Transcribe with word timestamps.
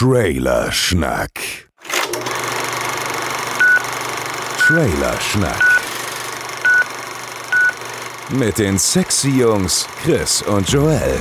Trailer 0.00 0.72
Schnack. 0.72 1.30
Trailer 4.56 5.20
Schnack. 5.20 5.82
Mit 8.30 8.56
den 8.56 8.78
sexy 8.78 9.28
Jungs 9.28 9.86
Chris 10.02 10.40
und 10.40 10.66
Joel. 10.70 11.18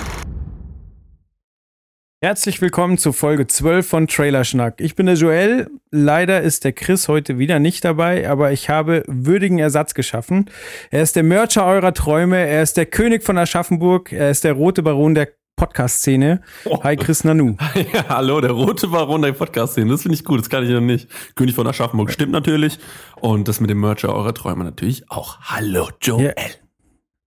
Herzlich 2.22 2.62
willkommen 2.62 2.98
zu 2.98 3.12
Folge 3.12 3.48
12 3.48 3.86
von 3.86 4.08
Trailer 4.08 4.46
Schnack. 4.46 4.80
Ich 4.80 4.96
bin 4.96 5.08
der 5.08 5.16
Joel. 5.16 5.70
Leider 5.92 6.42
ist 6.42 6.64
der 6.64 6.72
Chris 6.72 7.10
heute 7.10 7.38
wieder 7.38 7.60
nicht 7.60 7.84
dabei, 7.84 8.30
aber 8.30 8.54
ich 8.54 8.70
habe 8.70 9.04
würdigen 9.08 9.60
Ersatz 9.60 9.94
geschaffen. 9.94 10.50
Er 10.90 11.02
ist 11.02 11.18
der 11.18 11.24
Mercher 11.24 11.66
eurer 11.66 11.94
Träume, 11.94 12.38
er 12.38 12.64
ist 12.64 12.78
der 12.78 12.86
König 12.86 13.24
von 13.24 13.38
Aschaffenburg, 13.38 14.14
er 14.14 14.30
ist 14.32 14.46
der 14.46 14.54
rote 14.54 14.84
Baron 14.84 15.16
der 15.16 15.39
Podcast-Szene. 15.60 16.42
Hi 16.84 16.96
Chris 16.96 17.24
Nanu. 17.26 17.56
Ja, 17.94 18.08
hallo, 18.08 18.40
der 18.40 18.52
rote 18.52 18.88
Baron 18.88 19.22
der 19.22 19.34
Podcast-Szene. 19.34 19.92
Das 19.92 20.02
finde 20.04 20.16
ich 20.16 20.24
gut, 20.24 20.40
das 20.40 20.50
kann 20.50 20.64
ich 20.64 20.70
noch 20.70 20.80
nicht. 20.80 21.10
König 21.36 21.54
von 21.54 21.68
Aschaffenburg 21.68 22.12
stimmt 22.12 22.32
natürlich. 22.32 22.80
Und 23.20 23.48
das 23.50 23.60
mit 23.60 23.70
dem 23.70 23.80
Mercher 23.82 24.14
eurer 24.16 24.34
Träume 24.34 24.64
natürlich 24.64 25.12
auch. 25.12 25.38
Hallo, 25.42 25.90
Joel. 26.02 26.34
Ja. 26.38 26.44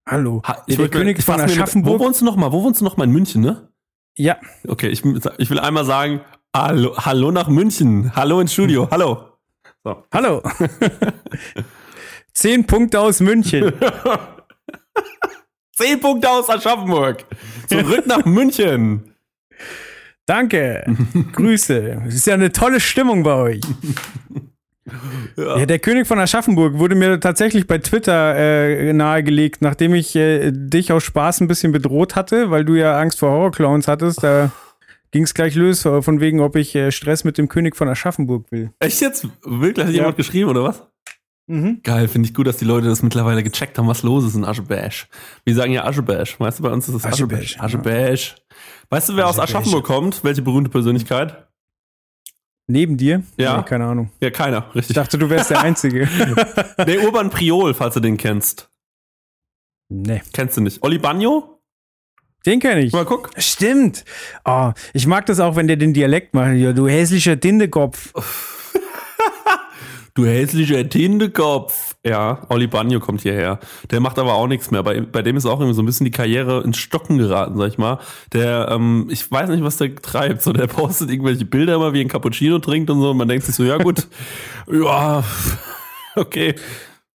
Hallo. 0.08 0.40
Ha, 0.46 0.64
Der 0.66 0.88
König 0.88 1.18
ich 1.18 1.24
von 1.24 1.34
fass 1.34 1.42
mir 1.42 1.48
mit- 1.48 1.56
Aschaffenburg. 1.62 2.00
Wo 2.00 2.04
wohnst 2.06 2.22
du 2.22 2.24
nochmal? 2.24 2.52
Wo 2.52 2.62
wohnst 2.62 2.80
du 2.80 2.84
nochmal? 2.84 3.06
In 3.06 3.12
München, 3.12 3.42
ne? 3.42 3.68
Ja, 4.16 4.36
Okay, 4.66 4.88
ich, 4.88 5.04
ich 5.38 5.50
will 5.50 5.58
einmal 5.58 5.84
sagen, 5.84 6.20
hallo, 6.56 6.96
hallo 6.96 7.30
nach 7.32 7.48
München. 7.48 8.12
Hallo 8.16 8.40
ins 8.40 8.52
Studio. 8.54 8.88
Hallo. 8.90 9.28
So. 9.84 10.04
hallo. 10.12 10.42
Zehn 12.34 12.66
Punkte 12.66 12.98
aus 13.00 13.20
München. 13.20 13.72
Zehn 15.74 16.00
Punkte 16.00 16.28
aus 16.30 16.48
Aschaffenburg. 16.50 17.24
Zurück 17.68 18.06
nach 18.06 18.24
München. 18.24 19.14
Danke. 20.26 20.84
Grüße. 21.32 22.02
Es 22.06 22.14
ist 22.14 22.26
ja 22.26 22.34
eine 22.34 22.52
tolle 22.52 22.78
Stimmung 22.80 23.22
bei 23.22 23.34
euch. 23.34 23.60
Ja. 25.36 25.58
Ja, 25.58 25.66
der 25.66 25.78
König 25.78 26.06
von 26.06 26.18
Aschaffenburg 26.18 26.78
wurde 26.78 26.94
mir 26.94 27.18
tatsächlich 27.20 27.66
bei 27.66 27.78
Twitter 27.78 28.34
äh, 28.36 28.92
nahegelegt, 28.92 29.62
nachdem 29.62 29.94
ich 29.94 30.14
äh, 30.16 30.50
dich 30.52 30.92
aus 30.92 31.04
Spaß 31.04 31.40
ein 31.40 31.48
bisschen 31.48 31.72
bedroht 31.72 32.16
hatte, 32.16 32.50
weil 32.50 32.64
du 32.64 32.74
ja 32.74 32.98
Angst 32.98 33.18
vor 33.20 33.30
Horrorclowns 33.30 33.88
hattest. 33.88 34.22
Da 34.22 34.50
ging 35.12 35.22
es 35.22 35.34
gleich 35.34 35.54
los, 35.54 35.84
äh, 35.86 36.02
von 36.02 36.20
wegen, 36.20 36.40
ob 36.40 36.56
ich 36.56 36.74
äh, 36.74 36.90
Stress 36.90 37.24
mit 37.24 37.38
dem 37.38 37.48
König 37.48 37.76
von 37.76 37.88
Aschaffenburg 37.88 38.50
will. 38.50 38.70
Echt 38.80 39.00
jetzt? 39.00 39.26
Wirklich? 39.44 39.86
Hat 39.86 39.92
Ja. 39.92 40.00
jemand 40.00 40.16
geschrieben, 40.16 40.50
oder 40.50 40.64
was? 40.64 40.82
Mhm. 41.48 41.80
Geil, 41.82 42.08
finde 42.08 42.28
ich 42.28 42.34
gut, 42.34 42.46
dass 42.46 42.56
die 42.58 42.64
Leute 42.64 42.86
das 42.86 43.02
mittlerweile 43.02 43.42
gecheckt 43.42 43.76
haben, 43.76 43.88
was 43.88 44.02
los 44.02 44.24
ist 44.24 44.34
in 44.36 44.44
Aschebash. 44.44 45.08
Wir 45.44 45.54
sagen 45.54 45.72
ja 45.72 45.84
Aschebash. 45.84 46.38
Weißt 46.38 46.58
du, 46.60 46.62
bei 46.62 46.70
uns 46.70 46.88
ist 46.88 46.94
es 46.94 47.04
Aschebash, 47.04 47.58
Aschebash. 47.58 47.60
Aschebash. 47.60 48.36
Weißt 48.90 49.08
du, 49.08 49.16
wer 49.16 49.26
aus 49.26 49.38
Aschebash. 49.38 49.50
Aschaffenburg 49.56 49.84
kommt? 49.84 50.24
Welche 50.24 50.42
berühmte 50.42 50.70
Persönlichkeit? 50.70 51.48
Neben 52.68 52.96
dir? 52.96 53.22
Ja. 53.36 53.58
Nee, 53.58 53.64
keine 53.64 53.86
Ahnung. 53.86 54.12
Ja, 54.20 54.30
keiner, 54.30 54.66
Ich 54.70 54.74
richtig. 54.76 54.94
dachte, 54.94 55.18
du 55.18 55.28
wärst 55.28 55.50
der 55.50 55.60
Einzige. 55.62 56.06
Der 56.86 57.02
Urban 57.04 57.28
Priol, 57.28 57.74
falls 57.74 57.94
du 57.94 58.00
den 58.00 58.16
kennst. 58.16 58.70
nee. 59.88 60.22
Kennst 60.32 60.56
du 60.56 60.60
nicht? 60.60 60.82
Olli 60.82 60.98
Bagno? 60.98 61.60
Den 62.46 62.60
kenne 62.60 62.82
ich. 62.82 62.92
Mal 62.92 63.04
guck. 63.04 63.30
Stimmt. 63.36 64.04
Oh, 64.44 64.72
ich 64.94 65.06
mag 65.06 65.26
das 65.26 65.38
auch, 65.40 65.54
wenn 65.56 65.66
der 65.68 65.76
den 65.76 65.92
Dialekt 65.92 66.34
macht. 66.34 66.54
Ja, 66.54 66.72
du 66.72 66.88
hässlicher 66.88 67.38
Tindekopf. 67.38 68.12
Du 70.14 70.26
hässlicher 70.26 70.86
Tindekopf. 70.86 71.96
Ja, 72.04 72.42
Olli 72.50 72.66
Bagno 72.66 73.00
kommt 73.00 73.22
hierher. 73.22 73.58
Der 73.90 74.00
macht 74.00 74.18
aber 74.18 74.34
auch 74.34 74.46
nichts 74.46 74.70
mehr. 74.70 74.82
Bei, 74.82 75.00
bei 75.00 75.22
dem 75.22 75.38
ist 75.38 75.46
auch 75.46 75.58
irgendwie 75.58 75.74
so 75.74 75.82
ein 75.82 75.86
bisschen 75.86 76.04
die 76.04 76.10
Karriere 76.10 76.62
ins 76.62 76.76
Stocken 76.76 77.16
geraten, 77.16 77.56
sag 77.56 77.68
ich 77.68 77.78
mal. 77.78 77.98
Der, 78.34 78.68
ähm, 78.70 79.08
ich 79.10 79.30
weiß 79.30 79.48
nicht, 79.48 79.64
was 79.64 79.78
der 79.78 79.94
treibt. 79.94 80.42
So, 80.42 80.52
der 80.52 80.66
postet 80.66 81.10
irgendwelche 81.10 81.46
Bilder 81.46 81.76
immer, 81.76 81.94
wie 81.94 82.02
ein 82.02 82.08
Cappuccino 82.08 82.58
trinkt 82.58 82.90
und 82.90 83.00
so. 83.00 83.12
Und 83.12 83.16
man 83.16 83.28
denkt 83.28 83.46
sich 83.46 83.54
so, 83.54 83.64
ja 83.64 83.78
gut, 83.78 84.06
ja, 84.70 85.24
okay. 86.14 86.56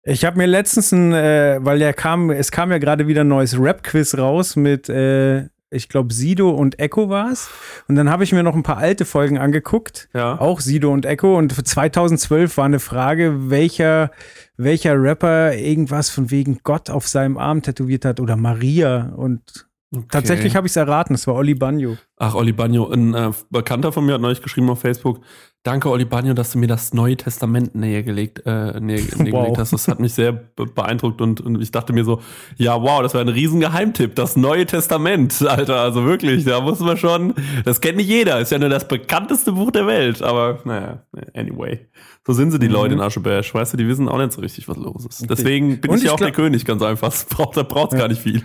Ich 0.03 0.23
habe 0.23 0.37
mir 0.37 0.45
letztens 0.45 0.93
ein, 0.93 1.11
äh, 1.11 1.57
weil 1.61 1.79
der 1.79 1.93
kam, 1.93 2.29
es 2.29 2.51
kam 2.51 2.71
ja 2.71 2.77
gerade 2.77 3.07
wieder 3.07 3.21
ein 3.21 3.27
neues 3.27 3.59
Rap-Quiz 3.59 4.17
raus 4.17 4.55
mit, 4.55 4.87
äh, 4.87 5.49
ich 5.75 5.89
glaube, 5.89 6.13
Sido 6.13 6.49
und 6.49 6.79
Echo 6.79 7.09
war's. 7.09 7.49
Und 7.87 7.95
dann 7.95 8.09
habe 8.09 8.23
ich 8.23 8.31
mir 8.31 8.43
noch 8.43 8.55
ein 8.55 8.63
paar 8.63 8.77
alte 8.77 9.05
Folgen 9.05 9.37
angeguckt. 9.37 10.09
Ja. 10.13 10.39
Auch 10.39 10.61
Sido 10.61 10.91
und 10.91 11.05
Echo. 11.05 11.37
Und 11.37 11.53
für 11.53 11.63
2012 11.63 12.57
war 12.57 12.65
eine 12.65 12.79
Frage, 12.79 13.49
welcher, 13.49 14.11
welcher 14.57 15.01
Rapper 15.01 15.53
irgendwas 15.55 16.09
von 16.09 16.31
wegen 16.31 16.59
Gott 16.63 16.89
auf 16.89 17.07
seinem 17.07 17.37
Arm 17.37 17.61
tätowiert 17.61 18.05
hat 18.05 18.19
oder 18.19 18.35
Maria. 18.35 19.13
Und 19.15 19.67
tatsächlich 20.11 20.55
habe 20.55 20.67
ich 20.67 20.71
es 20.71 20.75
erraten. 20.75 21.13
Es 21.15 21.27
war 21.27 21.35
Olli 21.35 21.53
Bagno. 21.55 21.97
Ach, 22.17 22.33
Olli 22.35 22.53
Bagno, 22.53 22.89
ein 22.89 23.13
äh, 23.13 23.31
Bekannter 23.49 23.91
von 23.91 24.05
mir 24.05 24.13
hat 24.13 24.21
neulich 24.21 24.41
geschrieben 24.41 24.69
auf 24.69 24.79
Facebook, 24.79 25.19
danke 25.63 25.89
Olli 25.89 26.05
Bagno, 26.05 26.33
dass 26.33 26.51
du 26.51 26.57
mir 26.59 26.67
das 26.67 26.93
Neue 26.93 27.17
Testament 27.17 27.75
näher 27.75 28.03
gelegt, 28.03 28.41
äh, 28.45 28.79
näher, 28.79 29.01
näher 29.17 29.33
Wow. 29.33 29.43
gelegt 29.43 29.57
hast. 29.57 29.73
Das 29.73 29.87
hat 29.89 29.99
mich 29.99 30.13
sehr 30.13 30.31
be 30.31 30.65
beeindruckt 30.65 31.19
und, 31.21 31.41
und 31.41 31.61
ich 31.61 31.71
dachte 31.71 31.91
mir 31.91 32.05
so, 32.05 32.21
ja 32.55 32.81
wow, 32.81 33.01
das 33.01 33.13
wäre 33.13 33.25
ein 33.25 33.29
riesen 33.29 33.59
Geheimtipp, 33.59 34.15
das 34.15 34.37
Neue 34.37 34.65
Testament, 34.65 35.41
Alter, 35.47 35.81
also 35.81 36.05
wirklich, 36.05 36.45
da 36.45 36.61
muss 36.61 36.79
man 36.79 36.95
schon, 36.95 37.33
das 37.65 37.81
kennt 37.81 37.97
nicht 37.97 38.07
jeder, 38.07 38.39
ist 38.39 38.51
ja 38.51 38.59
nur 38.59 38.69
das 38.69 38.87
bekannteste 38.87 39.51
Buch 39.51 39.71
der 39.71 39.87
Welt, 39.87 40.21
aber 40.21 40.59
naja, 40.63 41.03
anyway. 41.33 41.87
So 42.25 42.33
sind 42.33 42.51
sie 42.51 42.59
die 42.59 42.67
Mhm. 42.67 42.73
Leute 42.73 42.93
in 42.95 43.01
Aschebash, 43.01 43.53
weißt 43.53 43.73
du, 43.73 43.77
die 43.77 43.87
wissen 43.87 44.07
auch 44.09 44.17
nicht 44.17 44.31
so 44.31 44.41
richtig, 44.41 44.67
was 44.67 44.77
los 44.77 45.05
ist. 45.05 45.29
Deswegen 45.29 45.79
bin 45.81 45.91
Und 45.91 45.97
ich 45.97 46.05
ja 46.05 46.11
auch 46.13 46.17
der 46.17 46.31
König, 46.31 46.63
ganz 46.65 46.81
einfach. 46.81 47.09
Das 47.09 47.25
braucht, 47.29 47.55
da 47.57 47.61
braucht's 47.63 47.93
Ja. 47.93 47.99
gar 47.99 48.07
nicht 48.07 48.21
viel. 48.21 48.41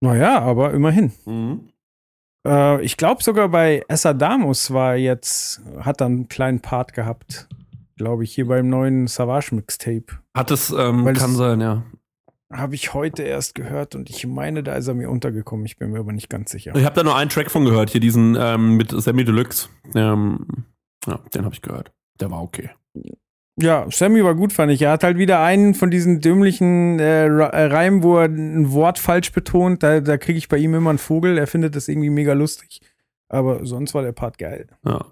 Naja, 0.00 0.40
aber 0.40 0.72
immerhin. 0.74 1.12
Mhm. 1.24 1.68
Äh, 2.46 2.82
ich 2.84 2.96
glaube 2.96 3.22
sogar 3.22 3.48
bei 3.48 3.82
Essadamus 3.88 4.70
war 4.72 4.96
jetzt, 4.96 5.62
hat 5.80 6.00
dann 6.00 6.12
einen 6.12 6.28
kleinen 6.28 6.60
Part 6.60 6.92
gehabt. 6.92 7.48
Glaube 7.96 8.24
ich, 8.24 8.34
hier 8.34 8.46
beim 8.48 8.68
neuen 8.68 9.06
Savage 9.06 9.54
Mixtape. 9.54 10.06
Hat 10.36 10.50
es, 10.50 10.70
ähm, 10.70 11.04
kann 11.04 11.30
es- 11.30 11.36
sein, 11.36 11.60
ja. 11.60 11.82
Habe 12.52 12.74
ich 12.74 12.92
heute 12.94 13.22
erst 13.22 13.54
gehört 13.54 13.94
und 13.96 14.10
ich 14.10 14.26
meine, 14.26 14.62
da 14.62 14.74
ist 14.74 14.86
er 14.86 14.94
mir 14.94 15.10
untergekommen. 15.10 15.64
Ich 15.66 15.76
bin 15.76 15.90
mir 15.90 15.98
aber 16.00 16.12
nicht 16.12 16.28
ganz 16.28 16.50
sicher. 16.52 16.72
Ich 16.76 16.84
habe 16.84 16.94
da 16.94 17.02
nur 17.02 17.16
einen 17.16 17.30
Track 17.30 17.50
von 17.50 17.64
gehört, 17.64 17.90
hier 17.90 18.00
diesen 18.00 18.36
ähm, 18.38 18.76
mit 18.76 18.90
Sammy 18.92 19.24
Deluxe. 19.24 19.68
Ähm, 19.94 20.46
ja, 21.06 21.18
den 21.34 21.44
habe 21.44 21.54
ich 21.54 21.62
gehört. 21.62 21.92
Der 22.20 22.30
war 22.30 22.42
okay. 22.42 22.70
Ja, 23.56 23.86
Sammy 23.88 24.24
war 24.24 24.34
gut, 24.34 24.52
fand 24.52 24.72
ich. 24.72 24.82
Er 24.82 24.90
hat 24.90 25.04
halt 25.04 25.16
wieder 25.16 25.40
einen 25.40 25.74
von 25.74 25.90
diesen 25.90 26.20
dümmlichen 26.20 26.98
äh, 26.98 27.26
äh, 27.26 27.64
Reimen, 27.66 28.02
wo 28.02 28.18
er 28.18 28.24
ein 28.24 28.72
Wort 28.72 28.98
falsch 28.98 29.30
betont. 29.32 29.82
Da, 29.82 30.00
da 30.00 30.16
kriege 30.16 30.38
ich 30.38 30.48
bei 30.48 30.56
ihm 30.56 30.74
immer 30.74 30.90
einen 30.90 30.98
Vogel. 30.98 31.38
Er 31.38 31.46
findet 31.46 31.76
das 31.76 31.86
irgendwie 31.86 32.10
mega 32.10 32.32
lustig. 32.32 32.80
Aber 33.28 33.64
sonst 33.64 33.94
war 33.94 34.02
der 34.02 34.12
Part 34.12 34.38
geil. 34.38 34.66
Ja. 34.84 35.06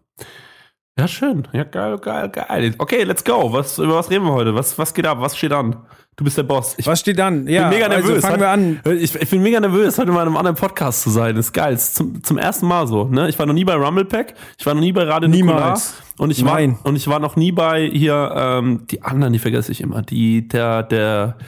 Ja, 0.99 1.09
schön. 1.09 1.49
Ja, 1.53 1.65
geil, 1.65 1.99
geil, 1.99 2.29
geil. 2.29 2.75
Okay, 2.79 3.05
let's 3.05 3.25
go. 3.25 3.53
Was, 3.53 3.79
über 3.79 3.95
was 3.95 4.11
reden 4.11 4.25
wir 4.25 4.33
heute? 4.33 4.55
Was, 4.55 4.77
was 4.77 4.93
geht 4.93 5.07
ab? 5.07 5.19
Was 5.21 5.37
steht 5.39 5.53
an? 5.53 5.87
Du 6.17 6.25
bist 6.25 6.37
der 6.37 6.43
Boss. 6.43 6.75
Ich 6.77 6.87
Was 6.87 7.01
steht 7.01 7.19
dann? 7.19 7.47
Ja, 7.47 7.69
bin 7.69 7.79
mega 7.79 7.89
nervös. 7.89 8.17
also 8.17 8.27
fangen 8.27 8.41
wir 8.41 8.51
an. 8.51 8.81
Ich, 9.01 9.15
ich 9.15 9.31
bin 9.31 9.43
mega 9.43 9.59
nervös, 9.61 9.97
heute 9.97 10.13
mal 10.13 10.21
in 10.23 10.29
einem 10.29 10.37
anderen 10.37 10.57
Podcast 10.57 11.03
zu 11.03 11.11
sein. 11.11 11.35
Das 11.37 11.47
ist 11.47 11.53
geil. 11.55 11.73
Das 11.73 11.85
ist 11.85 11.95
zum, 11.95 12.23
zum 12.23 12.37
ersten 12.37 12.67
Mal 12.67 12.87
so. 12.87 13.05
Ne? 13.05 13.31
Ich 13.31 13.39
war 13.39 13.47
noch 13.47 13.55
nie 13.55 13.65
bei 13.65 13.75
Rumblepack. 13.75 14.35
Ich 14.59 14.67
war 14.67 14.75
noch 14.75 14.83
nie 14.83 14.93
bei 14.93 15.05
Radio. 15.05 15.31
Niemals. 15.31 15.95
Und 16.19 16.31
ich 16.31 16.45
war, 16.45 16.55
Nein. 16.55 16.79
und 16.83 16.97
ich 16.97 17.09
war 17.09 17.19
noch 17.19 17.37
nie 17.37 17.51
bei 17.51 17.89
hier, 17.89 18.31
ähm, 18.37 18.87
die 18.91 19.03
anderen, 19.03 19.33
die 19.33 19.39
vergesse 19.39 19.73
ich 19.73 19.81
immer. 19.81 20.03
Die, 20.03 20.47
der, 20.47 20.83
der, 20.83 21.39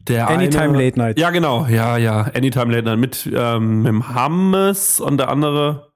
der 0.00 0.28
Anytime 0.28 0.64
eine, 0.64 0.84
Late 0.84 0.98
Night. 0.98 1.18
Ja, 1.18 1.30
genau. 1.30 1.66
Ja, 1.66 1.96
ja. 1.96 2.30
Anytime 2.34 2.72
Late 2.72 2.84
Night 2.84 2.98
mit, 2.98 3.30
ähm, 3.34 3.78
mit 3.78 3.88
dem 3.88 4.14
Hammes 4.14 5.00
und 5.00 5.16
der 5.16 5.30
andere 5.30 5.92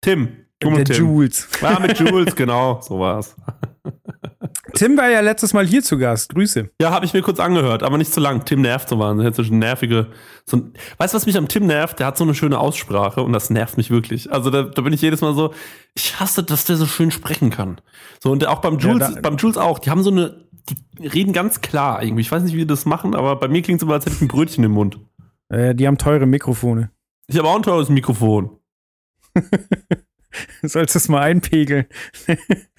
Tim. 0.00 0.28
Du 0.58 0.70
Der 0.74 0.84
Tim. 0.84 0.96
Jules. 0.96 1.48
Ja, 1.62 1.78
mit 1.78 1.96
Jules, 2.00 2.34
genau. 2.34 2.80
So 2.82 2.98
war's. 2.98 3.36
Tim 4.74 4.96
war 4.96 5.08
ja 5.10 5.20
letztes 5.20 5.52
Mal 5.52 5.66
hier 5.66 5.82
zu 5.82 5.98
Gast. 5.98 6.32
Grüße. 6.34 6.70
Ja, 6.80 6.90
habe 6.92 7.04
ich 7.04 7.12
mir 7.12 7.22
kurz 7.22 7.40
angehört, 7.40 7.82
aber 7.82 7.98
nicht 7.98 8.12
zu 8.12 8.20
lang. 8.20 8.44
Tim 8.44 8.60
nervt 8.62 8.88
so 8.88 8.98
wahnsinnig. 8.98 9.34
So 9.34 9.42
nervige. 9.42 10.06
So 10.46 10.58
ein, 10.58 10.74
weißt 10.98 11.12
du, 11.12 11.16
was 11.16 11.26
mich 11.26 11.36
am 11.36 11.48
Tim 11.48 11.66
nervt? 11.66 11.98
Der 11.98 12.06
hat 12.06 12.16
so 12.16 12.22
eine 12.24 12.34
schöne 12.34 12.58
Aussprache 12.58 13.22
und 13.22 13.32
das 13.32 13.50
nervt 13.50 13.76
mich 13.76 13.90
wirklich. 13.90 14.30
Also 14.30 14.50
da, 14.50 14.62
da 14.62 14.82
bin 14.82 14.92
ich 14.92 15.02
jedes 15.02 15.20
Mal 15.22 15.34
so, 15.34 15.52
ich 15.94 16.20
hasse, 16.20 16.44
dass 16.44 16.64
der 16.66 16.76
so 16.76 16.86
schön 16.86 17.10
sprechen 17.10 17.50
kann. 17.50 17.80
So 18.22 18.30
und 18.30 18.46
auch 18.46 18.60
beim 18.60 18.78
Jules, 18.78 19.14
da- 19.14 19.20
beim 19.20 19.36
Jules 19.38 19.56
auch. 19.56 19.80
Die 19.80 19.90
haben 19.90 20.04
so 20.04 20.10
eine, 20.10 20.46
die 20.98 21.06
reden 21.08 21.32
ganz 21.32 21.60
klar 21.60 22.00
irgendwie. 22.02 22.20
Ich 22.22 22.30
weiß 22.30 22.42
nicht, 22.44 22.54
wie 22.54 22.58
die 22.60 22.66
das 22.66 22.84
machen, 22.86 23.16
aber 23.16 23.34
bei 23.36 23.48
mir 23.48 23.62
klingt 23.62 23.80
es 23.80 23.82
immer, 23.84 23.94
als 23.94 24.06
hätte 24.06 24.16
ich 24.16 24.22
ein 24.22 24.28
Brötchen 24.28 24.62
im 24.62 24.72
Mund. 24.72 25.00
Äh, 25.48 25.74
die 25.74 25.86
haben 25.88 25.98
teure 25.98 26.26
Mikrofone. 26.26 26.90
Ich 27.26 27.36
habe 27.38 27.48
auch 27.48 27.56
ein 27.56 27.62
teures 27.64 27.88
Mikrofon. 27.88 28.56
Sollst 30.62 30.94
du 30.94 30.98
es 30.98 31.08
mal 31.08 31.22
einpegeln? 31.22 31.86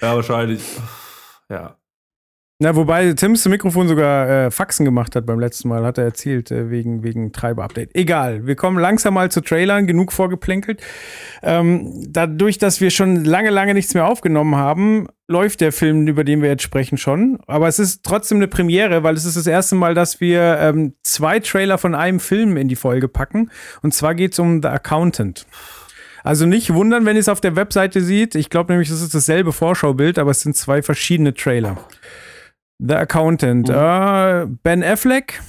Ja, 0.01 0.15
wahrscheinlich. 0.15 0.61
Ja. 1.49 1.79
Na, 2.61 2.75
wobei 2.75 3.13
Tims 3.13 3.47
Mikrofon 3.47 3.87
sogar 3.87 4.29
äh, 4.29 4.51
Faxen 4.51 4.83
gemacht 4.83 5.15
hat 5.15 5.25
beim 5.25 5.39
letzten 5.39 5.69
Mal, 5.69 5.85
hat 5.85 5.97
er 5.97 6.03
erzählt, 6.03 6.51
äh, 6.51 6.69
wegen, 6.69 7.03
wegen 7.03 7.31
Treiber-Update. 7.31 7.91
Egal, 7.95 8.47
wir 8.47 8.57
kommen 8.57 8.77
langsam 8.77 9.13
mal 9.13 9.31
zu 9.31 9.39
Trailern, 9.39 9.87
genug 9.87 10.11
vorgeplänkelt. 10.11 10.81
Ähm, 11.41 12.05
dadurch, 12.09 12.57
dass 12.57 12.81
wir 12.81 12.89
schon 12.89 13.23
lange, 13.23 13.49
lange 13.49 13.73
nichts 13.73 13.93
mehr 13.93 14.05
aufgenommen 14.05 14.57
haben, 14.57 15.07
läuft 15.29 15.61
der 15.61 15.71
Film, 15.71 16.05
über 16.05 16.25
den 16.25 16.41
wir 16.41 16.49
jetzt 16.49 16.63
sprechen, 16.63 16.97
schon. 16.97 17.39
Aber 17.47 17.69
es 17.69 17.79
ist 17.79 18.03
trotzdem 18.03 18.39
eine 18.39 18.49
Premiere, 18.49 19.03
weil 19.03 19.15
es 19.15 19.23
ist 19.23 19.37
das 19.37 19.47
erste 19.47 19.75
Mal, 19.75 19.93
dass 19.93 20.19
wir 20.19 20.57
ähm, 20.59 20.95
zwei 21.01 21.39
Trailer 21.39 21.77
von 21.77 21.95
einem 21.95 22.19
Film 22.19 22.57
in 22.57 22.67
die 22.67 22.75
Folge 22.75 23.07
packen. 23.07 23.51
Und 23.83 23.93
zwar 23.93 24.15
geht 24.15 24.33
es 24.33 24.39
um 24.39 24.61
The 24.61 24.67
Accountant. 24.67 25.45
Also 26.23 26.45
nicht 26.45 26.73
wundern, 26.73 27.05
wenn 27.05 27.15
ihr 27.15 27.21
es 27.21 27.29
auf 27.29 27.41
der 27.41 27.55
Webseite 27.55 28.01
sieht. 28.01 28.35
Ich 28.35 28.49
glaube 28.49 28.71
nämlich, 28.71 28.89
das 28.89 29.01
ist 29.01 29.13
dasselbe 29.13 29.51
Vorschaubild, 29.51 30.17
aber 30.17 30.31
es 30.31 30.41
sind 30.41 30.55
zwei 30.55 30.81
verschiedene 30.81 31.33
Trailer. 31.33 31.77
The 32.79 32.95
Accountant. 32.95 33.69
Mhm. 33.69 33.75
Äh, 33.75 34.45
ben 34.63 34.83
Affleck. 34.83 35.41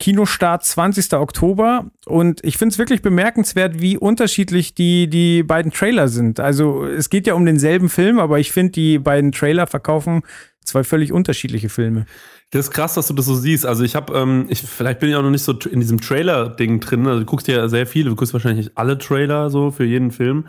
Kinostart 0.00 0.64
20. 0.64 1.14
Oktober. 1.14 1.90
Und 2.06 2.44
ich 2.44 2.58
finde 2.58 2.72
es 2.72 2.78
wirklich 2.78 3.00
bemerkenswert, 3.00 3.80
wie 3.80 3.96
unterschiedlich 3.96 4.74
die, 4.74 5.08
die 5.08 5.42
beiden 5.42 5.72
Trailer 5.72 6.08
sind. 6.08 6.40
Also 6.40 6.84
es 6.84 7.10
geht 7.10 7.26
ja 7.26 7.34
um 7.34 7.46
denselben 7.46 7.88
Film, 7.88 8.18
aber 8.18 8.38
ich 8.38 8.52
finde, 8.52 8.72
die 8.72 8.98
beiden 8.98 9.32
Trailer 9.32 9.66
verkaufen 9.66 10.22
zwei 10.64 10.82
völlig 10.84 11.12
unterschiedliche 11.12 11.68
Filme. 11.68 12.06
Das 12.54 12.66
ist 12.66 12.70
krass, 12.70 12.94
dass 12.94 13.08
du 13.08 13.14
das 13.14 13.26
so 13.26 13.34
siehst. 13.34 13.66
Also 13.66 13.82
ich 13.82 13.96
habe, 13.96 14.16
ähm, 14.16 14.46
ich, 14.48 14.62
vielleicht 14.62 15.00
bin 15.00 15.10
ich 15.10 15.16
auch 15.16 15.22
noch 15.22 15.30
nicht 15.30 15.42
so 15.42 15.52
in 15.52 15.80
diesem 15.80 16.00
Trailer-Ding 16.00 16.78
drin. 16.78 17.04
Also 17.04 17.18
du 17.18 17.26
guckst 17.26 17.48
ja 17.48 17.66
sehr 17.68 17.84
viele, 17.84 18.10
du 18.10 18.16
guckst 18.16 18.32
wahrscheinlich 18.32 18.70
alle 18.76 18.96
Trailer 18.96 19.50
so 19.50 19.72
für 19.72 19.84
jeden 19.84 20.12
Film. 20.12 20.46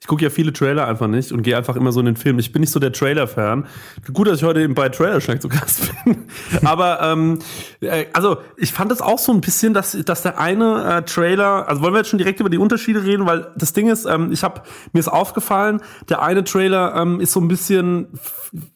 Ich 0.00 0.06
gucke 0.06 0.22
ja 0.22 0.30
viele 0.30 0.52
Trailer 0.52 0.86
einfach 0.86 1.08
nicht 1.08 1.32
und 1.32 1.42
gehe 1.42 1.56
einfach 1.56 1.74
immer 1.74 1.90
so 1.90 1.98
in 1.98 2.06
den 2.06 2.14
Film. 2.14 2.38
Ich 2.38 2.52
bin 2.52 2.60
nicht 2.60 2.72
so 2.72 2.78
der 2.78 2.92
Trailer-Fan. 2.92 3.66
Gut, 4.12 4.28
dass 4.28 4.38
ich 4.38 4.44
heute 4.44 4.60
eben 4.60 4.76
bei 4.76 4.88
Trailer 4.88 5.20
Schnack 5.20 5.42
zu 5.42 5.48
Gast 5.48 5.90
bin. 6.04 6.28
Aber 6.64 7.02
ähm, 7.02 7.40
äh, 7.80 8.06
also 8.12 8.36
ich 8.56 8.72
fand 8.72 8.92
es 8.92 9.00
auch 9.00 9.18
so 9.18 9.32
ein 9.32 9.40
bisschen, 9.40 9.74
dass, 9.74 9.98
dass 10.04 10.22
der 10.22 10.38
eine 10.38 10.98
äh, 10.98 11.02
Trailer, 11.02 11.68
also 11.68 11.82
wollen 11.82 11.92
wir 11.92 11.98
jetzt 11.98 12.10
schon 12.10 12.18
direkt 12.18 12.38
über 12.38 12.50
die 12.50 12.58
Unterschiede 12.58 13.02
reden, 13.02 13.26
weil 13.26 13.48
das 13.56 13.72
Ding 13.72 13.88
ist, 13.88 14.04
ähm, 14.04 14.30
ich 14.30 14.44
habe 14.44 14.62
mir 14.92 15.00
ist 15.00 15.08
aufgefallen, 15.08 15.80
der 16.08 16.22
eine 16.22 16.44
Trailer 16.44 16.94
ähm, 16.94 17.18
ist 17.18 17.32
so 17.32 17.40
ein 17.40 17.48
bisschen 17.48 18.06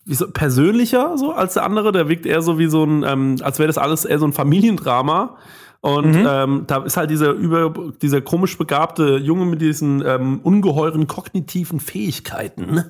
so, 0.06 0.30
persönlicher 0.30 1.16
so 1.16 1.32
als 1.32 1.54
der 1.54 1.64
andere. 1.64 1.92
Der 1.92 2.08
wirkt 2.08 2.26
eher 2.26 2.42
so 2.42 2.58
wie 2.58 2.66
so 2.66 2.84
ein, 2.84 3.04
ähm, 3.04 3.36
als 3.42 3.58
wäre 3.58 3.66
das 3.66 3.78
alles 3.78 4.04
eher 4.04 4.19
so 4.19 4.26
ein 4.26 4.32
Familiendrama. 4.32 5.36
Und 5.80 6.12
Mhm. 6.12 6.26
ähm, 6.28 6.64
da 6.69 6.76
ist 6.84 6.96
halt 6.96 7.10
dieser 7.10 7.32
über 7.32 7.74
dieser 8.00 8.20
komisch 8.20 8.56
begabte 8.56 9.16
Junge 9.16 9.46
mit 9.46 9.60
diesen 9.60 10.00
ähm, 10.06 10.38
ungeheuren 10.44 11.08
kognitiven 11.08 11.80
Fähigkeiten 11.80 12.84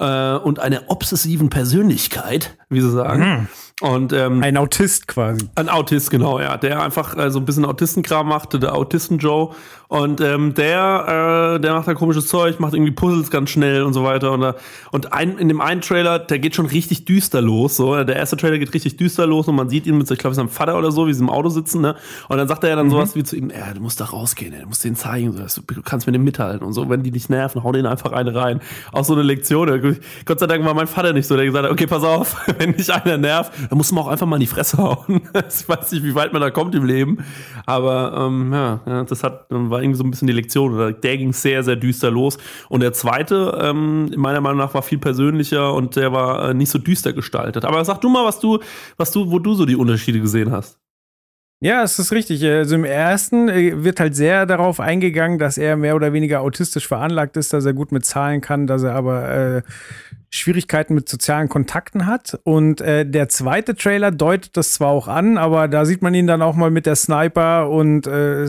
äh, 0.00 0.36
und 0.36 0.58
einer 0.58 0.82
obsessiven 0.88 1.50
Persönlichkeit, 1.50 2.56
wie 2.68 2.80
sie 2.80 2.90
sagen. 2.90 3.48
Und 3.80 4.12
ähm, 4.12 4.42
Ein 4.42 4.58
Autist 4.58 5.08
quasi. 5.08 5.48
ein 5.54 5.70
Autist, 5.70 6.10
genau, 6.10 6.38
ja, 6.38 6.58
der 6.58 6.82
einfach 6.82 7.16
äh, 7.16 7.30
so 7.30 7.38
ein 7.38 7.46
bisschen 7.46 7.64
Autistenkram 7.64 8.28
machte, 8.28 8.58
der 8.58 8.74
Autisten-Joe. 8.74 9.54
Und 9.88 10.20
ähm, 10.20 10.54
der, 10.54 11.56
äh, 11.56 11.60
der 11.60 11.72
macht 11.72 11.88
da 11.88 11.94
komisches 11.94 12.28
Zeug, 12.28 12.60
macht 12.60 12.74
irgendwie 12.74 12.92
Puzzles 12.92 13.30
ganz 13.30 13.50
schnell 13.50 13.82
und 13.82 13.94
so 13.94 14.04
weiter. 14.04 14.32
Und, 14.32 14.42
äh, 14.42 14.52
und 14.92 15.12
ein, 15.14 15.38
in 15.38 15.48
dem 15.48 15.60
einen 15.62 15.80
Trailer, 15.80 16.18
der 16.18 16.38
geht 16.38 16.54
schon 16.54 16.66
richtig 16.66 17.06
düster 17.06 17.40
los. 17.40 17.76
So, 17.76 18.04
der 18.04 18.16
erste 18.16 18.36
Trailer 18.36 18.58
geht 18.58 18.72
richtig 18.74 18.98
düster 18.98 19.26
los 19.26 19.48
und 19.48 19.56
man 19.56 19.70
sieht 19.70 19.86
ihn 19.86 19.96
mit, 19.96 20.10
ich 20.10 20.18
glaube, 20.18 20.34
seinem 20.36 20.50
Vater 20.50 20.78
oder 20.78 20.92
so, 20.92 21.06
wie 21.06 21.14
sie 21.14 21.22
im 21.22 21.30
Auto 21.30 21.48
sitzen. 21.48 21.80
Ne? 21.80 21.96
Und 22.28 22.36
dann 22.36 22.46
sagt 22.48 22.62
er 22.64 22.70
ja 22.70 22.76
dann 22.76 22.90
sowas 22.90 23.16
wie 23.16 23.24
zu 23.24 23.34
ihm, 23.34 23.50
ja, 23.50 23.72
du 23.72 23.80
musst 23.80 24.00
da 24.00 24.04
rausgehen, 24.04 24.52
ey, 24.52 24.60
du 24.60 24.68
musst 24.68 24.84
denen 24.84 24.94
zeigen, 24.96 25.34
du 25.34 25.82
kannst 25.82 26.06
mit 26.06 26.14
dem 26.14 26.22
mithalten 26.22 26.64
und 26.66 26.74
so. 26.74 26.88
Wenn 26.88 27.02
die 27.02 27.10
dich 27.10 27.28
nerven, 27.30 27.64
hau 27.64 27.72
denen 27.72 27.86
einfach 27.86 28.12
eine 28.12 28.34
rein. 28.34 28.60
Auch 28.92 29.04
so 29.04 29.14
eine 29.14 29.22
Lektion. 29.22 29.68
Gott 30.24 30.40
sei 30.40 30.46
Dank 30.46 30.64
war 30.64 30.74
mein 30.74 30.86
Vater 30.86 31.12
nicht 31.12 31.26
so, 31.26 31.36
der 31.36 31.46
gesagt 31.46 31.64
hat, 31.64 31.72
okay, 31.72 31.86
pass 31.86 32.02
auf, 32.02 32.36
wenn 32.58 32.74
dich 32.74 32.92
einer 32.92 33.18
nervt, 33.18 33.52
dann 33.68 33.76
muss 33.76 33.92
man 33.92 34.04
auch 34.04 34.08
einfach 34.08 34.26
mal 34.26 34.36
in 34.36 34.40
die 34.40 34.46
Fresse 34.46 34.78
hauen. 34.78 35.22
ich 35.48 35.68
weiß 35.68 35.92
nicht, 35.92 36.04
wie 36.04 36.14
weit 36.14 36.32
man 36.32 36.42
da 36.42 36.50
kommt 36.50 36.74
im 36.74 36.84
Leben. 36.84 37.18
Aber 37.66 38.26
ähm, 38.26 38.52
ja, 38.52 39.04
das 39.04 39.22
hat, 39.22 39.46
war 39.50 39.82
irgendwie 39.82 39.98
so 39.98 40.04
ein 40.04 40.10
bisschen 40.10 40.26
die 40.26 40.32
Lektion. 40.32 40.96
Der 41.02 41.16
ging 41.16 41.32
sehr, 41.32 41.62
sehr 41.62 41.76
düster 41.76 42.10
los. 42.10 42.38
Und 42.68 42.80
der 42.80 42.92
zweite, 42.92 43.58
ähm, 43.62 44.10
meiner 44.16 44.40
Meinung 44.40 44.58
nach, 44.58 44.74
war 44.74 44.82
viel 44.82 44.98
persönlicher 44.98 45.72
und 45.74 45.96
der 45.96 46.12
war 46.12 46.50
äh, 46.50 46.54
nicht 46.54 46.70
so 46.70 46.78
düster 46.78 47.12
gestaltet. 47.12 47.64
Aber 47.64 47.84
sag 47.84 48.00
du 48.00 48.08
mal, 48.08 48.24
was 48.24 48.40
du, 48.40 48.58
was 48.96 49.10
du, 49.10 49.30
wo 49.30 49.38
du 49.38 49.54
so 49.54 49.66
die 49.66 49.76
Unterschiede 49.76 50.20
gesehen 50.20 50.50
hast. 50.50 50.79
Ja, 51.62 51.82
es 51.82 51.98
ist 51.98 52.10
richtig. 52.12 52.42
Also 52.42 52.74
im 52.74 52.84
ersten 52.84 53.50
äh, 53.50 53.84
wird 53.84 54.00
halt 54.00 54.16
sehr 54.16 54.46
darauf 54.46 54.80
eingegangen, 54.80 55.38
dass 55.38 55.58
er 55.58 55.76
mehr 55.76 55.94
oder 55.94 56.14
weniger 56.14 56.40
autistisch 56.40 56.88
veranlagt 56.88 57.36
ist, 57.36 57.52
dass 57.52 57.66
er 57.66 57.74
gut 57.74 57.92
mit 57.92 58.06
Zahlen 58.06 58.40
kann, 58.40 58.66
dass 58.66 58.82
er 58.82 58.94
aber 58.94 59.28
äh, 59.28 59.62
Schwierigkeiten 60.32 60.94
mit 60.94 61.08
sozialen 61.08 61.48
Kontakten 61.48 62.06
hat. 62.06 62.38
Und 62.44 62.80
äh, 62.80 63.04
der 63.04 63.28
zweite 63.28 63.74
Trailer 63.74 64.12
deutet 64.12 64.56
das 64.56 64.72
zwar 64.72 64.88
auch 64.88 65.08
an, 65.08 65.36
aber 65.36 65.66
da 65.66 65.84
sieht 65.84 66.02
man 66.02 66.14
ihn 66.14 66.28
dann 66.28 66.40
auch 66.40 66.54
mal 66.54 66.70
mit 66.70 66.86
der 66.86 66.94
Sniper 66.94 67.68
und 67.68 68.06
äh, 68.06 68.44
äh, 68.44 68.48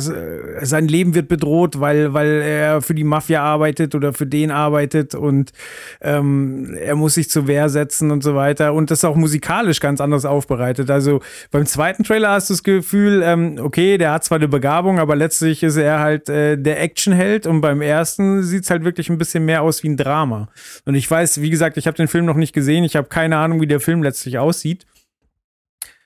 sein 0.62 0.88
Leben 0.88 1.16
wird 1.16 1.28
bedroht, 1.28 1.80
weil, 1.80 2.13
weil 2.13 2.42
er 2.42 2.81
für 2.83 2.94
die 2.94 3.04
Mafia 3.04 3.42
arbeitet 3.42 3.95
oder 3.95 4.13
für 4.13 4.28
den 4.28 4.51
arbeitet 4.51 5.16
und 5.16 5.54
ähm, 6.01 6.78
er 6.80 6.95
muss 6.95 7.16
sich 7.16 7.31
zur 7.31 7.48
Wehr 7.48 7.68
setzen 7.68 8.12
und 8.12 8.24
so 8.24 8.36
weiter. 8.36 8.75
Und 8.75 8.92
das 8.92 9.00
ist 9.00 9.06
auch 9.06 9.16
musikalisch 9.16 9.80
ganz 9.80 10.01
anders 10.01 10.24
aufbereitet. 10.24 10.92
Also 10.92 11.22
beim 11.50 11.66
zweiten 11.66 12.04
Trailer 12.04 12.30
hast 12.30 12.51
du 12.51 12.54
das 12.54 12.62
Gefühl, 12.62 13.24
ähm, 13.25 13.57
okay, 13.60 13.98
der 13.98 14.12
hat 14.12 14.24
zwar 14.24 14.38
eine 14.38 14.48
Begabung, 14.48 15.00
aber 15.00 15.16
letztlich 15.16 15.63
ist 15.63 15.77
er 15.77 16.00
halt 16.00 16.30
äh, 16.30 16.57
der 16.57 16.80
Actionheld 16.80 17.48
und 17.48 17.62
beim 17.62 17.81
ersten 17.81 18.44
sieht 18.44 18.66
es 18.66 18.69
halt 18.69 18.84
wirklich 18.84 19.10
ein 19.10 19.18
bisschen 19.18 19.45
mehr 19.45 19.63
aus 19.63 19.81
wie 19.81 19.89
ein 19.89 19.98
Drama. 19.98 20.48
Und 20.86 20.94
ich 20.94 21.10
weiß, 21.10 21.42
wie 21.42 21.50
gesagt, 21.50 21.71
ich 21.78 21.88
habe 21.88 21.98
den 21.98 22.08
Film 22.08 22.26
noch 22.26 22.36
nicht 22.36 22.54
gesehen, 22.54 22.84
ich 22.84 22.96
habe 22.96 23.08
keine 23.08 23.38
Ahnung, 23.38 23.62
wie 23.62 23.68
der 23.68 23.80
Film 23.80 24.04
letztlich 24.04 24.38
aussieht. 24.38 24.86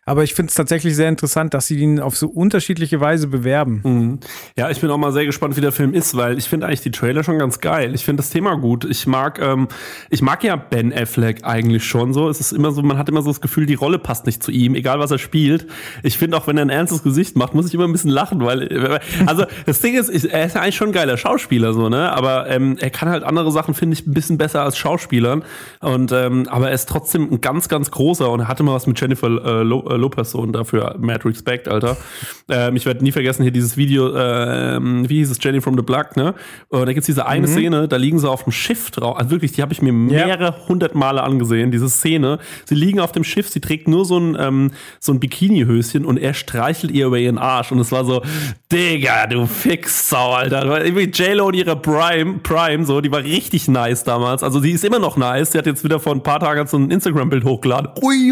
Aber 0.07 0.23
ich 0.23 0.35
finde 0.35 0.49
es 0.49 0.55
tatsächlich 0.55 0.95
sehr 0.95 1.09
interessant, 1.09 1.55
dass 1.55 1.65
sie 1.65 1.79
ihn 1.79 1.99
auf 1.99 2.15
so 2.15 2.27
unterschiedliche 2.27 3.01
Weise 3.01 3.27
bewerben. 3.27 3.81
Mhm. 3.83 4.19
Ja, 4.55 4.69
ich 4.69 4.79
bin 4.79 4.91
auch 4.91 4.97
mal 4.97 5.11
sehr 5.11 5.25
gespannt, 5.25 5.57
wie 5.57 5.61
der 5.61 5.71
Film 5.71 5.95
ist, 5.95 6.15
weil 6.15 6.37
ich 6.37 6.47
finde 6.47 6.67
eigentlich 6.67 6.81
die 6.81 6.91
Trailer 6.91 7.23
schon 7.23 7.39
ganz 7.39 7.59
geil. 7.59 7.95
Ich 7.95 8.05
finde 8.05 8.21
das 8.21 8.29
Thema 8.29 8.55
gut. 8.55 8.85
Ich 8.85 9.07
mag, 9.07 9.41
ähm, 9.41 9.67
ich 10.11 10.21
mag 10.21 10.43
ja 10.43 10.55
Ben 10.57 10.93
Affleck 10.93 11.43
eigentlich 11.43 11.85
schon 11.85 12.13
so. 12.13 12.29
Es 12.29 12.39
ist 12.39 12.51
immer 12.51 12.71
so, 12.71 12.83
man 12.83 12.99
hat 12.99 13.09
immer 13.09 13.23
so 13.23 13.31
das 13.31 13.41
Gefühl, 13.41 13.65
die 13.65 13.73
Rolle 13.73 13.97
passt 13.97 14.27
nicht 14.27 14.43
zu 14.43 14.51
ihm, 14.51 14.75
egal 14.75 14.99
was 14.99 15.09
er 15.09 15.17
spielt. 15.17 15.65
Ich 16.03 16.19
finde 16.19 16.37
auch, 16.37 16.45
wenn 16.45 16.57
er 16.57 16.65
ein 16.65 16.69
ernstes 16.69 17.01
Gesicht 17.01 17.35
macht, 17.35 17.55
muss 17.55 17.65
ich 17.65 17.73
immer 17.73 17.85
ein 17.85 17.91
bisschen 17.91 18.11
lachen, 18.11 18.45
weil, 18.45 19.01
also 19.25 19.45
das 19.65 19.79
Ding 19.81 19.95
ist, 19.95 20.09
ich, 20.09 20.31
er 20.31 20.45
ist 20.45 20.55
eigentlich 20.55 20.75
schon 20.75 20.89
ein 20.89 20.93
geiler 20.93 21.17
Schauspieler, 21.17 21.73
so, 21.73 21.89
ne? 21.89 22.11
Aber 22.11 22.47
ähm, 22.47 22.77
er 22.79 22.91
kann 22.91 23.09
halt 23.09 23.23
andere 23.23 23.51
Sachen, 23.51 23.73
finde 23.73 23.95
ich, 23.95 24.05
ein 24.05 24.13
bisschen 24.13 24.37
besser 24.37 24.61
als 24.61 24.77
Schauspielern. 24.77 25.43
Und 25.79 26.11
ähm, 26.11 26.47
aber 26.47 26.67
er 26.69 26.75
ist 26.75 26.87
trotzdem 26.87 27.31
ein 27.31 27.41
ganz, 27.41 27.69
ganz 27.69 27.89
großer 27.89 28.29
und 28.29 28.41
er 28.41 28.47
hatte 28.47 28.61
mal 28.61 28.75
was 28.75 28.85
mit 28.85 29.01
Jennifer 29.01 29.27
äh, 29.27 29.63
Lo 29.63 29.94
äh, 29.95 29.97
Lopez 29.97 30.31
so 30.31 30.39
und 30.39 30.53
dafür 30.53 30.95
mad 30.99 31.27
respect, 31.27 31.67
Alter. 31.67 31.97
Ähm, 32.49 32.75
ich 32.75 32.85
werde 32.85 33.03
nie 33.03 33.11
vergessen 33.11 33.43
hier 33.43 33.51
dieses 33.51 33.77
Video, 33.77 34.15
ähm, 34.15 35.09
wie 35.09 35.15
hieß 35.15 35.31
es, 35.31 35.39
Jenny 35.41 35.61
from 35.61 35.75
the 35.75 35.83
Block, 35.83 36.15
ne? 36.15 36.35
Und 36.69 36.85
da 36.85 36.93
gibt's 36.93 37.07
diese 37.07 37.25
eine 37.25 37.47
Szene, 37.47 37.87
da 37.87 37.95
liegen 37.97 38.19
sie 38.19 38.29
auf 38.29 38.43
dem 38.43 38.51
Schiff 38.51 38.91
drauf. 38.91 39.17
Also 39.17 39.31
wirklich, 39.31 39.53
die 39.53 39.61
habe 39.61 39.73
ich 39.73 39.81
mir 39.81 39.93
mehrere 39.93 40.67
hundert 40.67 40.95
Male 40.95 41.23
angesehen, 41.23 41.71
diese 41.71 41.89
Szene. 41.89 42.39
Sie 42.65 42.75
liegen 42.75 42.99
auf 42.99 43.11
dem 43.11 43.23
Schiff, 43.23 43.49
sie 43.49 43.61
trägt 43.61 43.87
nur 43.87 44.05
so 44.05 44.19
ein, 44.19 44.37
ähm, 44.39 44.71
so 44.99 45.11
ein 45.13 45.19
Bikini-Höschen 45.19 46.05
und 46.05 46.17
er 46.17 46.33
streichelt 46.33 46.91
ihr 46.91 47.07
über 47.07 47.17
ihren 47.17 47.37
Arsch. 47.37 47.71
Und 47.71 47.79
es 47.79 47.91
war 47.91 48.05
so, 48.05 48.21
Digga, 48.71 49.27
du 49.27 49.45
Fixsau, 49.45 50.33
Alter. 50.33 50.83
Irgendwie 50.83 51.05
J-Lo 51.05 51.49
in 51.49 51.55
ihrer 51.55 51.75
Prime, 51.75 52.39
Prime, 52.43 52.85
so, 52.85 53.01
die 53.01 53.11
war 53.11 53.23
richtig 53.23 53.67
nice 53.67 54.03
damals. 54.03 54.43
Also 54.43 54.59
die 54.59 54.71
ist 54.71 54.83
immer 54.83 54.99
noch 54.99 55.17
nice. 55.17 55.51
Sie 55.51 55.57
hat 55.57 55.65
jetzt 55.65 55.83
wieder 55.83 55.99
vor 55.99 56.13
ein 56.13 56.23
paar 56.23 56.39
Tagen 56.39 56.67
so 56.67 56.77
ein 56.77 56.91
Instagram-Bild 56.91 57.43
hochgeladen. 57.43 57.91
Ui, 58.01 58.31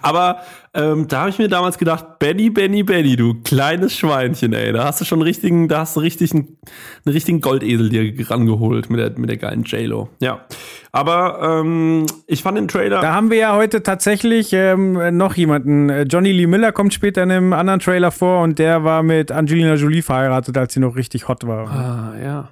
Aber 0.00 0.42
ähm, 0.74 1.06
da 1.08 1.20
habe 1.20 1.30
ich 1.30 1.38
mir 1.38 1.48
damals 1.48 1.78
gedacht, 1.78 2.18
Benny, 2.18 2.50
Benny, 2.50 2.82
Benny, 2.82 3.16
du 3.16 3.34
kleines 3.42 3.96
Schweinchen, 3.96 4.52
ey. 4.52 4.72
Da 4.72 4.84
hast 4.84 5.00
du 5.00 5.04
schon 5.04 5.18
einen 5.18 5.26
richtigen, 5.26 5.68
da 5.68 5.80
hast 5.80 5.96
du 5.96 6.00
richtig 6.00 6.32
einen, 6.32 6.58
einen 7.04 7.12
richtigen 7.12 7.40
Goldesel 7.40 7.88
dir 7.88 8.30
rangeholt 8.30 8.88
mit 8.88 8.98
der, 8.98 9.18
mit 9.18 9.28
der 9.28 9.36
geilen 9.36 9.64
J-Lo. 9.64 10.08
Ja. 10.20 10.46
Aber 10.92 11.60
ähm, 11.60 12.06
ich 12.26 12.42
fand 12.42 12.58
den 12.58 12.68
Trailer. 12.68 13.00
Da 13.00 13.14
haben 13.14 13.30
wir 13.30 13.38
ja 13.38 13.54
heute 13.54 13.82
tatsächlich 13.82 14.52
ähm, 14.52 15.16
noch 15.16 15.34
jemanden. 15.34 15.88
Äh, 15.88 16.02
Johnny 16.02 16.32
Lee 16.32 16.46
Miller 16.46 16.72
kommt 16.72 16.92
später 16.94 17.22
in 17.22 17.30
einem 17.30 17.52
anderen 17.52 17.80
Trailer 17.80 18.10
vor 18.10 18.42
und 18.42 18.58
der 18.58 18.84
war 18.84 19.02
mit 19.02 19.32
Angelina 19.32 19.74
Jolie 19.74 20.02
verheiratet, 20.02 20.56
als 20.56 20.74
sie 20.74 20.80
noch 20.80 20.96
richtig 20.96 21.28
hot 21.28 21.46
war. 21.46 21.70
Ah, 21.70 22.14
ja. 22.22 22.48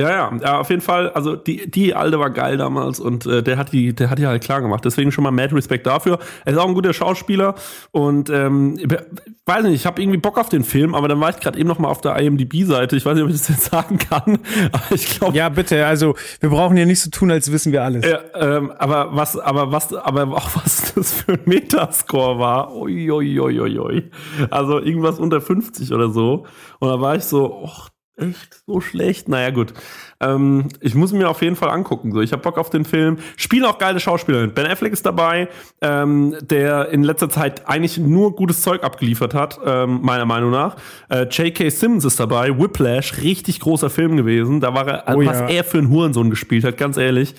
Ja, 0.00 0.10
ja, 0.10 0.36
ja, 0.42 0.58
auf 0.58 0.70
jeden 0.70 0.82
Fall. 0.82 1.10
Also 1.10 1.36
die, 1.36 1.70
die 1.70 1.94
Alte 1.94 2.18
war 2.18 2.30
geil 2.30 2.56
damals 2.56 2.98
und 2.98 3.26
äh, 3.26 3.44
der 3.44 3.56
hat 3.56 3.72
die, 3.72 3.94
der 3.94 4.10
hat 4.10 4.18
die 4.18 4.26
halt 4.26 4.42
klar 4.42 4.60
gemacht. 4.60 4.84
Deswegen 4.84 5.12
schon 5.12 5.22
mal 5.22 5.30
mad 5.30 5.54
Respekt 5.54 5.86
dafür. 5.86 6.18
Er 6.44 6.52
ist 6.52 6.58
auch 6.58 6.66
ein 6.66 6.74
guter 6.74 6.92
Schauspieler 6.92 7.54
und 7.92 8.28
ähm, 8.28 8.76
ich 8.76 8.88
weiß 9.46 9.62
nicht, 9.62 9.74
ich 9.74 9.86
habe 9.86 10.02
irgendwie 10.02 10.18
Bock 10.18 10.36
auf 10.36 10.48
den 10.48 10.64
Film, 10.64 10.96
aber 10.96 11.06
dann 11.06 11.20
war 11.20 11.30
ich 11.30 11.36
gerade 11.38 11.56
eben 11.60 11.68
noch 11.68 11.78
mal 11.78 11.86
auf 11.86 12.00
der 12.00 12.16
IMDb-Seite. 12.16 12.96
Ich 12.96 13.06
weiß 13.06 13.14
nicht, 13.14 13.22
ob 13.22 13.30
ich 13.30 13.36
das 13.36 13.48
jetzt 13.48 13.64
sagen 13.70 13.98
kann, 13.98 14.40
aber 14.72 14.82
ich 14.90 15.16
glaube. 15.16 15.36
Ja, 15.36 15.48
bitte, 15.48 15.86
also 15.86 16.16
wir 16.40 16.50
brauchen 16.50 16.76
ja 16.76 16.86
nicht 16.86 17.00
so 17.00 17.10
tun, 17.10 17.30
als 17.30 17.52
wissen 17.52 17.70
wir 17.70 17.84
alles. 17.84 18.04
Ja, 18.04 18.18
ähm, 18.34 18.72
aber 18.76 19.14
was, 19.14 19.38
aber 19.38 19.70
was, 19.70 19.94
aber 19.94 20.24
auch 20.34 20.50
was 20.56 20.92
das 20.94 21.12
für 21.12 21.34
ein 21.34 21.42
Metascore 21.44 22.40
war. 22.40 22.74
Ui, 22.74 23.12
ui, 23.12 23.38
ui, 23.38 23.60
ui, 23.60 23.78
ui. 23.78 24.10
Also 24.50 24.80
irgendwas 24.80 25.20
unter 25.20 25.40
50 25.40 25.92
oder 25.92 26.10
so. 26.10 26.46
Und 26.80 26.88
da 26.88 27.00
war 27.00 27.14
ich 27.14 27.22
so, 27.22 27.62
och, 27.62 27.90
echt 28.16 28.62
so 28.66 28.80
schlecht. 28.80 29.28
Naja, 29.28 29.50
gut. 29.50 29.74
Ähm, 30.20 30.68
ich 30.80 30.94
muss 30.94 31.12
mir 31.12 31.28
auf 31.28 31.42
jeden 31.42 31.56
Fall 31.56 31.70
angucken. 31.70 32.12
So, 32.12 32.20
ich 32.20 32.32
habe 32.32 32.42
Bock 32.42 32.58
auf 32.58 32.70
den 32.70 32.84
Film. 32.84 33.18
Spielen 33.36 33.64
auch 33.64 33.78
geile 33.78 34.00
Schauspieler 34.00 34.42
mit. 34.42 34.54
Ben 34.54 34.66
Affleck 34.66 34.92
ist 34.92 35.04
dabei, 35.04 35.48
ähm, 35.80 36.36
der 36.40 36.90
in 36.90 37.02
letzter 37.02 37.28
Zeit 37.28 37.68
eigentlich 37.68 37.98
nur 37.98 38.34
gutes 38.34 38.62
Zeug 38.62 38.82
abgeliefert 38.84 39.34
hat, 39.34 39.58
ähm, 39.64 40.00
meiner 40.02 40.24
Meinung 40.24 40.50
nach. 40.50 40.76
Äh, 41.08 41.24
J.K. 41.24 41.70
Simmons 41.70 42.04
ist 42.04 42.20
dabei. 42.20 42.56
Whiplash, 42.58 43.22
richtig 43.22 43.60
großer 43.60 43.90
Film 43.90 44.16
gewesen. 44.16 44.60
Da 44.60 44.74
war 44.74 44.86
er, 44.86 45.14
Oh 45.16 45.24
was 45.24 45.40
ja. 45.40 45.48
er 45.48 45.64
für 45.64 45.78
einen 45.78 45.90
Hurensohn 45.90 46.30
gespielt 46.30 46.64
hat, 46.64 46.76
ganz 46.76 46.96
ehrlich. 46.96 47.34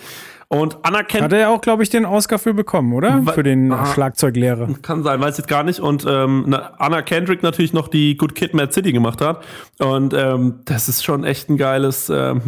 Und 0.47 0.77
Anna 0.83 0.99
Hat 0.99 1.33
er 1.33 1.39
ja 1.39 1.49
auch, 1.49 1.61
glaube 1.61 1.83
ich, 1.83 1.89
den 1.89 2.05
Oscar 2.05 2.37
für 2.39 2.53
bekommen, 2.53 2.93
oder? 2.93 3.23
Für 3.33 3.43
den 3.43 3.71
Ah. 3.71 3.85
Schlagzeuglehrer. 3.87 4.67
Kann 4.81 5.03
sein, 5.03 5.19
weiß 5.19 5.39
ich 5.39 5.47
gar 5.47 5.63
nicht. 5.63 5.79
Und 5.79 6.05
ähm, 6.07 6.45
na, 6.47 6.73
Anna 6.77 7.01
Kendrick 7.01 7.41
natürlich 7.43 7.73
noch 7.73 7.87
die 7.87 8.15
Good 8.15 8.35
Kid, 8.35 8.53
Mad 8.53 8.71
City 8.71 8.91
gemacht 8.91 9.21
hat. 9.21 9.43
Und 9.79 10.13
ähm, 10.13 10.59
das 10.65 10.87
ist 10.87 11.03
schon 11.03 11.23
echt 11.23 11.49
ein 11.49 11.57
geiles. 11.57 12.09
Ähm, 12.09 12.41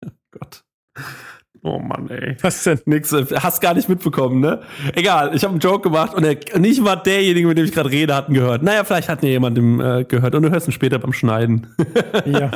Gott. 0.30 0.62
Oh 1.64 1.80
Mann, 1.80 2.08
ey. 2.08 2.36
Was 2.42 2.62
denn? 2.62 2.80
Nix, 2.86 3.12
äh, 3.12 3.26
hast 3.40 3.60
gar 3.60 3.74
nicht 3.74 3.88
mitbekommen, 3.88 4.38
ne? 4.40 4.60
Egal, 4.94 5.34
ich 5.34 5.42
habe 5.42 5.50
einen 5.50 5.60
Joke 5.60 5.80
gemacht 5.82 6.14
und 6.14 6.22
er, 6.24 6.36
nicht 6.58 6.80
mal 6.80 6.94
derjenige, 6.96 7.48
mit 7.48 7.58
dem 7.58 7.64
ich 7.64 7.72
gerade 7.72 7.90
rede, 7.90 8.14
hat 8.14 8.28
ihn 8.28 8.34
gehört. 8.34 8.62
Naja, 8.62 8.84
vielleicht 8.84 9.08
hat 9.08 9.22
ihn 9.24 9.30
jemand 9.30 9.58
äh, 9.58 10.04
gehört 10.04 10.36
und 10.36 10.42
du 10.42 10.50
hörst 10.50 10.68
ihn 10.68 10.72
später 10.72 11.00
beim 11.00 11.12
Schneiden. 11.12 11.66
Ja, 12.24 12.50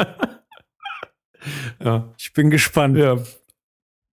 ja. 1.85 2.05
ich 2.17 2.33
bin 2.33 2.51
gespannt. 2.51 2.97
Ja. 2.97 3.17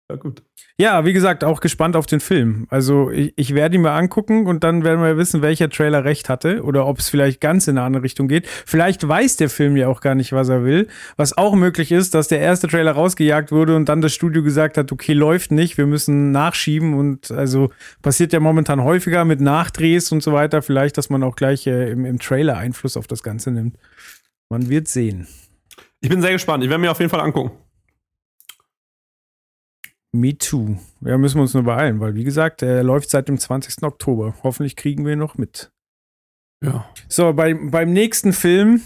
Ja, 0.07 0.17
gut. 0.17 0.43
Ja, 0.77 1.03
wie 1.03 1.13
gesagt, 1.13 1.43
auch 1.43 1.61
gespannt 1.61 1.95
auf 1.95 2.05
den 2.05 2.19
Film. 2.19 2.67
Also 2.69 3.09
ich, 3.09 3.33
ich 3.37 3.55
werde 3.55 3.75
ihn 3.75 3.81
mal 3.81 3.97
angucken 3.97 4.45
und 4.45 4.63
dann 4.63 4.83
werden 4.83 5.01
wir 5.01 5.17
wissen, 5.17 5.41
welcher 5.41 5.67
Trailer 5.67 6.03
recht 6.03 6.29
hatte 6.29 6.61
oder 6.61 6.85
ob 6.85 6.99
es 6.99 7.09
vielleicht 7.09 7.41
ganz 7.41 7.67
in 7.67 7.77
eine 7.77 7.87
andere 7.87 8.03
Richtung 8.03 8.27
geht. 8.27 8.45
Vielleicht 8.47 9.07
weiß 9.07 9.37
der 9.37 9.49
Film 9.49 9.75
ja 9.77 9.87
auch 9.87 10.01
gar 10.01 10.13
nicht, 10.13 10.31
was 10.31 10.49
er 10.49 10.63
will. 10.63 10.89
Was 11.17 11.35
auch 11.35 11.55
möglich 11.55 11.91
ist, 11.91 12.13
dass 12.13 12.27
der 12.27 12.39
erste 12.39 12.67
Trailer 12.67 12.91
rausgejagt 12.91 13.51
wurde 13.51 13.75
und 13.75 13.89
dann 13.89 14.01
das 14.01 14.13
Studio 14.13 14.43
gesagt 14.43 14.77
hat, 14.77 14.91
okay, 14.91 15.13
läuft 15.13 15.49
nicht, 15.51 15.79
wir 15.79 15.87
müssen 15.87 16.31
nachschieben 16.31 16.93
und 16.93 17.31
also 17.31 17.71
passiert 18.03 18.31
ja 18.31 18.39
momentan 18.39 18.83
häufiger 18.83 19.25
mit 19.25 19.41
Nachdrehs 19.41 20.11
und 20.11 20.21
so 20.21 20.33
weiter. 20.33 20.61
Vielleicht, 20.61 20.99
dass 20.99 21.09
man 21.09 21.23
auch 21.23 21.35
gleich 21.35 21.65
äh, 21.65 21.89
im, 21.89 22.05
im 22.05 22.19
Trailer 22.19 22.57
Einfluss 22.57 22.95
auf 22.95 23.07
das 23.07 23.23
Ganze 23.23 23.49
nimmt. 23.49 23.77
Man 24.49 24.69
wird 24.69 24.87
sehen. 24.87 25.27
Ich 25.99 26.09
bin 26.09 26.21
sehr 26.21 26.33
gespannt. 26.33 26.63
Ich 26.63 26.69
werde 26.69 26.81
mir 26.81 26.91
auf 26.91 26.99
jeden 26.99 27.09
Fall 27.09 27.21
angucken. 27.21 27.64
Me 30.15 30.37
too. 30.37 30.77
Ja, 31.01 31.17
müssen 31.17 31.37
wir 31.37 31.41
uns 31.41 31.53
nur 31.53 31.63
beeilen, 31.63 31.99
weil 31.99 32.15
wie 32.15 32.23
gesagt, 32.23 32.61
er 32.61 32.83
läuft 32.83 33.09
seit 33.09 33.27
dem 33.27 33.37
20. 33.37 33.83
Oktober. 33.83 34.35
Hoffentlich 34.43 34.77
kriegen 34.77 35.05
wir 35.05 35.13
ihn 35.13 35.19
noch 35.19 35.37
mit. 35.37 35.71
Ja. 36.63 36.89
So, 37.09 37.33
bei, 37.33 37.53
beim 37.53 37.91
nächsten 37.91 38.31
Film, 38.31 38.81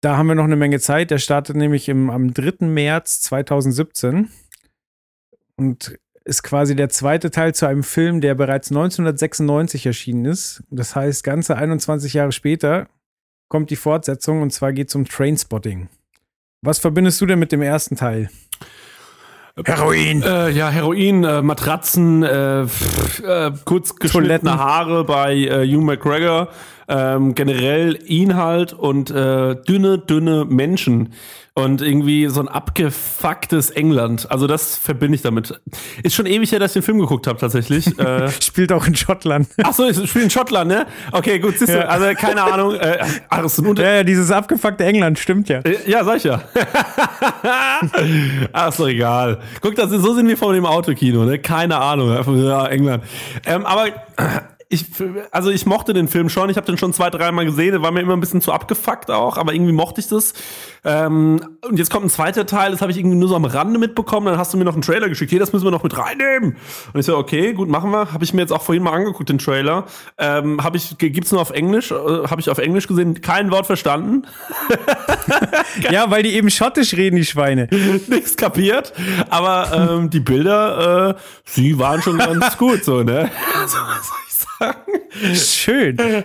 da 0.00 0.16
haben 0.16 0.28
wir 0.28 0.34
noch 0.34 0.44
eine 0.44 0.56
Menge 0.56 0.80
Zeit. 0.80 1.10
Der 1.10 1.18
startet 1.18 1.56
nämlich 1.56 1.88
im, 1.90 2.08
am 2.08 2.32
3. 2.32 2.66
März 2.66 3.20
2017 3.20 4.30
und 5.56 5.98
ist 6.24 6.42
quasi 6.42 6.74
der 6.74 6.88
zweite 6.88 7.30
Teil 7.30 7.54
zu 7.54 7.66
einem 7.66 7.82
Film, 7.82 8.22
der 8.22 8.34
bereits 8.34 8.70
1996 8.70 9.84
erschienen 9.84 10.24
ist. 10.24 10.62
Das 10.70 10.96
heißt, 10.96 11.24
ganze 11.24 11.56
21 11.56 12.14
Jahre 12.14 12.32
später 12.32 12.88
kommt 13.48 13.68
die 13.68 13.76
Fortsetzung 13.76 14.40
und 14.40 14.50
zwar 14.50 14.72
geht 14.72 14.88
es 14.88 14.94
um 14.94 15.04
Trainspotting. 15.04 15.90
Was 16.62 16.78
verbindest 16.78 17.20
du 17.20 17.26
denn 17.26 17.38
mit 17.38 17.52
dem 17.52 17.60
ersten 17.60 17.96
Teil? 17.96 18.30
Heroin. 19.64 20.22
Äh, 20.22 20.50
ja, 20.50 20.68
Heroin, 20.68 21.24
äh, 21.24 21.42
Matratzen, 21.42 22.22
äh, 22.22 22.66
pff, 22.66 23.22
äh, 23.22 23.50
kurz 23.64 23.96
geschnittene. 23.96 24.58
Haare 24.58 25.04
bei 25.04 25.34
äh, 25.34 25.66
Hugh 25.66 25.84
McGregor, 25.84 26.48
ähm, 26.90 27.34
generell 27.34 27.94
Inhalt 27.94 28.72
und 28.72 29.10
äh, 29.10 29.56
dünne, 29.66 29.98
dünne 29.98 30.44
Menschen 30.44 31.12
und 31.54 31.82
irgendwie 31.82 32.26
so 32.28 32.40
ein 32.40 32.48
abgefucktes 32.48 33.70
England. 33.70 34.30
Also 34.30 34.46
das 34.46 34.76
verbinde 34.76 35.16
ich 35.16 35.22
damit. 35.22 35.60
Ist 36.02 36.14
schon 36.14 36.26
ewig 36.26 36.52
her, 36.52 36.58
dass 36.58 36.70
ich 36.70 36.74
den 36.74 36.82
Film 36.82 36.98
geguckt 37.00 37.26
habe 37.26 37.38
tatsächlich. 37.38 37.86
äh, 37.98 38.30
Spielt 38.42 38.72
auch 38.72 38.86
in 38.86 38.94
Schottland. 38.94 39.48
ach 39.62 39.72
so, 39.72 39.88
ich 39.88 39.96
spiele 40.08 40.24
in 40.24 40.30
Schottland, 40.30 40.68
ne? 40.68 40.86
Okay, 41.12 41.38
gut, 41.38 41.58
siehst 41.58 41.72
du, 41.72 41.78
Ja. 41.78 41.84
also 41.86 42.06
keine 42.14 42.42
Ahnung. 42.42 42.74
Äh, 42.74 42.98
ach, 43.28 43.44
ist 43.44 43.58
ein 43.58 43.66
Unter 43.66 43.82
Ja, 43.84 43.94
ja, 43.96 44.04
dieses 44.04 44.30
abgefuckte 44.30 44.84
England, 44.84 45.18
stimmt 45.18 45.48
ja. 45.48 45.58
Äh, 45.60 45.76
Ja, 45.86 46.04
sag 46.04 46.16
ich 46.18 46.24
ja. 46.24 46.42
Ach, 48.52 48.68
ist 48.68 48.80
doch 48.80 48.88
egal. 48.88 49.38
Guck, 49.60 49.74
das 49.74 49.90
ist, 49.92 50.02
so 50.02 50.14
sind 50.14 50.28
wir 50.28 50.36
vor 50.36 50.52
dem 50.52 50.66
Autokino, 50.66 51.24
ne? 51.24 51.38
Keine 51.38 51.78
Ahnung. 51.78 52.10
Ja, 52.44 52.66
England. 52.66 53.04
Ähm, 53.46 53.64
aber 53.66 53.86
ich, 54.72 54.86
also 55.32 55.50
ich 55.50 55.66
mochte 55.66 55.92
den 55.92 56.06
Film 56.06 56.28
schon. 56.28 56.48
Ich 56.48 56.56
habe 56.56 56.64
den 56.64 56.78
schon 56.78 56.92
zwei, 56.92 57.10
dreimal 57.10 57.44
gesehen. 57.44 57.72
Der 57.72 57.82
war 57.82 57.90
mir 57.90 58.02
immer 58.02 58.12
ein 58.12 58.20
bisschen 58.20 58.40
zu 58.40 58.52
abgefuckt 58.52 59.10
auch, 59.10 59.36
aber 59.36 59.52
irgendwie 59.52 59.72
mochte 59.72 60.00
ich 60.00 60.06
das. 60.06 60.32
Ähm, 60.84 61.40
und 61.68 61.76
jetzt 61.76 61.90
kommt 61.90 62.06
ein 62.06 62.10
zweiter 62.10 62.46
Teil, 62.46 62.70
das 62.70 62.80
habe 62.80 62.92
ich 62.92 62.98
irgendwie 62.98 63.16
nur 63.16 63.28
so 63.28 63.34
am 63.34 63.44
Rande 63.44 63.80
mitbekommen. 63.80 64.26
Dann 64.26 64.38
hast 64.38 64.54
du 64.54 64.58
mir 64.58 64.64
noch 64.64 64.74
einen 64.74 64.82
Trailer 64.82 65.08
geschickt. 65.08 65.30
Hier, 65.30 65.40
das 65.40 65.52
müssen 65.52 65.64
wir 65.64 65.72
noch 65.72 65.82
mit 65.82 65.98
reinnehmen. 65.98 66.56
Und 66.92 67.00
ich 67.00 67.04
so, 67.04 67.18
okay, 67.18 67.52
gut, 67.52 67.68
machen 67.68 67.90
wir. 67.90 68.12
Habe 68.12 68.22
ich 68.22 68.32
mir 68.32 68.42
jetzt 68.42 68.52
auch 68.52 68.62
vorhin 68.62 68.84
mal 68.84 68.92
angeguckt, 68.92 69.28
den 69.28 69.38
Trailer. 69.38 69.86
Ähm, 70.18 70.62
habe 70.62 70.76
ich, 70.76 70.96
gibt's 70.98 71.32
nur 71.32 71.40
auf 71.40 71.50
Englisch? 71.50 71.90
Äh, 71.90 71.94
habe 71.96 72.40
ich 72.40 72.48
auf 72.48 72.58
Englisch 72.58 72.86
gesehen. 72.86 73.20
Kein 73.20 73.50
Wort 73.50 73.66
verstanden. 73.66 74.22
Ja, 75.90 76.10
weil 76.10 76.22
die 76.22 76.34
eben 76.34 76.50
schottisch 76.50 76.94
reden, 76.94 77.16
die 77.16 77.24
Schweine. 77.24 77.68
nichts 78.08 78.36
kapiert. 78.36 78.92
Aber 79.28 79.96
ähm, 79.98 80.10
die 80.10 80.20
Bilder, 80.20 81.10
äh, 81.10 81.14
sie 81.44 81.78
waren 81.78 82.02
schon 82.02 82.18
ganz 82.18 82.56
gut, 82.58 82.84
so, 82.84 83.02
ne? 83.02 83.30
Sagen? 84.60 85.34
Schön. 85.34 85.96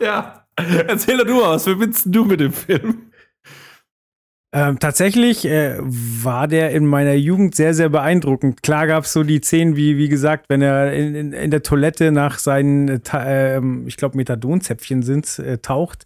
Ja. 0.00 0.44
Erzähl 0.56 1.16
doch 1.16 1.24
du 1.24 1.34
mal, 1.34 1.54
was 1.54 1.64
verbindest 1.64 2.06
du 2.06 2.24
mit 2.24 2.40
dem 2.40 2.52
Film? 2.52 3.12
Ähm, 4.52 4.78
tatsächlich 4.80 5.46
äh, 5.46 5.78
war 5.80 6.48
der 6.48 6.72
in 6.72 6.84
meiner 6.84 7.14
Jugend 7.14 7.54
sehr, 7.54 7.72
sehr 7.72 7.88
beeindruckend. 7.88 8.62
Klar 8.62 8.86
gab 8.88 9.04
es 9.04 9.12
so 9.12 9.22
die 9.22 9.40
Szenen, 9.40 9.76
wie, 9.76 9.96
wie 9.96 10.08
gesagt, 10.08 10.46
wenn 10.48 10.60
er 10.60 10.92
in, 10.92 11.14
in, 11.14 11.32
in 11.32 11.50
der 11.50 11.62
Toilette 11.62 12.10
nach 12.10 12.38
seinen, 12.38 12.88
äh, 12.88 13.56
ähm, 13.56 13.86
ich 13.86 13.96
glaube, 13.96 14.16
Methadonzäpfchen 14.16 15.02
sind, 15.02 15.38
äh, 15.38 15.58
taucht 15.58 16.04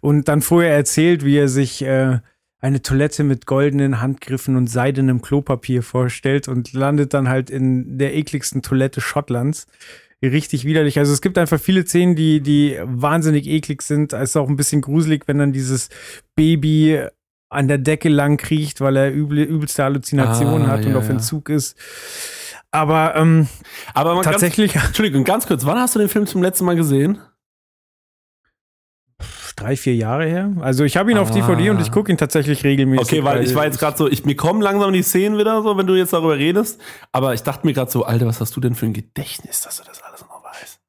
und 0.00 0.28
dann 0.28 0.42
vorher 0.42 0.76
erzählt, 0.76 1.24
wie 1.24 1.38
er 1.38 1.48
sich 1.48 1.82
äh, 1.82 2.20
eine 2.60 2.82
Toilette 2.82 3.24
mit 3.24 3.46
goldenen 3.46 4.00
Handgriffen 4.00 4.56
und 4.56 4.68
seidenem 4.68 5.22
Klopapier 5.22 5.82
vorstellt 5.82 6.46
und 6.46 6.72
landet 6.72 7.14
dann 7.14 7.28
halt 7.28 7.50
in 7.50 7.98
der 7.98 8.14
ekligsten 8.14 8.62
Toilette 8.62 9.00
Schottlands. 9.00 9.66
Richtig 10.22 10.64
widerlich. 10.64 10.98
Also 10.98 11.12
es 11.12 11.20
gibt 11.20 11.38
einfach 11.38 11.60
viele 11.60 11.86
Szenen, 11.86 12.16
die, 12.16 12.40
die 12.40 12.76
wahnsinnig 12.82 13.46
eklig 13.46 13.82
sind. 13.82 14.12
Es 14.12 14.30
ist 14.30 14.36
auch 14.36 14.48
ein 14.48 14.56
bisschen 14.56 14.80
gruselig, 14.80 15.24
wenn 15.26 15.38
dann 15.38 15.52
dieses 15.52 15.90
Baby 16.34 17.00
an 17.50 17.68
der 17.68 17.78
Decke 17.78 18.08
lang 18.08 18.36
kriecht, 18.36 18.80
weil 18.80 18.96
er 18.96 19.14
üble, 19.14 19.42
übelste 19.42 19.84
Halluzinationen 19.84 20.66
Ah, 20.66 20.72
hat 20.72 20.84
und 20.84 20.92
ja, 20.92 20.98
auf 20.98 21.04
ja. 21.04 21.10
Entzug 21.10 21.48
ist. 21.48 21.76
Aber 22.70 23.14
ähm, 23.16 23.48
Aber 23.94 24.20
tatsächlich 24.22 24.74
Ganz, 24.74 24.88
Entschuldigung, 24.88 25.24
ganz 25.24 25.46
kurz, 25.46 25.64
wann 25.64 25.78
hast 25.78 25.94
du 25.94 26.00
den 26.00 26.08
Film 26.08 26.26
zum 26.26 26.42
letzten 26.42 26.64
Mal 26.64 26.76
gesehen? 26.76 27.18
Drei, 29.60 29.76
vier 29.76 29.94
Jahre 29.94 30.26
her. 30.26 30.52
Also 30.60 30.84
ich 30.84 30.96
habe 30.96 31.10
ihn 31.10 31.18
auf 31.18 31.30
Ah. 31.30 31.34
DVD 31.34 31.70
und 31.70 31.80
ich 31.80 31.90
gucke 31.90 32.10
ihn 32.12 32.18
tatsächlich 32.18 32.64
regelmäßig. 32.64 33.06
Okay, 33.06 33.24
weil 33.24 33.42
ich 33.42 33.54
war 33.54 33.64
jetzt 33.64 33.78
gerade 33.78 33.96
so, 33.96 34.08
ich, 34.08 34.24
mir 34.24 34.36
kommen 34.36 34.60
langsam 34.62 34.92
die 34.92 35.02
Szenen 35.02 35.38
wieder 35.38 35.62
so, 35.62 35.76
wenn 35.76 35.86
du 35.86 35.94
jetzt 35.94 36.12
darüber 36.12 36.36
redest. 36.36 36.80
Aber 37.12 37.34
ich 37.34 37.42
dachte 37.42 37.66
mir 37.66 37.72
gerade 37.72 37.90
so, 37.90 38.04
Alter, 38.04 38.26
was 38.26 38.40
hast 38.40 38.54
du 38.56 38.60
denn 38.60 38.74
für 38.74 38.86
ein 38.86 38.92
Gedächtnis, 38.92 39.62
dass 39.62 39.78
du 39.78 39.84
das 39.84 40.02
alles 40.02 40.20
noch 40.22 40.44
weißt? 40.44 40.80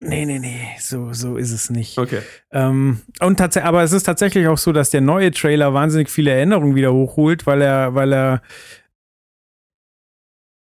Nee, 0.00 0.26
nee, 0.26 0.38
nee, 0.38 0.68
so, 0.80 1.12
so 1.12 1.36
ist 1.36 1.52
es 1.52 1.70
nicht. 1.70 1.96
Okay. 1.98 2.20
Ähm, 2.50 3.00
und 3.20 3.36
tatsächlich, 3.36 3.68
aber 3.68 3.82
es 3.82 3.92
ist 3.92 4.02
tatsächlich 4.02 4.48
auch 4.48 4.58
so, 4.58 4.72
dass 4.72 4.90
der 4.90 5.00
neue 5.00 5.30
Trailer 5.30 5.72
wahnsinnig 5.74 6.10
viele 6.10 6.32
Erinnerungen 6.32 6.74
wieder 6.74 6.92
hochholt, 6.92 7.46
weil 7.46 7.62
er, 7.62 7.94
weil 7.94 8.12
er 8.12 8.42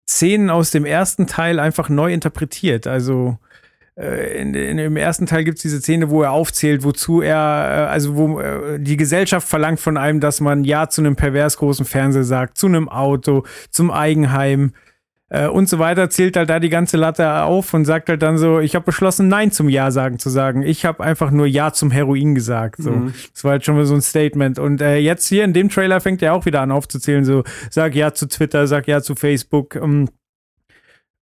Szenen 0.09 0.51
aus 0.51 0.71
dem 0.71 0.85
ersten 0.85 1.27
Teil 1.27 1.59
einfach 1.59 1.89
neu 1.89 2.13
interpretiert. 2.13 2.87
Also 2.87 3.39
in, 3.97 4.55
in, 4.55 4.79
im 4.79 4.97
ersten 4.97 5.27
Teil 5.27 5.45
gibt 5.45 5.59
es 5.59 5.63
diese 5.63 5.81
Szene, 5.81 6.11
wo 6.11 6.23
er 6.23 6.33
aufzählt, 6.33 6.83
wozu 6.83 7.21
er, 7.21 7.37
äh, 7.37 7.93
also 7.93 8.17
wo 8.17 8.41
äh, 8.41 8.81
die 8.81 8.97
Gesellschaft 8.97 9.47
verlangt 9.47 9.79
von 9.79 9.97
einem, 9.97 10.19
dass 10.19 10.41
man 10.41 10.65
Ja 10.65 10.89
zu 10.89 11.01
einem 11.01 11.15
pervers 11.15 11.59
großen 11.59 11.87
Fernseher 11.87 12.25
sagt, 12.25 12.59
zu 12.59 12.67
einem 12.67 12.89
Auto, 12.89 13.45
zum 13.71 13.93
Eigenheim 13.93 14.73
äh, 15.29 15.47
und 15.47 15.69
so 15.69 15.79
weiter, 15.79 16.11
zählt 16.11 16.37
halt 16.37 16.51
da 16.51 16.59
die 16.59 16.71
ganze 16.71 16.97
Latte 16.97 17.43
auf 17.43 17.73
und 17.73 17.85
sagt 17.85 18.09
halt 18.09 18.23
dann 18.23 18.37
so, 18.37 18.59
ich 18.59 18.75
habe 18.75 18.85
beschlossen, 18.85 19.29
Nein 19.29 19.53
zum 19.53 19.69
Ja 19.69 19.93
sagen 19.93 20.19
zu 20.19 20.29
sagen. 20.29 20.63
Ich 20.63 20.85
habe 20.85 21.03
einfach 21.03 21.31
nur 21.31 21.47
Ja 21.47 21.73
zum 21.73 21.93
Heroin 21.93 22.35
gesagt. 22.35 22.83
So. 22.83 22.91
Mhm. 22.91 23.15
Das 23.33 23.45
war 23.45 23.53
halt 23.53 23.65
schon 23.65 23.77
mal 23.77 23.87
so 23.87 23.95
ein 23.95 24.03
Statement. 24.03 24.59
Und 24.59 24.81
äh, 24.81 24.97
jetzt 24.97 25.29
hier 25.29 25.45
in 25.45 25.53
dem 25.53 25.69
Trailer 25.69 26.01
fängt 26.01 26.21
er 26.21 26.35
auch 26.35 26.47
wieder 26.47 26.63
an 26.63 26.73
aufzuzählen, 26.73 27.25
so 27.25 27.45
sag 27.71 27.95
Ja 27.95 28.13
zu 28.13 28.27
Twitter, 28.27 28.67
sag 28.67 28.89
Ja 28.89 29.03
zu 29.03 29.15
Facebook. 29.15 29.77
Ähm, 29.77 30.09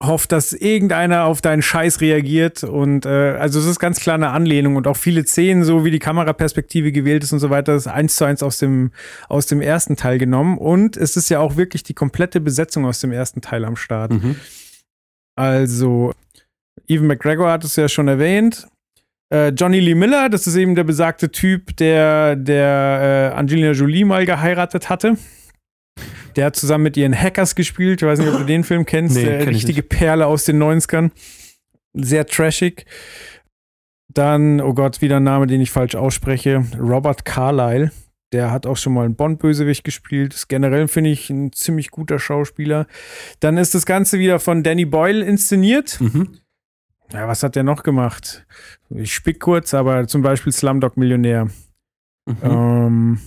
hofft, 0.04 0.32
dass 0.32 0.54
irgendeiner 0.54 1.24
auf 1.24 1.42
deinen 1.42 1.64
Scheiß 1.64 2.02
reagiert 2.02 2.64
und 2.64 3.06
äh, 3.06 3.10
also 3.10 3.60
es 3.60 3.66
ist 3.66 3.80
ganz 3.80 4.00
klar 4.00 4.16
eine 4.16 4.30
Anlehnung 4.30 4.76
und 4.76 4.86
auch 4.86 4.98
viele 4.98 5.26
Szenen, 5.26 5.64
so 5.64 5.86
wie 5.86 5.92
die 5.92 6.00
Kameraperspektive 6.00 6.92
gewählt 6.92 7.24
ist 7.24 7.34
und 7.34 7.40
so 7.40 7.50
weiter, 7.50 7.74
ist 7.74 7.88
eins 7.88 8.16
zu 8.16 8.26
eins 8.26 8.44
aus 8.44 8.60
dem 8.60 8.92
aus 9.28 9.48
dem 9.48 9.60
ersten 9.60 9.96
Teil 9.96 10.20
genommen 10.20 10.60
und 10.60 10.98
es 10.98 11.18
ist 11.18 11.30
ja 11.30 11.40
auch 11.40 11.58
wirklich 11.58 11.82
die 11.82 11.96
komplette 11.96 12.40
Besetzung 12.40 12.86
aus 12.86 13.00
dem 13.00 13.12
ersten 13.12 13.42
Teil 13.42 13.66
am 13.66 13.76
Start. 13.76 14.12
Mhm. 14.12 14.36
Also 15.36 16.14
Evan 16.88 17.08
McGregor 17.08 17.52
hat 17.52 17.64
es 17.64 17.76
ja 17.76 17.90
schon 17.90 18.08
erwähnt. 18.08 18.68
Äh, 19.34 19.50
Johnny 19.50 19.80
Lee 19.80 19.96
Miller, 19.96 20.30
das 20.30 20.46
ist 20.46 20.56
eben 20.56 20.76
der 20.76 20.84
besagte 20.84 21.32
Typ, 21.32 21.76
der 21.78 22.36
der 22.36 23.32
äh, 23.34 23.36
Angelina 23.36 23.72
Jolie 23.72 24.06
mal 24.06 24.28
geheiratet 24.28 24.90
hatte. 24.90 25.18
Der 26.38 26.46
hat 26.46 26.56
zusammen 26.56 26.84
mit 26.84 26.96
ihren 26.96 27.20
Hackers 27.20 27.56
gespielt. 27.56 28.02
Ich 28.02 28.08
weiß 28.08 28.20
nicht, 28.20 28.30
ob 28.30 28.38
du 28.38 28.46
den 28.46 28.64
Film 28.64 28.86
kennst. 28.86 29.16
Nee, 29.16 29.26
der 29.26 29.40
kenn 29.40 29.50
ich 29.50 29.58
richtige 29.58 29.82
Perle 29.82 30.28
aus 30.28 30.46
den 30.46 30.62
90ern. 30.62 31.10
Sehr 31.94 32.28
trashig. 32.28 32.86
Dann, 34.08 34.62
oh 34.62 34.76
Gott, 34.76 35.02
wieder 35.02 35.18
ein 35.18 35.24
Name, 35.24 35.48
den 35.48 35.62
ich 35.62 35.72
falsch 35.72 35.96
ausspreche. 35.96 36.64
Robert 36.80 37.26
Carlyle. 37.26 37.92
Der 38.34 38.52
hat 38.52 38.68
auch 38.68 38.78
schon 38.78 38.94
mal 38.94 39.06
einen 39.06 39.16
Bond-Bösewicht 39.16 39.84
gespielt. 39.84 40.36
Ist 40.36 40.48
generell 40.48 40.88
finde 40.88 41.10
ich 41.10 41.30
ein 41.32 41.54
ziemlich 41.54 41.90
guter 41.90 42.20
Schauspieler. 42.20 42.86
Dann 43.40 43.58
ist 43.58 43.74
das 43.74 43.88
Ganze 43.88 44.20
wieder 44.20 44.40
von 44.40 44.62
Danny 44.62 44.86
Boyle 44.86 45.26
inszeniert. 45.26 46.00
Mhm. 46.00 46.38
Ja, 47.14 47.28
was 47.28 47.42
hat 47.42 47.56
der 47.56 47.64
noch 47.64 47.82
gemacht? 47.82 48.46
Ich 48.90 49.14
spick 49.14 49.40
kurz, 49.40 49.74
aber 49.74 50.08
zum 50.08 50.22
Beispiel 50.22 50.52
Slumdog 50.52 50.98
Millionär. 50.98 51.46
Mhm. 52.26 52.38
Ähm, 52.44 53.20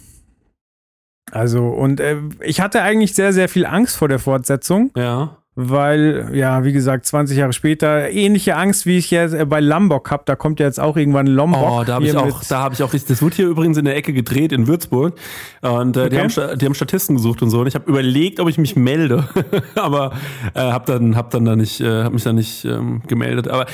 also, 1.30 1.68
und 1.68 2.00
äh, 2.00 2.16
ich 2.40 2.60
hatte 2.60 2.82
eigentlich 2.82 3.14
sehr, 3.14 3.32
sehr 3.32 3.49
viel 3.49 3.66
Angst 3.66 3.96
vor 3.96 4.08
der 4.08 4.18
Fortsetzung, 4.18 4.90
Ja. 4.96 5.37
Weil, 5.57 6.30
ja, 6.33 6.64
wie 6.64 6.73
gesagt, 6.73 7.04
20 7.07 7.37
Jahre 7.37 7.52
später, 7.52 8.09
ähnliche 8.11 8.57
Angst, 8.57 8.87
wie 8.87 8.97
ich 8.99 9.11
jetzt 9.11 9.35
äh, 9.35 9.45
bei 9.45 9.61
Lombok 9.61 10.11
habe. 10.11 10.23
Da 10.25 10.37
kommt 10.37 10.61
ja 10.61 10.66
jetzt 10.66 10.78
auch 10.80 10.97
irgendwann 10.97 11.26
Lombok. 11.26 11.61
Oh, 11.71 11.85
da 11.85 11.95
habe 11.95 12.04
ich 12.07 12.16
auch, 12.16 12.42
da 12.45 12.61
habe 12.61 12.75
ich 12.75 12.83
auch 12.83 12.92
richtig. 12.92 13.09
Das 13.09 13.23
wurde 13.23 13.37
hier 13.37 13.47
übrigens 13.49 13.76
in 13.76 13.85
der 13.85 13.97
Ecke 13.97 14.12
gedreht 14.12 14.52
in 14.52 14.66
Würzburg 14.69 15.14
und 15.62 15.97
äh, 15.97 16.09
die, 16.09 16.16
Okay. 16.16 16.19
haben, 16.21 16.30
Sta- 16.30 16.57
die 16.57 16.64
haben 16.66 16.75
Statisten 16.75 17.16
gesucht 17.16 17.42
und 17.42 17.50
so. 17.50 17.61
Und 17.61 17.66
ich 17.66 17.75
habe 17.75 17.90
überlegt, 17.90 18.40
ob 18.40 18.49
ich 18.49 18.59
mich 18.59 18.76
melde, 18.76 19.28
aber 19.75 20.12
äh, 20.54 20.61
habe 20.61 20.90
dann, 20.92 21.16
hab 21.16 21.30
dann 21.30 21.45
da 21.45 21.57
nicht, 21.57 21.80
äh, 21.80 22.04
habe 22.04 22.14
mich 22.14 22.23
da 22.25 22.33
nicht 22.33 22.64
ähm, 22.64 23.02
gemeldet. 23.07 23.49
Aber 23.49 23.66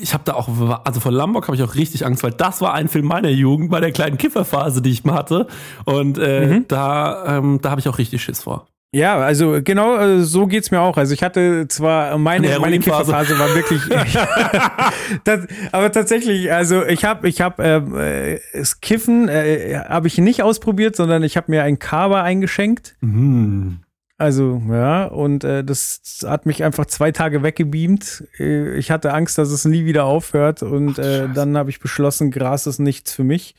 ich 0.00 0.12
habe 0.14 0.24
da 0.24 0.34
auch, 0.34 0.48
also 0.84 1.00
vor 1.00 1.12
Lombok 1.12 1.48
habe 1.48 1.56
ich 1.56 1.62
auch 1.62 1.74
richtig 1.74 2.04
Angst, 2.06 2.22
weil 2.22 2.32
das 2.32 2.60
war 2.60 2.74
ein 2.74 2.88
Film 2.88 3.06
meiner 3.06 3.30
Jugend 3.30 3.70
bei 3.70 3.80
der 3.80 3.90
kleinen 3.92 4.18
Kifferphase, 4.18 4.82
die 4.82 4.90
ich 4.90 5.04
mal 5.04 5.14
hatte. 5.14 5.46
Und 5.86 6.18
äh, 6.18 6.42
Mhm. 6.46 6.64
da, 6.68 7.38
ähm, 7.38 7.58
da 7.62 7.70
habe 7.70 7.80
ich 7.80 7.88
auch 7.88 7.98
richtig 7.98 8.22
Schiss 8.22 8.42
vor. 8.42 8.66
Ja, 8.94 9.16
also 9.18 9.60
genau 9.64 9.96
äh, 9.96 10.20
so 10.20 10.46
geht's 10.46 10.70
mir 10.70 10.80
auch. 10.80 10.98
Also 10.98 11.14
ich 11.14 11.22
hatte 11.22 11.66
zwar 11.68 12.18
meine 12.18 12.48
Eine 12.48 12.60
meine. 12.60 12.78
Kifferphase 12.78 13.38
war 13.38 13.54
wirklich, 13.54 13.80
das, 15.24 15.46
aber 15.72 15.90
tatsächlich, 15.92 16.52
also 16.52 16.84
ich 16.84 17.02
habe 17.04 17.26
ich 17.26 17.40
habe 17.40 17.62
äh, 17.62 18.34
äh, 18.34 18.40
das 18.52 18.82
Kiffen 18.82 19.28
äh, 19.28 19.80
habe 19.88 20.08
ich 20.08 20.18
nicht 20.18 20.42
ausprobiert, 20.42 20.94
sondern 20.94 21.22
ich 21.22 21.38
habe 21.38 21.50
mir 21.50 21.62
ein 21.62 21.78
Kava 21.78 22.22
eingeschenkt. 22.22 22.94
Mhm. 23.00 23.80
Also 24.18 24.62
ja, 24.68 25.06
und 25.06 25.42
äh, 25.42 25.64
das 25.64 26.20
hat 26.26 26.44
mich 26.44 26.62
einfach 26.62 26.84
zwei 26.84 27.12
Tage 27.12 27.42
weggebeamt. 27.42 28.24
Äh, 28.38 28.74
ich 28.76 28.90
hatte 28.90 29.14
Angst, 29.14 29.38
dass 29.38 29.48
es 29.48 29.64
nie 29.64 29.86
wieder 29.86 30.04
aufhört 30.04 30.62
und 30.62 30.98
äh, 30.98 31.30
dann 31.34 31.56
habe 31.56 31.70
ich 31.70 31.80
beschlossen, 31.80 32.30
Gras 32.30 32.66
ist 32.66 32.78
nichts 32.78 33.14
für 33.14 33.24
mich. 33.24 33.54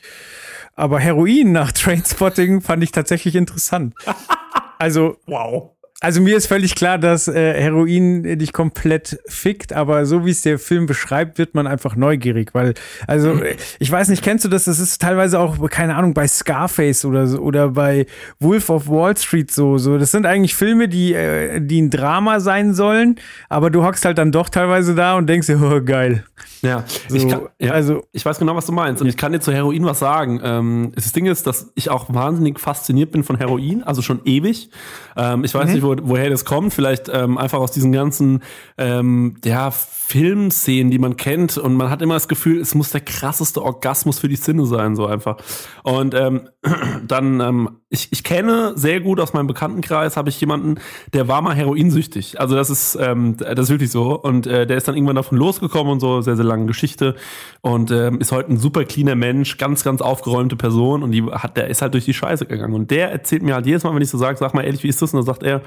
Aber 0.76 1.00
Heroin 1.00 1.52
nach 1.52 1.72
Trainspotting 1.72 2.62
fand 2.62 2.84
ich 2.84 2.92
tatsächlich 2.92 3.36
interessant. 3.36 3.96
Also 4.84 5.18
Wow. 5.28 5.78
Also 6.04 6.20
mir 6.20 6.36
ist 6.36 6.48
völlig 6.48 6.76
klar, 6.76 6.98
dass 6.98 7.30
äh, 7.30 7.54
Heroin 7.62 8.38
dich 8.38 8.52
komplett 8.52 9.20
fickt, 9.26 9.72
aber 9.72 10.06
so 10.06 10.26
wie 10.26 10.32
es 10.32 10.42
der 10.42 10.60
Film 10.60 10.86
beschreibt, 10.86 11.38
wird 11.38 11.56
man 11.56 11.66
einfach 11.66 11.96
neugierig, 11.96 12.54
weil 12.54 12.74
also 13.08 13.32
äh, 13.32 13.56
ich 13.80 13.90
weiß 13.90 14.10
nicht, 14.10 14.22
kennst 14.22 14.44
du 14.44 14.50
das? 14.50 14.66
Das 14.66 14.80
ist 14.80 15.02
teilweise 15.02 15.40
auch 15.40 15.70
keine 15.70 15.96
Ahnung 15.96 16.14
bei 16.14 16.28
Scarface 16.28 17.06
oder 17.06 17.26
so 17.28 17.40
oder 17.40 17.70
bei 17.70 18.06
Wolf 18.40 18.70
of 18.70 18.90
Wall 18.90 19.16
Street 19.16 19.50
so 19.50 19.78
so. 19.78 19.98
Das 19.98 20.12
sind 20.12 20.26
eigentlich 20.26 20.56
Filme, 20.56 20.90
die 20.90 21.14
äh, 21.14 21.62
die 21.62 21.82
ein 21.82 21.90
Drama 21.90 22.42
sein 22.42 22.74
sollen, 22.74 23.16
aber 23.48 23.70
du 23.70 23.86
hockst 23.86 24.04
halt 24.04 24.18
dann 24.18 24.34
doch 24.34 24.50
teilweise 24.50 24.96
da 24.96 25.16
und 25.16 25.28
denkst 25.28 25.48
dir, 25.48 25.62
oh 25.64 25.82
geil. 25.82 26.26
Ja, 26.64 26.86
So, 27.10 27.18
ich 27.18 27.28
kann, 27.28 27.42
ja. 27.60 27.72
also 27.74 28.06
Ich 28.14 28.26
weiß 28.26 28.40
genau, 28.40 28.56
was 28.56 28.66
du 28.66 28.72
meinst. 28.72 29.02
Und 29.02 29.10
ich 29.10 29.18
kann 29.18 29.34
dir 29.34 29.42
zu 29.42 29.52
Heroin 29.52 29.84
was 29.84 30.00
sagen. 30.00 30.40
Ähm, 30.42 30.94
das 30.96 31.12
Ding 31.12 31.26
ist, 31.26 31.46
dass 31.46 31.72
ich 31.76 31.90
auch 31.90 32.14
wahnsinnig 32.14 32.58
fasziniert 32.58 33.12
bin 33.12 33.24
von 33.26 33.38
Heroin, 33.38 33.84
also 33.84 34.02
schon 34.02 34.22
ewig. 34.24 34.70
Ähm, 35.18 35.44
ich 35.44 35.54
weiß 35.54 35.70
nicht, 35.72 35.84
wo, 35.84 35.93
woher 36.04 36.30
das 36.30 36.46
kommt. 36.46 36.74
Vielleicht 36.74 37.10
ähm, 37.10 37.38
einfach 37.38 37.60
aus 37.60 37.72
diesen 37.72 37.92
ganzen 37.92 38.44
ähm, 38.78 39.36
ja, 39.44 39.72
Filmszenen, 40.14 40.92
die 40.92 41.00
man 41.00 41.18
kennt. 41.18 41.58
Und 41.58 41.74
man 41.74 41.90
hat 41.90 42.04
immer 42.04 42.14
das 42.14 42.28
Gefühl, 42.28 42.62
es 42.62 42.76
muss 42.76 42.92
der 42.92 43.02
krasseste 43.02 43.64
Orgasmus 43.64 44.20
für 44.20 44.28
die 44.28 44.36
Sinne 44.36 44.68
sein, 44.68 44.96
so 44.96 45.08
einfach. 45.08 45.38
Und 45.82 46.14
ähm, 46.14 46.50
dann, 47.08 47.40
ähm, 47.40 47.80
ich, 47.90 48.10
ich 48.12 48.24
kenne 48.24 48.74
sehr 48.76 49.02
gut 49.02 49.20
aus 49.20 49.34
meinem 49.34 49.48
Bekanntenkreis, 49.48 50.16
habe 50.16 50.30
ich 50.30 50.40
jemanden, 50.40 50.76
der 51.14 51.28
war 51.28 51.42
mal 51.42 51.56
heroinsüchtig. 51.56 52.40
Also 52.40 52.54
das 52.54 52.70
ist, 52.70 52.96
ähm, 53.02 53.38
das 53.38 53.58
ist 53.58 53.70
wirklich 53.70 53.90
so. 53.90 54.20
Und 54.22 54.46
äh, 54.46 54.68
der 54.68 54.78
ist 54.78 54.88
dann 54.88 54.96
irgendwann 54.96 55.16
davon 55.16 55.40
losgekommen 55.40 55.94
und 55.94 56.00
so, 56.00 56.22
sehr, 56.22 56.36
sehr 56.36 56.46
lange 56.46 56.68
Geschichte. 56.68 57.16
Und 57.62 57.90
ähm, 57.90 58.20
ist 58.20 58.32
heute 58.32 58.52
ein 58.52 58.60
super 58.60 58.86
cleaner 58.86 59.16
Mensch, 59.16 59.58
ganz, 59.58 59.84
ganz 59.84 60.00
aufgeräumte 60.04 60.56
Person. 60.56 61.02
Und 61.02 61.10
die 61.12 61.24
hat, 61.24 61.58
der 61.58 61.70
ist 61.70 61.82
halt 61.82 61.96
durch 61.96 62.06
die 62.06 62.14
Scheiße 62.14 62.46
gegangen. 62.46 62.76
Und 62.76 62.92
der 62.92 63.12
erzählt 63.12 63.42
mir 63.42 63.56
halt 63.56 63.66
jedes 63.66 63.84
Mal, 63.84 63.96
wenn 63.96 64.04
ich 64.04 64.12
so 64.12 64.20
sage, 64.20 64.38
sag 64.38 64.54
mal 64.54 64.62
ehrlich, 64.62 64.84
wie 64.84 64.90
ist 64.90 65.02
das? 65.02 65.12
Und 65.12 65.18
dann 65.18 65.26
sagt 65.26 65.42
er, 65.42 65.64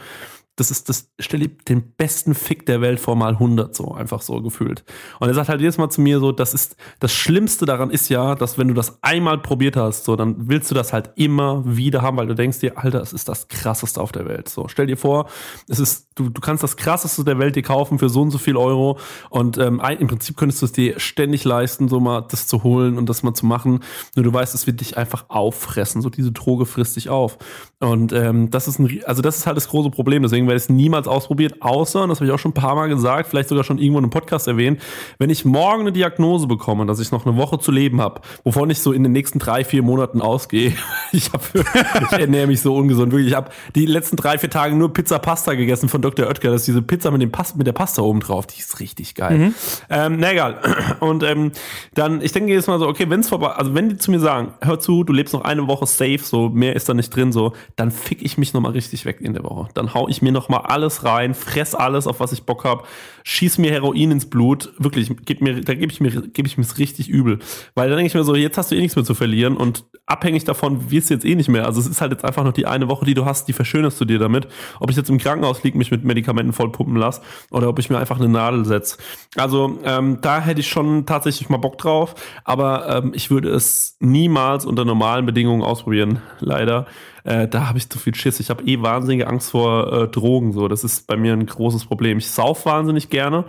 das 0.56 0.70
ist 0.70 0.88
das, 0.88 1.10
stell 1.18 1.40
dir 1.40 1.50
den 1.68 1.92
besten 1.96 2.34
Fick 2.34 2.64
der 2.64 2.80
Welt 2.80 2.98
vor 2.98 3.14
mal 3.14 3.32
100 3.32 3.74
so, 3.76 3.92
einfach 3.92 4.22
so 4.22 4.40
gefühlt. 4.40 4.84
Und 5.20 5.28
er 5.28 5.34
sagt 5.34 5.50
halt 5.50 5.60
jedes 5.60 5.76
Mal 5.76 5.90
zu 5.90 6.00
mir 6.00 6.18
so, 6.18 6.32
das 6.32 6.54
ist, 6.54 6.76
das 6.98 7.12
Schlimmste 7.12 7.66
daran 7.66 7.90
ist 7.90 8.08
ja, 8.08 8.34
dass 8.34 8.56
wenn 8.56 8.68
du 8.68 8.74
das 8.74 9.02
einmal 9.02 9.38
probiert 9.38 9.76
hast, 9.76 10.04
so, 10.04 10.16
dann 10.16 10.48
willst 10.48 10.70
du 10.70 10.74
das 10.74 10.94
halt 10.94 11.10
immer 11.16 11.62
wieder 11.66 12.00
haben, 12.00 12.16
weil 12.16 12.26
du 12.26 12.34
denkst 12.34 12.60
dir, 12.60 12.78
Alter, 12.78 13.02
es 13.02 13.12
ist 13.12 13.28
das 13.28 13.48
krasseste 13.48 14.00
auf 14.00 14.12
der 14.12 14.26
Welt. 14.26 14.48
So, 14.48 14.66
stell 14.68 14.86
dir 14.86 14.96
vor, 14.96 15.28
es 15.68 15.78
ist, 15.78 16.08
du, 16.14 16.30
du 16.30 16.40
kannst 16.40 16.62
das 16.62 16.76
krasseste 16.76 17.22
der 17.22 17.38
Welt 17.38 17.54
dir 17.54 17.62
kaufen 17.62 17.98
für 17.98 18.08
so 18.08 18.22
und 18.22 18.30
so 18.30 18.38
viel 18.38 18.56
Euro 18.56 18.98
und 19.28 19.58
ähm, 19.58 19.82
im 19.98 20.08
Prinzip 20.08 20.36
könntest 20.38 20.62
du 20.62 20.66
es 20.66 20.72
dir 20.72 20.98
ständig 20.98 21.44
leisten, 21.44 21.88
so 21.88 22.00
mal 22.00 22.22
das 22.22 22.46
zu 22.46 22.62
holen 22.62 22.96
und 22.96 23.08
das 23.08 23.22
mal 23.22 23.34
zu 23.34 23.44
machen. 23.44 23.80
Nur 24.14 24.24
du 24.24 24.32
weißt, 24.32 24.54
es 24.54 24.66
wird 24.66 24.80
dich 24.80 24.96
einfach 24.96 25.26
auffressen. 25.28 26.00
So 26.00 26.08
diese 26.08 26.32
Droge 26.32 26.64
frisst 26.64 26.96
dich 26.96 27.10
auf. 27.10 27.38
Und 27.78 28.12
ähm, 28.12 28.50
das 28.50 28.68
ist 28.68 28.78
ein, 28.78 29.02
also 29.04 29.20
das 29.20 29.36
ist 29.36 29.46
halt 29.46 29.56
das 29.56 29.68
große 29.68 29.90
Problem. 29.90 30.22
Deswegen 30.22 30.45
werde 30.46 30.56
ich 30.56 30.64
es 30.64 30.68
niemals 30.68 31.08
ausprobiert, 31.08 31.62
außer, 31.62 32.02
und 32.02 32.08
das 32.08 32.18
habe 32.18 32.26
ich 32.26 32.32
auch 32.32 32.38
schon 32.38 32.50
ein 32.50 32.54
paar 32.54 32.74
Mal 32.74 32.88
gesagt, 32.88 33.28
vielleicht 33.28 33.48
sogar 33.48 33.64
schon 33.64 33.78
irgendwo 33.78 33.98
in 33.98 34.04
einem 34.04 34.10
Podcast 34.10 34.48
erwähnt, 34.48 34.80
wenn 35.18 35.30
ich 35.30 35.44
morgen 35.44 35.82
eine 35.82 35.92
Diagnose 35.92 36.46
bekomme, 36.46 36.86
dass 36.86 37.00
ich 37.00 37.12
noch 37.12 37.26
eine 37.26 37.36
Woche 37.36 37.58
zu 37.58 37.72
leben 37.72 38.00
habe, 38.00 38.20
wovon 38.44 38.70
ich 38.70 38.80
so 38.80 38.92
in 38.92 39.02
den 39.02 39.12
nächsten 39.12 39.38
drei, 39.38 39.64
vier 39.64 39.82
Monaten 39.82 40.20
ausgehe. 40.20 40.72
Ich 41.12 41.32
habe, 41.32 41.44
ich 41.54 42.18
ernähre 42.18 42.46
mich 42.46 42.60
so 42.60 42.76
ungesund. 42.76 43.12
Wirklich, 43.12 43.28
ich 43.28 43.34
habe 43.34 43.50
die 43.74 43.86
letzten 43.86 44.16
drei, 44.16 44.38
vier 44.38 44.50
Tage 44.50 44.74
nur 44.74 44.92
Pizza 44.92 45.18
Pasta 45.18 45.54
gegessen 45.54 45.88
von 45.88 46.02
Dr. 46.02 46.26
Oetker. 46.26 46.50
Das 46.50 46.62
ist 46.62 46.66
diese 46.66 46.82
Pizza 46.82 47.10
mit 47.10 47.22
dem 47.22 47.30
Pas 47.30 47.54
mit 47.54 47.66
der 47.66 47.72
Pasta 47.72 48.02
oben 48.02 48.20
drauf. 48.20 48.46
Die 48.46 48.58
ist 48.58 48.80
richtig 48.80 49.14
geil. 49.14 49.52
Ähm, 49.88 50.16
na 50.18 50.32
egal. 50.32 50.60
Und 51.00 51.22
ähm, 51.22 51.52
dann, 51.94 52.20
ich 52.20 52.32
denke 52.32 52.50
jedes 52.50 52.66
Mal 52.66 52.78
so, 52.78 52.86
okay, 52.86 53.08
wenn 53.08 53.20
es 53.20 53.28
vorbei, 53.28 53.48
also 53.48 53.74
wenn 53.74 53.88
die 53.88 53.96
zu 53.96 54.10
mir 54.10 54.20
sagen, 54.20 54.52
hör 54.60 54.78
zu, 54.78 55.04
du 55.04 55.12
lebst 55.12 55.32
noch 55.32 55.42
eine 55.42 55.66
Woche 55.68 55.86
safe, 55.86 56.18
so 56.18 56.48
mehr 56.48 56.76
ist 56.76 56.88
da 56.88 56.94
nicht 56.94 57.14
drin, 57.14 57.32
so, 57.32 57.52
dann 57.76 57.90
fick 57.90 58.22
ich 58.22 58.36
mich 58.36 58.52
nochmal 58.52 58.72
richtig 58.72 59.04
weg 59.04 59.20
in 59.20 59.32
der 59.32 59.44
Woche. 59.44 59.68
Dann 59.74 59.94
hau 59.94 60.08
ich 60.08 60.22
mir 60.22 60.32
nochmal 60.36 60.60
alles 60.60 61.04
rein, 61.04 61.34
fress 61.34 61.74
alles, 61.74 62.06
auf 62.06 62.20
was 62.20 62.32
ich 62.32 62.44
Bock 62.44 62.64
hab, 62.64 62.86
schieß 63.24 63.58
mir 63.58 63.72
Heroin 63.72 64.12
ins 64.12 64.30
Blut, 64.30 64.72
wirklich, 64.78 65.10
gib 65.24 65.40
mir, 65.40 65.60
da 65.60 65.74
gebe 65.74 65.90
ich 65.90 66.00
mir, 66.00 66.10
gebe 66.10 66.46
ich 66.46 66.56
mir 66.56 66.66
richtig 66.78 67.08
übel. 67.08 67.40
Weil 67.74 67.88
dann 67.88 67.96
denke 67.96 68.06
ich 68.06 68.14
mir 68.14 68.22
so, 68.22 68.36
jetzt 68.36 68.56
hast 68.56 68.70
du 68.70 68.76
eh 68.76 68.80
nichts 68.80 68.94
mehr 68.94 69.04
zu 69.04 69.14
verlieren 69.14 69.56
und 69.56 69.84
abhängig 70.06 70.44
davon 70.44 70.90
wirst 70.90 71.10
du 71.10 71.14
jetzt 71.14 71.24
eh 71.24 71.34
nicht 71.34 71.48
mehr. 71.48 71.66
Also 71.66 71.80
es 71.80 71.86
ist 71.86 72.00
halt 72.00 72.12
jetzt 72.12 72.24
einfach 72.24 72.44
noch 72.44 72.52
die 72.52 72.66
eine 72.66 72.88
Woche, 72.88 73.04
die 73.04 73.14
du 73.14 73.24
hast, 73.24 73.48
die 73.48 73.52
verschönerst 73.52 74.00
du 74.00 74.04
dir 74.04 74.20
damit. 74.20 74.46
Ob 74.78 74.90
ich 74.90 74.96
jetzt 74.96 75.10
im 75.10 75.18
Krankenhaus 75.18 75.64
liege, 75.64 75.76
mich 75.76 75.90
mit 75.90 76.04
Medikamenten 76.04 76.52
vollpumpen 76.52 76.96
lasse 76.96 77.22
oder 77.50 77.68
ob 77.68 77.80
ich 77.80 77.90
mir 77.90 77.98
einfach 77.98 78.18
eine 78.20 78.28
Nadel 78.28 78.64
setze. 78.64 78.98
Also 79.36 79.80
ähm, 79.84 80.18
da 80.20 80.40
hätte 80.40 80.60
ich 80.60 80.68
schon 80.68 81.06
tatsächlich 81.06 81.48
mal 81.48 81.56
Bock 81.56 81.78
drauf, 81.78 82.14
aber 82.44 82.88
ähm, 82.88 83.12
ich 83.14 83.30
würde 83.30 83.50
es 83.50 83.96
niemals 83.98 84.64
unter 84.64 84.84
normalen 84.84 85.26
Bedingungen 85.26 85.62
ausprobieren, 85.62 86.20
leider. 86.38 86.86
Äh, 87.26 87.48
da 87.48 87.68
habe 87.68 87.78
ich 87.78 87.90
zu 87.90 87.98
viel 87.98 88.14
Schiss. 88.14 88.40
Ich 88.40 88.50
habe 88.50 88.64
eh 88.64 88.80
wahnsinnige 88.80 89.26
Angst 89.26 89.50
vor 89.50 89.92
äh, 89.92 90.08
Drogen. 90.08 90.52
So, 90.52 90.68
das 90.68 90.84
ist 90.84 91.06
bei 91.06 91.16
mir 91.16 91.32
ein 91.32 91.44
großes 91.44 91.84
Problem. 91.84 92.18
Ich 92.18 92.30
sauf 92.30 92.64
wahnsinnig 92.64 93.10
gerne 93.10 93.44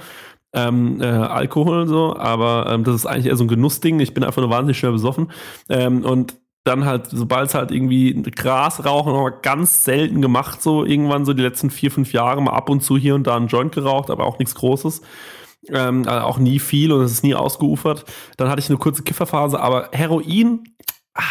ähm, 0.54 1.00
äh, 1.02 1.06
Alkohol 1.06 1.88
so, 1.88 2.16
aber 2.16 2.68
ähm, 2.72 2.84
das 2.84 2.96
ist 2.96 3.06
eigentlich 3.06 3.28
eher 3.28 3.36
so 3.36 3.44
ein 3.44 3.50
Genussding. 3.50 4.00
Ich 4.00 4.14
bin 4.14 4.24
einfach 4.24 4.42
nur 4.42 4.50
wahnsinnig 4.50 4.80
schnell 4.80 4.94
besoffen 4.94 5.32
ähm, 5.70 6.04
und 6.04 6.36
dann 6.64 6.86
halt, 6.86 7.08
sobald 7.12 7.48
es 7.48 7.56
halt 7.56 7.72
irgendwie 7.72 8.22
Gras 8.24 8.84
rauchen, 8.84 9.14
aber 9.14 9.32
ganz 9.32 9.86
selten 9.86 10.22
gemacht, 10.22 10.62
so 10.62 10.84
irgendwann 10.84 11.24
so 11.24 11.34
die 11.34 11.44
letzten 11.44 11.70
vier, 11.70 11.92
fünf 11.92 12.12
Jahre 12.12 12.42
mal 12.42 12.52
ab 12.52 12.70
und 12.70 12.82
zu 12.82 12.98
hier 12.98 13.16
und 13.16 13.26
da 13.26 13.38
einen 13.38 13.48
Joint 13.48 13.74
geraucht, 13.74 14.10
aber 14.10 14.26
auch 14.26 14.40
nichts 14.40 14.56
Großes. 14.56 15.02
Ähm, 15.70 16.08
also 16.08 16.26
auch 16.26 16.40
nie 16.40 16.60
viel 16.60 16.92
und 16.92 17.02
es 17.02 17.12
ist 17.12 17.24
nie 17.24 17.36
ausgeufert. 17.36 18.06
Dann 18.38 18.50
hatte 18.50 18.60
ich 18.60 18.70
eine 18.70 18.80
kurze 18.80 19.04
Kifferphase, 19.04 19.60
aber 19.60 19.90
Heroin, 19.92 20.64
ah, 21.14 21.22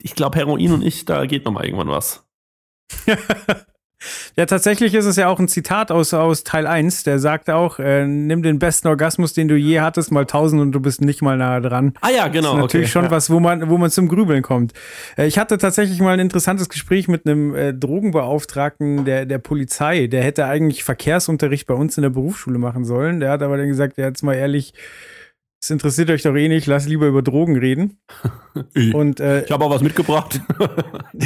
ich 0.00 0.14
glaube, 0.14 0.38
Heroin 0.38 0.72
und 0.72 0.82
ich, 0.82 1.04
da 1.04 1.26
geht 1.26 1.44
noch 1.44 1.52
mal 1.52 1.64
irgendwann 1.64 1.88
was. 1.88 2.24
Ja, 4.36 4.46
tatsächlich 4.46 4.94
ist 4.94 5.06
es 5.06 5.16
ja 5.16 5.28
auch 5.28 5.40
ein 5.40 5.48
Zitat 5.48 5.90
aus, 5.90 6.14
aus 6.14 6.44
Teil 6.44 6.68
1, 6.68 7.02
der 7.02 7.18
sagt 7.18 7.50
auch, 7.50 7.80
äh, 7.80 8.06
nimm 8.06 8.44
den 8.44 8.60
besten 8.60 8.86
Orgasmus, 8.86 9.32
den 9.32 9.48
du 9.48 9.56
je 9.56 9.80
hattest, 9.80 10.12
mal 10.12 10.20
1000 10.20 10.62
und 10.62 10.72
du 10.72 10.78
bist 10.80 11.00
nicht 11.00 11.20
mal 11.20 11.36
nahe 11.36 11.60
dran. 11.60 11.94
Ah 12.00 12.10
ja, 12.10 12.28
genau. 12.28 12.50
Das 12.50 12.54
ist 12.54 12.62
natürlich 12.62 12.86
okay, 12.86 12.92
schon 12.92 13.04
ja. 13.06 13.10
was, 13.10 13.30
wo 13.30 13.40
man, 13.40 13.68
wo 13.68 13.76
man 13.76 13.90
zum 13.90 14.08
Grübeln 14.08 14.42
kommt. 14.42 14.72
Äh, 15.16 15.26
ich 15.26 15.38
hatte 15.38 15.58
tatsächlich 15.58 16.00
mal 16.00 16.12
ein 16.12 16.20
interessantes 16.20 16.68
Gespräch 16.68 17.08
mit 17.08 17.26
einem 17.26 17.56
äh, 17.56 17.74
Drogenbeauftragten 17.74 19.04
der, 19.04 19.26
der 19.26 19.38
Polizei. 19.38 20.06
Der 20.06 20.22
hätte 20.22 20.46
eigentlich 20.46 20.84
Verkehrsunterricht 20.84 21.66
bei 21.66 21.74
uns 21.74 21.98
in 21.98 22.02
der 22.02 22.10
Berufsschule 22.10 22.58
machen 22.58 22.84
sollen. 22.84 23.18
Der 23.18 23.32
hat 23.32 23.42
aber 23.42 23.56
dann 23.56 23.68
gesagt, 23.68 23.98
ja, 23.98 24.06
jetzt 24.06 24.22
mal 24.22 24.34
ehrlich, 24.34 24.74
es 25.60 25.70
interessiert 25.70 26.10
euch 26.10 26.22
doch 26.22 26.34
eh 26.34 26.48
nicht, 26.48 26.66
lass 26.66 26.86
lieber 26.86 27.06
über 27.06 27.22
Drogen 27.22 27.56
reden. 27.56 27.98
Ich, 28.74 28.92
Und 28.92 29.20
äh, 29.20 29.44
ich 29.44 29.52
habe 29.52 29.64
auch 29.64 29.70
was 29.70 29.82
mitgebracht. 29.82 30.40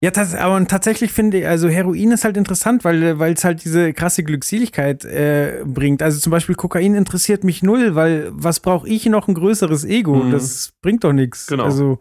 Ja, 0.00 0.12
das, 0.12 0.32
aber 0.32 0.64
tatsächlich 0.68 1.10
finde 1.10 1.40
ich, 1.40 1.46
also 1.48 1.68
Heroin 1.68 2.12
ist 2.12 2.22
halt 2.22 2.36
interessant, 2.36 2.84
weil 2.84 3.18
weil 3.18 3.32
es 3.32 3.42
halt 3.42 3.64
diese 3.64 3.92
krasse 3.92 4.22
Glückseligkeit 4.22 5.04
äh, 5.04 5.64
bringt. 5.64 6.02
Also 6.02 6.20
zum 6.20 6.30
Beispiel 6.30 6.54
Kokain 6.54 6.94
interessiert 6.94 7.42
mich 7.42 7.64
null, 7.64 7.96
weil 7.96 8.28
was 8.30 8.60
brauche 8.60 8.88
ich 8.88 9.06
noch 9.06 9.26
ein 9.26 9.34
größeres 9.34 9.84
Ego? 9.84 10.14
Mhm. 10.14 10.30
Das 10.30 10.72
bringt 10.82 11.02
doch 11.02 11.12
nichts. 11.12 11.48
Genau. 11.48 11.64
Also 11.64 11.98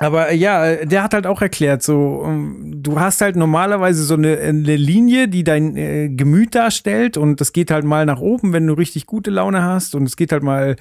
Aber 0.00 0.30
äh, 0.30 0.36
ja, 0.36 0.64
äh, 0.64 0.86
der 0.86 1.02
hat 1.02 1.12
halt 1.12 1.26
auch 1.26 1.42
erklärt, 1.42 1.82
so, 1.82 2.22
ähm, 2.24 2.82
du 2.82 3.00
hast 3.00 3.20
halt 3.20 3.34
normalerweise 3.34 4.04
so 4.04 4.14
eine, 4.14 4.38
eine 4.38 4.76
Linie, 4.76 5.28
die 5.28 5.42
dein 5.42 5.76
äh, 5.76 6.08
Gemüt 6.08 6.54
darstellt 6.54 7.16
und 7.16 7.40
das 7.40 7.52
geht 7.52 7.72
halt 7.72 7.84
mal 7.84 8.06
nach 8.06 8.20
oben, 8.20 8.52
wenn 8.52 8.66
du 8.66 8.74
richtig 8.74 9.06
gute 9.06 9.30
Laune 9.30 9.62
hast 9.62 9.96
und 9.96 10.04
es 10.04 10.16
geht 10.16 10.30
halt 10.30 10.44
mal 10.44 10.76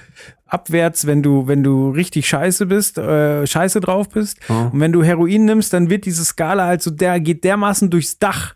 abwärts, 0.45 1.07
wenn 1.07 1.23
du, 1.23 1.47
wenn 1.47 1.63
du 1.63 1.89
richtig 1.89 2.27
scheiße 2.27 2.67
bist, 2.67 2.99
äh, 2.99 3.45
scheiße 3.45 3.79
drauf 3.81 4.07
bist. 4.09 4.37
Ja. 4.47 4.69
Und 4.71 4.79
wenn 4.79 4.91
du 4.91 5.03
Heroin 5.03 5.45
nimmst, 5.45 5.73
dann 5.73 5.89
wird 5.89 6.05
diese 6.05 6.23
Skala 6.23 6.67
halt 6.67 6.83
so, 6.83 6.91
der 6.91 7.19
geht 7.19 7.43
dermaßen 7.43 7.89
durchs 7.89 8.19
Dach. 8.19 8.53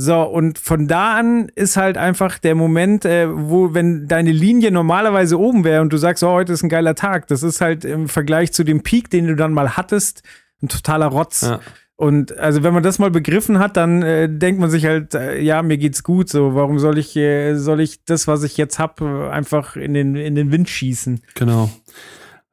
So, 0.00 0.22
und 0.22 0.60
von 0.60 0.86
da 0.86 1.16
an 1.16 1.50
ist 1.56 1.76
halt 1.76 1.98
einfach 1.98 2.38
der 2.38 2.54
Moment, 2.54 3.04
äh, 3.04 3.26
wo, 3.28 3.74
wenn 3.74 4.06
deine 4.06 4.30
Linie 4.30 4.70
normalerweise 4.70 5.36
oben 5.40 5.64
wäre 5.64 5.82
und 5.82 5.92
du 5.92 5.96
sagst, 5.96 6.22
oh, 6.22 6.30
heute 6.30 6.52
ist 6.52 6.62
ein 6.62 6.68
geiler 6.68 6.94
Tag, 6.94 7.26
das 7.26 7.42
ist 7.42 7.60
halt 7.60 7.84
im 7.84 8.08
Vergleich 8.08 8.52
zu 8.52 8.62
dem 8.62 8.84
Peak, 8.84 9.10
den 9.10 9.26
du 9.26 9.34
dann 9.34 9.52
mal 9.52 9.76
hattest, 9.76 10.22
ein 10.62 10.68
totaler 10.68 11.06
Rotz. 11.06 11.40
Ja. 11.40 11.58
Und 11.96 12.38
also 12.38 12.62
wenn 12.62 12.74
man 12.74 12.84
das 12.84 13.00
mal 13.00 13.10
begriffen 13.10 13.58
hat, 13.58 13.76
dann 13.76 14.04
äh, 14.04 14.28
denkt 14.28 14.60
man 14.60 14.70
sich 14.70 14.86
halt, 14.86 15.16
äh, 15.16 15.40
ja, 15.40 15.64
mir 15.64 15.78
geht's 15.78 16.04
gut, 16.04 16.28
so, 16.28 16.54
warum 16.54 16.78
soll 16.78 16.96
ich, 16.96 17.16
äh, 17.16 17.56
soll 17.56 17.80
ich 17.80 18.04
das, 18.04 18.28
was 18.28 18.44
ich 18.44 18.56
jetzt 18.56 18.78
hab, 18.78 19.00
äh, 19.00 19.28
einfach 19.30 19.74
in 19.74 19.94
den, 19.94 20.14
in 20.14 20.36
den 20.36 20.52
Wind 20.52 20.68
schießen? 20.68 21.22
Genau. 21.34 21.70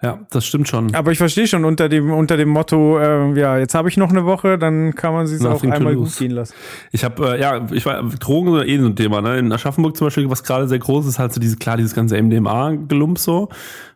Ja, 0.02 0.20
das 0.30 0.46
stimmt 0.46 0.68
schon. 0.68 0.94
Aber 0.94 1.14
ich 1.14 1.18
verstehe 1.18 1.48
schon 1.48 1.64
unter 1.64 1.88
dem, 1.88 2.12
unter 2.12 2.36
dem 2.36 2.50
Motto, 2.50 3.00
äh, 3.00 3.40
ja, 3.40 3.58
jetzt 3.58 3.74
habe 3.76 3.88
ich 3.88 3.96
noch 3.96 4.10
eine 4.10 4.26
Woche, 4.26 4.58
dann 4.58 4.94
kann 4.94 5.14
man 5.14 5.26
sich 5.26 5.44
auch 5.46 5.64
einmal 5.64 5.96
gut 5.96 6.16
gehen 6.18 6.32
lassen. 6.32 6.54
Ich 6.92 7.06
habe, 7.06 7.36
äh, 7.36 7.42
ja, 7.42 7.66
ich 7.72 7.86
war, 7.86 8.04
Drogen 8.04 8.54
sind 8.54 8.68
eh 8.68 8.78
so 8.78 8.88
ein 8.88 8.96
Thema, 8.98 9.22
ne? 9.22 9.38
In 9.38 9.52
Aschaffenburg 9.54 9.96
zum 9.96 10.08
Beispiel, 10.08 10.30
was 10.30 10.44
gerade 10.44 10.68
sehr 10.68 10.80
groß 10.80 11.08
ist, 11.08 11.18
halt 11.18 11.34
so 11.34 11.40
diese, 11.40 11.56
klar, 11.56 11.78
dieses 11.78 11.96
ganze 11.96 12.22
MDMA-Gelump 12.22 13.18
so. 13.18 13.48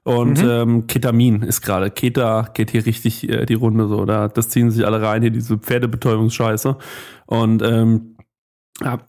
Und 0.04 0.42
ähm, 0.42 0.88
Ketamin 0.88 1.44
ist 1.44 1.62
gerade. 1.62 1.92
Keta 1.92 2.50
geht 2.54 2.72
hier 2.72 2.86
richtig 2.86 3.30
äh, 3.30 3.46
die 3.46 3.54
Runde 3.56 3.88
so. 3.90 4.06
Da, 4.06 4.30
das 4.30 4.50
ziehen 4.50 4.72
sich 4.72 4.86
alle 4.86 5.02
rein, 5.02 5.22
hier 5.22 5.32
diese 5.32 5.58
Pferdebetäubungsscheiße. 5.58 6.78
Und 7.26 7.62
ähm, 7.62 8.16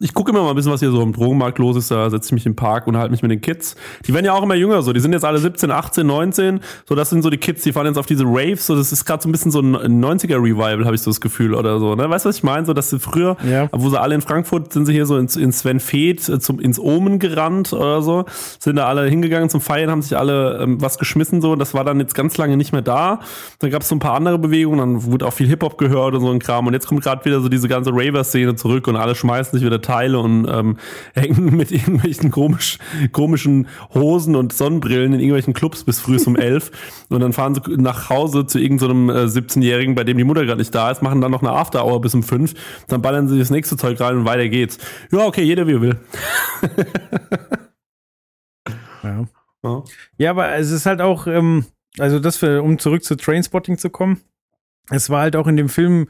ich 0.01 0.15
gucke 0.15 0.33
immer 0.33 0.43
mal 0.43 0.51
ein 0.51 0.57
bisschen, 0.57 0.73
was 0.73 0.81
hier 0.81 0.91
so 0.91 1.01
im 1.03 1.13
Drogenmarkt 1.13 1.59
los 1.59 1.77
ist. 1.77 1.91
Da 1.91 2.11
setze 2.11 2.29
ich 2.29 2.33
mich 2.33 2.47
im 2.47 2.57
Park 2.57 2.87
und 2.87 2.97
halte 2.97 3.11
mich 3.13 3.23
mit 3.23 3.31
den 3.31 3.41
Kids. 3.41 3.77
Die 4.07 4.13
werden 4.13 4.27
ja 4.27 4.33
auch 4.33 4.43
immer 4.43 4.55
jünger, 4.57 4.83
so. 4.83 4.93
Die 4.93 5.01
sind 5.01 5.13
jetzt 5.13 5.25
alle 5.25 5.39
17, 5.39 5.71
18, 5.71 6.07
19. 6.07 6.61
So, 6.89 6.95
das 6.95 7.11
sind 7.11 7.23
so 7.23 7.31
die 7.31 7.37
Kids, 7.39 7.63
die 7.63 7.73
fahren 7.73 7.87
jetzt 7.87 7.99
auf 7.99 8.07
diese 8.07 8.25
Raves. 8.25 8.67
So, 8.67 8.75
das 8.77 8.91
ist 8.93 9.05
gerade 9.05 9.23
so 9.23 9.29
ein 9.29 9.33
bisschen 9.33 9.51
so 9.53 9.61
ein 9.61 9.77
90er-Revival, 10.05 10.85
habe 10.85 10.95
ich 10.95 11.03
so 11.03 11.11
das 11.11 11.21
Gefühl 11.21 11.55
oder 11.55 11.79
so. 11.79 11.95
Ne? 11.95 12.11
Weißt 12.11 12.25
du, 12.25 12.29
was 12.31 12.37
ich 12.37 12.43
meine? 12.43 12.67
So, 12.67 12.73
dass 12.73 12.91
sie 12.91 12.99
früher, 12.99 13.37
Ja. 13.49 13.69
wo 13.73 13.89
sie 13.91 14.01
alle 14.01 14.15
in 14.15 14.23
Frankfurt 14.23 14.73
sind 14.73 14.87
sie 14.87 14.93
hier 14.93 15.07
so 15.07 15.17
ins, 15.17 15.37
ins 15.37 15.61
Sven 15.61 15.81
Feth, 15.81 16.29
äh, 16.29 16.41
zum, 16.41 16.59
ins 16.61 16.79
Omen 16.79 17.19
gerannt 17.19 17.73
oder 17.73 18.03
so. 18.03 18.25
Sind 18.59 18.77
da 18.77 18.87
alle 18.87 19.07
hingegangen 19.07 19.51
zum 19.51 19.61
Feiern, 19.61 19.91
haben 19.91 20.03
sich 20.03 20.17
alle 20.17 20.59
ähm, 20.63 20.81
was 20.83 20.99
geschmissen 20.99 21.41
so. 21.41 21.55
Das 21.57 21.75
war 21.75 21.85
dann 21.85 22.01
jetzt 22.01 22.15
ganz 22.15 22.37
lange 22.39 22.57
nicht 22.57 22.73
mehr 22.73 22.83
da. 22.83 23.21
Dann 23.61 23.71
gab 23.71 23.83
es 23.83 23.89
so 23.89 23.95
ein 23.95 24.01
paar 24.01 24.15
andere 24.15 24.39
Bewegungen, 24.39 24.79
dann 24.79 25.05
wurde 25.05 25.27
auch 25.27 25.33
viel 25.33 25.47
Hip-Hop 25.47 25.79
gehört 25.79 26.15
und 26.15 26.23
so 26.23 26.31
ein 26.31 26.39
Kram. 26.41 26.67
Und 26.67 26.73
jetzt 26.73 26.87
kommt 26.89 27.03
gerade 27.03 27.25
wieder 27.25 27.41
so 27.41 27.49
diese 27.49 27.69
ganze 27.69 27.91
Raver-Szene 27.93 28.55
zurück 28.57 28.89
und 28.89 28.97
alle 28.97 29.15
schmeißen 29.15 29.59
sich 29.59 29.60
wieder 29.65 29.81
Teile 29.81 30.19
und 30.19 30.47
ähm, 30.49 30.77
hängen 31.15 31.57
mit 31.57 31.73
irgendwelchen 31.73 32.31
komisch, 32.31 32.79
komischen 33.13 33.69
Hosen 33.95 34.37
und 34.37 34.53
Sonnenbrillen 34.53 35.13
in 35.13 35.21
irgendwelchen 35.21 35.55
Clubs 35.55 35.85
bis 35.85 36.01
früh 36.01 36.19
um 36.27 36.37
elf. 36.37 36.71
Und 37.09 37.21
dann 37.21 37.33
fahren 37.33 37.55
sie 37.55 37.61
nach 37.77 38.11
Hause 38.11 38.47
zu 38.47 38.59
irgendeinem 38.59 39.09
äh, 39.09 39.25
17-Jährigen, 39.25 39.95
bei 39.95 40.05
dem 40.05 40.17
die 40.17 40.25
Mutter 40.25 40.45
gerade 40.45 40.59
nicht 40.59 40.75
da 40.75 40.91
ist, 40.91 41.03
machen 41.03 41.21
dann 41.21 41.31
noch 41.31 41.43
eine 41.43 41.51
After-Hour 41.51 42.01
bis 42.01 42.15
um 42.15 42.23
fünf. 42.23 42.55
Dann 42.89 43.03
ballern 43.03 43.27
sie 43.29 43.39
das 43.39 43.51
nächste 43.51 43.77
Zeug 43.77 44.01
rein 44.01 44.17
und 44.17 44.25
weiter 44.27 44.49
geht's. 44.49 44.79
Ja, 45.11 45.27
okay, 45.27 45.43
jeder 45.43 45.67
wie 45.67 45.73
er 45.73 45.81
will. 45.81 45.99
Ja. 49.03 49.25
Ja. 49.63 49.85
Ja, 50.19 50.31
aber 50.31 50.55
es 50.55 50.71
ist 50.71 50.87
halt 50.87 51.01
auch, 51.01 51.27
ähm, 51.27 51.65
also 51.99 52.19
das 52.19 52.37
für, 52.37 52.63
um 52.63 52.79
zurück 52.79 53.05
zu 53.05 53.17
Trainspotting 53.17 53.79
zu 53.79 53.91
kommen, 53.91 54.21
es 54.91 55.11
war 55.11 55.23
halt 55.23 55.37
auch 55.37 55.47
in 55.47 55.57
dem 55.57 55.69
Film 55.69 56.09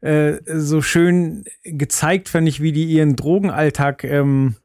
äh, 0.00 0.38
so 0.46 0.80
schön 0.80 1.44
gezeigt, 1.64 2.28
fand 2.28 2.48
ich, 2.48 2.60
wie 2.62 2.72
die 2.72 2.84
ihren 2.84 3.16
Drogenalltag 3.16 4.04
ähm, 4.04 4.56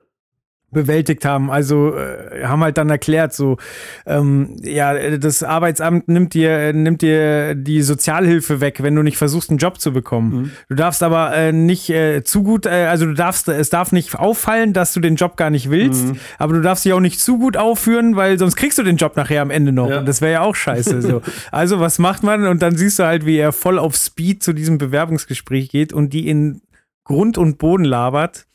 bewältigt 0.73 1.25
haben. 1.25 1.49
Also 1.51 1.95
äh, 1.95 2.45
haben 2.45 2.63
halt 2.63 2.77
dann 2.77 2.89
erklärt, 2.89 3.33
so 3.33 3.57
ähm, 4.05 4.57
ja, 4.61 5.17
das 5.17 5.43
Arbeitsamt 5.43 6.07
nimmt 6.07 6.33
dir 6.33 6.73
nimmt 6.73 7.01
dir 7.01 7.55
die 7.55 7.81
Sozialhilfe 7.81 8.61
weg, 8.61 8.81
wenn 8.81 8.95
du 8.95 9.03
nicht 9.03 9.17
versuchst, 9.17 9.49
einen 9.49 9.59
Job 9.59 9.79
zu 9.79 9.93
bekommen. 9.93 10.51
Du 10.69 10.75
darfst 10.75 11.03
aber 11.03 11.33
äh, 11.35 11.51
nicht 11.51 11.89
äh, 11.89 12.23
zu 12.23 12.43
gut, 12.43 12.65
äh, 12.65 12.87
also 12.89 13.05
du 13.05 13.13
darfst, 13.13 13.47
es 13.47 13.69
darf 13.69 13.91
nicht 13.91 14.15
auffallen, 14.15 14.73
dass 14.73 14.93
du 14.93 14.99
den 14.99 15.15
Job 15.15 15.37
gar 15.37 15.49
nicht 15.49 15.69
willst, 15.69 16.13
aber 16.37 16.53
du 16.53 16.61
darfst 16.61 16.85
dich 16.85 16.93
auch 16.93 16.99
nicht 16.99 17.19
zu 17.19 17.37
gut 17.37 17.57
aufführen, 17.57 18.15
weil 18.15 18.37
sonst 18.39 18.55
kriegst 18.55 18.77
du 18.77 18.83
den 18.83 18.97
Job 18.97 19.15
nachher 19.15 19.41
am 19.41 19.51
Ende 19.51 19.71
noch. 19.71 19.89
Ja. 19.89 19.99
Und 19.99 20.07
das 20.07 20.21
wäre 20.21 20.33
ja 20.33 20.41
auch 20.41 20.55
scheiße. 20.55 21.01
So. 21.01 21.21
Also 21.51 21.79
was 21.79 21.99
macht 21.99 22.23
man? 22.23 22.47
Und 22.47 22.61
dann 22.61 22.75
siehst 22.75 22.99
du 22.99 23.03
halt, 23.03 23.25
wie 23.25 23.37
er 23.37 23.51
voll 23.51 23.77
auf 23.77 23.95
Speed 23.95 24.43
zu 24.43 24.53
diesem 24.53 24.77
Bewerbungsgespräch 24.77 25.69
geht 25.69 25.93
und 25.93 26.13
die 26.13 26.27
in 26.27 26.61
Grund 27.03 27.37
und 27.37 27.57
Boden 27.57 27.83
labert. 27.83 28.47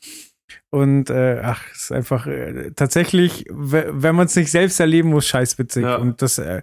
Und 0.71 1.09
äh, 1.09 1.39
ach, 1.43 1.61
ist 1.73 1.91
einfach 1.91 2.27
äh, 2.27 2.71
tatsächlich, 2.75 3.45
we- 3.49 3.89
wenn 3.91 4.15
man 4.15 4.27
es 4.27 4.35
nicht 4.35 4.51
selbst 4.51 4.79
erleben 4.79 5.09
muss, 5.09 5.25
scheißwitzig. 5.27 5.83
Ja. 5.83 5.95
Und 5.95 6.21
das, 6.21 6.37
äh, 6.37 6.61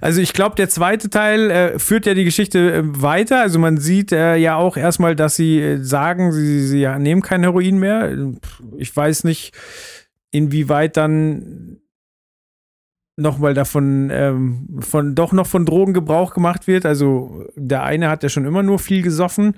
also 0.00 0.20
ich 0.20 0.32
glaube, 0.32 0.54
der 0.56 0.68
zweite 0.68 1.10
Teil 1.10 1.50
äh, 1.50 1.78
führt 1.78 2.06
ja 2.06 2.14
die 2.14 2.24
Geschichte 2.24 2.72
äh, 2.72 2.82
weiter. 2.84 3.40
Also 3.40 3.58
man 3.58 3.78
sieht 3.78 4.12
äh, 4.12 4.36
ja 4.36 4.56
auch 4.56 4.76
erstmal, 4.76 5.16
dass 5.16 5.36
sie 5.36 5.60
äh, 5.60 5.78
sagen, 5.82 6.30
sie, 6.32 6.66
sie 6.66 6.86
nehmen 6.98 7.22
kein 7.22 7.42
Heroin 7.42 7.78
mehr. 7.78 8.16
Ich 8.76 8.94
weiß 8.96 9.24
nicht, 9.24 9.52
inwieweit 10.30 10.96
dann 10.96 11.78
nochmal 13.18 13.54
davon, 13.54 14.10
ähm, 14.12 14.78
von, 14.80 15.14
doch 15.14 15.32
noch 15.32 15.46
von 15.46 15.66
Drogen 15.66 15.92
Gebrauch 15.92 16.32
gemacht 16.32 16.66
wird. 16.66 16.86
Also 16.86 17.44
der 17.56 17.82
eine 17.82 18.08
hat 18.08 18.22
ja 18.22 18.28
schon 18.28 18.44
immer 18.44 18.62
nur 18.62 18.78
viel 18.78 19.02
gesoffen 19.02 19.54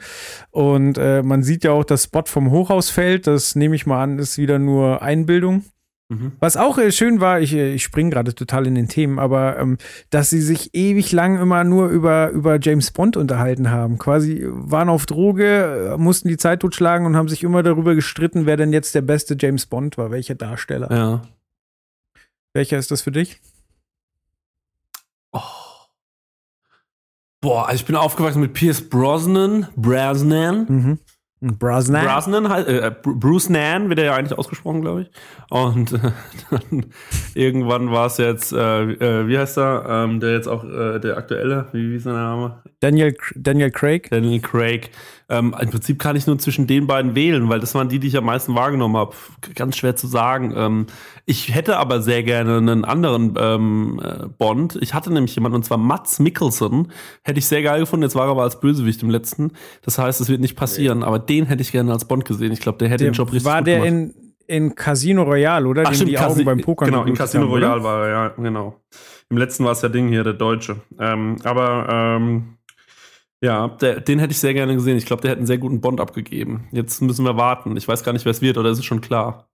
und 0.50 0.98
äh, 0.98 1.22
man 1.22 1.42
sieht 1.42 1.64
ja 1.64 1.72
auch, 1.72 1.84
das 1.84 2.04
Spot 2.04 2.24
vom 2.26 2.50
Hochhaus 2.50 2.90
fällt. 2.90 3.26
Das 3.26 3.54
nehme 3.54 3.76
ich 3.76 3.86
mal 3.86 4.02
an, 4.02 4.18
ist 4.18 4.38
wieder 4.38 4.58
nur 4.58 5.02
Einbildung. 5.02 5.64
Mhm. 6.10 6.32
Was 6.40 6.56
auch 6.56 6.76
äh, 6.78 6.90
schön 6.90 7.20
war, 7.20 7.40
ich, 7.40 7.54
äh, 7.54 7.72
ich 7.72 7.84
springe 7.84 8.10
gerade 8.10 8.34
total 8.34 8.66
in 8.66 8.74
den 8.74 8.88
Themen, 8.88 9.18
aber 9.18 9.58
ähm, 9.58 9.78
dass 10.10 10.28
sie 10.28 10.40
sich 10.40 10.74
ewig 10.74 11.12
lang 11.12 11.40
immer 11.40 11.62
nur 11.62 11.88
über, 11.88 12.30
über 12.30 12.58
James 12.60 12.90
Bond 12.90 13.16
unterhalten 13.16 13.70
haben. 13.70 13.96
Quasi 13.96 14.44
waren 14.48 14.88
auf 14.88 15.06
Droge, 15.06 15.94
mussten 15.98 16.28
die 16.28 16.36
Zeit 16.36 16.60
totschlagen 16.60 17.06
und 17.06 17.16
haben 17.16 17.28
sich 17.28 17.44
immer 17.44 17.62
darüber 17.62 17.94
gestritten, 17.94 18.44
wer 18.44 18.56
denn 18.56 18.72
jetzt 18.72 18.94
der 18.94 19.02
beste 19.02 19.36
James 19.38 19.66
Bond 19.66 19.98
war, 19.98 20.10
welcher 20.10 20.34
Darsteller. 20.34 20.90
Ja. 20.90 21.22
Welcher 22.52 22.78
ist 22.78 22.90
das 22.90 23.02
für 23.02 23.12
dich? 23.12 23.40
Oh. 25.32 25.40
Boah, 27.42 27.66
also 27.68 27.80
ich 27.80 27.86
bin 27.86 27.96
aufgewachsen 27.96 28.40
mit 28.42 28.52
Pierce 28.52 28.86
Brosnan, 28.88 29.68
Brosnan. 29.76 30.66
Mhm. 30.68 30.98
Brosnan. 31.58 32.04
Brosnan, 32.04 32.44
äh, 32.66 32.94
Bru- 33.02 33.18
Bruce 33.18 33.48
Nan 33.48 33.88
wird 33.88 33.98
er 33.98 34.04
ja 34.04 34.14
eigentlich 34.14 34.38
ausgesprochen, 34.38 34.82
glaube 34.82 35.02
ich. 35.02 35.10
Und 35.48 35.92
äh, 35.94 36.12
dann 36.50 36.86
irgendwann 37.34 37.90
war 37.90 38.06
es 38.06 38.18
jetzt, 38.18 38.52
äh, 38.52 38.82
äh, 38.82 39.26
wie 39.26 39.38
heißt 39.38 39.56
er, 39.56 39.86
ähm, 39.88 40.20
der 40.20 40.32
jetzt 40.34 40.48
auch 40.48 40.64
äh, 40.64 40.98
der 40.98 41.16
aktuelle, 41.16 41.68
wie, 41.72 41.92
wie 41.92 41.96
ist 41.96 42.02
sein 42.02 42.12
Name? 42.12 42.62
Daniel, 42.80 43.16
Daniel 43.36 43.70
Craig. 43.70 44.10
Daniel 44.10 44.40
Craig. 44.42 44.90
Ähm, 45.30 45.54
Im 45.60 45.70
Prinzip 45.70 45.98
kann 46.00 46.16
ich 46.16 46.26
nur 46.26 46.38
zwischen 46.38 46.66
den 46.66 46.86
beiden 46.86 47.14
wählen, 47.14 47.48
weil 47.48 47.60
das 47.60 47.74
waren 47.74 47.88
die, 47.88 48.00
die 48.00 48.08
ich 48.08 48.16
am 48.16 48.24
meisten 48.24 48.54
wahrgenommen 48.56 48.96
habe. 48.96 49.14
Ganz 49.54 49.76
schwer 49.76 49.94
zu 49.96 50.06
sagen. 50.08 50.52
Ähm, 50.56 50.86
ich 51.24 51.54
hätte 51.54 51.78
aber 51.78 52.02
sehr 52.02 52.22
gerne 52.24 52.56
einen 52.58 52.84
anderen 52.84 53.34
ähm, 53.38 54.00
äh, 54.04 54.26
Bond. 54.38 54.76
Ich 54.82 54.92
hatte 54.92 55.12
nämlich 55.12 55.34
jemanden, 55.36 55.56
und 55.56 55.64
zwar 55.64 55.78
Mats 55.78 56.18
Mikkelsen. 56.18 56.90
Hätte 57.22 57.38
ich 57.38 57.46
sehr 57.46 57.62
geil 57.62 57.80
gefunden. 57.80 58.02
Jetzt 58.02 58.16
war 58.16 58.24
er 58.26 58.32
aber 58.32 58.42
als 58.42 58.58
Bösewicht 58.60 59.02
im 59.02 59.10
letzten. 59.10 59.52
Das 59.82 59.98
heißt, 59.98 60.20
es 60.20 60.28
wird 60.28 60.40
nicht 60.40 60.56
passieren. 60.56 61.02
Aber 61.04 61.18
den 61.20 61.46
hätte 61.46 61.62
ich 61.62 61.72
gerne 61.72 61.92
als 61.92 62.04
Bond 62.06 62.24
gesehen. 62.24 62.52
Ich 62.52 62.60
glaube, 62.60 62.78
der 62.78 62.88
hätte 62.88 63.04
Der, 63.04 63.12
den 63.12 63.16
Job 63.16 63.28
richtig 63.32 63.44
war 63.44 63.62
der 63.62 63.84
gemacht. 63.84 64.14
in, 64.48 64.66
in 64.66 64.74
Casino 64.74 65.22
Royale, 65.22 65.68
oder? 65.68 65.84
Ach, 65.86 65.94
stimmt, 65.94 66.10
die 66.10 66.16
Casi- 66.16 66.32
Augen 66.40 66.44
beim 66.44 66.60
Pokern 66.60 66.90
Genau, 66.90 67.04
in 67.04 67.14
Casino 67.14 67.44
haben, 67.44 67.52
oder? 67.52 67.66
Royale 67.68 67.84
war 67.84 68.04
er, 68.06 68.10
ja, 68.10 68.28
genau. 68.36 68.80
Im 69.28 69.36
letzten 69.36 69.64
war 69.64 69.70
es 69.72 69.82
ja 69.82 69.88
Ding 69.88 70.08
hier, 70.08 70.24
der 70.24 70.32
Deutsche. 70.32 70.76
Ähm, 70.98 71.36
aber 71.44 71.86
ähm, 71.88 72.56
ja, 73.42 73.68
der, 73.68 74.00
den 74.00 74.18
hätte 74.18 74.32
ich 74.32 74.38
sehr 74.38 74.54
gerne 74.54 74.74
gesehen. 74.74 74.96
Ich 74.96 75.06
glaube, 75.06 75.22
der 75.22 75.30
hätte 75.30 75.38
einen 75.38 75.46
sehr 75.46 75.58
guten 75.58 75.80
Bond 75.80 76.00
abgegeben. 76.00 76.68
Jetzt 76.72 77.00
müssen 77.02 77.24
wir 77.24 77.36
warten. 77.36 77.76
Ich 77.76 77.88
weiß 77.88 78.02
gar 78.04 78.12
nicht, 78.12 78.24
wer 78.24 78.30
es 78.32 78.42
wird, 78.42 78.58
oder 78.58 78.70
ist 78.70 78.78
es 78.78 78.84
schon 78.84 79.00
klar? 79.00 79.46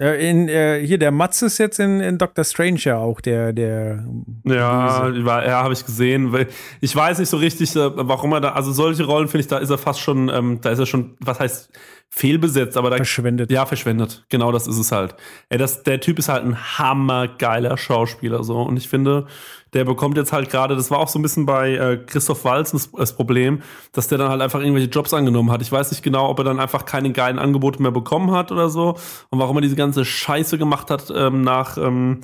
Äh, 0.00 0.30
in, 0.30 0.48
äh, 0.48 0.80
hier, 0.86 0.96
der 0.98 1.10
Mats 1.10 1.42
ist 1.42 1.58
jetzt 1.58 1.80
in, 1.80 1.98
in 2.00 2.18
Doctor 2.18 2.44
Strange 2.44 2.78
ja 2.78 2.98
auch, 2.98 3.20
der, 3.20 3.52
der. 3.52 4.04
Ja, 4.44 5.12
war- 5.24 5.44
ja, 5.44 5.62
habe 5.64 5.72
ich 5.72 5.84
gesehen. 5.84 6.46
Ich 6.80 6.94
weiß 6.94 7.18
nicht 7.18 7.28
so 7.28 7.36
richtig, 7.36 7.74
äh, 7.74 7.90
warum 7.96 8.32
er 8.32 8.40
da, 8.40 8.52
also 8.52 8.70
solche 8.70 9.04
Rollen 9.04 9.26
finde 9.26 9.40
ich, 9.40 9.48
da 9.48 9.58
ist 9.58 9.70
er 9.70 9.78
fast 9.78 9.98
schon, 9.98 10.28
ähm, 10.28 10.60
da 10.60 10.70
ist 10.70 10.78
er 10.78 10.86
schon, 10.86 11.16
was 11.18 11.40
heißt 11.40 11.70
fehlbesetzt, 12.10 12.76
aber 12.76 12.90
da 12.90 12.96
Verschwendet. 12.96 13.50
Ja, 13.50 13.66
verschwendet. 13.66 14.24
Genau, 14.28 14.52
das 14.52 14.68
ist 14.68 14.78
es 14.78 14.92
halt. 14.92 15.16
Ey, 15.48 15.58
das, 15.58 15.82
der 15.82 16.00
Typ 16.00 16.20
ist 16.20 16.28
halt 16.28 16.44
ein 16.44 16.78
hammergeiler 16.78 17.76
Schauspieler 17.76 18.44
so 18.44 18.62
und 18.62 18.76
ich 18.76 18.88
finde, 18.88 19.26
der 19.74 19.84
bekommt 19.84 20.16
jetzt 20.16 20.32
halt 20.32 20.50
gerade, 20.50 20.76
das 20.76 20.90
war 20.90 20.98
auch 20.98 21.08
so 21.08 21.18
ein 21.18 21.22
bisschen 21.22 21.46
bei 21.46 21.74
äh, 21.74 21.96
Christoph 21.98 22.44
Walz 22.44 22.72
das, 22.72 22.90
das 22.92 23.14
Problem, 23.14 23.62
dass 23.92 24.08
der 24.08 24.18
dann 24.18 24.30
halt 24.30 24.40
einfach 24.42 24.60
irgendwelche 24.60 24.88
Jobs 24.88 25.12
angenommen 25.14 25.50
hat. 25.50 25.62
Ich 25.62 25.70
weiß 25.72 25.90
nicht 25.90 26.02
genau, 26.02 26.28
ob 26.28 26.38
er 26.38 26.44
dann 26.44 26.60
einfach 26.60 26.84
keine 26.84 27.12
geilen 27.12 27.38
Angebote 27.38 27.82
mehr 27.82 27.90
bekommen 27.92 28.30
hat 28.30 28.52
oder 28.52 28.68
so 28.70 28.96
und 29.30 29.38
warum 29.38 29.56
er 29.58 29.60
diese 29.62 29.76
ganze 29.76 30.04
Scheiße 30.04 30.58
gemacht 30.58 30.90
hat 30.90 31.12
ähm, 31.14 31.42
nach 31.42 31.76
ähm, 31.78 32.20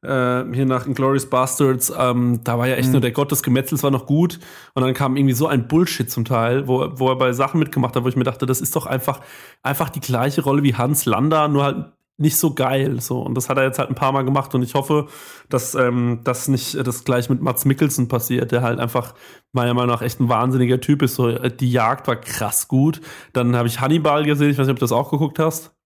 äh, 0.00 0.44
hier 0.52 0.64
nach 0.64 0.86
Inglourious 0.86 1.26
Bastards, 1.26 1.92
ähm, 1.98 2.40
da 2.44 2.56
war 2.56 2.68
ja 2.68 2.76
echt 2.76 2.86
Mhm. 2.86 2.92
nur 2.92 3.00
der 3.00 3.10
Gott 3.10 3.32
des 3.32 3.42
Gemetzels 3.42 3.82
war 3.82 3.90
noch 3.90 4.06
gut 4.06 4.38
und 4.74 4.82
dann 4.84 4.94
kam 4.94 5.16
irgendwie 5.16 5.34
so 5.34 5.48
ein 5.48 5.66
Bullshit 5.66 6.08
zum 6.08 6.24
Teil, 6.24 6.68
wo, 6.68 6.88
wo 6.94 7.08
er 7.08 7.16
bei 7.16 7.32
Sachen 7.32 7.58
mitgemacht 7.58 7.96
hat, 7.96 8.04
wo 8.04 8.08
ich 8.08 8.14
mir 8.14 8.22
dachte, 8.22 8.46
das 8.46 8.60
ist 8.60 8.76
doch 8.76 8.86
einfach, 8.86 9.20
einfach 9.64 9.88
die 9.90 9.98
gleiche 10.00 10.42
Rolle 10.42 10.62
wie 10.62 10.76
Hans 10.76 11.04
Lander, 11.04 11.48
nur 11.48 11.64
halt 11.64 11.86
nicht 12.18 12.36
so 12.36 12.52
geil. 12.52 13.00
So. 13.00 13.20
Und 13.20 13.34
das 13.34 13.48
hat 13.48 13.56
er 13.56 13.64
jetzt 13.64 13.78
halt 13.78 13.88
ein 13.88 13.94
paar 13.94 14.12
Mal 14.12 14.22
gemacht 14.22 14.54
und 14.54 14.62
ich 14.62 14.74
hoffe, 14.74 15.06
dass 15.48 15.74
ähm, 15.74 16.20
das 16.24 16.48
nicht 16.48 16.74
äh, 16.74 16.82
das 16.82 17.04
gleich 17.04 17.30
mit 17.30 17.40
Mats 17.40 17.64
Mikkelsen 17.64 18.08
passiert, 18.08 18.52
der 18.52 18.62
halt 18.62 18.80
einfach 18.80 19.14
meiner 19.52 19.72
Meinung 19.72 19.90
nach 19.90 20.02
echt 20.02 20.20
ein 20.20 20.28
wahnsinniger 20.28 20.80
Typ 20.80 21.02
ist. 21.02 21.14
So, 21.14 21.28
äh, 21.28 21.50
die 21.54 21.70
Jagd 21.70 22.06
war 22.08 22.16
krass 22.16 22.68
gut. 22.68 23.00
Dann 23.32 23.56
habe 23.56 23.68
ich 23.68 23.80
Hannibal 23.80 24.24
gesehen, 24.24 24.50
ich 24.50 24.58
weiß 24.58 24.66
nicht, 24.66 24.74
ob 24.74 24.78
du 24.78 24.84
das 24.84 24.92
auch 24.92 25.10
geguckt 25.10 25.38
hast. 25.38 25.77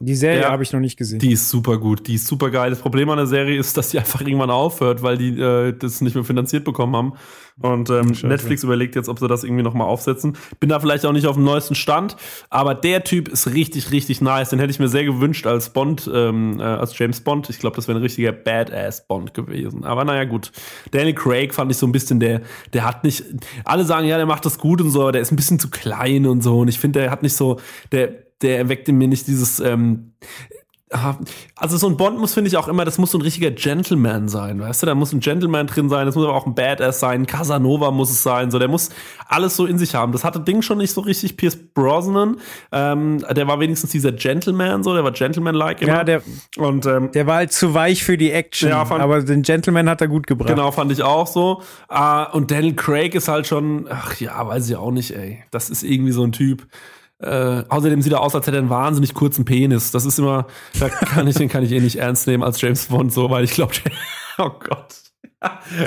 Die 0.00 0.14
Serie 0.14 0.42
Ja. 0.42 0.50
habe 0.50 0.62
ich 0.62 0.72
noch 0.72 0.80
nicht 0.80 0.96
gesehen. 0.96 1.18
Die 1.18 1.32
ist 1.32 1.48
super 1.48 1.78
gut, 1.78 2.06
die 2.06 2.14
ist 2.14 2.26
super 2.26 2.50
geil. 2.50 2.70
Das 2.70 2.80
Problem 2.80 3.08
an 3.10 3.16
der 3.18 3.26
Serie 3.26 3.58
ist, 3.58 3.76
dass 3.76 3.90
die 3.90 3.98
einfach 3.98 4.20
irgendwann 4.20 4.50
aufhört, 4.50 5.02
weil 5.02 5.16
die 5.18 5.38
äh, 5.40 5.72
das 5.76 6.00
nicht 6.00 6.14
mehr 6.14 6.24
finanziert 6.24 6.64
bekommen 6.64 6.96
haben. 6.96 7.12
Und 7.60 7.88
ähm. 7.88 8.12
Netflix 8.22 8.64
überlegt 8.64 8.96
jetzt, 8.96 9.08
ob 9.08 9.18
sie 9.18 9.28
das 9.28 9.42
irgendwie 9.42 9.62
nochmal 9.62 9.86
aufsetzen. 9.86 10.36
Bin 10.60 10.68
da 10.68 10.78
vielleicht 10.78 11.06
auch 11.06 11.12
nicht 11.12 11.26
auf 11.26 11.36
dem 11.36 11.44
neuesten 11.44 11.74
Stand, 11.74 12.16
aber 12.50 12.74
der 12.74 13.02
Typ 13.04 13.28
ist 13.28 13.46
richtig, 13.54 13.90
richtig 13.92 14.20
nice. 14.20 14.50
Den 14.50 14.58
hätte 14.58 14.70
ich 14.70 14.78
mir 14.78 14.88
sehr 14.88 15.04
gewünscht 15.04 15.46
als 15.46 15.70
Bond, 15.70 16.10
ähm, 16.12 16.60
äh, 16.60 16.64
als 16.64 16.98
James 16.98 17.20
Bond. 17.20 17.48
Ich 17.48 17.58
glaube, 17.58 17.76
das 17.76 17.88
wäre 17.88 17.98
ein 17.98 18.02
richtiger 18.02 18.32
Badass 18.32 19.06
Bond 19.06 19.32
gewesen. 19.32 19.84
Aber 19.84 20.04
naja, 20.04 20.24
gut. 20.24 20.52
Daniel 20.90 21.14
Craig 21.14 21.54
fand 21.54 21.70
ich 21.70 21.78
so 21.78 21.86
ein 21.86 21.92
bisschen, 21.92 22.20
der, 22.20 22.42
der 22.74 22.84
hat 22.84 23.04
nicht, 23.04 23.24
alle 23.64 23.84
sagen, 23.84 24.06
ja, 24.06 24.18
der 24.18 24.26
macht 24.26 24.44
das 24.44 24.58
gut 24.58 24.82
und 24.82 24.90
so, 24.90 25.00
aber 25.02 25.12
der 25.12 25.22
ist 25.22 25.32
ein 25.32 25.36
bisschen 25.36 25.58
zu 25.58 25.70
klein 25.70 26.26
und 26.26 26.42
so. 26.42 26.58
Und 26.58 26.68
ich 26.68 26.78
finde, 26.78 27.00
der 27.00 27.10
hat 27.10 27.22
nicht 27.22 27.36
so, 27.36 27.58
der, 27.90 28.25
der 28.42 28.58
erweckt 28.58 28.88
in 28.88 28.96
mir 28.98 29.08
nicht 29.08 29.26
dieses, 29.26 29.60
ähm, 29.60 30.12
Also 31.56 31.76
so 31.78 31.88
ein 31.88 31.96
Bond 31.96 32.18
muss, 32.20 32.32
finde 32.34 32.46
ich, 32.48 32.56
auch 32.56 32.68
immer, 32.68 32.84
das 32.84 32.96
muss 32.96 33.10
so 33.10 33.18
ein 33.18 33.22
richtiger 33.22 33.50
Gentleman 33.50 34.28
sein, 34.28 34.60
weißt 34.60 34.82
du? 34.82 34.86
Da 34.86 34.94
muss 34.94 35.12
ein 35.12 35.18
Gentleman 35.18 35.66
drin 35.66 35.88
sein, 35.88 36.06
das 36.06 36.14
muss 36.14 36.24
aber 36.24 36.34
auch 36.34 36.46
ein 36.46 36.54
Badass 36.54 37.00
sein, 37.00 37.26
Casanova 37.26 37.90
muss 37.90 38.08
es 38.10 38.22
sein, 38.22 38.52
so, 38.52 38.60
der 38.60 38.68
muss 38.68 38.90
alles 39.26 39.56
so 39.56 39.66
in 39.66 39.78
sich 39.78 39.96
haben. 39.96 40.12
Das 40.12 40.22
hatte 40.22 40.38
Ding 40.38 40.62
schon 40.62 40.78
nicht 40.78 40.92
so 40.92 41.00
richtig, 41.00 41.36
Pierce 41.36 41.56
Brosnan, 41.74 42.36
ähm, 42.70 43.18
der 43.34 43.48
war 43.48 43.58
wenigstens 43.58 43.90
dieser 43.90 44.12
Gentleman, 44.12 44.84
so, 44.84 44.94
der 44.94 45.02
war 45.02 45.10
Gentleman-like 45.10 45.82
immer. 45.82 45.92
ja, 45.92 46.04
der, 46.04 46.22
Und 46.56 46.86
ähm, 46.86 47.10
der 47.10 47.26
war 47.26 47.36
halt 47.36 47.52
zu 47.52 47.74
weich 47.74 48.04
für 48.04 48.16
die 48.16 48.30
Action, 48.30 48.68
Ja, 48.68 48.84
fand- 48.84 49.02
aber 49.02 49.22
den 49.22 49.42
Gentleman 49.42 49.88
hat 49.90 50.00
er 50.00 50.08
gut 50.08 50.28
gebracht. 50.28 50.48
Genau, 50.50 50.70
fand 50.70 50.92
ich 50.92 51.02
auch 51.02 51.26
so. 51.26 51.62
Äh, 51.90 52.26
und 52.30 52.52
Daniel 52.52 52.74
Craig 52.76 53.14
ist 53.16 53.26
halt 53.26 53.48
schon, 53.48 53.86
ach 53.90 54.14
ja, 54.20 54.46
weiß 54.46 54.70
ich 54.70 54.76
auch 54.76 54.92
nicht, 54.92 55.10
ey. 55.10 55.42
Das 55.50 55.68
ist 55.68 55.82
irgendwie 55.82 56.12
so 56.12 56.22
ein 56.22 56.30
Typ. 56.30 56.68
Äh, 57.18 57.64
außerdem 57.68 58.02
sieht 58.02 58.12
er 58.12 58.20
aus, 58.20 58.34
als 58.34 58.46
hätte 58.46 58.58
er 58.58 58.60
einen 58.60 58.70
wahnsinnig 58.70 59.14
kurzen 59.14 59.44
Penis. 59.44 59.90
Das 59.90 60.04
ist 60.04 60.18
immer, 60.18 60.46
da 60.78 60.88
kann 60.88 61.26
ich, 61.26 61.36
den 61.36 61.48
kann 61.48 61.64
ich 61.64 61.72
eh 61.72 61.80
nicht 61.80 61.96
ernst 61.96 62.26
nehmen 62.26 62.42
als 62.42 62.60
James 62.60 62.86
Bond, 62.86 63.12
so, 63.12 63.30
weil 63.30 63.44
ich 63.44 63.52
glaube, 63.52 63.72
oh 64.38 64.50
Gott. 64.50 64.96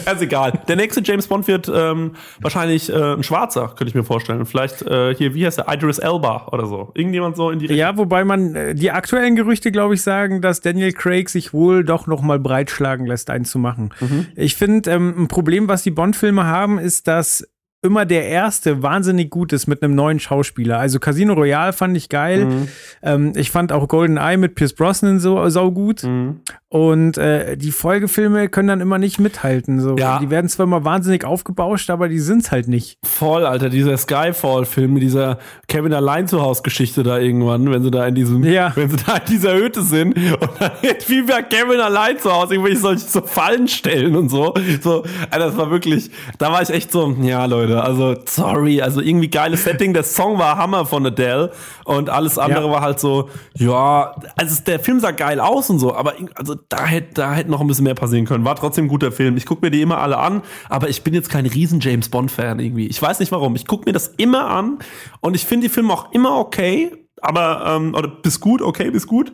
Also 0.06 0.24
egal. 0.24 0.54
Der 0.68 0.76
nächste 0.76 1.02
James 1.02 1.28
Bond 1.28 1.48
wird 1.48 1.70
ähm, 1.74 2.14
wahrscheinlich 2.40 2.92
äh, 2.92 3.14
ein 3.14 3.24
Schwarzer, 3.24 3.68
könnte 3.70 3.88
ich 3.88 3.96
mir 3.96 4.04
vorstellen. 4.04 4.46
Vielleicht 4.46 4.84
äh, 4.84 5.14
hier, 5.16 5.34
wie 5.34 5.46
heißt 5.46 5.58
der? 5.58 5.68
Idris 5.68 5.98
Elba 5.98 6.48
oder 6.52 6.66
so. 6.66 6.92
Irgendjemand 6.94 7.36
so 7.36 7.50
in 7.50 7.60
die 7.60 7.66
Richtung. 7.66 7.80
Ja, 7.80 7.98
wobei 7.98 8.24
man 8.24 8.56
äh, 8.56 8.76
die 8.76 8.92
aktuellen 8.92 9.36
Gerüchte, 9.36 9.72
glaube 9.72 9.96
ich, 9.96 10.02
sagen, 10.02 10.42
dass 10.42 10.62
Daniel 10.62 10.94
Craig 10.94 11.30
sich 11.30 11.54
wohl 11.54 11.84
doch 11.84 12.08
noch 12.08 12.22
mal 12.22 12.40
breitschlagen 12.40 13.06
lässt, 13.06 13.30
einen 13.30 13.46
zu 13.46 13.60
machen. 13.60 13.92
Mhm. 14.00 14.28
Ich 14.36 14.56
finde, 14.56 14.92
ähm, 14.92 15.24
ein 15.24 15.28
Problem, 15.28 15.68
was 15.68 15.84
die 15.84 15.92
Bond-Filme 15.92 16.46
haben, 16.46 16.78
ist, 16.78 17.08
dass 17.08 17.48
immer 17.82 18.06
der 18.06 18.28
erste 18.28 18.84
wahnsinnig 18.84 19.30
gut 19.30 19.54
ist 19.54 19.68
mit 19.68 19.82
einem 19.82 19.96
neuen 19.96 20.20
Schauspieler. 20.20 20.80
Also 20.80 21.00
Casino 21.00 21.34
Royale 21.34 21.72
fand 21.74 21.96
ich 21.96 22.10
geil. 22.10 22.46
Mhm. 22.46 22.68
Ähm, 23.02 23.34
ich 23.36 23.52
fand 23.52 23.72
auch 23.72 23.88
Golden 23.88 24.18
Eye 24.18 24.38
mit 24.38 24.56
Pierce 24.56 24.74
Brosnan 24.74 25.20
so 25.20 25.48
sau 25.50 25.72
gut. 25.72 26.04
Mhm. 26.04 26.42
Und 26.72 27.18
äh, 27.18 27.58
die 27.58 27.72
Folgefilme 27.72 28.48
können 28.48 28.68
dann 28.68 28.80
immer 28.80 29.00
nicht 29.00 29.20
mithalten. 29.20 29.80
So. 29.82 29.96
Ja. 29.98 30.20
Die 30.20 30.30
werden 30.30 30.48
zwar 30.50 30.66
immer 30.66 30.86
wahnsinnig 30.86 31.26
aufgebauscht, 31.26 31.90
aber 31.90 32.08
die 32.10 32.20
sind's 32.20 32.52
halt 32.52 32.68
nicht. 32.68 33.00
Voll, 33.04 33.44
Alter, 33.44 33.70
dieser 33.70 33.98
Skyfall-Film 33.98 34.94
mit 34.94 35.02
dieser 35.02 35.40
Kevin 35.68 35.94
allein 35.96 36.28
zu 36.28 36.44
Haus-Geschichte 36.44 37.02
da 37.02 37.18
irgendwann, 37.18 37.72
wenn 37.72 37.82
sie 37.82 37.90
da 37.90 38.06
in 38.06 38.14
diesem, 38.14 38.44
Ja. 38.44 38.72
wenn 38.76 38.88
sie 38.88 38.98
da 38.98 39.16
in 39.18 39.26
dieser 39.28 39.56
Hütte 39.56 39.82
sind 39.82 40.16
und 40.16 40.50
dann 40.60 40.72
wird 40.82 41.10
wie 41.10 41.24
bei 41.24 41.42
Kevin 41.42 41.80
allein 41.80 42.20
zu 42.20 42.32
Hause 42.32 42.54
irgendwelche 42.54 42.80
solche 42.82 43.06
so 43.08 43.22
Fallen 43.22 43.68
stellen 43.68 44.16
und 44.16 44.30
so. 44.30 44.54
So, 44.84 45.04
Alter, 45.32 45.48
das 45.48 45.58
war 45.58 45.72
wirklich, 45.72 46.12
da 46.38 46.52
war 46.52 46.62
ich 46.62 46.70
echt 46.70 46.92
so, 46.92 47.16
ja, 47.22 47.46
Leute, 47.46 47.82
also 47.84 48.16
sorry, 48.28 48.80
also 48.84 49.02
irgendwie 49.02 49.30
geiles 49.32 49.64
Setting, 49.64 49.96
der 49.96 50.04
Song 50.04 50.38
war 50.38 50.58
Hammer 50.60 50.86
von 50.86 51.04
Adele 51.04 51.52
und 51.86 52.12
alles 52.12 52.38
andere 52.38 52.66
Ja. 52.68 52.72
war 52.72 52.82
halt 52.82 53.00
so, 53.00 53.30
ja, 53.58 54.14
also 54.38 54.62
der 54.68 54.80
Film 54.80 55.00
sah 55.00 55.10
geil 55.10 55.40
aus 55.40 55.72
und 55.72 55.80
so, 55.80 55.96
aber 55.96 56.14
also 56.36 56.59
da 56.68 56.86
hätte 56.86 57.14
da 57.16 57.34
hätte 57.34 57.50
noch 57.50 57.62
ein 57.62 57.68
bisschen 57.68 57.86
mehr 57.86 57.96
passieren 57.96 58.26
können. 58.26 58.46
War 58.46 58.56
trotzdem 58.56 58.86
ein 58.86 58.90
guter 58.90 59.12
Film. 59.12 59.38
Ich 59.38 59.46
gucke 59.46 59.66
mir 59.66 59.72
die 59.72 59.82
immer 59.82 60.00
alle 60.00 60.18
an, 60.18 60.42
aber 60.68 60.90
ich 60.90 61.04
bin 61.04 61.14
jetzt 61.14 61.30
kein 61.30 61.46
riesen 61.46 61.80
James 61.80 62.10
Bond 62.10 62.32
Fan 62.32 62.60
irgendwie. 62.60 62.88
Ich 62.88 63.02
weiß 63.02 63.20
nicht 63.20 63.32
warum. 63.32 63.56
Ich 63.56 63.68
gucke 63.68 63.86
mir 63.86 63.94
das 63.94 64.10
immer 64.18 64.48
an 64.50 64.80
und 65.22 65.36
ich 65.36 65.46
finde 65.46 65.68
die 65.68 65.74
Filme 65.74 65.94
auch 65.94 66.12
immer 66.12 66.38
okay, 66.38 66.92
aber 67.22 67.64
ähm, 67.66 67.96
oder 67.96 68.08
bis 68.08 68.40
gut, 68.40 68.62
okay, 68.62 68.92
bis 68.92 69.08
gut. 69.08 69.34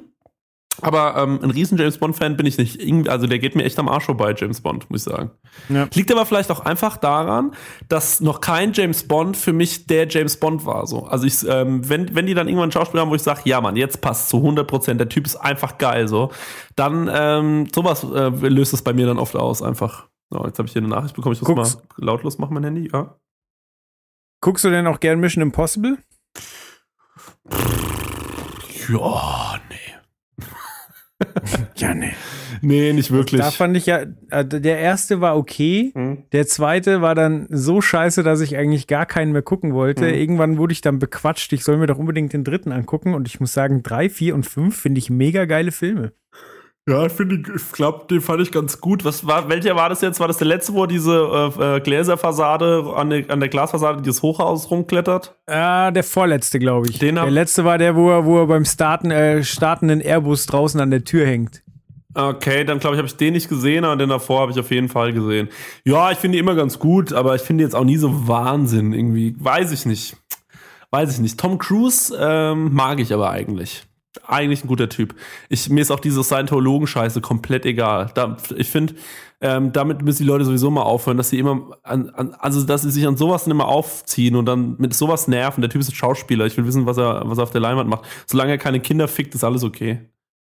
Aber 0.82 1.16
ähm, 1.18 1.40
ein 1.42 1.52
riesen 1.52 1.78
James 1.78 1.98
Bond 1.98 2.16
Fan 2.16 2.36
bin 2.38 2.46
ich 2.46 2.58
nicht. 2.58 3.10
Also 3.10 3.28
der 3.28 3.40
geht 3.40 3.56
mir 3.56 3.64
echt 3.64 3.80
am 3.80 3.88
Arsch 3.88 4.06
vorbei, 4.06 4.34
James 4.38 4.62
Bond, 4.62 4.90
muss 4.90 5.06
ich 5.06 5.12
sagen. 5.12 5.32
Ja. 5.70 5.88
Liegt 5.94 6.12
aber 6.12 6.26
vielleicht 6.26 6.52
auch 6.52 6.62
einfach 6.62 6.98
daran, 6.98 7.52
dass 7.88 8.22
noch 8.22 8.42
kein 8.42 8.74
James 8.74 9.08
Bond 9.08 9.38
für 9.38 9.54
mich 9.54 9.88
der 9.88 10.08
James 10.08 10.38
Bond 10.38 10.66
war. 10.66 10.88
So. 10.88 11.06
Also 11.06 11.26
ich, 11.26 11.46
ähm, 11.48 11.88
wenn, 11.88 12.14
wenn 12.16 12.26
die 12.26 12.34
dann 12.34 12.48
irgendwann 12.48 12.64
einen 12.64 12.72
Schauspieler 12.72 13.02
haben, 13.02 13.10
wo 13.10 13.16
ich 13.16 13.24
sage, 13.24 13.42
ja 13.46 13.62
Mann, 13.62 13.76
jetzt 13.76 14.02
passt 14.02 14.30
zu 14.30 14.38
100 14.38 14.68
Prozent, 14.68 15.00
der 15.00 15.10
Typ 15.10 15.26
ist 15.26 15.36
einfach 15.36 15.78
geil, 15.78 16.08
so, 16.08 16.32
dann 16.76 17.10
ähm, 17.14 17.68
sowas 17.74 18.04
äh, 18.04 18.30
löst 18.48 18.74
es 18.74 18.82
bei 18.82 18.94
mir 18.94 19.06
dann 19.06 19.18
oft 19.18 19.36
aus, 19.36 19.62
einfach. 19.62 20.08
So, 20.30 20.44
jetzt 20.46 20.58
habe 20.58 20.68
ich 20.68 20.74
hier 20.74 20.82
eine 20.82 20.90
Nachricht 20.90 21.16
bekommen, 21.16 21.34
ich 21.34 21.42
muss 21.42 21.48
Guck's. 21.48 21.76
mal 21.76 22.06
lautlos 22.06 22.38
machen, 22.38 22.54
mein 22.56 22.64
Handy, 22.64 22.90
ja. 22.92 23.16
Guckst 24.42 24.66
du 24.66 24.70
denn 24.70 24.88
auch 24.88 25.00
gern 25.00 25.20
Mission 25.20 25.42
Impossible? 25.42 25.98
Ja, 28.90 29.60
nee. 29.70 29.85
Ja, 31.78 31.94
nee. 31.94 32.14
Nee, 32.62 32.94
nicht 32.94 33.12
wirklich. 33.12 33.42
Da 33.42 33.52
fand 33.52 33.76
ich 33.76 33.86
ja, 33.86 34.06
äh, 34.30 34.46
der 34.46 34.80
erste 34.80 35.22
war 35.22 35.38
okay. 35.38 35.92
Hm. 35.94 36.24
Der 36.32 36.48
zweite 36.48 37.02
war 37.02 37.16
dann 37.16 37.48
so 37.50 37.82
scheiße, 37.82 38.24
dass 38.24 38.42
ich 38.42 38.58
eigentlich 38.58 38.88
gar 38.88 39.06
keinen 39.06 39.32
mehr 39.32 39.42
gucken 39.42 39.74
wollte. 39.74 40.06
Mhm. 40.06 40.14
Irgendwann 40.14 40.58
wurde 40.58 40.74
ich 40.74 40.82
dann 40.82 41.00
bequatscht, 41.00 41.52
ich 41.54 41.64
soll 41.64 41.78
mir 41.78 41.88
doch 41.88 41.98
unbedingt 41.98 42.34
den 42.34 42.44
dritten 42.44 42.72
angucken. 42.72 43.14
Und 43.14 43.28
ich 43.28 43.40
muss 43.40 43.54
sagen, 43.54 43.84
drei, 43.84 44.10
vier 44.10 44.36
und 44.36 44.46
fünf 44.46 44.80
finde 44.80 45.00
ich 45.00 45.10
mega 45.10 45.46
geile 45.46 45.72
Filme. 45.72 46.14
Ja, 46.88 47.04
ich 47.04 47.14
finde, 47.14 47.52
ich 47.56 47.72
glaube, 47.72 48.06
den 48.12 48.22
fand 48.22 48.42
ich 48.42 48.52
ganz 48.52 48.80
gut. 48.80 49.04
Was 49.04 49.26
war, 49.26 49.50
welcher 49.50 49.76
war 49.76 49.90
das 49.90 50.02
jetzt? 50.02 50.20
War 50.20 50.28
das 50.28 50.38
der 50.38 50.46
letzte, 50.46 50.74
wo 50.76 50.86
diese 50.86 51.52
äh, 51.60 51.78
äh, 51.78 51.80
Gläserfassade 51.80 52.94
an 52.96 53.10
der, 53.10 53.32
an 53.32 53.40
der 53.40 53.50
Glasfassade 53.50 54.04
dieses 54.04 54.22
Hochhaus 54.22 54.70
rumklettert? 54.70 55.36
Ah, 55.48 55.90
der 55.90 56.04
vorletzte, 56.04 56.60
glaube 56.60 56.88
ich. 56.88 57.00
Den 57.00 57.16
der 57.16 57.32
letzte 57.32 57.66
war 57.66 57.80
der, 57.80 57.96
wo 57.96 58.12
er, 58.12 58.26
wo 58.26 58.38
er 58.38 58.46
beim 58.46 58.66
Starten, 58.66 59.10
äh, 59.10 59.44
startenden 59.44 60.00
Airbus 60.00 60.46
draußen 60.46 60.80
an 60.80 60.92
der 60.92 61.04
Tür 61.04 61.26
hängt. 61.26 61.64
Okay, 62.14 62.64
dann 62.64 62.78
glaube 62.78 62.96
ich, 62.96 63.00
habe 63.00 63.08
ich 63.08 63.18
den 63.18 63.34
nicht 63.34 63.50
gesehen, 63.50 63.84
aber 63.84 63.96
den 63.96 64.10
davor 64.10 64.42
habe 64.42 64.52
ich 64.52 64.60
auf 64.60 64.70
jeden 64.70 64.88
Fall 64.88 65.12
gesehen. 65.12 65.50
Ja, 65.86 66.12
ich 66.12 66.20
finde 66.20 66.36
die 66.36 66.40
immer 66.40 66.56
ganz 66.56 66.78
gut, 66.78 67.14
aber 67.14 67.34
ich 67.34 67.42
finde 67.42 67.64
jetzt 67.64 67.76
auch 67.76 67.84
nie 67.84 67.98
so 67.98 68.28
Wahnsinn 68.28 68.94
irgendwie. 68.94 69.36
Weiß 69.40 69.72
ich 69.72 69.88
nicht. 69.88 70.16
Weiß 70.92 71.12
ich 71.12 71.20
nicht. 71.20 71.40
Tom 71.40 71.58
Cruise 71.58 72.16
ähm, 72.18 72.74
mag 72.76 73.00
ich 73.00 73.12
aber 73.12 73.32
eigentlich. 73.32 73.86
Eigentlich 74.28 74.64
ein 74.64 74.68
guter 74.68 74.90
Typ. 74.90 75.16
Ich, 75.50 75.70
mir 75.70 75.82
ist 75.82 75.92
auch 75.92 76.00
diese 76.00 76.24
Scientologen-Scheiße 76.24 77.22
komplett 77.22 77.66
egal. 77.66 78.12
Da, 78.14 78.38
ich 78.56 78.70
finde, 78.70 78.96
ähm, 79.42 79.72
damit 79.74 80.02
müssen 80.02 80.24
die 80.24 80.28
Leute 80.28 80.46
sowieso 80.46 80.72
mal 80.72 80.84
aufhören, 80.84 81.18
dass 81.18 81.30
sie 81.30 81.40
immer 81.40 81.78
an, 81.84 82.10
an, 82.12 82.34
also 82.36 82.64
dass 82.64 82.84
sie 82.84 82.92
sich 82.92 83.06
an 83.06 83.18
sowas 83.18 83.48
immer 83.48 83.68
aufziehen 83.68 84.36
und 84.36 84.46
dann 84.46 84.76
mit 84.78 84.94
sowas 84.94 85.28
nerven. 85.28 85.62
Der 85.62 85.70
Typ 85.70 85.82
ist 85.82 85.90
ein 85.90 85.96
Schauspieler. 85.96 86.46
Ich 86.46 86.58
will 86.58 86.66
wissen, 86.66 86.86
was 86.86 86.98
er, 86.98 87.24
was 87.26 87.38
er 87.38 87.44
auf 87.44 87.52
der 87.52 87.62
Leinwand 87.62 87.90
macht. 87.90 88.06
Solange 88.26 88.52
er 88.52 88.58
keine 88.58 88.80
Kinder 88.80 89.08
fickt, 89.08 89.36
ist 89.36 89.44
alles 89.44 89.64
okay. 89.64 90.10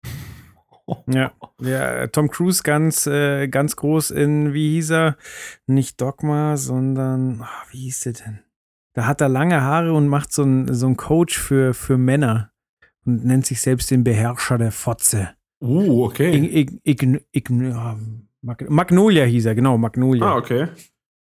Ja, 1.07 1.31
ja 1.61 2.09
Tom 2.09 2.29
Cruise 2.31 2.65
ganz, 2.65 3.07
äh, 3.07 3.47
ganz 3.47 3.77
groß 3.77 4.11
in, 4.11 4.53
wie 4.53 4.71
hieß 4.71 4.91
er? 4.91 5.17
Nicht 5.69 6.01
Dogma, 6.01 6.57
sondern, 6.57 7.43
ah, 7.43 7.63
wie 7.71 7.83
hieß 7.83 8.01
der 8.01 8.13
denn? 8.15 8.41
Da 8.95 9.07
hat 9.07 9.21
er 9.21 9.29
lange 9.29 9.63
Haare 9.63 9.93
und 9.93 10.09
macht 10.09 10.33
so 10.33 10.43
einen 10.43 10.75
so 10.75 10.93
Coach 10.95 11.39
für, 11.39 11.75
für 11.75 11.97
Männer 11.97 12.51
und 13.05 13.25
nennt 13.25 13.47
sich 13.47 13.61
selbst 13.61 13.91
den 13.91 14.05
Beherrscher 14.05 14.59
der 14.59 14.73
Fotze. 14.73 15.31
Uh, 15.63 16.05
okay. 16.05 16.35
Ig, 16.35 16.81
ig, 16.85 17.23
ig, 17.33 17.51
Mag- 18.43 18.71
Magnolia 18.71 19.25
hieß 19.25 19.47
er, 19.47 19.55
genau, 19.55 19.77
Magnolia. 19.77 20.25
Ah, 20.25 20.37
okay. 20.37 20.69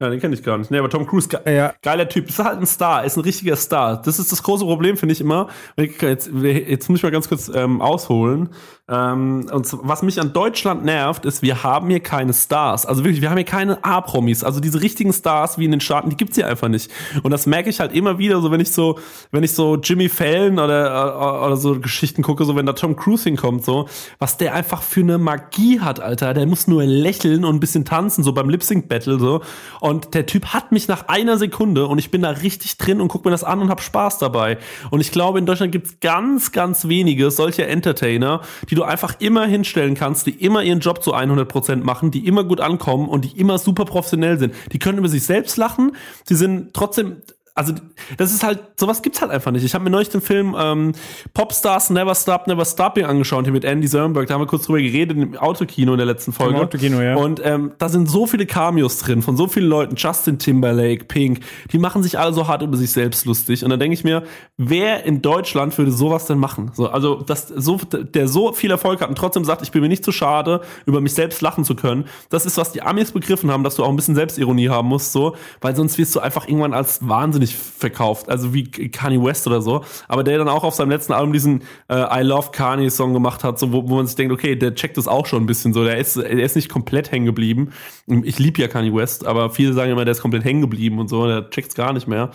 Ja, 0.02 0.10
den 0.10 0.20
kenne 0.20 0.36
ich 0.36 0.44
gar 0.44 0.58
nicht. 0.58 0.72
Nee, 0.72 0.78
aber 0.80 0.90
Tom 0.90 1.08
Cruise, 1.08 1.30
ge 1.30 1.40
Ja, 1.46 1.74
geiler 1.82 2.10
Typ. 2.10 2.28
Ist 2.28 2.40
halt 2.40 2.60
ein 2.60 2.66
Star, 2.66 3.06
ist 3.06 3.16
ein 3.16 3.22
richtiger 3.22 3.56
Star. 3.56 4.02
Das 4.02 4.20
ist 4.20 4.30
das 4.30 4.44
große 4.44 4.66
Problem, 4.66 4.98
finde 4.98 5.14
ich 5.14 5.22
immer. 5.22 5.48
Jetzt, 5.78 6.30
jetzt 6.34 6.90
muss 6.90 7.00
ich 7.00 7.04
mal 7.04 7.12
ganz 7.12 7.30
kurz 7.30 7.50
ähm, 7.54 7.80
ausholen. 7.82 8.50
Ähm, 8.88 9.48
und 9.52 9.68
was 9.82 10.04
mich 10.04 10.22
an 10.22 10.32
Deutschland 10.32 10.86
nervt, 10.86 11.26
ist, 11.26 11.42
wir 11.42 11.64
haben 11.64 11.90
hier 11.90 12.02
keine 12.02 12.34
Stars. 12.34 12.86
Also 12.86 13.04
wirklich, 13.04 13.20
wir 13.22 13.32
haben 13.32 13.38
hier 13.38 13.46
keine 13.46 13.84
A-Promis. 13.84 14.44
Also 14.44 14.60
diese 14.60 14.80
richtigen 14.80 15.12
Stars 15.12 15.58
wie 15.58 15.66
in 15.66 15.72
den 15.72 15.82
Staaten, 15.82 16.12
die 16.12 16.18
gibt's 16.18 16.36
hier 16.36 16.48
einfach 16.48 16.68
nicht. 16.68 16.92
Und 17.24 17.32
das 17.32 17.48
merke 17.48 17.72
ich 17.72 17.80
halt 17.80 17.94
immer 17.96 18.20
wieder, 18.20 18.42
so 18.42 18.52
wenn 18.52 18.60
ich 18.60 18.72
so, 18.72 19.00
wenn 19.32 19.44
ich 19.44 19.54
so 19.54 19.78
Jimmy 19.78 20.08
Fallon 20.08 20.60
oder, 20.60 21.46
oder 21.48 21.58
so 21.58 21.80
Geschichten 21.80 22.22
gucke, 22.22 22.46
so 22.46 22.56
wenn 22.56 22.68
da 22.68 22.74
Tom 22.74 22.96
Cruise 22.96 23.24
hinkommt, 23.24 23.66
so, 23.66 23.88
was 24.20 24.38
der 24.38 24.54
einfach 24.54 24.84
für 24.84 25.00
eine 25.00 25.18
Magie 25.18 25.80
hat, 25.80 26.00
Alter. 26.00 26.36
Der 26.36 26.46
muss 26.46 26.68
nur 26.68 26.84
lächeln 26.84 27.44
und 27.44 27.56
ein 27.56 27.60
bisschen 27.60 27.86
tanzen, 27.86 28.24
so 28.24 28.34
beim 28.34 28.50
Lip-Sync-Battle, 28.50 29.18
so. 29.18 29.42
Und 29.80 30.14
der 30.14 30.28
Typ 30.28 30.54
hat 30.54 30.72
mich 30.72 30.88
nach 30.88 31.08
einer 31.08 31.40
Sekunde 31.40 31.88
und 31.88 31.98
ich 31.98 32.12
bin 32.12 32.22
da 32.22 32.30
richtig 32.30 32.78
drin 32.78 33.02
und 33.02 33.08
guck 33.08 33.26
mir 33.26 33.32
das 33.32 33.44
an 33.44 33.62
und 33.62 33.70
hab 33.70 33.82
Spaß 33.82 34.20
dabei. 34.20 34.60
Und 34.92 35.02
ich 35.02 35.12
glaube, 35.12 35.40
in 35.40 35.48
Deutschland 35.48 35.72
gibt's 35.72 36.00
ganz, 36.02 36.52
ganz 36.52 36.88
wenige 36.88 37.32
solche 37.32 37.66
Entertainer, 37.66 38.42
die 38.70 38.75
die 38.76 38.82
du 38.82 38.84
einfach 38.84 39.16
immer 39.20 39.46
hinstellen 39.46 39.96
kannst, 39.96 40.28
die 40.28 40.32
immer 40.32 40.62
ihren 40.62 40.82
Job 40.82 41.02
zu 41.02 41.16
100% 41.16 41.78
machen, 41.78 42.12
die 42.12 42.28
immer 42.28 42.44
gut 42.44 42.60
ankommen 42.60 43.08
und 43.08 43.24
die 43.24 43.40
immer 43.40 43.58
super 43.58 43.86
professionell 43.86 44.38
sind. 44.38 44.54
Die 44.74 44.80
können 44.80 44.98
über 44.98 45.08
sich 45.08 45.24
selbst 45.24 45.56
lachen, 45.56 45.96
sie 46.26 46.36
sind 46.36 46.74
trotzdem 46.74 47.22
also 47.58 47.74
das 48.18 48.34
ist 48.34 48.44
halt, 48.44 48.60
sowas 48.78 49.02
gibt's 49.02 49.22
halt 49.22 49.32
einfach 49.32 49.50
nicht. 49.50 49.64
Ich 49.64 49.74
habe 49.74 49.86
mir 49.86 49.90
neulich 49.90 50.10
den 50.10 50.20
Film 50.20 50.54
ähm, 50.60 50.92
Popstars 51.34 51.90
Never 51.90 52.14
Stop, 52.14 52.48
Never 52.48 52.66
Stopping 52.66 53.06
angeschaut, 53.06 53.46
hier 53.46 53.54
mit 53.54 53.64
Andy 53.64 53.88
Zernberg. 53.88 54.28
Da 54.28 54.34
haben 54.34 54.42
wir 54.42 54.46
kurz 54.46 54.66
drüber 54.66 54.82
geredet 54.82 55.18
im 55.18 55.38
Autokino 55.38 55.94
in 55.94 55.98
der 55.98 56.06
letzten 56.06 56.34
Folge. 56.34 56.56
Im 56.56 56.64
Autokino, 56.64 57.02
ja. 57.02 57.16
Und 57.16 57.42
ähm, 57.46 57.72
da 57.78 57.88
sind 57.88 58.10
so 58.10 58.28
viele 58.28 58.46
Cameos 58.46 59.00
drin 59.00 59.22
von 59.22 59.38
so 59.38 59.48
vielen 59.48 59.70
Leuten, 59.70 59.96
Justin 59.96 60.38
Timberlake, 60.38 61.06
Pink, 61.06 61.40
die 61.72 61.78
machen 61.78 62.04
sich 62.04 62.20
alle 62.20 62.34
so 62.34 62.46
hart 62.50 62.62
über 62.62 62.76
sich 62.76 62.92
selbst 62.92 63.26
lustig. 63.26 63.64
Und 63.64 63.70
dann 63.70 63.80
denke 63.80 63.94
ich 63.94 64.04
mir, 64.04 64.24
wer 64.58 65.06
in 65.06 65.22
Deutschland 65.22 65.78
würde 65.78 65.94
sowas 65.94 66.26
denn 66.26 66.38
machen? 66.38 66.72
So, 66.74 66.90
also, 66.90 67.22
dass 67.22 67.48
so, 67.48 67.78
der 67.78 68.28
so 68.28 68.52
viel 68.52 68.72
Erfolg 68.72 69.00
hat 69.00 69.08
und 69.08 69.18
trotzdem 69.18 69.46
sagt, 69.46 69.62
ich 69.62 69.72
bin 69.72 69.82
mir 69.82 69.88
nicht 69.88 70.04
zu 70.04 70.12
schade, 70.12 70.60
über 70.86 71.00
mich 71.00 71.14
selbst 71.14 71.40
lachen 71.42 71.64
zu 71.64 71.76
können. 71.76 72.04
Das 72.30 72.46
ist, 72.46 72.58
was 72.58 72.74
die 72.74 72.82
Amis 72.82 73.14
begriffen 73.14 73.50
haben, 73.50 73.64
dass 73.64 73.76
du 73.76 73.84
auch 73.86 73.90
ein 73.90 73.96
bisschen 73.96 74.16
Selbstironie 74.16 74.68
haben 74.68 74.90
musst, 74.90 75.14
so, 75.14 75.38
weil 75.62 75.74
sonst 75.74 75.98
wirst 75.98 76.14
du 76.16 76.20
einfach 76.20 76.50
irgendwann 76.50 76.74
als 76.74 77.08
wahnsinnig 77.08 77.45
wahnsinnig 77.46 77.56
verkauft, 77.56 78.30
also 78.30 78.54
wie 78.54 78.64
Kanye 78.64 79.24
West 79.24 79.48
oder 79.48 79.62
so, 79.62 79.84
aber 80.08 80.24
der 80.24 80.38
dann 80.38 80.50
auch 80.50 80.64
auf 80.64 80.74
seinem 80.74 80.90
letzten 80.90 81.14
Album 81.14 81.34
diesen 81.34 81.62
äh, 81.88 82.22
I 82.22 82.24
Love 82.24 82.50
Kanye 82.52 82.90
Song 82.90 83.14
gemacht 83.14 83.44
hat, 83.44 83.60
so 83.60 83.72
wo, 83.72 83.88
wo 83.88 83.96
man 83.96 84.08
sich 84.08 84.16
denkt, 84.16 84.34
okay, 84.34 84.56
der 84.56 84.76
checkt 84.76 84.98
das 84.98 85.08
auch 85.08 85.26
schon 85.26 85.44
ein 85.44 85.46
bisschen 85.46 85.74
so, 85.74 85.84
der 85.84 85.98
ist, 85.98 86.18
er 86.18 86.32
ist 86.32 86.56
nicht 86.56 86.70
komplett 86.70 87.12
hängen 87.12 87.26
geblieben. 87.26 87.72
Ich 88.08 88.38
liebe 88.38 88.62
ja 88.62 88.68
Kanye 88.68 88.94
West, 88.94 89.26
aber 89.26 89.50
viele 89.50 89.74
sagen 89.74 89.92
immer, 89.92 90.06
der 90.06 90.12
ist 90.12 90.22
komplett 90.22 90.44
hängen 90.44 90.62
geblieben 90.62 91.00
und 91.00 91.08
so, 91.08 91.26
der 91.26 91.50
checkt's 91.50 91.74
gar 91.74 91.92
nicht 91.92 92.08
mehr. 92.08 92.30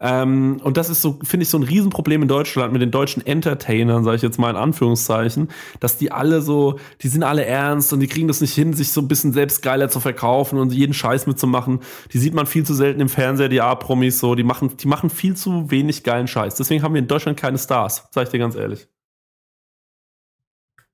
Ähm, 0.00 0.60
und 0.64 0.76
das 0.76 0.90
ist 0.90 1.00
so, 1.00 1.20
finde 1.22 1.44
ich, 1.44 1.48
so 1.48 1.58
ein 1.58 1.62
Riesenproblem 1.62 2.22
in 2.22 2.28
Deutschland 2.28 2.72
mit 2.72 2.82
den 2.82 2.90
deutschen 2.90 3.24
Entertainern, 3.24 4.02
sage 4.02 4.16
ich 4.16 4.22
jetzt 4.22 4.40
mal 4.40 4.50
in 4.50 4.56
Anführungszeichen, 4.56 5.48
dass 5.78 5.96
die 5.96 6.10
alle 6.10 6.42
so, 6.42 6.80
die 7.02 7.08
sind 7.08 7.22
alle 7.22 7.44
ernst 7.44 7.92
und 7.92 8.00
die 8.00 8.08
kriegen 8.08 8.26
das 8.26 8.40
nicht 8.40 8.52
hin, 8.52 8.72
sich 8.72 8.90
so 8.90 9.00
ein 9.00 9.06
bisschen 9.06 9.32
selbst 9.32 9.62
geiler 9.62 9.88
zu 9.88 10.00
verkaufen 10.00 10.58
und 10.58 10.72
jeden 10.72 10.92
Scheiß 10.92 11.28
mitzumachen. 11.28 11.78
Die 12.12 12.18
sieht 12.18 12.34
man 12.34 12.46
viel 12.46 12.66
zu 12.66 12.74
selten 12.74 13.00
im 13.00 13.08
Fernseher, 13.08 13.48
die 13.48 13.60
A-Promis 13.60 14.18
so, 14.18 14.34
die 14.34 14.42
machen, 14.42 14.76
die 14.76 14.88
machen 14.88 15.08
viel 15.08 15.36
zu 15.36 15.70
wenig 15.70 16.02
geilen 16.02 16.26
Scheiß. 16.26 16.56
Deswegen 16.56 16.82
haben 16.82 16.94
wir 16.94 17.00
in 17.00 17.06
Deutschland 17.06 17.38
keine 17.38 17.58
Stars, 17.58 18.08
sag 18.10 18.24
ich 18.24 18.30
dir 18.30 18.38
ganz 18.38 18.56
ehrlich. 18.56 18.88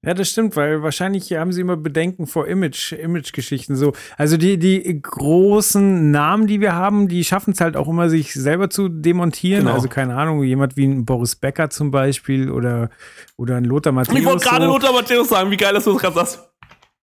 Ja, 0.08 0.14
das 0.14 0.30
stimmt, 0.30 0.56
weil 0.56 0.82
wahrscheinlich 0.82 1.30
haben 1.34 1.52
sie 1.52 1.60
immer 1.60 1.76
Bedenken 1.76 2.26
vor 2.26 2.48
Image, 2.48 2.92
Image-Geschichten. 2.92 3.76
So, 3.76 3.92
also 4.16 4.38
die, 4.38 4.58
die 4.58 5.02
großen 5.02 6.10
Namen, 6.10 6.46
die 6.46 6.62
wir 6.62 6.74
haben, 6.74 7.08
die 7.08 7.24
schaffen 7.24 7.52
es 7.52 7.60
halt 7.60 7.76
auch 7.76 7.88
immer, 7.88 8.08
sich 8.08 8.32
selber 8.32 8.70
zu 8.70 8.88
demontieren. 8.88 9.64
Genau. 9.64 9.74
Also 9.74 9.88
keine 9.88 10.16
Ahnung, 10.16 10.42
jemand 10.42 10.78
wie 10.78 10.86
ein 10.86 11.04
Boris 11.04 11.36
Becker 11.36 11.68
zum 11.68 11.90
Beispiel 11.90 12.50
oder, 12.50 12.88
oder 13.36 13.56
ein 13.56 13.64
Lothar 13.64 13.92
Matthäus. 13.92 14.18
Ich 14.18 14.24
wollte 14.24 14.48
gerade 14.48 14.64
so. 14.64 14.72
Lothar 14.72 14.94
Matthäus 14.94 15.28
sagen, 15.28 15.50
wie 15.50 15.58
geil, 15.58 15.74
dass 15.74 15.84
du 15.84 15.92
das 15.92 16.00
gerade 16.00 16.14
sagst. 16.14 16.50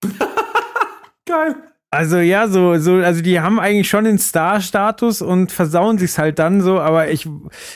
geil. 1.27 1.55
Also 1.95 2.17
ja, 2.17 2.47
so, 2.49 2.77
so, 2.77 2.95
also 2.95 3.21
die 3.21 3.39
haben 3.39 3.57
eigentlich 3.57 3.87
schon 3.87 4.03
den 4.03 4.19
Star-Status 4.19 5.21
und 5.21 5.51
versauen 5.51 5.97
sich's 5.97 6.17
halt 6.17 6.39
dann 6.39 6.59
so, 6.59 6.79
aber 6.79 7.09
ich 7.09 7.27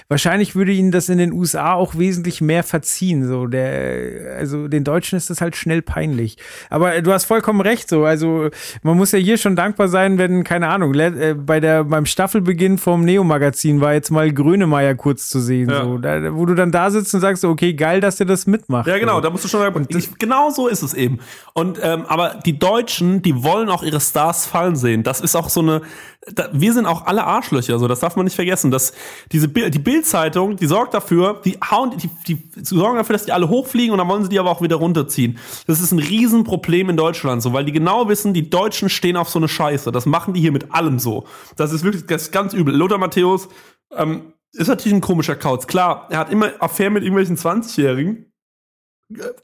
wahrscheinlich 0.10 0.56
würde 0.56 0.74
ihnen 0.74 0.92
das 0.92 1.08
in 1.08 1.18
den 1.18 1.32
USA 1.32 1.74
auch 1.74 1.98
wesentlich 1.98 2.42
mehr 2.42 2.64
verziehen. 2.64 3.26
So, 3.26 3.48
der, 3.48 4.36
also 4.38 4.68
den 4.68 4.84
Deutschen 4.84 5.16
ist 5.16 5.30
das 5.30 5.40
halt 5.40 5.56
schnell 5.56 5.82
peinlich. 5.82 6.36
Aber 6.70 7.02
du 7.02 7.14
hast 7.14 7.26
vollkommen 7.26 7.62
recht, 7.62 7.88
so. 7.88 8.04
Also 8.04 8.50
man 8.84 8.98
muss 8.98 9.14
ja 9.14 9.20
hier 9.20 9.38
schon 9.38 9.56
dankbar 9.56 9.88
sein, 9.88 10.18
wenn, 10.18 10.44
keine 10.44 10.68
Ahnung, 10.68 10.94
äh, 10.96 11.34
bei 11.34 11.62
der, 11.62 11.86
beim 11.86 12.06
Staffelbeginn 12.06 12.78
vom 12.78 13.06
Neo-Magazin 13.06 13.80
war 13.80 13.94
jetzt 13.94 14.12
mal 14.12 14.34
Grönemeyer 14.34 14.96
kurz 14.96 15.30
zu 15.30 15.40
sehen, 15.40 15.70
ja. 15.70 15.86
so, 15.86 15.98
da, 15.98 16.36
wo 16.36 16.46
du 16.46 16.56
dann 16.56 16.74
da 16.74 16.92
sitzt 16.92 17.14
und 17.14 17.22
sagst, 17.22 17.46
okay, 17.46 17.74
geil, 17.74 18.02
dass 18.02 18.18
der 18.18 18.28
das 18.28 18.48
mitmacht. 18.48 18.86
Ja, 18.88 18.98
genau, 18.98 19.16
so. 19.16 19.22
da 19.22 19.30
musst 19.30 19.46
du 19.46 19.48
schon 19.48 19.62
sagen, 19.62 19.88
genau 20.18 20.50
so 20.50 20.68
ist 20.68 20.82
es 20.82 20.94
eben. 20.94 21.20
Und 21.54 21.80
ähm, 21.82 22.06
aber 22.08 22.40
die 22.46 22.60
Deutschen, 22.60 23.22
die 23.22 23.44
wollen 23.44 23.70
auch 23.70 23.82
ihre 23.82 24.02
Stars 24.10 24.46
fallen 24.46 24.76
sehen. 24.76 25.04
Das 25.04 25.22
ist 25.22 25.36
auch 25.36 25.50
so 25.50 25.62
eine, 25.62 25.82
da, 26.28 26.50
wir 26.52 26.74
sind 26.74 26.86
auch 26.86 27.06
alle 27.06 27.24
Arschlöcher, 27.24 27.80
so 27.80 27.88
das 27.88 28.00
darf 28.00 28.16
man 28.16 28.26
nicht 28.26 28.36
vergessen. 28.36 28.72
Dass 28.72 28.94
diese 29.32 29.48
die 29.48 29.80
Bildzeitung, 29.80 30.56
die 30.56 30.68
sorgt 30.68 30.94
dafür, 30.94 31.42
die 31.46 31.58
hauen, 31.60 31.98
die, 31.98 32.10
die 32.28 32.38
sorgen 32.64 32.98
dafür, 32.98 33.14
dass 33.14 33.26
die 33.26 33.32
alle 33.32 33.50
hochfliegen 33.50 33.92
und 33.92 34.00
dann 34.00 34.08
wollen 34.08 34.24
sie 34.24 34.30
die 34.30 34.40
aber 34.40 34.52
auch 34.52 34.62
wieder 34.62 34.78
runterziehen. 34.78 35.38
Das 35.68 35.80
ist 35.80 35.92
ein 35.92 36.00
Riesenproblem 36.00 36.90
in 36.90 36.98
Deutschland, 36.98 37.42
so 37.42 37.54
weil 37.54 37.66
die 37.66 37.72
genau 37.72 38.10
wissen, 38.10 38.34
die 38.34 38.50
Deutschen 38.50 38.90
stehen 38.90 39.18
auf 39.18 39.30
so 39.30 39.40
eine 39.40 39.48
Scheiße. 39.48 39.92
Das 39.92 40.06
machen 40.06 40.34
die 40.34 40.42
hier 40.42 40.52
mit 40.52 40.74
allem 40.74 41.00
so. 41.00 41.26
Das 41.56 41.72
ist 41.72 41.84
wirklich 41.84 42.06
das 42.06 42.24
ist 42.24 42.32
ganz 42.32 42.54
übel. 42.54 42.76
Lothar 42.76 42.98
Matthäus 42.98 43.48
ähm, 43.96 44.34
ist 44.54 44.68
natürlich 44.68 44.96
ein 44.96 45.02
komischer 45.02 45.36
Kauz. 45.36 45.68
Klar, 45.68 46.08
er 46.10 46.20
hat 46.20 46.32
immer 46.32 46.52
Affären 46.60 46.94
mit 46.94 47.04
irgendwelchen 47.04 47.38
20-Jährigen 47.38 48.29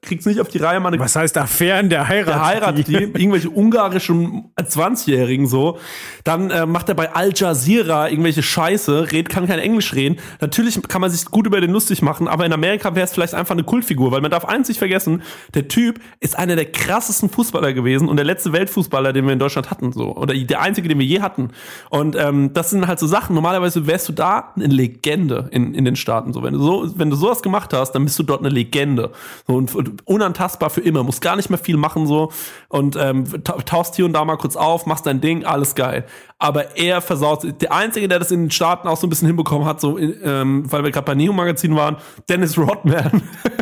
kriegt's 0.02 0.28
nicht 0.28 0.40
auf 0.40 0.48
die 0.48 0.60
Reihe, 0.60 0.80
meine. 0.80 1.00
Was 1.00 1.16
heißt 1.16 1.38
Affären? 1.38 1.90
Der 1.90 2.08
heiratet. 2.08 2.36
Der 2.36 2.46
heiratet 2.46 2.88
die, 2.88 2.94
irgendwelche 3.22 3.50
ungarischen 3.50 4.52
20-Jährigen 4.58 5.48
so. 5.48 5.80
Dann 6.24 6.52
äh, 6.52 6.68
macht 6.68 6.90
er 6.90 6.96
bei 6.96 7.14
Al 7.14 7.32
Jazeera 7.34 8.10
irgendwelche 8.10 8.44
Scheiße, 8.44 9.12
redet, 9.12 9.30
kann 9.30 9.48
kein 9.48 9.58
Englisch 9.58 9.94
reden. 9.94 10.18
Natürlich 10.40 10.80
kann 10.84 11.02
man 11.02 11.10
sich 11.10 11.26
gut 11.26 11.48
über 11.48 11.62
den 11.62 11.72
lustig 11.72 12.04
machen, 12.04 12.28
aber 12.28 12.46
in 12.46 12.54
Amerika 12.54 12.94
wäre 12.94 13.06
es 13.06 13.14
vielleicht 13.14 13.34
einfach 13.34 13.56
eine 13.56 13.64
Kultfigur, 13.64 14.12
weil 14.12 14.22
man 14.22 14.30
darf 14.30 14.46
eins 14.46 14.68
nicht 14.68 14.78
vergessen, 14.78 15.24
der 15.56 15.68
Typ 15.68 16.00
ist 16.20 16.38
einer 16.38 16.56
der 16.56 16.72
krassesten 16.72 17.30
Fußballer 17.30 17.74
gewesen 17.74 18.08
und 18.08 18.18
der 18.18 18.26
letzte 18.26 18.54
Weltfußballer, 18.54 19.14
den 19.14 19.26
wir 19.26 19.34
in 19.34 19.40
Deutschland 19.40 19.72
hatten, 19.72 19.92
so. 19.92 20.16
Oder 20.16 20.36
der 20.36 20.62
einzige, 20.62 20.88
den 20.90 21.00
wir 21.00 21.06
je 21.06 21.22
hatten. 21.22 21.50
Und 21.90 22.16
ähm, 22.16 22.54
das 22.54 22.70
sind 22.70 22.88
halt 22.88 23.00
so 23.00 23.08
Sachen. 23.08 23.34
Normalerweise 23.34 23.88
wärst 23.88 24.10
du 24.10 24.14
da 24.14 24.54
eine 24.56 24.68
Legende 24.68 25.50
in, 25.52 25.74
in 25.74 25.86
den 25.86 25.96
Staaten. 25.96 26.34
So, 26.34 26.44
wenn 26.44 26.54
du 26.54 26.60
so, 26.60 27.00
wenn 27.00 27.10
du 27.10 27.16
sowas 27.16 27.42
gemacht 27.42 27.74
hast, 27.74 27.94
dann 27.94 28.06
bist 28.06 28.20
du 28.20 28.24
dort 28.24 28.42
eine 28.42 28.50
Legende. 28.50 29.12
So, 29.48 29.55
und, 29.56 29.76
und 29.76 30.08
unantastbar 30.08 30.70
für 30.70 30.82
immer, 30.82 31.04
musst 31.04 31.22
gar 31.22 31.36
nicht 31.36 31.50
mehr 31.50 31.60
viel 31.60 31.78
machen 31.78 32.08
so 32.08 32.32
und 32.70 32.96
ähm, 32.96 33.26
tauchst 33.44 33.96
hier 33.96 34.06
und 34.06 34.14
da 34.14 34.24
mal 34.26 34.38
kurz 34.38 34.56
auf, 34.56 34.86
machst 34.86 35.06
dein 35.06 35.22
Ding, 35.22 35.46
alles 35.46 35.76
geil. 35.76 36.06
Aber 36.38 36.76
er 36.78 37.02
versaut, 37.02 37.46
der 37.62 37.72
Einzige, 37.72 38.08
der 38.08 38.20
das 38.20 38.32
in 38.32 38.44
den 38.44 38.52
Staaten 38.52 38.88
auch 38.88 38.98
so 38.98 39.08
ein 39.08 39.10
bisschen 39.10 39.28
hinbekommen 39.28 39.66
hat, 39.66 39.80
so 39.80 39.98
ähm, 39.98 40.70
weil 40.70 40.84
wir 40.84 40.92
gerade 40.92 41.06
bei 41.06 41.16
Neo 41.16 41.32
Magazin 41.32 41.76
waren, 41.76 41.98
Dennis 42.28 42.58
Rodman 42.58 43.22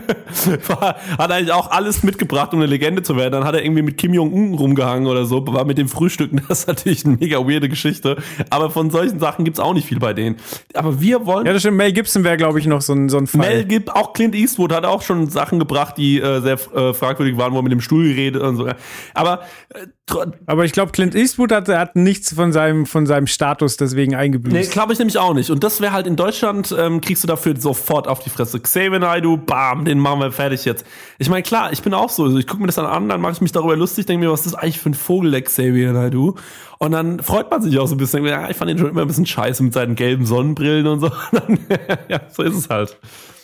war, 0.68 0.96
hat 1.18 1.32
eigentlich 1.32 1.52
auch 1.52 1.70
alles 1.70 2.02
mitgebracht, 2.02 2.54
um 2.54 2.60
eine 2.60 2.68
Legende 2.68 3.04
zu 3.04 3.16
werden. 3.16 3.34
Dann 3.34 3.44
hat 3.44 3.54
er 3.54 3.64
irgendwie 3.64 3.84
mit 3.84 3.98
Kim 3.98 4.14
Jong-un 4.14 4.56
rumgehangen 4.56 5.08
oder 5.08 5.26
so, 5.26 5.46
war 5.46 5.66
mit 5.66 5.78
dem 5.78 5.88
Frühstücken, 5.88 6.42
das 6.48 6.62
ist 6.62 6.68
natürlich 6.68 7.06
eine 7.06 7.18
mega 7.18 7.38
weirde 7.40 7.70
Geschichte. 7.70 8.18
Aber 8.50 8.72
von 8.72 8.90
solchen 8.90 9.20
Sachen 9.20 9.46
gibt's 9.46 9.60
auch 9.60 9.74
nicht 9.74 9.88
viel 9.88 10.00
bei 10.00 10.14
denen. 10.14 10.38
Aber 10.74 11.00
wir 11.00 11.26
wollen. 11.26 11.46
Ja, 11.46 11.54
das 11.54 11.62
stimmt. 11.62 11.78
Mel 11.78 11.94
Gibson 11.94 12.24
wäre, 12.24 12.38
glaube 12.38 12.60
ich, 12.60 12.66
noch 12.66 12.82
so 12.82 12.94
ein, 12.94 13.10
so 13.10 13.18
ein 13.18 13.28
Fall. 13.28 13.42
Mel 13.42 13.66
Gibson, 13.66 13.96
auch 13.96 14.14
Clint 14.14 14.34
Eastwood 14.34 14.74
hat 14.74 14.86
auch 14.86 15.02
schon 15.02 15.30
Sachen 15.30 15.60
gebracht, 15.60 15.74
gebracht, 15.74 15.98
die 15.98 16.20
äh, 16.20 16.42
sehr 16.42 16.54
äh, 16.76 16.94
fragwürdig 16.94 17.38
waren, 17.38 17.54
wo 17.54 17.58
er 17.58 17.64
mit 17.64 17.72
dem 17.72 17.82
Stuhl 17.82 18.08
geredet 18.08 18.42
und 18.42 18.58
so. 18.58 18.70
Aber 19.14 19.42
äh, 19.70 19.88
aber 20.46 20.66
ich 20.66 20.74
glaube, 20.74 20.92
Clint 20.92 21.16
Eastwood 21.16 21.52
hat, 21.54 21.70
hat 21.70 21.96
nichts 21.96 22.34
von 22.34 22.52
seinem, 22.52 22.86
von 22.86 23.06
seinem 23.06 23.26
Status 23.26 23.78
deswegen 23.78 24.16
eingebüßt. 24.16 24.54
Nee, 24.54 24.66
glaube 24.66 24.92
ich 24.92 25.00
nämlich 25.00 25.18
auch 25.18 25.34
nicht. 25.34 25.50
Und 25.50 25.64
das 25.64 25.80
wäre 25.80 25.94
halt 25.94 26.08
in 26.08 26.18
Deutschland, 26.18 26.76
ähm, 26.78 27.00
kriegst 27.00 27.24
du 27.24 27.28
dafür 27.28 27.56
sofort 27.58 28.10
auf 28.10 28.20
die 28.20 28.30
Fresse. 28.30 28.60
Xavier 28.60 29.00
Naidoo, 29.00 29.38
bam, 29.38 29.86
den 29.86 30.00
machen 30.00 30.20
wir 30.20 30.32
fertig 30.34 30.66
jetzt. 30.66 30.86
Ich 31.20 31.30
meine, 31.30 31.44
klar, 31.44 31.72
ich 31.72 31.82
bin 31.82 31.94
auch 31.94 32.10
so. 32.10 32.38
Ich 32.38 32.48
gucke 32.48 32.62
mir 32.62 32.68
das 32.68 32.76
dann 32.76 32.86
an, 32.86 33.08
dann 33.08 33.22
mache 33.22 33.32
ich 33.32 33.42
mich 33.42 33.54
darüber 33.54 33.78
lustig, 33.78 34.06
denke 34.06 34.26
mir, 34.26 34.32
was 34.32 34.46
ist 34.46 34.54
das 34.54 34.62
eigentlich 34.62 34.80
für 34.80 34.90
ein 34.90 34.94
Vogel, 34.94 35.32
der 35.32 35.42
Xavier 35.42 35.94
Naidoo? 35.94 36.36
Und 36.80 36.92
dann 36.92 37.22
freut 37.22 37.50
man 37.50 37.62
sich 37.62 37.80
auch 37.80 37.88
so 37.88 37.96
ein 37.96 37.98
bisschen. 37.98 38.26
Ja, 38.26 38.50
ich 38.50 38.58
fand 38.58 38.70
ihn 38.70 38.78
schon 38.78 38.90
immer 38.90 39.04
ein 39.04 39.08
bisschen 39.08 39.26
scheiße 39.26 39.64
mit 39.64 39.74
seinen 39.74 39.96
gelben 39.96 40.26
Sonnenbrillen 40.26 40.86
und 40.86 41.00
so. 41.00 41.08
ja, 42.10 42.20
so 42.30 42.44
ist 42.44 42.56
es 42.56 42.70
halt. 42.70 42.98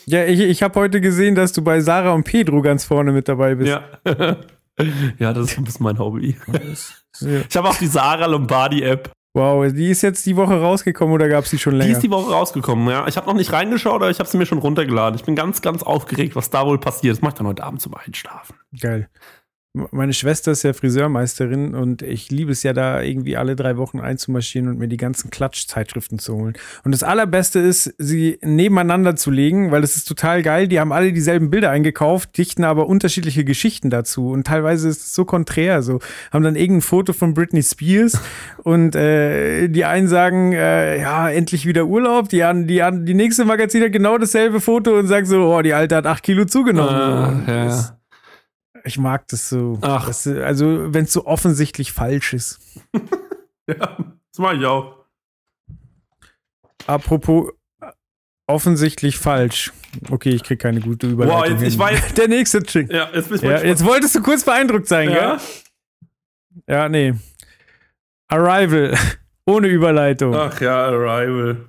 Ja, 0.08 0.26
ich, 0.26 0.42
ich 0.42 0.62
habe 0.62 0.78
heute 0.78 1.00
gesehen, 1.00 1.36
dass 1.36 1.54
du 1.54 1.62
bei 1.62 1.80
Sarah 1.80 2.12
und 2.12 2.26
Pedro 2.26 2.62
ganz 2.62 2.84
vorne 2.84 3.14
mit 3.14 3.30
dabei 3.30 3.56
bist. 3.56 3.70
Ja, 3.70 3.84
ja 5.20 5.34
das 5.34 5.54
ist 5.54 5.80
mein 5.80 6.00
Hobby. 6.00 6.38
Ich 7.22 7.58
habe 7.58 7.68
auch 7.68 7.76
die 7.76 7.88
Sarah 7.88 8.28
Lombardi-App. 8.28 9.12
Wow, 9.34 9.72
die 9.74 9.90
ist 9.90 10.02
jetzt 10.04 10.26
die 10.26 10.36
Woche 10.36 10.60
rausgekommen 10.60 11.14
oder 11.14 11.28
gab 11.28 11.44
es 11.44 11.50
die 11.50 11.60
schon 11.60 11.74
länger? 11.74 11.88
Die 11.88 11.92
ist 11.94 12.04
die 12.04 12.12
Woche 12.12 12.32
rausgekommen, 12.32 12.88
ja. 12.88 13.08
Ich 13.08 13.18
habe 13.18 13.28
noch 13.28 13.34
nicht 13.36 13.52
reingeschaut, 13.52 13.96
aber 13.96 14.10
ich 14.10 14.20
habe 14.20 14.30
sie 14.30 14.38
mir 14.38 14.46
schon 14.46 14.58
runtergeladen. 14.58 15.16
Ich 15.16 15.26
bin 15.26 15.36
ganz, 15.36 15.62
ganz 15.62 15.84
aufgeregt, 15.84 16.36
was 16.36 16.50
da 16.50 16.66
wohl 16.66 16.80
passiert. 16.80 17.18
Das 17.18 17.22
mache 17.22 17.34
ich 17.34 17.38
dann 17.38 17.48
heute 17.48 17.64
Abend 17.64 17.82
zum 17.82 17.94
Einschlafen. 17.94 18.56
Geil. 18.80 19.10
Meine 19.74 20.14
Schwester 20.14 20.52
ist 20.54 20.64
ja 20.64 20.74
Friseurmeisterin 20.74 21.76
und 21.76 22.02
ich 22.02 22.32
liebe 22.32 22.52
es 22.52 22.64
ja 22.64 22.74
da 22.74 23.04
irgendwie 23.04 23.38
alle 23.38 23.56
drei 23.56 23.78
Wochen 23.78 24.00
einzumarschieren 24.00 24.68
und 24.68 24.80
mir 24.80 24.88
die 24.88 24.98
ganzen 24.98 25.30
Klatschzeitschriften 25.30 26.18
zu 26.18 26.34
holen. 26.36 26.54
Und 26.84 26.92
das 26.92 27.04
Allerbeste 27.04 27.60
ist, 27.60 27.94
sie 28.00 28.40
nebeneinander 28.42 29.16
zu 29.16 29.30
legen, 29.30 29.70
weil 29.70 29.82
das 29.82 29.96
ist 29.96 30.08
total 30.08 30.42
geil. 30.42 30.68
Die 30.68 30.80
haben 30.80 30.92
alle 30.92 31.14
dieselben 31.14 31.52
Bilder 31.52 31.70
eingekauft, 31.70 32.36
dichten 32.40 32.64
aber 32.64 32.88
unterschiedliche 32.88 33.46
Geschichten 33.46 33.92
dazu. 33.92 34.32
Und 34.32 34.48
teilweise 34.48 34.90
ist 34.90 35.02
es 35.06 35.14
so 35.14 35.24
konträr. 35.24 35.84
So 35.84 36.00
haben 36.34 36.44
dann 36.44 36.56
irgendein 36.56 36.82
Foto 36.82 37.14
von 37.14 37.36
Britney 37.36 37.62
Spears 37.62 38.20
und 38.64 38.96
äh, 38.96 39.68
die 39.68 39.86
einen 39.86 40.08
sagen, 40.08 40.52
äh, 40.54 41.00
ja, 41.00 41.30
endlich 41.30 41.68
wieder 41.68 41.86
Urlaub. 41.86 42.30
Die, 42.30 42.42
an, 42.42 42.66
die, 42.66 42.82
an, 42.82 43.06
die 43.06 43.14
nächste 43.14 43.46
Magazin 43.46 43.84
hat 43.84 43.92
genau 43.92 44.18
dasselbe 44.18 44.62
Foto 44.62 44.98
und 44.98 45.06
sagt 45.06 45.28
so, 45.28 45.56
oh, 45.56 45.62
die 45.62 45.76
Alte 45.76 45.96
hat 45.96 46.08
acht 46.08 46.24
Kilo 46.24 46.46
zugenommen. 46.46 46.90
Ah, 46.96 47.44
ja. 47.48 47.66
Das- 47.66 47.99
ich 48.84 48.98
mag 48.98 49.28
das 49.30 49.50
so. 49.50 49.78
Ach. 49.82 50.08
Das, 50.08 50.26
also, 50.28 50.94
wenn 50.94 51.06
es 51.06 51.14
so 51.14 51.26
offensichtlich 51.26 51.92
falsch 51.92 52.34
ist. 52.34 52.60
Ja, 53.68 53.98
das 54.32 54.40
mache 54.40 54.56
ich 54.56 54.66
auch. 54.66 54.96
Apropos 56.88 57.52
äh, 57.82 57.92
offensichtlich 58.48 59.20
falsch. 59.20 59.72
Okay, 60.10 60.30
ich 60.32 60.44
krieg 60.44 60.58
keine 60.60 60.80
gute 60.80 61.06
Überleitung. 61.08 61.40
Wow, 61.40 61.48
jetzt- 61.50 61.62
ich 61.62 61.74
hin. 61.74 61.82
weiß- 61.82 62.14
Der 62.18 62.28
nächste 62.28 62.64
Trick. 62.64 62.92
Ja, 62.92 63.10
jetzt 63.14 63.32
ich 63.32 63.42
Ja, 63.42 63.62
jetzt 63.62 63.86
wolltest 63.86 64.16
du 64.16 64.22
kurz 64.24 64.44
beeindruckt 64.44 64.88
sein, 64.88 65.12
ja? 65.12 65.36
gell? 65.36 65.40
Ja, 66.68 66.90
nee. 66.90 67.14
Arrival. 68.28 68.98
Ohne 69.46 69.68
Überleitung. 69.68 70.34
Ach 70.36 70.60
ja, 70.62 70.86
Arrival. 70.88 71.66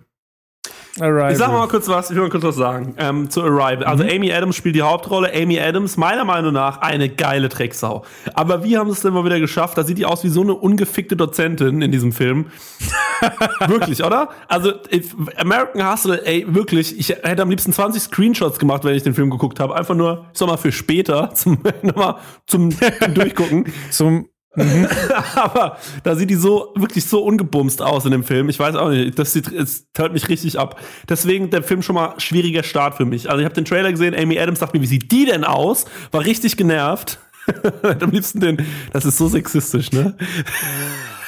Arrival. 0.99 1.33
Ich 1.33 1.39
sag 1.39 1.53
mal 1.53 1.69
kurz 1.69 1.87
was, 1.89 2.11
ich 2.11 2.17
will 2.17 2.23
mal 2.25 2.31
kurz 2.31 2.43
was 2.43 2.57
sagen 2.57 2.95
ähm, 2.99 3.31
zu 3.31 3.43
Arrival. 3.43 3.85
Also 3.85 4.03
Mhm. 4.05 4.11
Amy 4.11 4.33
Adams 4.33 4.57
spielt 4.57 4.75
die 4.75 4.83
Hauptrolle. 4.83 5.31
Amy 5.35 5.61
Adams, 5.61 5.97
meiner 5.97 6.25
Meinung 6.25 6.53
nach, 6.53 6.79
eine 6.81 7.09
geile 7.09 7.49
Drecksau. 7.49 8.05
Aber 8.35 8.65
wie 8.65 8.77
haben 8.77 8.89
sie 8.89 8.95
es 8.95 9.01
denn 9.03 9.13
mal 9.13 9.25
wieder 9.25 9.39
geschafft? 9.39 9.79
Da 9.79 9.85
sieht 9.85 9.99
die 9.99 10.07
aus 10.07 10.25
wie 10.25 10.29
so 10.29 10.43
eine 10.43 10.55
ungefickte 10.55 11.17
Dozentin 11.17 11.81
in 11.83 11.93
diesem 11.93 12.13
Film. 12.13 12.47
wirklich, 13.67 14.03
oder? 14.05 14.31
Also 14.49 14.73
if- 14.93 15.15
American 15.37 15.91
Hustle, 15.91 16.25
ey, 16.27 16.45
wirklich, 16.49 16.99
ich 16.99 17.11
hätte 17.11 17.43
am 17.43 17.51
liebsten 17.51 17.73
20 17.73 18.03
Screenshots 18.03 18.59
gemacht, 18.59 18.85
wenn 18.85 18.95
ich 18.95 19.03
den 19.03 19.15
Film 19.15 19.31
geguckt 19.31 19.61
habe. 19.61 19.77
Einfach 19.77 19.95
nur, 19.95 20.27
ich 20.33 20.39
sag 20.39 20.49
mal, 20.49 20.57
für 20.57 20.73
später, 20.73 21.31
zum, 21.35 21.59
nochmal 21.83 22.17
zum 22.47 22.71
Durchgucken. 23.15 23.67
Zum. 23.91 24.29
Aber 25.37 25.79
da 26.03 26.17
sieht 26.17 26.31
die 26.31 26.35
so 26.35 26.73
wirklich 26.75 27.05
so 27.05 27.23
ungebumst 27.23 27.83
aus 27.83 28.05
in 28.05 28.11
dem 28.11 28.25
Film. 28.25 28.49
Ich 28.49 28.59
weiß 28.59 28.75
auch 28.75 28.91
nicht, 28.91 29.19
das 29.19 29.33
sieht, 29.33 29.53
es 29.53 29.87
hört 29.97 30.13
mich 30.13 30.29
richtig 30.29 30.59
ab. 30.59 30.81
Deswegen 31.09 31.51
der 31.51 31.63
Film 31.63 31.83
schon 31.83 31.95
mal 31.95 32.19
schwieriger 32.19 32.65
Start 32.65 32.97
für 32.97 33.05
mich. 33.05 33.31
Also 33.31 33.41
ich 33.41 33.45
habe 33.45 33.55
den 33.55 33.65
Trailer 33.65 33.91
gesehen, 33.93 34.15
Amy 34.15 34.39
Adams 34.39 34.59
dachte 34.59 34.77
mir, 34.77 34.83
wie 34.83 34.89
sieht 34.89 35.13
die 35.13 35.25
denn 35.25 35.45
aus? 35.45 35.85
War 36.11 36.25
richtig 36.25 36.57
genervt. 36.57 37.21
Am 38.01 38.11
liebsten 38.11 38.41
den, 38.41 38.67
das 38.93 39.05
ist 39.05 39.19
so 39.19 39.29
sexistisch, 39.29 39.93
ne? 39.93 40.17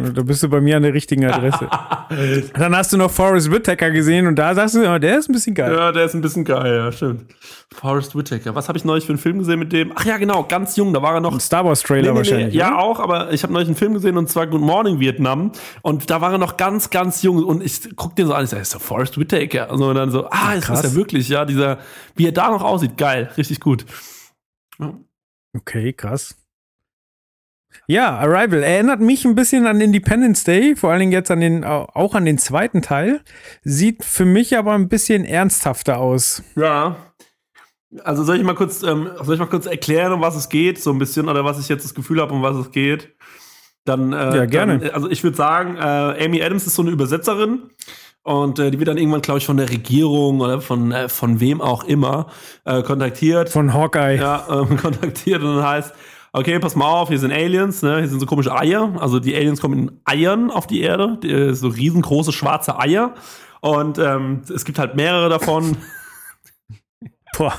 Da 0.00 0.22
bist 0.22 0.42
du 0.42 0.48
bei 0.48 0.60
mir 0.60 0.76
an 0.76 0.82
der 0.82 0.94
richtigen 0.94 1.24
Adresse. 1.24 1.68
Dann 2.54 2.76
hast 2.76 2.92
du 2.92 2.96
noch 2.96 3.10
Forrest 3.10 3.50
Whitaker 3.50 3.90
gesehen 3.90 4.26
und 4.26 4.36
da 4.36 4.54
sagst 4.54 4.74
du, 4.74 4.88
oh, 4.92 4.98
der 4.98 5.18
ist 5.18 5.28
ein 5.28 5.32
bisschen 5.32 5.54
geil. 5.54 5.72
Ja, 5.74 5.92
der 5.92 6.04
ist 6.04 6.14
ein 6.14 6.20
bisschen 6.20 6.44
geil, 6.44 6.74
ja, 6.74 6.92
stimmt. 6.92 7.34
Forrest 7.72 8.16
Whitaker. 8.16 8.54
Was 8.54 8.68
habe 8.68 8.78
ich 8.78 8.84
neulich 8.84 9.04
für 9.04 9.12
einen 9.12 9.18
Film 9.18 9.38
gesehen 9.38 9.58
mit 9.58 9.72
dem? 9.72 9.92
Ach 9.94 10.04
ja, 10.04 10.16
genau, 10.18 10.44
ganz 10.44 10.76
jung, 10.76 10.92
da 10.92 11.02
war 11.02 11.14
er 11.14 11.20
noch 11.20 11.32
Ein 11.32 11.40
Star 11.40 11.64
Wars 11.64 11.82
Trailer 11.82 12.14
wahrscheinlich. 12.14 12.54
ja, 12.54 12.68
oder? 12.68 12.78
auch, 12.78 13.00
aber 13.00 13.32
ich 13.32 13.42
habe 13.42 13.52
neulich 13.52 13.68
einen 13.68 13.76
Film 13.76 13.94
gesehen 13.94 14.16
und 14.16 14.28
zwar 14.28 14.46
Good 14.46 14.60
Morning 14.60 15.00
Vietnam 15.00 15.52
und 15.82 16.10
da 16.10 16.20
war 16.20 16.32
er 16.32 16.38
noch 16.38 16.56
ganz, 16.56 16.90
ganz 16.90 17.22
jung 17.22 17.42
und 17.44 17.62
ich 17.62 17.94
guck 17.96 18.16
den 18.16 18.26
so 18.26 18.34
an, 18.34 18.44
ich 18.44 18.50
sage, 18.50 18.62
ist 18.62 18.74
doch 18.74 18.80
Forrest 18.80 19.18
Whitaker. 19.18 19.70
Und 19.70 19.80
dann 19.94 20.10
so, 20.10 20.28
ah, 20.30 20.54
ist 20.54 20.68
das 20.68 20.80
Krass. 20.80 20.92
ja 20.92 20.94
wirklich, 20.94 21.28
ja, 21.28 21.44
dieser, 21.44 21.78
wie 22.16 22.26
er 22.26 22.32
da 22.32 22.50
noch 22.50 22.62
aussieht, 22.62 22.96
geil, 22.96 23.30
richtig 23.36 23.60
gut. 23.60 23.84
Okay, 25.56 25.92
krass. 25.92 26.36
Ja, 27.86 28.16
Arrival 28.16 28.62
erinnert 28.62 29.00
mich 29.00 29.24
ein 29.24 29.34
bisschen 29.34 29.66
an 29.66 29.80
Independence 29.80 30.44
Day, 30.44 30.74
vor 30.74 30.90
allen 30.90 31.00
Dingen 31.00 31.12
jetzt 31.12 31.30
an 31.30 31.40
den, 31.40 31.64
auch 31.64 32.14
an 32.14 32.24
den 32.24 32.38
zweiten 32.38 32.80
Teil. 32.80 33.20
Sieht 33.62 34.04
für 34.04 34.24
mich 34.24 34.56
aber 34.56 34.72
ein 34.72 34.88
bisschen 34.88 35.24
ernsthafter 35.24 35.98
aus. 35.98 36.42
Ja. 36.56 36.96
Also 38.02 38.24
soll 38.24 38.38
ich 38.38 38.42
mal 38.42 38.54
kurz, 38.54 38.82
ähm, 38.82 39.10
soll 39.22 39.34
ich 39.34 39.40
mal 39.40 39.46
kurz 39.46 39.66
erklären, 39.66 40.12
um 40.12 40.20
was 40.20 40.34
es 40.34 40.48
geht, 40.48 40.82
so 40.82 40.90
ein 40.90 40.98
bisschen, 40.98 41.28
oder 41.28 41.44
was 41.44 41.60
ich 41.60 41.68
jetzt 41.68 41.84
das 41.84 41.94
Gefühl 41.94 42.20
habe, 42.20 42.32
um 42.32 42.42
was 42.42 42.56
es 42.56 42.70
geht? 42.72 43.14
Dann, 43.84 44.12
äh, 44.12 44.36
Ja, 44.36 44.46
gerne. 44.46 44.78
Dann, 44.78 44.90
also 44.90 45.10
ich 45.10 45.22
würde 45.22 45.36
sagen, 45.36 45.76
äh, 45.76 46.24
Amy 46.24 46.42
Adams 46.42 46.66
ist 46.66 46.74
so 46.74 46.82
eine 46.82 46.90
Übersetzerin 46.90 47.64
und 48.22 48.58
äh, 48.58 48.70
die 48.70 48.78
wird 48.78 48.88
dann 48.88 48.96
irgendwann, 48.96 49.20
glaube 49.20 49.38
ich, 49.38 49.46
von 49.46 49.58
der 49.58 49.70
Regierung 49.70 50.40
oder 50.40 50.60
von, 50.60 50.90
äh, 50.90 51.08
von 51.08 51.38
wem 51.38 51.60
auch 51.60 51.84
immer 51.84 52.28
äh, 52.64 52.82
kontaktiert. 52.82 53.50
Von 53.50 53.74
Hawkeye. 53.74 54.16
ja, 54.16 54.46
ähm, 54.50 54.76
kontaktiert 54.80 55.42
und 55.42 55.56
dann 55.56 55.64
heißt, 55.64 55.94
okay, 56.34 56.58
pass 56.58 56.76
mal 56.76 56.86
auf, 56.86 57.08
hier 57.08 57.18
sind 57.18 57.32
Aliens, 57.32 57.82
ne? 57.82 57.98
hier 57.98 58.08
sind 58.08 58.20
so 58.20 58.26
komische 58.26 58.54
Eier. 58.54 58.92
Also 58.98 59.20
die 59.20 59.34
Aliens 59.34 59.60
kommen 59.60 59.78
in 59.78 60.00
Eiern 60.04 60.50
auf 60.50 60.66
die 60.66 60.80
Erde, 60.80 61.18
die, 61.22 61.30
äh, 61.30 61.54
so 61.54 61.68
riesengroße 61.68 62.32
schwarze 62.32 62.78
Eier. 62.78 63.14
Und 63.60 63.98
ähm, 63.98 64.42
es 64.52 64.64
gibt 64.64 64.78
halt 64.78 64.96
mehrere 64.96 65.30
davon. 65.30 65.76
Boah. 67.38 67.54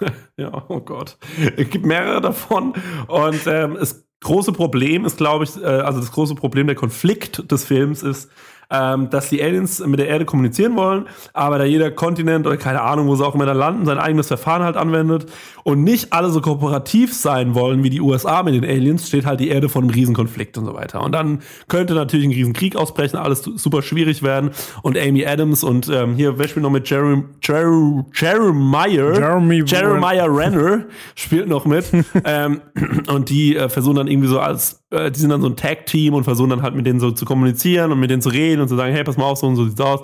Ja, 0.36 0.62
oh 0.68 0.78
Gott. 0.78 1.18
Es 1.56 1.68
gibt 1.70 1.84
mehrere 1.84 2.20
davon. 2.20 2.72
Und 3.08 3.40
ähm, 3.48 3.74
das 3.74 4.06
große 4.20 4.52
Problem 4.52 5.04
ist, 5.04 5.16
glaube 5.16 5.42
ich, 5.42 5.60
äh, 5.60 5.66
also 5.66 5.98
das 5.98 6.12
große 6.12 6.36
Problem, 6.36 6.68
der 6.68 6.76
Konflikt 6.76 7.50
des 7.50 7.64
Films 7.64 8.04
ist, 8.04 8.30
ähm, 8.70 9.10
dass 9.10 9.28
die 9.28 9.42
Aliens 9.42 9.80
mit 9.80 9.98
der 9.98 10.08
Erde 10.08 10.24
kommunizieren 10.24 10.76
wollen, 10.76 11.06
aber 11.32 11.58
da 11.58 11.64
jeder 11.64 11.90
Kontinent 11.90 12.46
oder 12.46 12.56
keine 12.56 12.82
Ahnung, 12.82 13.08
wo 13.08 13.16
sie 13.16 13.24
auch 13.24 13.34
immer 13.34 13.46
da 13.46 13.52
landen, 13.52 13.86
sein 13.86 13.98
eigenes 13.98 14.28
Verfahren 14.28 14.62
halt 14.62 14.76
anwendet 14.76 15.26
und 15.64 15.84
nicht 15.84 16.12
alle 16.12 16.30
so 16.30 16.40
kooperativ 16.40 17.14
sein 17.14 17.54
wollen 17.54 17.82
wie 17.82 17.90
die 17.90 18.00
USA 18.00 18.42
mit 18.42 18.54
den 18.54 18.64
Aliens, 18.64 19.08
steht 19.08 19.26
halt 19.26 19.40
die 19.40 19.48
Erde 19.48 19.68
vor 19.68 19.82
einem 19.82 19.90
Riesenkonflikt 19.90 20.58
und 20.58 20.66
so 20.66 20.74
weiter. 20.74 21.02
Und 21.02 21.12
dann 21.12 21.40
könnte 21.68 21.94
natürlich 21.94 22.26
ein 22.26 22.32
Riesenkrieg 22.32 22.76
ausbrechen, 22.76 23.16
alles 23.16 23.42
super 23.42 23.82
schwierig 23.82 24.22
werden. 24.22 24.50
Und 24.82 24.98
Amy 24.98 25.26
Adams 25.26 25.64
und 25.64 25.88
ähm, 25.88 26.14
hier, 26.14 26.38
wer 26.38 26.48
spielt 26.48 26.62
noch 26.62 26.70
mit 26.70 26.88
Jeremy, 26.88 27.24
Jeremy, 27.42 28.04
Jeremiah, 28.14 28.86
Jeremy- 28.86 29.64
Jeremiah 29.64 30.26
Renner 30.26 30.84
spielt 31.14 31.48
noch 31.48 31.64
mit. 31.64 31.86
ähm, 32.24 32.60
und 33.08 33.30
die 33.30 33.56
äh, 33.56 33.68
versuchen 33.68 33.96
dann 33.96 34.08
irgendwie 34.08 34.28
so 34.28 34.40
als, 34.40 34.82
äh, 34.90 35.10
die 35.10 35.20
sind 35.20 35.30
dann 35.30 35.42
so 35.42 35.48
ein 35.48 35.56
Tag-Team 35.56 36.14
und 36.14 36.24
versuchen 36.24 36.50
dann 36.50 36.62
halt 36.62 36.74
mit 36.74 36.86
denen 36.86 37.00
so 37.00 37.10
zu 37.10 37.24
kommunizieren 37.24 37.92
und 37.92 38.00
mit 38.00 38.10
denen 38.10 38.22
zu 38.22 38.28
reden 38.28 38.60
und 38.62 38.68
zu 38.68 38.76
sagen, 38.76 38.92
hey, 38.92 39.04
pass 39.04 39.16
mal 39.16 39.24
auf, 39.24 39.38
so 39.38 39.46
und 39.46 39.56
so 39.56 39.64
sieht's 39.64 39.80
aus. 39.80 40.00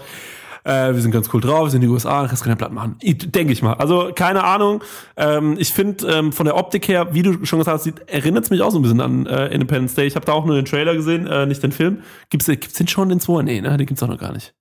Äh, 0.65 0.95
wir 0.95 1.01
sind 1.03 1.11
ganz 1.11 1.29
cool 1.33 1.43
drauf, 1.43 1.65
wir 1.65 1.71
sind 1.71 1.83
in 1.83 1.89
die 1.89 1.93
USA, 1.93 2.27
kannst 2.27 2.43
du 2.43 2.45
keine 2.45 2.57
Platten 2.57 2.75
machen. 2.75 2.97
Denke 3.03 3.53
ich 3.53 3.63
mal. 3.63 3.75
Also, 3.75 4.13
keine 4.15 4.45
Ahnung. 4.45 4.83
Ähm, 5.17 5.57
ich 5.59 5.73
finde, 5.73 6.07
ähm, 6.07 6.33
von 6.33 6.47
der 6.47 6.57
Optik 6.57 6.89
her, 6.89 7.13
wie 7.13 7.23
du 7.23 7.45
schon 7.45 7.59
gesagt 7.59 7.87
hast, 7.87 8.09
erinnert 8.09 8.45
es 8.45 8.51
mich 8.51 8.63
auch 8.63 8.71
so 8.71 8.79
ein 8.79 8.83
bisschen 8.83 9.03
an 9.03 9.27
äh, 9.27 9.49
Independence 9.49 9.95
Day. 9.95 10.07
Ich 10.07 10.17
habe 10.17 10.25
da 10.25 10.33
auch 10.33 10.47
nur 10.47 10.57
den 10.57 10.65
Trailer 10.65 10.95
gesehen, 10.95 11.27
äh, 11.27 11.45
nicht 11.45 11.63
den 11.63 11.73
Film. 11.73 11.99
Gibt's, 12.31 12.47
gibt's 12.47 12.75
den 12.75 12.89
schon, 12.89 13.11
den 13.11 13.21
2? 13.21 13.43
Nee, 13.43 13.61
ne? 13.61 13.77
Den 13.77 13.87
gibt's 13.87 14.03
auch 14.03 14.09
noch 14.09 14.19
gar 14.19 14.33
nicht. 14.33 14.55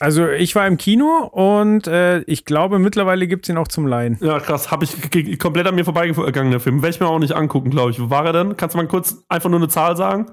Also 0.00 0.28
ich 0.28 0.54
war 0.54 0.66
im 0.66 0.76
Kino 0.76 1.24
und 1.32 1.88
äh, 1.88 2.20
ich 2.20 2.44
glaube, 2.44 2.78
mittlerweile 2.78 3.26
gibt 3.26 3.44
es 3.44 3.48
ihn 3.48 3.56
auch 3.58 3.66
zum 3.66 3.86
Leihen. 3.86 4.16
Ja, 4.20 4.38
krass. 4.38 4.70
Habe 4.70 4.84
ich 4.84 5.38
komplett 5.40 5.66
an 5.66 5.74
mir 5.74 5.84
vorbeigegangen, 5.84 6.52
der 6.52 6.60
Film. 6.60 6.82
Werde 6.82 6.94
ich 6.94 7.00
mir 7.00 7.08
auch 7.08 7.18
nicht 7.18 7.32
angucken, 7.32 7.70
glaube 7.70 7.90
ich. 7.90 8.00
Wo 8.00 8.08
war 8.08 8.24
er 8.26 8.32
denn? 8.32 8.56
Kannst 8.56 8.74
du 8.74 8.78
mal 8.78 8.86
kurz 8.86 9.16
einfach 9.28 9.50
nur 9.50 9.58
eine 9.58 9.68
Zahl 9.68 9.96
sagen? 9.96 10.30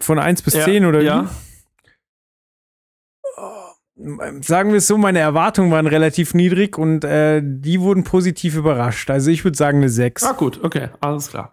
Von 0.00 0.18
1 0.18 0.42
bis 0.42 0.54
Ja, 0.54 0.64
10 0.64 0.86
oder 0.86 1.00
wie? 1.00 1.04
ja. 1.04 1.30
Sagen 4.40 4.70
wir 4.70 4.78
es 4.78 4.88
so, 4.88 4.98
meine 4.98 5.20
Erwartungen 5.20 5.70
waren 5.70 5.86
relativ 5.86 6.34
niedrig 6.34 6.76
und 6.76 7.04
äh, 7.04 7.40
die 7.44 7.80
wurden 7.80 8.02
positiv 8.02 8.56
überrascht. 8.56 9.08
Also 9.08 9.30
ich 9.30 9.44
würde 9.44 9.56
sagen 9.56 9.78
eine 9.78 9.88
6. 9.88 10.24
Ah, 10.24 10.32
gut, 10.32 10.58
okay, 10.64 10.88
alles 11.00 11.28
klar. 11.28 11.52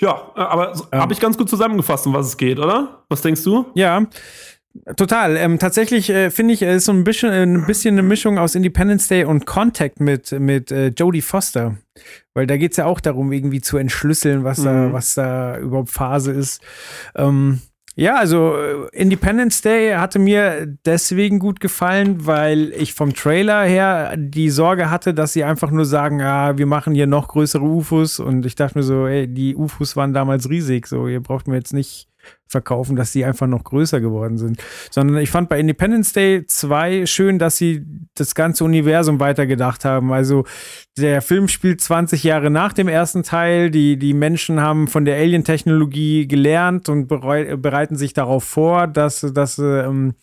Ja, 0.00 0.32
äh, 0.34 0.40
aber 0.40 0.72
Ähm. 0.90 1.00
habe 1.00 1.12
ich 1.12 1.20
ganz 1.20 1.38
gut 1.38 1.48
zusammengefasst, 1.48 2.04
um 2.08 2.12
was 2.12 2.26
es 2.26 2.36
geht, 2.36 2.58
oder? 2.58 3.04
Was 3.08 3.22
denkst 3.22 3.44
du? 3.44 3.66
Ja, 3.74 4.04
total. 4.96 5.36
Ähm, 5.36 5.58
tatsächlich 5.58 6.10
äh, 6.10 6.30
finde 6.30 6.54
ich, 6.54 6.62
es 6.62 6.76
ist 6.78 6.84
so 6.86 6.92
ein 6.92 7.04
bisschen, 7.04 7.32
äh, 7.32 7.42
ein 7.42 7.66
bisschen 7.66 7.94
eine 7.94 8.02
Mischung 8.02 8.38
aus 8.38 8.54
Independence 8.54 9.08
Day 9.08 9.24
und 9.24 9.46
Contact 9.46 10.00
mit, 10.00 10.32
mit 10.32 10.70
äh, 10.72 10.88
Jodie 10.88 11.22
Foster. 11.22 11.76
Weil 12.34 12.46
da 12.46 12.56
geht 12.56 12.72
es 12.72 12.76
ja 12.76 12.86
auch 12.86 13.00
darum, 13.00 13.32
irgendwie 13.32 13.60
zu 13.60 13.78
entschlüsseln, 13.78 14.44
was, 14.44 14.62
da, 14.62 14.72
Mhm. 14.72 14.92
was 14.92 15.14
da 15.14 15.58
überhaupt 15.58 15.90
Phase 15.90 16.32
ist. 16.32 16.60
Ähm, 17.14 17.60
ja, 17.98 18.16
also 18.16 18.54
äh, 18.58 18.88
Independence 18.92 19.62
Day 19.62 19.94
hatte 19.94 20.18
mir 20.18 20.66
deswegen 20.84 21.38
gut 21.38 21.60
gefallen, 21.60 22.26
weil 22.26 22.70
ich 22.76 22.92
vom 22.92 23.14
Trailer 23.14 23.62
her 23.64 24.14
die 24.18 24.50
Sorge 24.50 24.90
hatte, 24.90 25.14
dass 25.14 25.32
sie 25.32 25.44
einfach 25.44 25.70
nur 25.70 25.86
sagen, 25.86 26.20
ah, 26.20 26.58
wir 26.58 26.66
machen 26.66 26.94
hier 26.94 27.06
noch 27.06 27.28
größere 27.28 27.62
UFOs 27.64 28.20
und 28.20 28.44
ich 28.44 28.54
dachte 28.54 28.76
mir 28.76 28.82
so, 28.82 29.06
ey, 29.06 29.26
die 29.26 29.56
UFOs 29.56 29.96
waren 29.96 30.12
damals 30.12 30.50
riesig, 30.50 30.86
so 30.86 31.08
ihr 31.08 31.20
braucht 31.22 31.48
mir 31.48 31.56
jetzt 31.56 31.72
nicht 31.72 32.08
verkaufen, 32.48 32.96
dass 32.96 33.12
sie 33.12 33.24
einfach 33.24 33.46
noch 33.46 33.64
größer 33.64 34.00
geworden 34.00 34.38
sind. 34.38 34.62
Sondern 34.90 35.18
ich 35.18 35.30
fand 35.30 35.48
bei 35.48 35.58
Independence 35.58 36.12
Day 36.12 36.46
2 36.46 37.06
schön, 37.06 37.38
dass 37.38 37.56
sie 37.56 37.84
das 38.14 38.34
ganze 38.34 38.64
Universum 38.64 39.20
weitergedacht 39.20 39.84
haben. 39.84 40.12
Also 40.12 40.44
der 40.96 41.22
Film 41.22 41.48
spielt 41.48 41.80
20 41.80 42.22
Jahre 42.22 42.50
nach 42.50 42.72
dem 42.72 42.88
ersten 42.88 43.22
Teil. 43.22 43.70
Die, 43.70 43.98
die 43.98 44.14
Menschen 44.14 44.60
haben 44.60 44.86
von 44.88 45.04
der 45.04 45.16
Alien-Technologie 45.16 46.28
gelernt 46.28 46.88
und 46.88 47.08
berei 47.08 47.56
bereiten 47.56 47.96
sich 47.96 48.12
darauf 48.12 48.44
vor, 48.44 48.86
dass, 48.86 49.20
dass 49.20 49.58
ähm, 49.58 50.14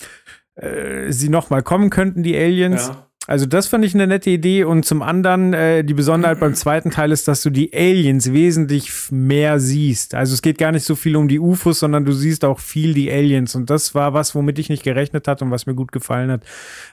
äh, 0.55 1.11
sie 1.11 1.29
nochmal 1.29 1.63
kommen 1.63 1.89
könnten, 1.89 2.23
die 2.23 2.37
Aliens. 2.37 2.91
Also 3.25 3.45
das 3.45 3.67
fand 3.67 3.85
ich 3.85 3.93
eine 3.93 4.05
nette 4.05 4.29
Idee 4.29 4.65
und 4.65 4.83
zum 4.83 5.01
anderen 5.01 5.53
äh, 5.53 5.83
die 5.85 5.93
Besonderheit 5.93 6.41
beim 6.41 6.55
zweiten 6.55 6.91
Teil 6.91 7.11
ist, 7.13 7.27
dass 7.29 7.41
du 7.41 7.49
die 7.49 7.73
Aliens 7.73 8.33
wesentlich 8.33 8.91
mehr 9.11 9.61
siehst. 9.61 10.13
Also 10.13 10.33
es 10.33 10.41
geht 10.41 10.57
gar 10.57 10.73
nicht 10.73 10.83
so 10.83 10.95
viel 10.95 11.15
um 11.15 11.29
die 11.29 11.39
UFOs, 11.39 11.79
sondern 11.79 12.03
du 12.03 12.11
siehst 12.11 12.43
auch 12.43 12.59
viel 12.59 12.93
die 12.93 13.09
Aliens 13.09 13.55
und 13.55 13.69
das 13.69 13.95
war 13.95 14.13
was, 14.13 14.35
womit 14.35 14.59
ich 14.59 14.67
nicht 14.67 14.83
gerechnet 14.83 15.27
hatte 15.29 15.45
und 15.45 15.51
was 15.51 15.65
mir 15.65 15.75
gut 15.75 15.93
gefallen 15.93 16.31
hat. 16.31 16.43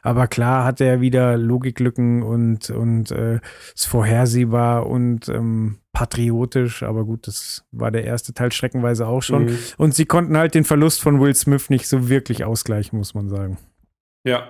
Aber 0.02 0.28
klar 0.28 0.64
hat 0.64 0.80
er 0.80 1.00
wieder 1.00 1.36
Logiklücken 1.36 2.22
und 2.22 2.70
und 2.70 3.10
äh, 3.10 3.40
ist 3.74 3.88
vorhersehbar 3.88 4.86
und 4.86 5.28
ähm, 5.28 5.78
patriotisch, 5.92 6.84
aber 6.84 7.04
gut, 7.04 7.26
das 7.26 7.64
war 7.72 7.90
der 7.90 8.04
erste 8.04 8.32
Teil 8.32 8.52
streckenweise 8.52 9.08
auch 9.08 9.22
schon. 9.22 9.46
Mhm. 9.46 9.58
Und 9.78 9.94
sie 9.96 10.04
konnten 10.06 10.36
halt 10.36 10.54
den 10.54 10.62
Verlust 10.62 11.02
von 11.02 11.20
Will 11.20 11.34
Smith 11.34 11.70
nicht 11.70 11.88
so 11.88 12.08
wirklich 12.08 12.44
ausgleichen, 12.44 12.96
muss 12.98 13.14
man 13.14 13.28
sagen. 13.28 13.58
Ja, 14.24 14.44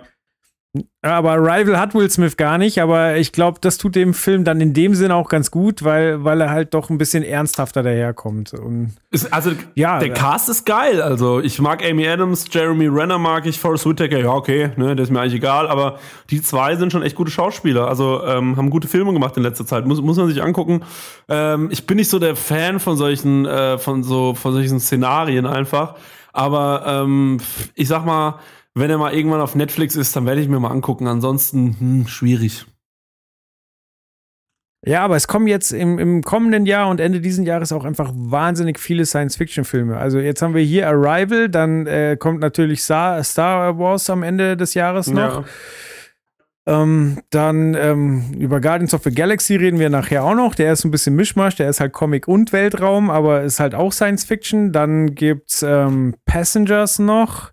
aber 1.02 1.38
Rival 1.38 1.80
hat 1.80 1.94
Will 1.94 2.08
Smith 2.10 2.36
gar 2.36 2.56
nicht, 2.56 2.80
aber 2.80 3.16
ich 3.16 3.32
glaube, 3.32 3.58
das 3.60 3.76
tut 3.76 3.96
dem 3.96 4.14
Film 4.14 4.44
dann 4.44 4.60
in 4.60 4.72
dem 4.72 4.94
Sinn 4.94 5.10
auch 5.10 5.28
ganz 5.28 5.50
gut, 5.50 5.82
weil, 5.82 6.22
weil 6.22 6.40
er 6.40 6.50
halt 6.50 6.74
doch 6.74 6.90
ein 6.90 6.98
bisschen 6.98 7.24
ernsthafter 7.24 7.82
daherkommt. 7.82 8.54
Und 8.54 8.92
ist, 9.10 9.32
also, 9.32 9.50
ja, 9.74 9.98
der 9.98 10.10
Cast 10.10 10.48
ist 10.48 10.64
geil. 10.66 11.02
Also, 11.02 11.40
ich 11.40 11.60
mag 11.60 11.84
Amy 11.84 12.06
Adams, 12.06 12.44
Jeremy 12.52 12.86
Renner 12.86 13.18
mag 13.18 13.46
ich, 13.46 13.58
Forrest 13.58 13.84
Whitaker, 13.84 14.18
ja, 14.18 14.32
okay, 14.32 14.70
ne, 14.76 14.94
der 14.94 15.02
ist 15.02 15.10
mir 15.10 15.20
eigentlich 15.20 15.34
egal, 15.34 15.66
aber 15.66 15.98
die 16.30 16.40
zwei 16.40 16.76
sind 16.76 16.92
schon 16.92 17.02
echt 17.02 17.16
gute 17.16 17.32
Schauspieler. 17.32 17.88
Also, 17.88 18.24
ähm, 18.24 18.56
haben 18.56 18.70
gute 18.70 18.86
Filme 18.86 19.12
gemacht 19.12 19.36
in 19.36 19.42
letzter 19.42 19.66
Zeit. 19.66 19.86
Muss, 19.86 20.00
muss 20.00 20.18
man 20.18 20.28
sich 20.28 20.40
angucken. 20.40 20.84
Ähm, 21.28 21.68
ich 21.72 21.84
bin 21.84 21.96
nicht 21.96 22.10
so 22.10 22.20
der 22.20 22.36
Fan 22.36 22.78
von 22.78 22.96
solchen, 22.96 23.44
äh, 23.44 23.76
von 23.78 24.04
so, 24.04 24.34
von 24.34 24.52
solchen 24.52 24.78
Szenarien 24.78 25.46
einfach. 25.46 25.96
Aber, 26.32 26.84
ähm, 26.86 27.38
ich 27.74 27.88
sag 27.88 28.04
mal, 28.04 28.38
wenn 28.74 28.90
er 28.90 28.98
mal 28.98 29.12
irgendwann 29.12 29.40
auf 29.40 29.54
Netflix 29.54 29.96
ist, 29.96 30.14
dann 30.16 30.26
werde 30.26 30.40
ich 30.40 30.48
mir 30.48 30.60
mal 30.60 30.70
angucken. 30.70 31.06
Ansonsten, 31.06 31.76
hm, 31.78 32.06
schwierig. 32.06 32.66
Ja, 34.86 35.04
aber 35.04 35.16
es 35.16 35.28
kommen 35.28 35.46
jetzt 35.46 35.72
im, 35.72 35.98
im 35.98 36.22
kommenden 36.22 36.64
Jahr 36.64 36.88
und 36.88 37.00
Ende 37.00 37.20
dieses 37.20 37.44
Jahres 37.44 37.70
auch 37.70 37.84
einfach 37.84 38.12
wahnsinnig 38.14 38.78
viele 38.78 39.04
Science-Fiction-Filme. 39.04 39.98
Also 39.98 40.18
jetzt 40.18 40.40
haben 40.40 40.54
wir 40.54 40.62
hier 40.62 40.88
Arrival, 40.88 41.50
dann 41.50 41.86
äh, 41.86 42.16
kommt 42.18 42.40
natürlich 42.40 42.82
Star, 42.82 43.22
Star 43.22 43.78
Wars 43.78 44.08
am 44.08 44.22
Ende 44.22 44.56
des 44.56 44.72
Jahres 44.72 45.08
noch. 45.08 45.42
Ja. 45.42 45.44
Ähm, 46.82 47.20
dann 47.30 47.74
ähm, 47.74 48.32
über 48.38 48.60
Guardians 48.60 48.94
of 48.94 49.02
the 49.02 49.10
Galaxy 49.12 49.56
reden 49.56 49.78
wir 49.78 49.90
nachher 49.90 50.24
auch 50.24 50.34
noch. 50.34 50.54
Der 50.54 50.72
ist 50.72 50.84
ein 50.84 50.90
bisschen 50.90 51.14
Mischmasch, 51.14 51.56
der 51.56 51.68
ist 51.68 51.80
halt 51.80 51.92
Comic 51.92 52.26
und 52.26 52.52
Weltraum, 52.52 53.10
aber 53.10 53.42
ist 53.42 53.60
halt 53.60 53.74
auch 53.74 53.92
Science 53.92 54.24
Fiction. 54.24 54.72
Dann 54.72 55.14
gibt's 55.14 55.62
ähm, 55.62 56.14
Passengers 56.24 56.98
noch. 56.98 57.52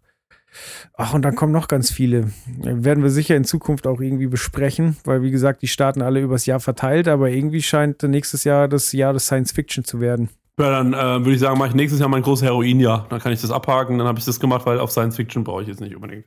Ach, 0.93 1.13
und 1.13 1.23
dann 1.23 1.35
kommen 1.35 1.51
noch 1.51 1.67
ganz 1.67 1.91
viele. 1.91 2.31
Werden 2.57 3.03
wir 3.03 3.09
sicher 3.09 3.35
in 3.35 3.43
Zukunft 3.43 3.87
auch 3.87 4.01
irgendwie 4.01 4.27
besprechen, 4.27 4.97
weil 5.03 5.21
wie 5.21 5.31
gesagt, 5.31 5.61
die 5.61 5.67
starten 5.67 6.01
alle 6.01 6.21
übers 6.21 6.45
Jahr 6.45 6.59
verteilt, 6.59 7.07
aber 7.07 7.29
irgendwie 7.29 7.61
scheint 7.61 8.03
nächstes 8.03 8.43
Jahr 8.43 8.67
das 8.67 8.91
Jahr 8.91 9.13
des 9.13 9.25
Science 9.25 9.51
Fiction 9.51 9.83
zu 9.83 9.99
werden. 9.99 10.29
Ja, 10.59 10.71
dann 10.71 10.93
äh, 10.93 11.19
würde 11.19 11.33
ich 11.33 11.39
sagen, 11.39 11.59
mache 11.59 11.69
ich 11.69 11.75
nächstes 11.75 11.99
Jahr 11.99 12.09
mein 12.09 12.23
großes 12.23 12.45
Heroin-Jahr. 12.45 13.05
Dann 13.09 13.19
kann 13.19 13.31
ich 13.31 13.41
das 13.41 13.51
abhaken, 13.51 13.99
dann 13.99 14.07
habe 14.07 14.17
ich 14.17 14.25
das 14.25 14.39
gemacht, 14.39 14.65
weil 14.65 14.79
auf 14.79 14.91
Science 14.91 15.15
Fiction 15.15 15.43
brauche 15.43 15.61
ich 15.61 15.67
jetzt 15.67 15.81
nicht 15.81 15.95
unbedingt. 15.95 16.25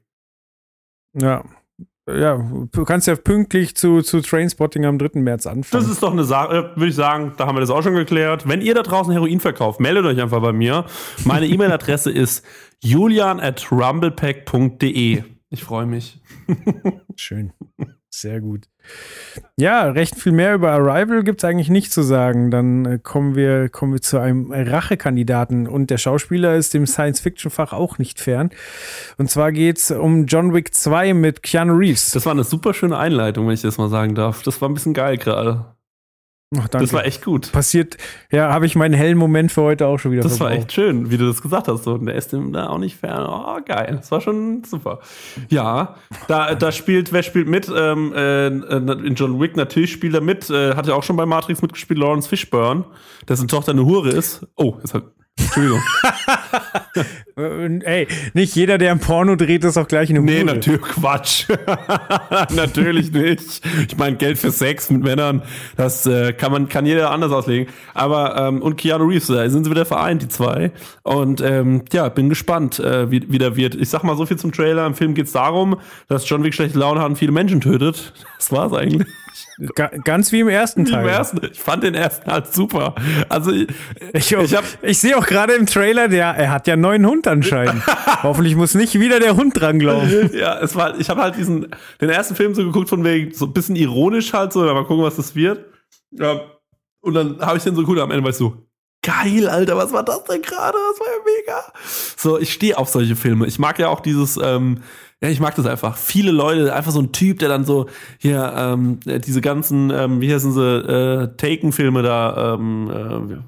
Ja, 1.14 1.44
ja, 2.08 2.38
du 2.72 2.84
kannst 2.84 3.06
ja 3.06 3.14
pünktlich 3.16 3.76
zu, 3.76 4.02
zu 4.02 4.20
Trainspotting 4.20 4.84
am 4.84 4.98
3. 4.98 5.20
März 5.20 5.46
anfangen. 5.46 5.82
Das 5.82 5.90
ist 5.90 6.02
doch 6.02 6.12
eine 6.12 6.24
Sache, 6.24 6.72
äh, 6.74 6.76
würde 6.76 6.88
ich 6.88 6.94
sagen, 6.94 7.34
da 7.36 7.46
haben 7.46 7.56
wir 7.56 7.60
das 7.60 7.70
auch 7.70 7.82
schon 7.82 7.94
geklärt. 7.94 8.48
Wenn 8.48 8.60
ihr 8.60 8.74
da 8.74 8.82
draußen 8.82 9.12
Heroin 9.12 9.40
verkauft, 9.40 9.80
meldet 9.80 10.04
euch 10.04 10.20
einfach 10.20 10.40
bei 10.40 10.52
mir. 10.52 10.86
Meine 11.24 11.46
E-Mail-Adresse 11.46 12.10
ist 12.10 12.44
julian 12.80 13.40
at 13.40 13.70
rumblepack.de. 13.70 15.24
Ich 15.50 15.64
freue 15.64 15.86
mich. 15.86 16.20
Schön. 17.16 17.52
Sehr 18.08 18.40
gut. 18.40 18.66
Ja, 19.56 19.84
recht 19.90 20.16
viel 20.16 20.32
mehr 20.32 20.54
über 20.54 20.72
Arrival 20.72 21.22
gibt 21.22 21.42
es 21.42 21.48
eigentlich 21.48 21.68
nicht 21.68 21.92
zu 21.92 22.02
sagen. 22.02 22.50
Dann 22.50 22.84
äh, 22.86 22.98
kommen, 22.98 23.36
wir, 23.36 23.68
kommen 23.68 23.92
wir 23.92 24.00
zu 24.00 24.18
einem 24.18 24.50
Rachekandidaten 24.52 25.68
und 25.68 25.90
der 25.90 25.98
Schauspieler 25.98 26.56
ist 26.56 26.74
dem 26.74 26.86
Science-Fiction-Fach 26.86 27.72
auch 27.72 27.98
nicht 27.98 28.20
fern. 28.20 28.50
Und 29.18 29.30
zwar 29.30 29.52
geht 29.52 29.78
es 29.78 29.90
um 29.90 30.26
John 30.26 30.54
Wick 30.54 30.74
2 30.74 31.14
mit 31.14 31.42
Keanu 31.42 31.74
Reeves. 31.74 32.10
Das 32.10 32.24
war 32.26 32.32
eine 32.32 32.44
super 32.44 32.74
schöne 32.74 32.98
Einleitung, 32.98 33.46
wenn 33.46 33.54
ich 33.54 33.62
das 33.62 33.78
mal 33.78 33.88
sagen 33.88 34.14
darf. 34.14 34.42
Das 34.42 34.60
war 34.60 34.68
ein 34.68 34.74
bisschen 34.74 34.94
geil 34.94 35.18
gerade. 35.18 35.66
Ach, 36.58 36.66
das 36.66 36.92
war 36.92 37.04
echt 37.04 37.24
gut. 37.24 37.52
Passiert, 37.52 37.96
ja, 38.32 38.52
habe 38.52 38.66
ich 38.66 38.74
meinen 38.74 38.92
hellen 38.94 39.16
Moment 39.16 39.52
für 39.52 39.62
heute 39.62 39.86
auch 39.86 39.98
schon 39.98 40.10
wieder 40.10 40.22
Das 40.24 40.36
verbraucht. 40.36 40.50
war 40.56 40.58
echt 40.58 40.72
schön, 40.72 41.08
wie 41.10 41.16
du 41.16 41.26
das 41.28 41.42
gesagt 41.42 41.68
hast. 41.68 41.84
So, 41.84 41.96
der 41.98 42.16
ist 42.16 42.32
da 42.32 42.68
auch 42.68 42.78
nicht 42.78 42.96
fern. 42.96 43.24
Oh, 43.28 43.60
geil. 43.64 43.98
Das 44.00 44.10
war 44.10 44.20
schon 44.20 44.64
super. 44.64 44.98
Ja, 45.48 45.94
da, 46.26 46.56
da 46.56 46.72
spielt, 46.72 47.12
wer 47.12 47.22
spielt 47.22 47.46
mit? 47.48 47.70
Ähm, 47.72 48.12
äh, 48.12 48.48
in 48.48 49.14
John 49.14 49.40
Wick 49.40 49.56
natürlich 49.56 49.92
spielt 49.92 50.14
er 50.14 50.22
mit. 50.22 50.50
Äh, 50.50 50.74
hat 50.74 50.88
ja 50.88 50.94
auch 50.94 51.04
schon 51.04 51.16
bei 51.16 51.24
Matrix 51.24 51.62
mitgespielt, 51.62 52.00
Lawrence 52.00 52.28
Fishburne, 52.28 52.84
dessen 53.28 53.46
Tochter 53.46 53.70
eine 53.70 53.84
Hure 53.84 54.10
ist. 54.10 54.44
Oh, 54.56 54.74
jetzt 54.78 54.94
hat 54.94 55.04
Entschuldigung. 55.40 55.80
Ey, 57.84 58.06
nicht 58.34 58.54
jeder, 58.54 58.78
der 58.78 58.92
ein 58.92 59.00
Porno 59.00 59.36
dreht, 59.36 59.64
ist 59.64 59.78
auch 59.78 59.88
gleich 59.88 60.10
eine 60.10 60.20
Nee, 60.20 60.44
natürlich 60.44 60.82
Quatsch. 60.82 61.46
natürlich 62.54 63.12
nicht. 63.12 63.62
Ich 63.88 63.96
meine, 63.96 64.16
Geld 64.16 64.38
für 64.38 64.50
Sex 64.50 64.90
mit 64.90 65.02
Männern, 65.02 65.42
das 65.76 66.06
äh, 66.06 66.32
kann 66.32 66.52
man 66.52 66.68
kann 66.68 66.86
jeder 66.86 67.10
anders 67.10 67.32
auslegen. 67.32 67.72
Aber 67.94 68.36
ähm, 68.36 68.62
und 68.62 68.76
Keanu 68.76 69.06
Reeves, 69.06 69.28
da 69.28 69.48
sind 69.48 69.64
sie 69.64 69.70
wieder 69.70 69.86
vereint, 69.86 70.22
die 70.22 70.28
zwei. 70.28 70.72
Und 71.02 71.40
ähm, 71.40 71.84
ja, 71.92 72.08
bin 72.08 72.28
gespannt, 72.28 72.78
äh, 72.78 73.10
wie, 73.10 73.30
wie 73.30 73.38
der 73.38 73.56
wird. 73.56 73.74
Ich 73.74 73.88
sag 73.88 74.02
mal 74.02 74.16
so 74.16 74.26
viel 74.26 74.36
zum 74.36 74.52
Trailer. 74.52 74.86
Im 74.86 74.94
Film 74.94 75.14
geht 75.14 75.26
es 75.26 75.32
darum, 75.32 75.76
dass 76.08 76.28
John 76.28 76.44
Wick 76.44 76.54
schlechte 76.54 76.78
Laune 76.78 77.00
hat 77.00 77.08
und 77.08 77.16
viele 77.16 77.32
Menschen 77.32 77.60
tötet. 77.60 78.12
Das 78.40 78.50
war's 78.52 78.72
eigentlich. 78.72 79.06
Ganz 80.04 80.32
wie 80.32 80.40
im 80.40 80.48
ersten 80.48 80.84
Teil. 80.84 81.02
Im 81.02 81.08
ersten. 81.08 81.40
Ich 81.50 81.60
fand 81.60 81.82
den 81.82 81.94
ersten 81.94 82.30
halt 82.30 82.52
super. 82.52 82.94
Also 83.28 83.50
ich, 83.50 83.68
ich, 84.12 84.32
ich, 84.32 84.56
ich 84.82 84.98
sehe 84.98 85.16
auch 85.16 85.26
gerade 85.26 85.54
im 85.54 85.66
Trailer, 85.66 86.08
der 86.08 86.26
er 86.26 86.50
hat 86.50 86.66
ja 86.66 86.74
einen 86.74 86.82
neuen 86.82 87.06
Hund 87.06 87.26
anscheinend. 87.26 87.82
Hoffentlich 88.22 88.56
muss 88.56 88.74
nicht 88.74 88.98
wieder 88.98 89.20
der 89.20 89.36
Hund 89.36 89.60
dranglaufen. 89.60 90.30
ja, 90.34 90.58
es 90.58 90.74
war. 90.76 90.98
Ich 90.98 91.10
habe 91.10 91.22
halt 91.22 91.36
diesen 91.36 91.68
den 92.00 92.10
ersten 92.10 92.34
Film 92.34 92.54
so 92.54 92.64
geguckt 92.64 92.88
von 92.88 93.04
wegen 93.04 93.34
so 93.34 93.46
ein 93.46 93.52
bisschen 93.52 93.76
ironisch 93.76 94.32
halt 94.32 94.52
so. 94.52 94.60
Mal 94.60 94.84
gucken, 94.84 95.04
was 95.04 95.16
das 95.16 95.34
wird. 95.34 95.64
Ja, 96.12 96.40
und 97.00 97.14
dann 97.14 97.40
habe 97.40 97.58
ich 97.58 97.64
den 97.64 97.74
so 97.74 97.82
geguckt. 97.82 98.00
Am 98.00 98.10
Ende 98.10 98.28
ich 98.28 98.36
so 98.36 98.56
geil, 99.02 99.48
Alter, 99.48 99.76
was 99.76 99.92
war 99.92 100.04
das 100.04 100.24
denn 100.24 100.42
gerade? 100.42 100.78
Das 100.90 101.00
war 101.00 101.06
ja 101.06 101.22
mega. 101.24 101.72
So, 102.16 102.38
ich 102.38 102.52
stehe 102.52 102.76
auf 102.76 102.88
solche 102.88 103.16
Filme. 103.16 103.46
Ich 103.46 103.58
mag 103.58 103.78
ja 103.78 103.88
auch 103.88 104.00
dieses, 104.00 104.38
ähm, 104.42 104.82
ja, 105.22 105.28
ich 105.28 105.38
mag 105.38 105.54
das 105.54 105.66
einfach. 105.66 105.98
Viele 105.98 106.30
Leute, 106.30 106.74
einfach 106.74 106.92
so 106.92 107.00
ein 107.00 107.12
Typ, 107.12 107.40
der 107.40 107.50
dann 107.50 107.66
so 107.66 107.90
hier 108.16 108.54
ähm, 108.56 109.00
diese 109.04 109.42
ganzen, 109.42 109.90
ähm, 109.90 110.22
wie 110.22 110.32
heißen 110.32 110.52
sie, 110.52 110.60
äh, 110.62 111.36
Taken-Filme 111.36 112.02
da, 112.02 112.54
ähm, 112.54 112.90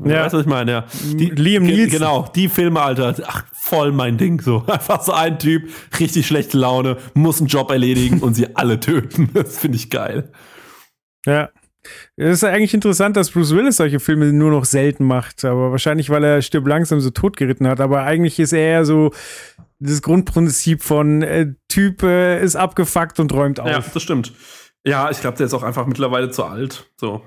äh, 0.05 0.11
ja. 0.11 0.23
weißt 0.23 0.35
du, 0.35 0.39
was 0.39 0.45
ich 0.45 0.51
meine? 0.51 0.71
Ja. 0.71 0.85
Die, 1.15 1.31
Liam 1.31 1.63
Nielsen. 1.63 1.91
Genau, 1.91 2.29
die 2.35 2.51
Filme, 2.51 2.83
Alter. 2.83 3.15
Ach, 3.27 3.45
voll 3.55 3.91
mein 3.93 4.19
Ding. 4.19 4.39
So 4.43 4.65
einfach 4.67 5.03
so 5.03 5.13
ein 5.13 5.39
Typ, 5.39 5.71
richtig 5.99 6.27
schlechte 6.27 6.59
Laune, 6.59 6.99
muss 7.15 7.39
einen 7.39 7.49
Job 7.49 7.71
erledigen 7.71 8.21
und 8.21 8.35
sie 8.35 8.55
alle 8.55 8.79
töten. 8.79 9.31
Das 9.43 9.59
finde 9.59 9.77
ich 9.77 9.89
geil. 9.89 10.31
Ja. 11.25 11.49
Es 12.17 12.35
ist 12.35 12.45
eigentlich 12.45 12.75
interessant, 12.75 13.17
dass 13.17 13.31
Bruce 13.31 13.55
Willis 13.55 13.79
solche 13.79 13.99
Filme 13.99 14.33
nur 14.33 14.51
noch 14.51 14.67
selten 14.67 15.05
macht, 15.05 15.45
aber 15.45 15.73
wahrscheinlich, 15.73 16.11
weil 16.11 16.23
er 16.23 16.43
Stirb 16.43 16.67
langsam 16.69 17.01
so 17.01 17.11
totgeritten 17.11 17.67
hat. 17.67 17.81
Aber 17.81 18.03
eigentlich 18.03 18.39
ist 18.39 18.53
er 18.53 18.71
ja 18.71 18.85
so 18.85 19.11
das 19.83 20.03
Grundprinzip 20.03 20.83
von 20.83 21.23
äh, 21.23 21.55
Typ 21.69 22.03
äh, 22.03 22.43
ist 22.43 22.57
abgefuckt 22.57 23.19
und 23.21 23.33
räumt 23.33 23.61
auf. 23.61 23.69
Ja, 23.69 23.81
das 23.81 24.03
stimmt. 24.03 24.33
Ja, 24.85 25.11
ich 25.11 25.21
glaube, 25.21 25.37
der 25.37 25.47
ist 25.47 25.55
auch 25.55 25.63
einfach 25.63 25.87
mittlerweile 25.87 26.31
zu 26.31 26.45
alt. 26.45 26.91
So. 26.97 27.25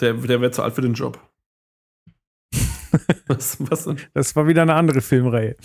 Der, 0.00 0.14
der 0.14 0.40
wäre 0.40 0.50
zu 0.50 0.62
alt 0.62 0.74
für 0.74 0.82
den 0.82 0.94
Job. 0.94 1.20
was, 3.26 3.56
was 3.70 3.84
denn? 3.84 4.00
Das 4.12 4.34
war 4.36 4.46
wieder 4.46 4.62
eine 4.62 4.74
andere 4.74 5.00
Filmreihe. 5.00 5.56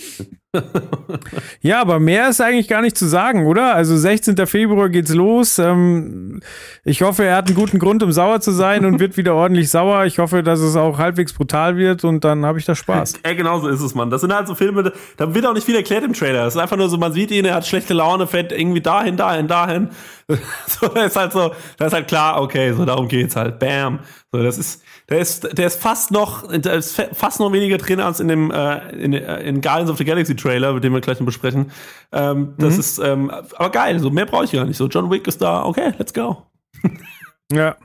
ja, 1.61 1.79
aber 1.79 1.99
mehr 1.99 2.29
ist 2.29 2.41
eigentlich 2.41 2.67
gar 2.67 2.81
nicht 2.81 2.97
zu 2.97 3.05
sagen, 3.05 3.45
oder? 3.45 3.75
Also 3.75 3.95
16. 3.95 4.35
Februar 4.47 4.89
geht's 4.89 5.13
los. 5.13 5.59
Ähm, 5.59 6.39
ich 6.83 7.03
hoffe, 7.03 7.23
er 7.23 7.35
hat 7.35 7.47
einen 7.47 7.55
guten 7.55 7.77
Grund, 7.77 8.01
um 8.01 8.11
sauer 8.11 8.41
zu 8.41 8.51
sein 8.51 8.83
und 8.83 8.99
wird 8.99 9.15
wieder 9.15 9.35
ordentlich 9.35 9.69
sauer. 9.69 10.05
Ich 10.05 10.17
hoffe, 10.17 10.41
dass 10.41 10.59
es 10.59 10.75
auch 10.75 10.97
halbwegs 10.97 11.33
brutal 11.33 11.77
wird 11.77 12.03
und 12.03 12.23
dann 12.23 12.47
habe 12.47 12.57
ich 12.57 12.65
da 12.65 12.73
Spaß. 12.73 13.19
Ja, 13.23 13.33
genau 13.33 13.59
so 13.59 13.67
ist 13.67 13.81
es, 13.81 13.93
Mann. 13.93 14.09
Das 14.09 14.21
sind 14.21 14.33
halt 14.33 14.47
so 14.47 14.55
Filme, 14.55 14.91
da 15.17 15.33
wird 15.35 15.45
auch 15.45 15.53
nicht 15.53 15.65
viel 15.65 15.75
erklärt 15.75 16.03
im 16.03 16.13
Trailer. 16.13 16.47
Es 16.47 16.55
ist 16.55 16.61
einfach 16.61 16.77
nur 16.77 16.89
so, 16.89 16.97
man 16.97 17.13
sieht 17.13 17.29
ihn, 17.29 17.45
er 17.45 17.53
hat 17.53 17.67
schlechte 17.67 17.93
Laune, 17.93 18.25
fährt 18.25 18.51
irgendwie 18.51 18.81
dahin, 18.81 19.17
dahin, 19.17 19.47
dahin. 19.47 19.89
so, 20.67 20.87
da 20.87 21.05
ist 21.05 21.15
halt 21.15 21.31
so, 21.31 21.51
da 21.77 21.85
ist 21.87 21.93
halt 21.93 22.07
klar, 22.07 22.41
okay, 22.41 22.73
so 22.73 22.85
darum 22.85 23.07
geht's 23.07 23.35
halt. 23.35 23.59
Bam. 23.59 23.99
So, 24.31 24.43
das 24.43 24.59
ist, 24.59 24.83
der 25.09 25.19
ist, 25.19 25.57
der 25.57 25.65
ist 25.65 25.81
fast 25.81 26.11
noch, 26.11 26.47
der 26.51 26.73
ist 26.73 27.01
fast 27.13 27.39
noch 27.39 27.51
weniger 27.51 27.79
drin 27.79 27.99
als 27.99 28.19
in 28.19 28.27
dem, 28.27 28.51
äh, 28.51 28.89
in, 28.91 29.13
äh, 29.13 29.41
in 29.41 29.59
Guardians 29.59 29.89
of 29.89 29.97
the 29.97 30.05
Galaxy 30.05 30.35
Trailer, 30.39 30.73
mit 30.73 30.83
dem 30.83 30.93
wir 30.93 31.01
gleich 31.01 31.19
noch 31.19 31.25
besprechen. 31.25 31.71
Ähm, 32.11 32.53
das 32.57 32.75
mhm. 32.75 32.79
ist, 32.79 32.99
ähm, 32.99 33.29
aber 33.29 33.69
geil, 33.69 33.99
so 33.99 34.09
mehr 34.09 34.25
brauche 34.25 34.45
ich 34.45 34.51
gar 34.51 34.65
nicht. 34.65 34.77
So, 34.77 34.87
John 34.87 35.09
Wick 35.11 35.27
ist 35.27 35.41
da, 35.41 35.65
okay, 35.65 35.93
let's 35.97 36.13
go. 36.13 36.43
ja. 37.51 37.75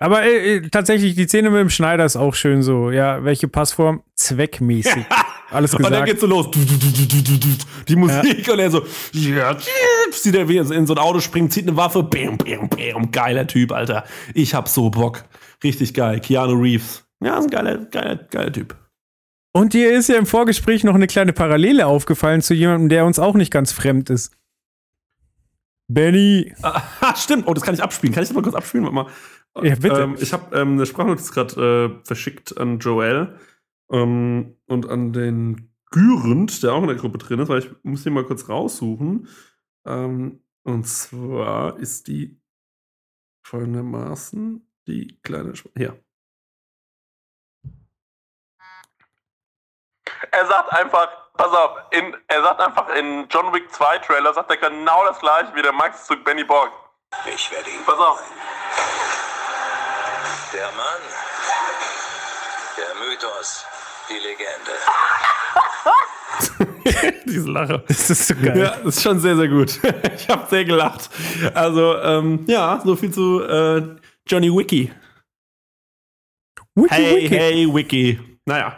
Aber 0.00 0.22
äh, 0.22 0.56
äh, 0.56 0.68
tatsächlich, 0.70 1.14
die 1.14 1.28
Szene 1.28 1.50
mit 1.50 1.60
dem 1.60 1.70
Schneider 1.70 2.06
ist 2.06 2.16
auch 2.16 2.34
schön 2.34 2.62
so. 2.62 2.90
Ja, 2.90 3.22
welche 3.22 3.48
Passform? 3.48 4.02
Zweckmäßig. 4.14 5.04
alles 5.50 5.74
Und 5.74 5.82
dann 5.82 5.92
gesagt. 5.92 6.08
geht's 6.08 6.20
so 6.22 6.26
los. 6.26 6.48
Die 7.86 7.96
Musik 7.96 8.48
und 8.50 8.58
er 8.58 8.70
so, 8.70 8.86
ja, 9.12 9.56
sieht 10.10 10.34
er 10.34 10.48
wie 10.48 10.56
er 10.56 10.70
in 10.70 10.86
so 10.86 10.94
ein 10.94 10.98
Auto 10.98 11.20
springt, 11.20 11.52
zieht 11.52 11.68
eine 11.68 11.76
Waffe, 11.76 12.02
bam, 12.02 12.38
bam, 12.38 12.68
bam, 12.68 13.10
geiler 13.10 13.46
Typ, 13.46 13.72
Alter. 13.72 14.04
Ich 14.32 14.54
hab 14.54 14.68
so 14.68 14.88
Bock. 14.88 15.24
Richtig 15.62 15.92
geil. 15.92 16.20
Keanu 16.20 16.54
Reeves. 16.54 17.04
Ja, 17.22 17.38
ist 17.38 17.44
ein 17.44 17.50
geiler, 17.50 17.76
geiler, 17.76 18.16
geiler 18.16 18.52
Typ. 18.52 18.74
Und 19.52 19.72
dir 19.72 19.92
ist 19.92 20.08
ja 20.08 20.16
im 20.16 20.26
Vorgespräch 20.26 20.84
noch 20.84 20.94
eine 20.94 21.06
kleine 21.06 21.32
Parallele 21.32 21.86
aufgefallen 21.86 22.40
zu 22.40 22.54
jemandem, 22.54 22.88
der 22.88 23.04
uns 23.04 23.18
auch 23.18 23.34
nicht 23.34 23.52
ganz 23.52 23.72
fremd 23.72 24.10
ist. 24.10 24.32
Benny. 25.88 26.54
Ah, 26.62 27.14
stimmt. 27.16 27.48
Oh, 27.48 27.54
das 27.54 27.64
kann 27.64 27.74
ich 27.74 27.82
abspielen. 27.82 28.14
Kann 28.14 28.22
ich 28.22 28.28
das 28.28 28.36
mal 28.36 28.42
kurz 28.42 28.54
abspielen? 28.54 28.84
Warte 28.84 28.94
mal. 28.94 29.66
Ja, 29.66 29.74
bitte. 29.74 30.02
Ähm, 30.02 30.16
ich 30.20 30.32
habe 30.32 30.56
ähm, 30.56 30.74
eine 30.74 30.86
Sprachnotiz 30.86 31.32
gerade 31.32 31.98
äh, 32.00 32.06
verschickt 32.06 32.56
an 32.56 32.78
Joel 32.78 33.34
ähm, 33.90 34.56
und 34.66 34.88
an 34.88 35.12
den 35.12 35.72
Gürend, 35.90 36.62
der 36.62 36.72
auch 36.72 36.82
in 36.82 36.88
der 36.88 36.96
Gruppe 36.96 37.18
drin 37.18 37.40
ist, 37.40 37.48
weil 37.48 37.58
ich 37.58 37.70
muss 37.82 38.04
den 38.04 38.12
mal 38.12 38.24
kurz 38.24 38.48
raussuchen. 38.48 39.26
Ähm, 39.84 40.40
und 40.62 40.86
zwar 40.86 41.78
ist 41.78 42.06
die 42.06 42.40
folgendermaßen 43.42 44.64
die 44.86 45.18
kleine 45.22 45.56
Spr 45.56 45.70
Hier. 45.76 45.98
Er 50.32 50.46
sagt 50.46 50.72
einfach, 50.72 51.08
pass 51.36 51.52
auf, 51.52 51.70
in, 51.90 52.16
er 52.28 52.42
sagt 52.42 52.60
einfach 52.60 52.88
in 52.94 53.26
John 53.28 53.52
Wick 53.52 53.72
2 53.72 53.98
Trailer, 53.98 54.32
sagt 54.34 54.50
er 54.50 54.56
genau 54.58 55.04
das 55.06 55.18
gleiche 55.18 55.54
wie 55.54 55.62
der 55.62 55.72
Max 55.72 56.06
zu 56.06 56.16
Benny 56.16 56.44
Borg. 56.44 56.70
Ich 57.26 57.50
werde 57.50 57.68
ihn. 57.70 57.84
Pass 57.84 57.98
auf. 57.98 58.22
Der 60.52 60.66
Mann, 60.72 61.00
der 62.76 62.94
Mythos, 63.08 63.64
die 64.08 64.18
Legende. 64.18 64.72
Diese 67.24 67.48
Lache. 67.50 67.84
Das 67.88 68.10
ist 68.10 68.26
so 68.28 68.34
geil. 68.34 68.58
Ja, 68.58 68.76
das 68.76 68.96
ist 68.96 69.02
schon 69.02 69.18
sehr, 69.20 69.36
sehr 69.36 69.48
gut. 69.48 69.78
ich 70.14 70.28
habe 70.28 70.46
sehr 70.48 70.64
gelacht. 70.64 71.08
Also, 71.54 71.96
ähm, 71.98 72.44
ja, 72.48 72.80
so 72.84 72.96
viel 72.96 73.12
zu 73.12 73.42
äh, 73.42 73.96
Johnny 74.26 74.50
Wiki. 74.50 74.92
Wiki, 76.74 76.94
Hey, 76.94 77.16
wiki. 77.24 77.28
hey, 77.36 77.74
Wiki. 77.74 78.38
Naja. 78.46 78.76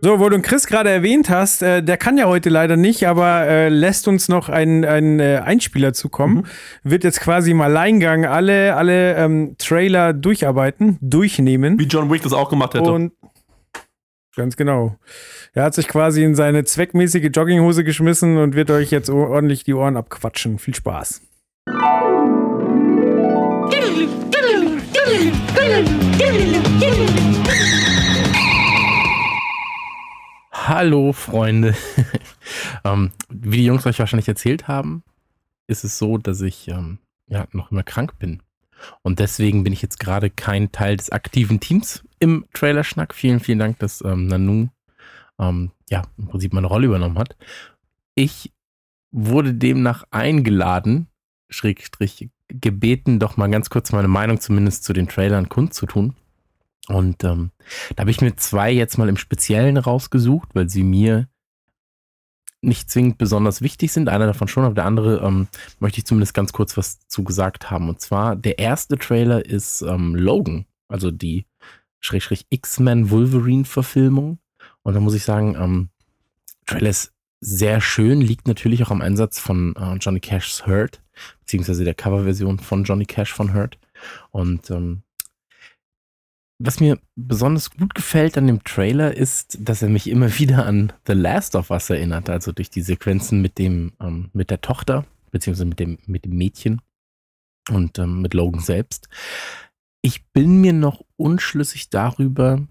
So, 0.00 0.20
wo 0.20 0.28
du 0.28 0.40
Chris 0.40 0.68
gerade 0.68 0.90
erwähnt 0.90 1.28
hast, 1.28 1.60
äh, 1.60 1.82
der 1.82 1.96
kann 1.96 2.16
ja 2.18 2.26
heute 2.26 2.50
leider 2.50 2.76
nicht, 2.76 3.08
aber 3.08 3.48
äh, 3.48 3.68
lässt 3.68 4.06
uns 4.06 4.28
noch 4.28 4.48
einen, 4.48 5.18
äh, 5.18 5.42
Einspieler 5.44 5.92
zukommen. 5.92 6.46
Wird 6.84 7.02
jetzt 7.02 7.20
quasi 7.20 7.50
im 7.50 7.60
Alleingang 7.60 8.24
alle, 8.24 8.76
alle 8.76 9.16
ähm, 9.16 9.56
Trailer 9.58 10.12
durcharbeiten, 10.12 10.98
durchnehmen. 11.00 11.80
Wie 11.80 11.86
John 11.86 12.10
Wick 12.12 12.22
das 12.22 12.32
auch 12.32 12.48
gemacht 12.48 12.74
hätte. 12.74 12.92
Und 12.92 13.12
ganz 14.36 14.56
genau. 14.56 14.96
Er 15.52 15.64
hat 15.64 15.74
sich 15.74 15.88
quasi 15.88 16.22
in 16.22 16.36
seine 16.36 16.62
zweckmäßige 16.62 17.30
Jogginghose 17.32 17.82
geschmissen 17.82 18.36
und 18.36 18.54
wird 18.54 18.70
euch 18.70 18.92
jetzt 18.92 19.10
ordentlich 19.10 19.64
die 19.64 19.74
Ohren 19.74 19.96
abquatschen. 19.96 20.58
Viel 20.58 20.76
Spaß. 20.76 21.22
Hallo 30.68 31.14
Freunde. 31.14 31.74
ähm, 32.84 33.10
wie 33.30 33.56
die 33.56 33.64
Jungs 33.64 33.86
euch 33.86 33.98
wahrscheinlich 34.00 34.28
erzählt 34.28 34.68
haben, 34.68 35.02
ist 35.66 35.82
es 35.82 35.96
so, 35.96 36.18
dass 36.18 36.42
ich 36.42 36.68
ähm, 36.68 36.98
ja 37.26 37.46
noch 37.52 37.72
immer 37.72 37.82
krank 37.82 38.18
bin. 38.18 38.42
Und 39.00 39.18
deswegen 39.18 39.64
bin 39.64 39.72
ich 39.72 39.80
jetzt 39.80 39.98
gerade 39.98 40.28
kein 40.28 40.70
Teil 40.70 40.98
des 40.98 41.08
aktiven 41.08 41.58
Teams 41.58 42.04
im 42.18 42.44
Trailerschnack. 42.52 43.14
Vielen, 43.14 43.40
vielen 43.40 43.60
Dank, 43.60 43.78
dass 43.78 44.04
ähm, 44.04 44.26
Nanu 44.26 44.68
ähm, 45.38 45.70
ja 45.88 46.02
im 46.18 46.28
Prinzip 46.28 46.52
meine 46.52 46.66
Rolle 46.66 46.88
übernommen 46.88 47.18
hat. 47.18 47.34
Ich 48.14 48.52
wurde 49.10 49.54
demnach 49.54 50.04
eingeladen, 50.10 51.06
Schrägstrich 51.48 52.28
gebeten, 52.48 53.18
doch 53.18 53.38
mal 53.38 53.48
ganz 53.48 53.70
kurz 53.70 53.90
meine 53.92 54.08
Meinung 54.08 54.38
zumindest 54.38 54.84
zu 54.84 54.92
den 54.92 55.08
Trailern 55.08 55.48
kundzutun. 55.48 56.14
Und 56.88 57.22
ähm, 57.24 57.50
da 57.94 58.02
habe 58.02 58.10
ich 58.10 58.20
mir 58.20 58.34
zwei 58.36 58.72
jetzt 58.72 58.98
mal 58.98 59.08
im 59.08 59.16
Speziellen 59.16 59.76
rausgesucht, 59.76 60.48
weil 60.54 60.68
sie 60.68 60.82
mir 60.82 61.28
nicht 62.60 62.90
zwingend 62.90 63.18
besonders 63.18 63.62
wichtig 63.62 63.92
sind. 63.92 64.08
Einer 64.08 64.26
davon 64.26 64.48
schon, 64.48 64.64
aber 64.64 64.74
der 64.74 64.86
andere 64.86 65.20
ähm, 65.24 65.48
möchte 65.78 65.98
ich 65.98 66.06
zumindest 66.06 66.34
ganz 66.34 66.52
kurz 66.52 66.76
was 66.76 67.06
zu 67.06 67.22
gesagt 67.24 67.70
haben. 67.70 67.88
Und 67.88 68.00
zwar, 68.00 68.36
der 68.36 68.58
erste 68.58 68.96
Trailer 68.96 69.44
ist 69.44 69.82
ähm, 69.82 70.14
Logan, 70.14 70.64
also 70.88 71.10
die 71.10 71.46
Schrägstrich 72.00 72.46
X-Men 72.50 73.10
Wolverine-Verfilmung. 73.10 74.38
Und 74.82 74.94
da 74.94 75.00
muss 75.00 75.14
ich 75.14 75.24
sagen, 75.24 75.56
ähm, 75.56 75.90
Trailer 76.66 76.90
ist 76.90 77.12
sehr 77.40 77.80
schön, 77.80 78.20
liegt 78.20 78.48
natürlich 78.48 78.82
auch 78.82 78.90
am 78.90 79.02
Einsatz 79.02 79.38
von 79.38 79.76
äh, 79.76 79.94
Johnny 79.96 80.20
Cash's 80.20 80.66
Hurt, 80.66 81.00
beziehungsweise 81.40 81.84
der 81.84 81.94
Coverversion 81.94 82.58
von 82.58 82.84
Johnny 82.84 83.04
Cash 83.04 83.32
von 83.32 83.54
Hurt. 83.54 83.78
Und 84.30 84.70
ähm, 84.70 85.02
was 86.58 86.80
mir 86.80 86.98
besonders 87.14 87.70
gut 87.70 87.94
gefällt 87.94 88.36
an 88.36 88.46
dem 88.46 88.64
Trailer 88.64 89.16
ist, 89.16 89.58
dass 89.60 89.82
er 89.82 89.88
mich 89.88 90.08
immer 90.08 90.38
wieder 90.38 90.66
an 90.66 90.92
The 91.06 91.12
Last 91.12 91.54
of 91.54 91.70
Us 91.70 91.90
erinnert, 91.90 92.28
also 92.28 92.52
durch 92.52 92.70
die 92.70 92.82
Sequenzen 92.82 93.40
mit 93.40 93.58
dem, 93.58 93.92
ähm, 94.00 94.30
mit 94.32 94.50
der 94.50 94.60
Tochter, 94.60 95.06
beziehungsweise 95.30 95.66
mit 95.66 95.78
dem, 95.78 95.98
mit 96.06 96.24
dem 96.24 96.36
Mädchen 96.36 96.80
und 97.70 97.98
ähm, 97.98 98.22
mit 98.22 98.34
Logan 98.34 98.60
selbst. 98.60 99.08
Ich 100.02 100.26
bin 100.32 100.60
mir 100.60 100.72
noch 100.72 101.04
unschlüssig 101.16 101.90
darüber, 101.90 102.66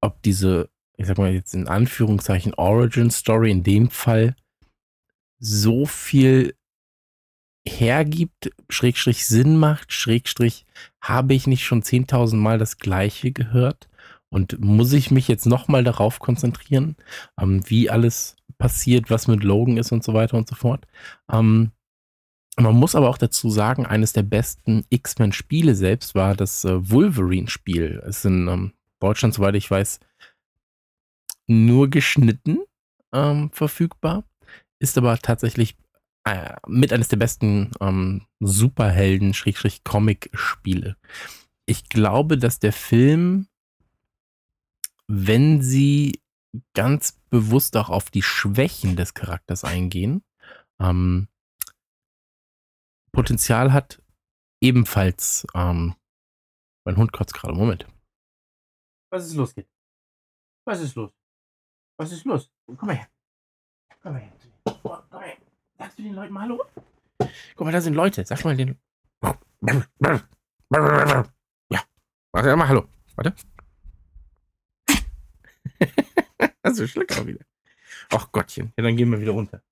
ob 0.00 0.22
diese, 0.22 0.70
ich 0.96 1.06
sag 1.06 1.18
mal 1.18 1.32
jetzt 1.32 1.54
in 1.54 1.68
Anführungszeichen 1.68 2.54
Origin 2.54 3.10
Story 3.10 3.50
in 3.50 3.62
dem 3.62 3.90
Fall 3.90 4.36
so 5.38 5.86
viel 5.86 6.54
hergibt, 7.66 8.50
Schrägstrich 8.68 9.26
Sinn 9.26 9.56
macht, 9.56 9.92
Schrägstrich 9.92 10.66
habe 11.00 11.34
ich 11.34 11.46
nicht 11.46 11.64
schon 11.64 11.82
10.000 11.82 12.36
Mal 12.36 12.58
das 12.58 12.78
Gleiche 12.78 13.32
gehört 13.32 13.88
und 14.28 14.60
muss 14.60 14.92
ich 14.92 15.10
mich 15.10 15.28
jetzt 15.28 15.46
nochmal 15.46 15.84
darauf 15.84 16.18
konzentrieren, 16.18 16.96
ähm, 17.40 17.62
wie 17.68 17.88
alles 17.90 18.36
passiert, 18.58 19.10
was 19.10 19.28
mit 19.28 19.42
Logan 19.44 19.76
ist 19.76 19.92
und 19.92 20.04
so 20.04 20.14
weiter 20.14 20.36
und 20.36 20.48
so 20.48 20.54
fort. 20.54 20.86
Ähm, 21.30 21.70
man 22.56 22.74
muss 22.74 22.94
aber 22.94 23.08
auch 23.08 23.18
dazu 23.18 23.50
sagen, 23.50 23.84
eines 23.86 24.12
der 24.12 24.22
besten 24.22 24.84
X-Men-Spiele 24.88 25.74
selbst 25.74 26.14
war 26.14 26.34
das 26.34 26.64
äh, 26.64 26.90
Wolverine-Spiel. 26.90 28.02
Es 28.06 28.18
ist 28.18 28.24
in 28.26 28.48
ähm, 28.48 28.72
Deutschland, 29.00 29.34
soweit 29.34 29.56
ich 29.56 29.70
weiß, 29.70 30.00
nur 31.46 31.90
geschnitten 31.90 32.58
ähm, 33.12 33.50
verfügbar, 33.52 34.24
ist 34.78 34.98
aber 34.98 35.18
tatsächlich 35.18 35.76
äh, 36.24 36.56
mit 36.66 36.92
eines 36.92 37.06
der 37.08 37.18
besten 37.18 37.70
ähm, 37.80 38.26
Superhelden-Comic-Spiele. 38.40 40.96
Ich 41.66 41.88
glaube, 41.88 42.36
dass 42.38 42.58
der 42.58 42.72
Film, 42.72 43.46
wenn 45.06 45.62
sie 45.62 46.20
ganz 46.74 47.12
bewusst 47.30 47.76
auch 47.76 47.90
auf 47.90 48.10
die 48.10 48.22
Schwächen 48.22 48.96
des 48.96 49.14
Charakters 49.14 49.62
eingehen, 49.64 50.24
ähm, 50.80 51.28
Potenzial 53.12 53.72
hat, 53.72 54.02
ebenfalls, 54.60 55.46
ähm, 55.54 55.94
mein 56.84 56.96
Hund 56.96 57.12
kotzt 57.12 57.34
gerade, 57.34 57.54
Moment. 57.54 57.86
Was 59.10 59.26
ist 59.26 59.34
los, 59.34 59.54
Kind? 59.54 59.68
Was 60.66 60.80
ist 60.80 60.96
los? 60.96 61.12
Was 61.98 62.12
ist 62.12 62.24
los? 62.24 62.50
Komm 62.66 62.88
mal 62.88 62.96
her. 62.96 63.08
Komm 64.02 64.14
mal 64.14 64.20
her. 64.20 64.32
Sagst 65.78 65.98
du 65.98 66.02
den 66.02 66.14
Leuten 66.14 66.32
mal 66.32 66.42
Hallo? 66.42 66.64
Guck 67.18 67.64
mal, 67.64 67.72
da 67.72 67.80
sind 67.80 67.94
Leute. 67.94 68.24
Sag 68.24 68.44
mal 68.44 68.56
den. 68.56 68.78
Ja. 71.70 71.80
Warte 72.32 72.56
mal, 72.56 72.68
hallo. 72.68 72.88
Warte. 73.16 73.34
also 76.62 76.86
schluck 76.86 77.12
auch 77.12 77.26
wieder. 77.26 77.44
Ach 78.10 78.30
Gottchen. 78.32 78.72
Ja, 78.76 78.84
dann 78.84 78.96
gehen 78.96 79.10
wir 79.10 79.20
wieder 79.20 79.32
runter. 79.32 79.62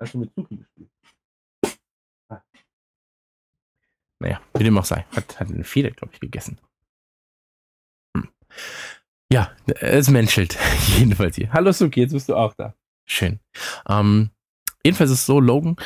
Hast 0.00 0.14
du 0.14 0.18
mit 0.18 0.34
Zuki 0.34 0.56
gespielt? 0.56 0.90
Ah. 2.28 2.42
Naja, 4.20 4.40
wie 4.54 4.64
dem 4.64 4.78
auch 4.78 4.84
sei. 4.84 5.04
Hat, 5.14 5.40
hat 5.40 5.48
eine 5.48 5.64
Feder, 5.64 5.90
glaube 5.90 6.14
ich, 6.14 6.20
gegessen. 6.20 6.60
Hm. 8.16 8.28
Ja, 9.32 9.54
es 9.66 10.08
menschelt. 10.10 10.58
Jedenfalls 10.98 11.36
hier. 11.36 11.52
Hallo 11.52 11.72
Suki, 11.72 12.00
jetzt 12.00 12.12
bist 12.12 12.28
du 12.28 12.36
auch 12.36 12.54
da. 12.54 12.74
Schön. 13.06 13.40
Ähm, 13.88 14.30
jedenfalls 14.84 15.10
ist 15.10 15.20
es 15.20 15.26
so, 15.26 15.40
Logan, 15.40 15.76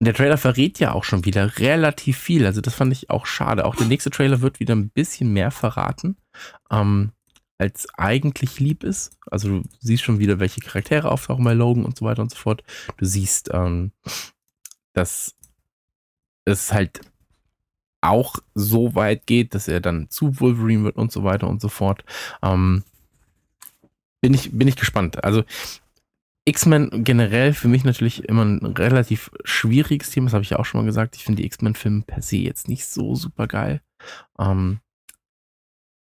der 0.00 0.14
Trailer 0.14 0.38
verrät 0.38 0.78
ja 0.78 0.92
auch 0.92 1.04
schon 1.04 1.24
wieder 1.24 1.58
relativ 1.58 2.18
viel. 2.18 2.46
Also 2.46 2.60
das 2.60 2.74
fand 2.74 2.92
ich 2.92 3.10
auch 3.10 3.26
schade. 3.26 3.64
Auch 3.64 3.76
der 3.76 3.86
nächste 3.86 4.10
Trailer 4.10 4.40
wird 4.40 4.60
wieder 4.60 4.74
ein 4.74 4.90
bisschen 4.90 5.32
mehr 5.32 5.50
verraten, 5.50 6.16
ähm, 6.70 7.12
als 7.58 7.86
eigentlich 7.94 8.60
lieb 8.60 8.84
ist. 8.84 9.16
Also 9.30 9.60
du 9.60 9.62
siehst 9.80 10.02
schon 10.02 10.18
wieder, 10.18 10.40
welche 10.40 10.60
Charaktere 10.60 11.10
auftauchen 11.10 11.44
bei 11.44 11.54
Logan 11.54 11.84
und 11.84 11.96
so 11.96 12.04
weiter 12.04 12.22
und 12.22 12.30
so 12.30 12.36
fort. 12.36 12.62
Du 12.96 13.06
siehst, 13.06 13.50
ähm, 13.52 13.92
dass 14.92 15.36
es 16.44 16.72
halt 16.72 17.00
auch 18.00 18.36
so 18.54 18.94
weit 18.94 19.26
geht, 19.26 19.54
dass 19.54 19.66
er 19.66 19.80
dann 19.80 20.10
zu 20.10 20.38
Wolverine 20.40 20.84
wird 20.84 20.96
und 20.96 21.10
so 21.10 21.24
weiter 21.24 21.48
und 21.48 21.62
so 21.62 21.68
fort. 21.68 22.04
Ähm, 22.42 22.84
bin 24.20 24.34
ich, 24.34 24.50
bin 24.52 24.68
ich 24.68 24.76
gespannt. 24.76 25.24
Also 25.24 25.44
X-Men 26.46 27.04
generell 27.04 27.54
für 27.54 27.68
mich 27.68 27.84
natürlich 27.84 28.28
immer 28.28 28.44
ein 28.44 28.64
relativ 28.64 29.30
schwieriges 29.44 30.10
Thema, 30.10 30.26
das 30.26 30.34
habe 30.34 30.44
ich 30.44 30.50
ja 30.50 30.58
auch 30.58 30.64
schon 30.64 30.80
mal 30.80 30.86
gesagt. 30.86 31.16
Ich 31.16 31.24
finde 31.24 31.40
die 31.40 31.46
X-Men-Filme 31.46 32.02
per 32.02 32.20
se 32.20 32.36
jetzt 32.36 32.68
nicht 32.68 32.86
so 32.86 33.14
super 33.14 33.46
geil. 33.46 33.80
Ähm, 34.38 34.80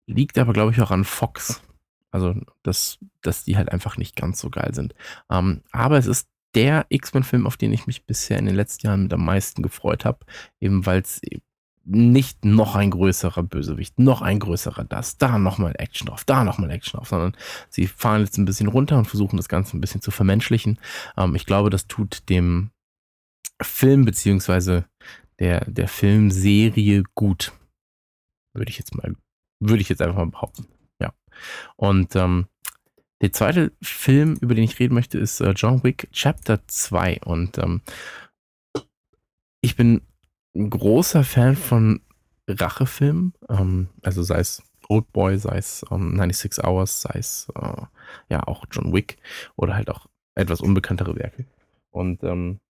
liegt 0.07 0.39
aber, 0.39 0.53
glaube 0.53 0.73
ich, 0.73 0.81
auch 0.83 0.91
an 0.91 1.05
Fox. 1.05 1.63
Also, 2.11 2.35
dass, 2.63 2.99
dass 3.23 3.45
die 3.45 3.57
halt 3.57 3.73
einfach 3.73 3.97
nicht 3.97 4.17
ganz 4.17 4.41
so 4.41 4.51
geil 4.51 4.75
sind. 4.75 4.95
Ähm, 5.31 5.63
aber 5.73 5.99
es 5.99 6.07
ist 6.07 6.29
der 6.55 6.87
X-Men-Film, 6.89 7.47
auf 7.47 7.57
den 7.57 7.73
ich 7.73 7.87
mich 7.87 8.07
bisher 8.07 8.39
in 8.39 8.47
den 8.47 8.55
letzten 8.55 8.87
Jahren 8.87 9.05
mit 9.05 9.13
am 9.13 9.25
meisten 9.25 9.63
gefreut 9.63 10.05
habe, 10.05 10.25
eben 10.61 10.87
weil 10.87 11.01
es 11.01 11.21
nicht 11.87 12.45
noch 12.45 12.75
ein 12.75 12.91
größerer 12.91 13.43
Bösewicht, 13.45 13.99
noch 13.99 14.21
ein 14.21 14.41
größerer 14.41 14.85
das, 14.85 15.19
da 15.19 15.39
nochmal 15.39 15.75
Action 15.79 16.09
drauf, 16.09 16.25
da 16.25 16.45
nochmal 16.45 16.71
Action 16.71 16.99
drauf, 16.99 17.09
sondern 17.09 17.37
sie 17.71 17.87
fahren 17.87 18.23
jetzt 18.23 18.39
ein 18.39 18.45
bisschen 18.45 18.69
runter 18.69 18.99
und 18.99 19.07
versuchen 19.07 19.37
das 19.37 19.49
Ganze 19.49 19.77
ein 19.77 19.81
bisschen 19.81 20.03
zu 20.03 20.11
vermenschlichen. 20.11 20.81
Ähm, 21.17 21.35
ich 21.37 21.47
glaube, 21.47 21.71
das 21.71 21.87
tut 21.87 22.29
dem 22.29 22.71
Film 23.63 24.05
beziehungsweise 24.05 24.87
der, 25.39 25.65
der 25.71 25.89
Filmserie 25.89 27.05
gut. 27.15 27.53
Würde 28.55 28.71
ich 28.71 28.79
jetzt 28.79 28.95
mal, 28.95 29.15
würde 29.61 29.81
ich 29.81 29.89
jetzt 29.89 30.03
einfach 30.03 30.17
mal 30.17 30.31
behaupten. 30.31 30.67
Ja. 31.01 31.13
Und 31.77 32.17
ähm, 32.17 32.47
der 33.23 33.33
zweite 33.33 33.73
Film, 33.81 34.37
über 34.41 34.55
den 34.55 34.65
ich 34.65 34.79
reden 34.79 34.95
möchte, 34.95 35.19
ist 35.19 35.41
äh, 35.41 35.53
John 35.53 35.85
Wick 35.85 36.09
Chapter 36.13 36.67
2. 36.67 37.21
Und 37.25 37.59
ähm, 37.59 37.81
ich 39.63 39.77
bin 39.77 40.03
ein 40.57 40.71
großer 40.71 41.25
Fan 41.25 41.57
von 41.57 42.01
Rachefilmen, 42.49 43.35
ähm, 43.49 43.89
also 44.03 44.23
sei 44.23 44.39
es 44.39 44.63
Old 44.89 45.13
Boy, 45.13 45.39
sei 45.39 45.59
es 45.59 45.85
ähm, 45.91 46.17
96 46.17 46.65
Hours, 46.65 47.03
sei 47.03 47.19
es 47.19 47.49
äh, 47.55 47.83
ja 48.29 48.43
auch 48.47 48.65
John 48.71 48.93
Wick 48.93 49.19
oder 49.57 49.75
halt 49.75 49.91
auch 49.91 50.07
etwas 50.35 50.61
unbekanntere 50.61 51.17
Werke. 51.17 51.47
Und 51.91 52.23
ähm, 52.23 52.61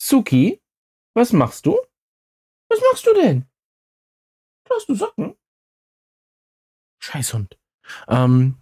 Suki, 0.00 0.60
was 1.14 1.32
machst 1.32 1.66
du? 1.66 1.76
Was 2.68 2.80
machst 2.92 3.06
du 3.06 3.14
denn? 3.14 3.46
Hast 4.70 4.88
du 4.88 4.94
Socken? 4.94 5.34
Scheißhund. 7.00 7.58
Ähm, 8.06 8.56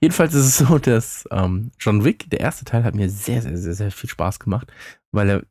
jedenfalls 0.00 0.34
ist 0.34 0.46
es 0.46 0.58
so, 0.58 0.78
dass 0.78 1.26
ähm, 1.30 1.72
John 1.78 2.04
Wick, 2.04 2.28
der 2.30 2.40
erste 2.40 2.64
Teil, 2.64 2.84
hat 2.84 2.94
mir 2.94 3.08
sehr, 3.08 3.40
sehr, 3.40 3.56
sehr, 3.56 3.74
sehr 3.74 3.90
viel 3.90 4.10
Spaß 4.10 4.38
gemacht, 4.38 4.70
weil 5.10 5.30
er 5.30 5.46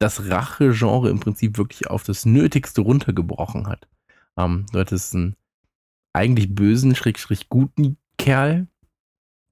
das 0.00 0.30
Rache-Genre 0.30 1.10
im 1.10 1.20
Prinzip 1.20 1.58
wirklich 1.58 1.88
auf 1.88 2.02
das 2.02 2.24
Nötigste 2.26 2.80
runtergebrochen 2.80 3.66
hat. 3.66 3.86
Ähm, 4.36 4.66
du 4.72 4.80
hattest 4.80 5.14
einen 5.14 5.36
eigentlich 6.12 6.54
bösen, 6.54 6.94
schrägstrich 6.94 7.48
guten 7.48 7.96
Kerl. 8.18 8.66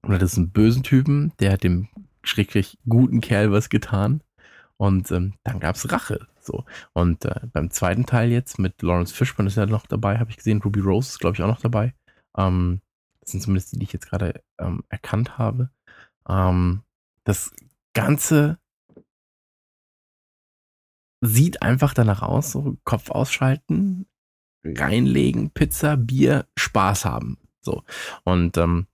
Oder 0.05 0.17
das 0.17 0.33
ist 0.33 0.37
ein 0.37 0.51
bösen 0.51 0.83
Typen, 0.83 1.33
der 1.39 1.53
hat 1.53 1.63
dem 1.63 1.87
schrägstrich 2.23 2.77
guten 2.87 3.21
Kerl 3.21 3.51
was 3.51 3.69
getan. 3.69 4.21
Und 4.77 5.11
ähm, 5.11 5.33
dann 5.43 5.59
gab 5.59 5.75
es 5.75 5.91
Rache. 5.91 6.27
So. 6.39 6.65
Und 6.93 7.25
äh, 7.25 7.41
beim 7.53 7.69
zweiten 7.69 8.05
Teil 8.05 8.31
jetzt 8.31 8.59
mit 8.59 8.81
Lawrence 8.81 9.13
Fishburne 9.13 9.47
ist 9.47 9.55
ja 9.55 9.65
noch 9.65 9.85
dabei, 9.85 10.17
habe 10.17 10.31
ich 10.31 10.37
gesehen. 10.37 10.61
Ruby 10.61 10.79
Rose 10.79 11.09
ist, 11.09 11.19
glaube 11.19 11.35
ich, 11.35 11.43
auch 11.43 11.47
noch 11.47 11.61
dabei. 11.61 11.93
Ähm, 12.37 12.81
das 13.19 13.31
sind 13.31 13.41
zumindest 13.41 13.73
die, 13.73 13.77
die 13.77 13.83
ich 13.83 13.93
jetzt 13.93 14.07
gerade 14.07 14.41
ähm, 14.57 14.83
erkannt 14.89 15.37
habe. 15.37 15.69
Ähm, 16.27 16.81
das 17.25 17.53
Ganze 17.93 18.57
sieht 21.21 21.61
einfach 21.61 21.93
danach 21.93 22.21
aus, 22.21 22.51
so 22.51 22.77
Kopf 22.83 23.09
ausschalten, 23.09 24.07
reinlegen, 24.63 25.51
Pizza, 25.51 25.97
Bier, 25.97 26.45
Spaß 26.57 27.05
haben. 27.05 27.37
So. 27.61 27.83
Und 28.23 28.57
ähm, 28.57 28.87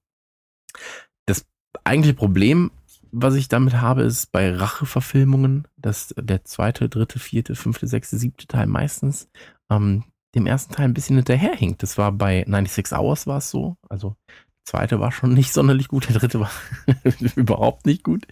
das 1.25 1.45
eigentliche 1.83 2.15
Problem, 2.15 2.71
was 3.11 3.35
ich 3.35 3.47
damit 3.47 3.75
habe, 3.75 4.03
ist 4.03 4.31
bei 4.31 4.53
Racheverfilmungen, 4.53 5.67
dass 5.77 6.13
der 6.17 6.43
zweite, 6.43 6.89
dritte, 6.89 7.19
vierte, 7.19 7.55
fünfte, 7.55 7.87
sechste, 7.87 8.17
siebte 8.17 8.47
Teil 8.47 8.67
meistens 8.67 9.29
ähm, 9.69 10.03
dem 10.35 10.47
ersten 10.47 10.73
Teil 10.73 10.85
ein 10.85 10.93
bisschen 10.93 11.15
hinterherhinkt. 11.15 11.81
Das 11.81 11.97
war 11.97 12.11
bei 12.11 12.43
96 12.45 12.91
Hours 12.97 13.25
war 13.25 13.37
es 13.37 13.49
so. 13.49 13.77
Also 13.87 14.15
der 14.27 14.35
zweite 14.65 14.99
war 14.99 15.11
schon 15.11 15.33
nicht 15.33 15.53
sonderlich 15.53 15.87
gut, 15.87 16.09
der 16.09 16.17
dritte 16.17 16.41
war 16.41 16.51
überhaupt 17.35 17.85
nicht 17.85 18.03
gut. 18.03 18.27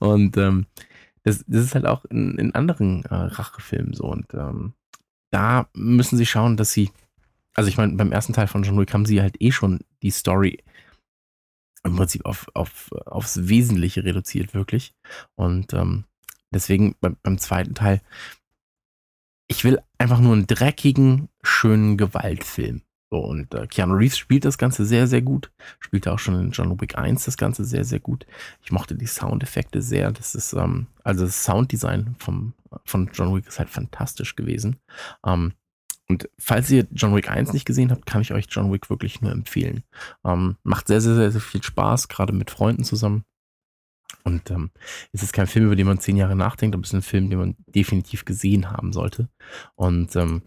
Und 0.00 0.36
ähm, 0.36 0.66
das, 1.24 1.44
das 1.46 1.64
ist 1.64 1.74
halt 1.74 1.86
auch 1.86 2.04
in, 2.04 2.38
in 2.38 2.54
anderen 2.54 3.04
äh, 3.04 3.14
Rachefilmen 3.14 3.94
so. 3.94 4.04
Und 4.04 4.32
ähm, 4.34 4.74
da 5.30 5.68
müssen 5.74 6.16
sie 6.16 6.26
schauen, 6.26 6.56
dass 6.56 6.72
sie, 6.72 6.90
also 7.54 7.68
ich 7.68 7.76
meine, 7.76 7.94
beim 7.94 8.12
ersten 8.12 8.34
Teil 8.34 8.46
von 8.46 8.62
John 8.62 8.78
Wick 8.78 8.92
haben 8.94 9.06
sie 9.06 9.20
halt 9.20 9.40
eh 9.40 9.50
schon 9.50 9.80
die 10.02 10.10
Story 10.10 10.62
im 11.82 11.96
Prinzip 11.96 12.24
auf, 12.24 12.46
auf, 12.54 12.92
aufs 13.06 13.48
Wesentliche 13.48 14.04
reduziert, 14.04 14.54
wirklich. 14.54 14.94
Und 15.34 15.72
ähm, 15.72 16.04
deswegen 16.52 16.94
beim, 17.00 17.16
beim 17.22 17.38
zweiten 17.38 17.74
Teil, 17.74 18.00
ich 19.48 19.64
will 19.64 19.80
einfach 19.98 20.20
nur 20.20 20.32
einen 20.32 20.46
dreckigen, 20.46 21.28
schönen 21.42 21.96
Gewaltfilm. 21.96 22.82
So, 23.14 23.20
und 23.20 23.54
äh, 23.54 23.68
Keanu 23.68 23.94
Reeves 23.94 24.18
spielt 24.18 24.44
das 24.44 24.58
Ganze 24.58 24.84
sehr, 24.84 25.06
sehr 25.06 25.22
gut. 25.22 25.52
Spielte 25.78 26.12
auch 26.12 26.18
schon 26.18 26.34
in 26.40 26.50
John 26.50 26.80
Wick 26.80 26.98
1 26.98 27.24
das 27.24 27.36
Ganze 27.36 27.64
sehr, 27.64 27.84
sehr 27.84 28.00
gut. 28.00 28.26
Ich 28.60 28.72
mochte 28.72 28.96
die 28.96 29.06
Soundeffekte 29.06 29.82
sehr. 29.82 30.10
Das 30.10 30.34
ist, 30.34 30.52
ähm, 30.52 30.88
also 31.04 31.24
das 31.24 31.44
Sounddesign 31.44 32.16
vom, 32.18 32.54
von 32.84 33.08
John 33.14 33.32
Wick 33.36 33.46
ist 33.46 33.60
halt 33.60 33.70
fantastisch 33.70 34.34
gewesen. 34.34 34.80
Ähm, 35.24 35.52
und 36.08 36.28
falls 36.40 36.68
ihr 36.72 36.88
John 36.90 37.14
Wick 37.14 37.30
1 37.30 37.52
nicht 37.52 37.66
gesehen 37.66 37.92
habt, 37.92 38.04
kann 38.04 38.20
ich 38.20 38.32
euch 38.32 38.46
John 38.50 38.72
Wick 38.72 38.90
wirklich 38.90 39.20
nur 39.20 39.30
empfehlen. 39.30 39.84
Ähm, 40.24 40.56
macht 40.64 40.88
sehr, 40.88 41.00
sehr, 41.00 41.14
sehr, 41.14 41.30
sehr 41.30 41.40
viel 41.40 41.62
Spaß, 41.62 42.08
gerade 42.08 42.32
mit 42.32 42.50
Freunden 42.50 42.82
zusammen. 42.82 43.22
Und 44.24 44.50
ähm, 44.50 44.70
es 45.12 45.22
ist 45.22 45.34
kein 45.34 45.46
Film, 45.46 45.66
über 45.66 45.76
den 45.76 45.86
man 45.86 46.00
zehn 46.00 46.16
Jahre 46.16 46.34
nachdenkt, 46.34 46.74
aber 46.74 46.82
es 46.82 46.88
ist 46.88 46.94
ein 46.94 47.02
Film, 47.02 47.30
den 47.30 47.38
man 47.38 47.56
definitiv 47.66 48.24
gesehen 48.24 48.70
haben 48.70 48.92
sollte. 48.92 49.28
Und 49.76 50.16
ähm, 50.16 50.42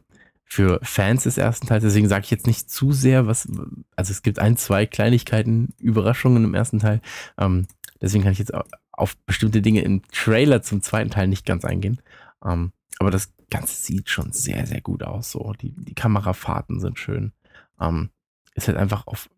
für 0.49 0.79
Fans 0.81 1.23
des 1.23 1.37
ersten 1.37 1.67
Teils. 1.67 1.83
Deswegen 1.83 2.07
sage 2.07 2.23
ich 2.23 2.31
jetzt 2.31 2.47
nicht 2.47 2.71
zu 2.71 2.93
sehr, 2.93 3.27
was. 3.27 3.47
Also 3.95 4.11
es 4.11 4.23
gibt 4.23 4.39
ein, 4.39 4.55
zwei 4.55 4.85
Kleinigkeiten, 4.85 5.73
Überraschungen 5.77 6.45
im 6.45 6.53
ersten 6.53 6.79
Teil. 6.79 7.01
Ähm, 7.37 7.67
deswegen 8.01 8.23
kann 8.23 8.31
ich 8.31 8.39
jetzt 8.39 8.53
auf 8.91 9.17
bestimmte 9.25 9.61
Dinge 9.61 9.81
im 9.81 10.01
Trailer 10.07 10.61
zum 10.61 10.81
zweiten 10.81 11.11
Teil 11.11 11.27
nicht 11.27 11.45
ganz 11.45 11.65
eingehen. 11.65 12.01
Ähm, 12.43 12.71
aber 12.97 13.11
das 13.11 13.33
Ganze 13.49 13.75
sieht 13.75 14.09
schon 14.09 14.31
sehr, 14.31 14.65
sehr 14.65 14.81
gut 14.81 15.03
aus. 15.03 15.31
So 15.31 15.53
die, 15.53 15.73
die 15.75 15.93
Kamerafahrten 15.93 16.79
sind 16.79 16.97
schön. 16.97 17.33
Ähm, 17.79 18.09
ist 18.55 18.69
halt 18.69 18.77
einfach 18.77 19.05
auf 19.05 19.29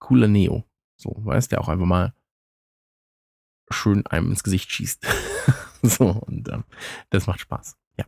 cooler 0.00 0.28
Neo. 0.28 0.64
So, 0.96 1.14
weißt 1.16 1.52
der 1.52 1.60
auch 1.60 1.68
einfach 1.68 1.86
mal 1.86 2.12
schön 3.70 4.04
einem 4.06 4.30
ins 4.30 4.42
Gesicht 4.42 4.70
schießt. 4.72 5.06
so, 5.82 6.10
und 6.10 6.48
ähm, 6.48 6.64
das 7.10 7.28
macht 7.28 7.40
Spaß. 7.40 7.76
Ja. 7.96 8.04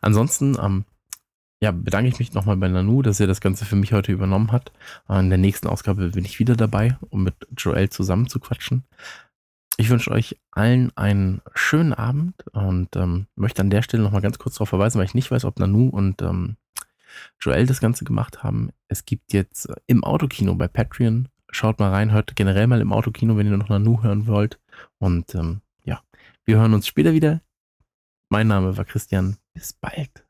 Ansonsten, 0.00 0.56
ähm, 0.60 0.84
ja, 1.60 1.72
bedanke 1.72 2.08
ich 2.08 2.18
mich 2.18 2.34
nochmal 2.34 2.56
bei 2.56 2.68
Nanu, 2.68 3.02
dass 3.02 3.20
er 3.20 3.26
das 3.26 3.40
Ganze 3.40 3.64
für 3.64 3.76
mich 3.76 3.92
heute 3.92 4.12
übernommen 4.12 4.52
hat. 4.52 4.72
In 5.08 5.28
der 5.28 5.38
nächsten 5.38 5.66
Ausgabe 5.66 6.10
bin 6.10 6.24
ich 6.24 6.38
wieder 6.38 6.54
dabei, 6.54 6.96
um 7.10 7.24
mit 7.24 7.34
Joel 7.56 7.90
zusammen 7.90 8.28
zu 8.28 8.38
quatschen. 8.38 8.84
Ich 9.76 9.90
wünsche 9.90 10.10
euch 10.10 10.36
allen 10.50 10.90
einen 10.96 11.40
schönen 11.54 11.92
Abend 11.92 12.34
und 12.52 12.96
ähm, 12.96 13.26
möchte 13.36 13.62
an 13.62 13.70
der 13.70 13.82
Stelle 13.82 14.02
nochmal 14.02 14.22
ganz 14.22 14.38
kurz 14.38 14.56
darauf 14.56 14.68
verweisen, 14.68 14.98
weil 14.98 15.06
ich 15.06 15.14
nicht 15.14 15.30
weiß, 15.30 15.44
ob 15.44 15.60
Nanu 15.60 15.88
und 15.88 16.20
ähm, 16.20 16.56
Joel 17.40 17.66
das 17.66 17.80
Ganze 17.80 18.04
gemacht 18.04 18.42
haben. 18.42 18.70
Es 18.88 19.04
gibt 19.04 19.32
jetzt 19.32 19.68
im 19.86 20.02
Autokino 20.02 20.54
bei 20.56 20.66
Patreon, 20.66 21.28
schaut 21.50 21.78
mal 21.78 21.90
rein, 21.90 22.12
hört 22.12 22.34
generell 22.34 22.66
mal 22.66 22.80
im 22.80 22.92
Autokino, 22.92 23.36
wenn 23.36 23.46
ihr 23.46 23.56
noch 23.56 23.68
Nanu 23.68 24.02
hören 24.02 24.26
wollt. 24.26 24.58
Und 24.98 25.34
ähm, 25.36 25.60
ja, 25.84 26.02
wir 26.44 26.56
hören 26.56 26.74
uns 26.74 26.88
später 26.88 27.12
wieder. 27.12 27.40
Mein 28.30 28.48
Name 28.48 28.76
war 28.76 28.84
Christian. 28.84 29.36
Bis 29.54 29.72
bald. 29.72 30.24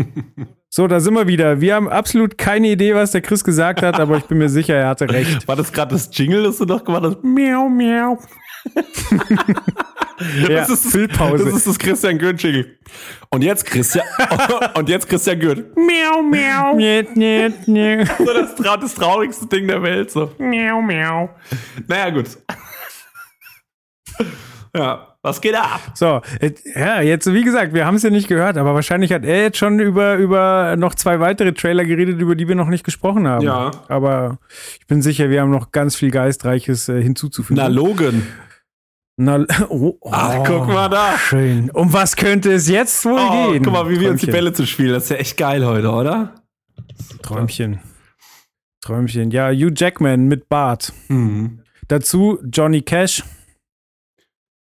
So, 0.72 0.86
da 0.86 1.00
sind 1.00 1.14
wir 1.14 1.26
wieder. 1.26 1.60
Wir 1.60 1.74
haben 1.74 1.88
absolut 1.88 2.38
keine 2.38 2.68
Idee, 2.68 2.94
was 2.94 3.10
der 3.10 3.22
Chris 3.22 3.42
gesagt 3.42 3.82
hat, 3.82 3.98
aber 3.98 4.16
ich 4.18 4.24
bin 4.26 4.38
mir 4.38 4.48
sicher, 4.48 4.74
er 4.76 4.86
hatte 4.88 5.10
recht. 5.10 5.48
War 5.48 5.56
das 5.56 5.72
gerade 5.72 5.92
das 5.94 6.08
Jingle, 6.12 6.44
das 6.44 6.58
du 6.58 6.64
noch 6.64 6.84
gemacht 6.84 7.02
hast? 7.02 7.24
Miau, 7.24 7.68
miau. 7.68 8.16
Ja, 8.74 10.48
das, 10.48 10.70
ist 10.70 10.84
das, 10.84 10.92
Füllpause. 10.92 11.44
das 11.44 11.54
ist 11.54 11.66
das 11.66 11.78
Christian 11.78 12.18
Gürnt-Jingle. 12.18 12.78
Und 13.30 13.42
jetzt 13.42 13.64
Christian, 13.64 14.04
und 14.74 14.88
jetzt 14.88 15.08
Christian 15.08 15.38
Gürnt. 15.38 15.76
Miau, 15.76 16.22
miau. 16.22 16.76
Niet, 16.76 17.16
niet, 17.16 17.66
niet. 17.66 18.08
So 18.18 18.32
das, 18.32 18.54
das 18.54 18.94
traurigste 18.94 19.46
Ding 19.46 19.68
der 19.68 19.82
Welt, 19.82 20.10
so. 20.10 20.32
Miau, 20.38 20.80
miau. 20.82 21.30
Naja, 21.86 22.10
gut. 22.10 22.38
Ja, 24.76 25.16
was 25.22 25.40
geht 25.40 25.54
ab? 25.54 25.80
So, 25.94 26.20
ja, 26.74 27.02
jetzt, 27.02 27.32
wie 27.32 27.42
gesagt, 27.42 27.74
wir 27.74 27.86
haben 27.86 27.96
es 27.96 28.04
ja 28.04 28.10
nicht 28.10 28.28
gehört, 28.28 28.56
aber 28.56 28.74
wahrscheinlich 28.74 29.12
hat 29.12 29.24
er 29.24 29.42
jetzt 29.42 29.58
schon 29.58 29.80
über, 29.80 30.14
über 30.14 30.76
noch 30.78 30.94
zwei 30.94 31.18
weitere 31.18 31.52
Trailer 31.52 31.84
geredet, 31.84 32.20
über 32.20 32.36
die 32.36 32.46
wir 32.46 32.54
noch 32.54 32.68
nicht 32.68 32.84
gesprochen 32.84 33.26
haben. 33.26 33.44
Ja. 33.44 33.72
Aber 33.88 34.38
ich 34.78 34.86
bin 34.86 35.02
sicher, 35.02 35.28
wir 35.28 35.40
haben 35.40 35.50
noch 35.50 35.72
ganz 35.72 35.96
viel 35.96 36.10
Geistreiches 36.10 36.88
äh, 36.88 37.02
hinzuzufügen. 37.02 37.60
Na, 37.60 37.66
Logan. 37.66 38.26
Na, 39.22 39.44
oh, 39.68 39.98
oh, 40.00 40.10
Ach, 40.10 40.42
guck 40.46 40.66
mal 40.68 40.88
da. 40.88 41.18
Schön. 41.18 41.70
Um 41.72 41.92
was 41.92 42.16
könnte 42.16 42.52
es 42.54 42.68
jetzt 42.68 43.04
wohl 43.04 43.20
Oh, 43.20 43.50
gehen? 43.52 43.62
guck 43.62 43.72
mal, 43.74 43.86
wie 43.90 44.00
wir 44.00 44.10
uns 44.10 44.20
die 44.22 44.26
Träumchen. 44.28 44.44
Bälle 44.44 44.52
zu 44.54 44.66
spielen. 44.66 44.94
Das 44.94 45.04
ist 45.04 45.10
ja 45.10 45.16
echt 45.16 45.36
geil 45.36 45.66
heute, 45.66 45.90
oder? 45.90 46.36
Träumchen. 47.20 47.80
Träumchen. 48.80 49.30
Ja, 49.30 49.50
Hugh 49.50 49.72
Jackman 49.76 50.24
mit 50.26 50.48
Bart. 50.48 50.94
Mhm. 51.08 51.60
Dazu 51.88 52.38
Johnny 52.50 52.80
Cash, 52.80 53.22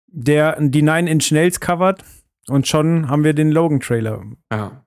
der 0.06 0.56
die 0.60 0.82
Nine 0.82 1.10
Inch 1.10 1.32
Nails 1.32 1.58
covert. 1.58 2.04
Und 2.46 2.68
schon 2.68 3.08
haben 3.08 3.24
wir 3.24 3.32
den 3.34 3.50
Logan-Trailer. 3.50 4.22
Ja. 4.52 4.84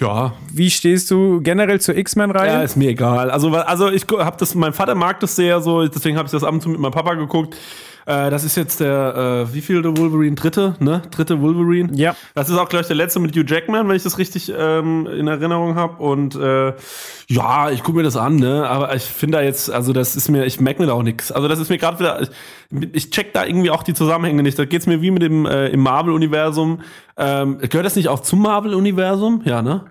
Ja, 0.00 0.34
Wie 0.52 0.68
stehst 0.68 1.10
du 1.12 1.40
generell 1.40 1.80
zur 1.80 1.96
X-Men-Reihe? 1.96 2.52
Ja, 2.52 2.62
ist 2.62 2.76
mir 2.76 2.90
egal. 2.90 3.30
Also, 3.30 3.54
also 3.56 3.88
ich 3.88 4.04
habe 4.10 4.36
das, 4.36 4.54
mein 4.54 4.72
Vater 4.74 4.96
mag 4.96 5.20
das 5.20 5.36
sehr 5.36 5.60
so, 5.62 5.86
deswegen 5.86 6.18
habe 6.18 6.26
ich 6.26 6.32
das 6.32 6.42
ab 6.44 6.52
und 6.52 6.60
zu 6.60 6.68
mit 6.68 6.80
meinem 6.80 6.90
Papa 6.92 7.14
geguckt. 7.14 7.56
Äh, 8.06 8.30
das 8.30 8.44
ist 8.44 8.56
jetzt 8.56 8.80
der, 8.80 9.46
äh, 9.48 9.54
wie 9.54 9.60
viel 9.60 9.82
der 9.82 9.96
Wolverine? 9.96 10.34
Dritte, 10.34 10.74
ne? 10.80 11.02
Dritte 11.10 11.40
Wolverine. 11.40 11.90
ja. 11.94 12.16
Das 12.34 12.48
ist 12.48 12.56
auch 12.56 12.68
gleich 12.68 12.86
der 12.86 12.96
letzte 12.96 13.20
mit 13.20 13.36
Hugh 13.36 13.44
Jackman, 13.46 13.88
wenn 13.88 13.96
ich 13.96 14.02
das 14.02 14.18
richtig 14.18 14.52
ähm, 14.56 15.06
in 15.06 15.28
Erinnerung 15.28 15.74
habe. 15.74 16.02
Und 16.02 16.34
äh, 16.34 16.72
ja, 17.28 17.70
ich 17.70 17.82
gucke 17.82 17.98
mir 17.98 18.04
das 18.04 18.16
an, 18.16 18.36
ne? 18.36 18.68
Aber 18.68 18.94
ich 18.94 19.04
finde 19.04 19.38
da 19.38 19.44
jetzt, 19.44 19.70
also 19.70 19.92
das 19.92 20.16
ist 20.16 20.28
mir, 20.28 20.44
ich 20.44 20.60
merke 20.60 20.80
mir 20.80 20.86
da 20.88 20.94
auch 20.94 21.02
nichts. 21.02 21.30
Also 21.32 21.48
das 21.48 21.58
ist 21.58 21.68
mir 21.68 21.78
gerade 21.78 21.98
wieder, 21.98 22.22
ich, 22.22 22.30
ich 22.92 23.10
check 23.10 23.32
da 23.32 23.44
irgendwie 23.44 23.70
auch 23.70 23.82
die 23.82 23.94
Zusammenhänge 23.94 24.42
nicht. 24.42 24.58
Da 24.58 24.64
geht's 24.64 24.86
mir 24.86 25.02
wie 25.02 25.10
mit 25.10 25.22
dem 25.22 25.46
äh, 25.46 25.68
im 25.68 25.80
Marvel-Universum. 25.80 26.80
Ähm, 27.16 27.58
gehört 27.58 27.86
das 27.86 27.96
nicht 27.96 28.08
auch 28.08 28.20
zum 28.20 28.40
Marvel-Universum? 28.42 29.42
Ja, 29.44 29.62
ne? 29.62 29.84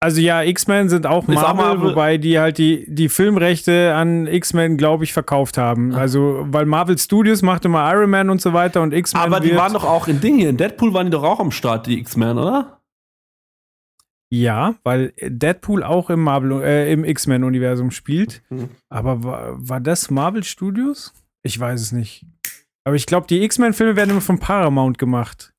Also 0.00 0.20
ja, 0.20 0.42
X-Men 0.42 0.88
sind 0.90 1.06
auch 1.06 1.26
Marvel, 1.26 1.64
Marvel. 1.64 1.90
wobei 1.90 2.18
die 2.18 2.38
halt 2.38 2.58
die, 2.58 2.84
die 2.86 3.08
Filmrechte 3.08 3.94
an 3.94 4.26
X-Men, 4.26 4.76
glaube 4.76 5.04
ich, 5.04 5.12
verkauft 5.12 5.56
haben. 5.56 5.94
Ah. 5.94 5.98
Also, 5.98 6.46
weil 6.50 6.66
Marvel 6.66 6.98
Studios 6.98 7.40
macht 7.42 7.64
immer 7.64 7.90
Iron 7.90 8.10
Man 8.10 8.28
und 8.28 8.42
so 8.42 8.52
weiter 8.52 8.82
und 8.82 8.92
X-Men 8.92 9.22
Aber 9.22 9.40
die 9.40 9.56
waren 9.56 9.72
doch 9.72 9.84
auch 9.84 10.06
in 10.06 10.20
Ding 10.20 10.36
hier. 10.36 10.50
In 10.50 10.58
Deadpool 10.58 10.92
waren 10.92 11.06
die 11.06 11.10
doch 11.10 11.24
auch 11.24 11.40
am 11.40 11.50
Start, 11.50 11.86
die 11.86 11.98
X-Men, 11.98 12.36
oder? 12.38 12.80
Ja, 14.28 14.74
weil 14.82 15.14
Deadpool 15.22 15.82
auch 15.82 16.10
im 16.10 16.20
Marvel, 16.20 16.62
äh, 16.62 16.92
im 16.92 17.04
X-Men-Universum 17.04 17.90
spielt. 17.90 18.42
Mhm. 18.50 18.68
Aber 18.88 19.24
war, 19.24 19.54
war 19.56 19.80
das 19.80 20.10
Marvel 20.10 20.44
Studios? 20.44 21.14
Ich 21.42 21.58
weiß 21.58 21.80
es 21.80 21.92
nicht. 21.92 22.26
Aber 22.84 22.96
ich 22.96 23.06
glaube, 23.06 23.26
die 23.28 23.42
X-Men-Filme 23.42 23.96
werden 23.96 24.10
immer 24.10 24.20
von 24.20 24.38
Paramount 24.38 24.98
gemacht. 24.98 25.54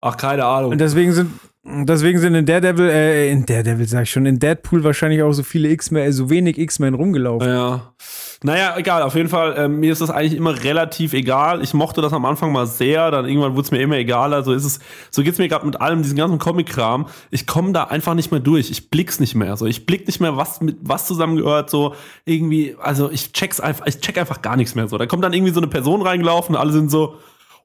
Ach, 0.00 0.16
keine 0.16 0.44
Ahnung. 0.44 0.72
Und 0.72 0.78
deswegen 0.78 1.12
sind, 1.12 1.32
deswegen 1.64 2.18
sind 2.18 2.34
in 2.34 2.46
Daredevil, 2.46 2.88
äh, 2.88 3.30
in 3.30 3.46
Daredevil 3.46 3.88
sag 3.88 4.02
ich 4.02 4.10
schon, 4.10 4.26
in 4.26 4.38
Deadpool 4.38 4.84
wahrscheinlich 4.84 5.22
auch 5.22 5.32
so 5.32 5.42
viele 5.42 5.68
X-Men, 5.70 6.08
äh, 6.08 6.12
so 6.12 6.30
wenig 6.30 6.58
X-Men 6.58 6.94
rumgelaufen. 6.94 7.48
Ja. 7.48 7.94
Naja, 8.42 8.74
egal, 8.76 9.02
auf 9.02 9.14
jeden 9.14 9.30
Fall, 9.30 9.54
ähm, 9.56 9.80
mir 9.80 9.90
ist 9.90 10.02
das 10.02 10.10
eigentlich 10.10 10.34
immer 10.34 10.62
relativ 10.62 11.14
egal. 11.14 11.62
Ich 11.62 11.72
mochte 11.72 12.02
das 12.02 12.12
am 12.12 12.26
Anfang 12.26 12.52
mal 12.52 12.66
sehr, 12.66 13.10
dann 13.10 13.26
irgendwann 13.26 13.52
wurde 13.52 13.62
es 13.62 13.70
mir 13.70 13.80
immer 13.80 13.96
egaler. 13.96 14.42
So 14.42 14.52
ist 14.52 14.64
es, 14.64 14.80
so 15.10 15.22
geht's 15.22 15.38
mir 15.38 15.48
gerade 15.48 15.64
mit 15.64 15.80
allem, 15.80 16.02
diesen 16.02 16.16
ganzen 16.16 16.38
Comic-Kram. 16.38 17.06
Ich 17.30 17.46
komme 17.46 17.72
da 17.72 17.84
einfach 17.84 18.12
nicht 18.12 18.30
mehr 18.30 18.40
durch. 18.40 18.70
Ich 18.70 18.90
blick's 18.90 19.18
nicht 19.18 19.34
mehr. 19.34 19.56
So, 19.56 19.64
ich 19.64 19.86
blick 19.86 20.06
nicht 20.06 20.20
mehr, 20.20 20.36
was 20.36 20.60
mit 20.60 20.76
was 20.82 21.06
zusammengehört. 21.06 21.70
So 21.70 21.94
irgendwie, 22.26 22.76
also 22.78 23.10
ich 23.10 23.32
check's 23.32 23.60
einfach, 23.60 23.86
ich 23.86 24.00
check 24.00 24.18
einfach 24.18 24.42
gar 24.42 24.56
nichts 24.56 24.74
mehr. 24.74 24.88
So, 24.88 24.98
da 24.98 25.06
kommt 25.06 25.24
dann 25.24 25.32
irgendwie 25.32 25.52
so 25.52 25.60
eine 25.60 25.68
Person 25.68 26.02
reingelaufen 26.02 26.54
alle 26.54 26.72
sind 26.72 26.90
so, 26.90 27.16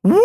What? 0.01 0.17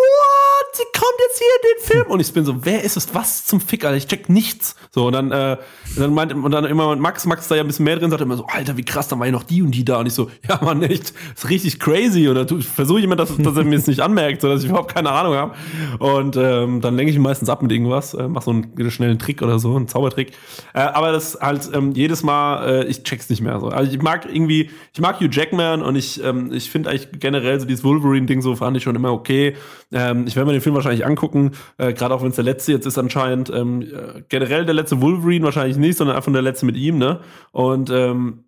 Sie 0.72 0.84
kommt 0.92 1.14
jetzt 1.20 1.38
hier 1.38 1.46
in 1.46 1.62
den 1.62 1.84
Film. 1.84 2.12
Und 2.12 2.20
ich 2.20 2.32
bin 2.32 2.44
so, 2.44 2.64
wer 2.64 2.82
ist 2.84 2.96
es? 2.96 3.12
Was 3.12 3.44
zum 3.44 3.60
Fick, 3.60 3.84
Alter? 3.84 3.96
Ich 3.96 4.06
check 4.06 4.28
nichts. 4.28 4.76
So, 4.90 5.06
und 5.06 5.12
dann, 5.12 5.32
äh, 5.32 5.56
dann 5.96 6.14
meint, 6.14 6.32
und 6.32 6.50
dann 6.50 6.64
immer 6.64 6.94
Max, 6.96 7.26
Max 7.26 7.48
da 7.48 7.56
ja 7.56 7.62
ein 7.62 7.66
bisschen 7.66 7.84
mehr 7.84 7.96
drin, 7.96 8.10
sagt 8.10 8.22
immer 8.22 8.36
so, 8.36 8.46
Alter, 8.46 8.76
wie 8.76 8.84
krass, 8.84 9.08
da 9.08 9.18
war 9.18 9.26
ja 9.26 9.32
noch 9.32 9.42
die 9.42 9.62
und 9.62 9.72
die 9.72 9.84
da. 9.84 9.98
Und 9.98 10.06
ich 10.06 10.14
so, 10.14 10.30
ja, 10.48 10.60
Mann, 10.62 10.82
echt, 10.82 11.12
ist 11.34 11.48
richtig 11.48 11.80
crazy. 11.80 12.28
Und 12.28 12.36
dann 12.36 12.62
versuche 12.62 12.98
ich 12.98 13.04
immer, 13.04 13.16
dass, 13.16 13.36
dass 13.36 13.56
er 13.56 13.64
mir 13.64 13.76
es 13.76 13.88
nicht 13.88 14.00
anmerkt, 14.00 14.42
so 14.42 14.48
dass 14.48 14.62
ich 14.62 14.68
überhaupt 14.68 14.94
keine 14.94 15.10
Ahnung 15.10 15.34
habe. 15.34 15.54
Und 15.98 16.36
ähm, 16.36 16.80
dann 16.80 16.96
lenke 16.96 17.10
ich 17.10 17.16
ihn 17.16 17.22
meistens 17.22 17.48
ab 17.48 17.60
mit 17.60 17.72
irgendwas, 17.72 18.14
äh, 18.14 18.28
mach 18.28 18.42
so 18.42 18.52
einen 18.52 18.90
schnellen 18.90 19.18
Trick 19.18 19.42
oder 19.42 19.58
so, 19.58 19.74
einen 19.74 19.88
Zaubertrick. 19.88 20.32
Äh, 20.72 20.80
aber 20.80 21.10
das 21.10 21.38
halt 21.40 21.70
ähm, 21.72 21.92
jedes 21.92 22.22
Mal, 22.22 22.66
äh, 22.68 22.84
ich 22.86 23.02
check's 23.02 23.28
nicht 23.28 23.42
mehr 23.42 23.58
so. 23.58 23.68
Also 23.68 23.90
ich 23.90 24.00
mag 24.00 24.26
irgendwie, 24.32 24.70
ich 24.92 25.00
mag 25.00 25.20
Hugh 25.20 25.28
Jackman 25.30 25.82
und 25.82 25.96
ich, 25.96 26.22
ähm, 26.22 26.52
ich 26.52 26.70
finde 26.70 26.90
eigentlich 26.90 27.08
generell 27.18 27.58
so 27.58 27.66
dieses 27.66 27.84
Wolverine-Ding 27.84 28.40
so 28.40 28.54
fand 28.54 28.76
ich 28.76 28.82
schon 28.82 28.96
immer 28.96 29.12
okay. 29.12 29.54
Ähm, 29.92 30.26
ich 30.26 30.36
werde 30.36 30.46
mir 30.46 30.52
den 30.52 30.60
Film 30.60 30.74
wahrscheinlich 30.74 31.06
angucken, 31.06 31.52
äh, 31.78 31.92
gerade 31.92 32.14
auch 32.14 32.22
wenn 32.22 32.30
es 32.30 32.36
der 32.36 32.44
letzte 32.44 32.72
jetzt 32.72 32.86
ist 32.86 32.98
anscheinend. 32.98 33.50
Ähm, 33.50 33.82
äh, 33.82 34.22
generell 34.28 34.64
der 34.64 34.74
letzte 34.74 35.00
Wolverine 35.00 35.44
wahrscheinlich 35.44 35.76
nicht, 35.76 35.96
sondern 35.96 36.16
einfach 36.16 36.32
der 36.32 36.42
letzte 36.42 36.66
mit 36.66 36.76
ihm, 36.76 36.98
ne? 36.98 37.20
Und 37.52 37.90
ähm, 37.90 38.44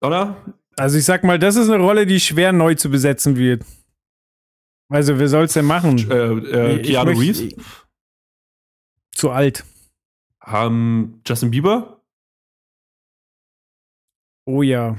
oder? 0.00 0.36
Also 0.76 0.98
ich 0.98 1.04
sag 1.04 1.24
mal, 1.24 1.38
das 1.38 1.56
ist 1.56 1.68
eine 1.68 1.82
Rolle, 1.82 2.06
die 2.06 2.20
schwer 2.20 2.52
neu 2.52 2.74
zu 2.74 2.90
besetzen 2.90 3.36
wird. 3.36 3.64
Also 4.88 5.18
wer 5.18 5.28
soll's 5.28 5.52
denn 5.52 5.66
machen? 5.66 6.10
Äh, 6.10 6.74
äh, 6.74 6.82
Keanu 6.82 7.18
Reeves? 7.18 7.54
Zu 9.12 9.30
alt. 9.30 9.64
Ähm, 10.46 11.20
Justin 11.26 11.50
Bieber? 11.50 12.02
Oh 14.46 14.62
ja. 14.62 14.96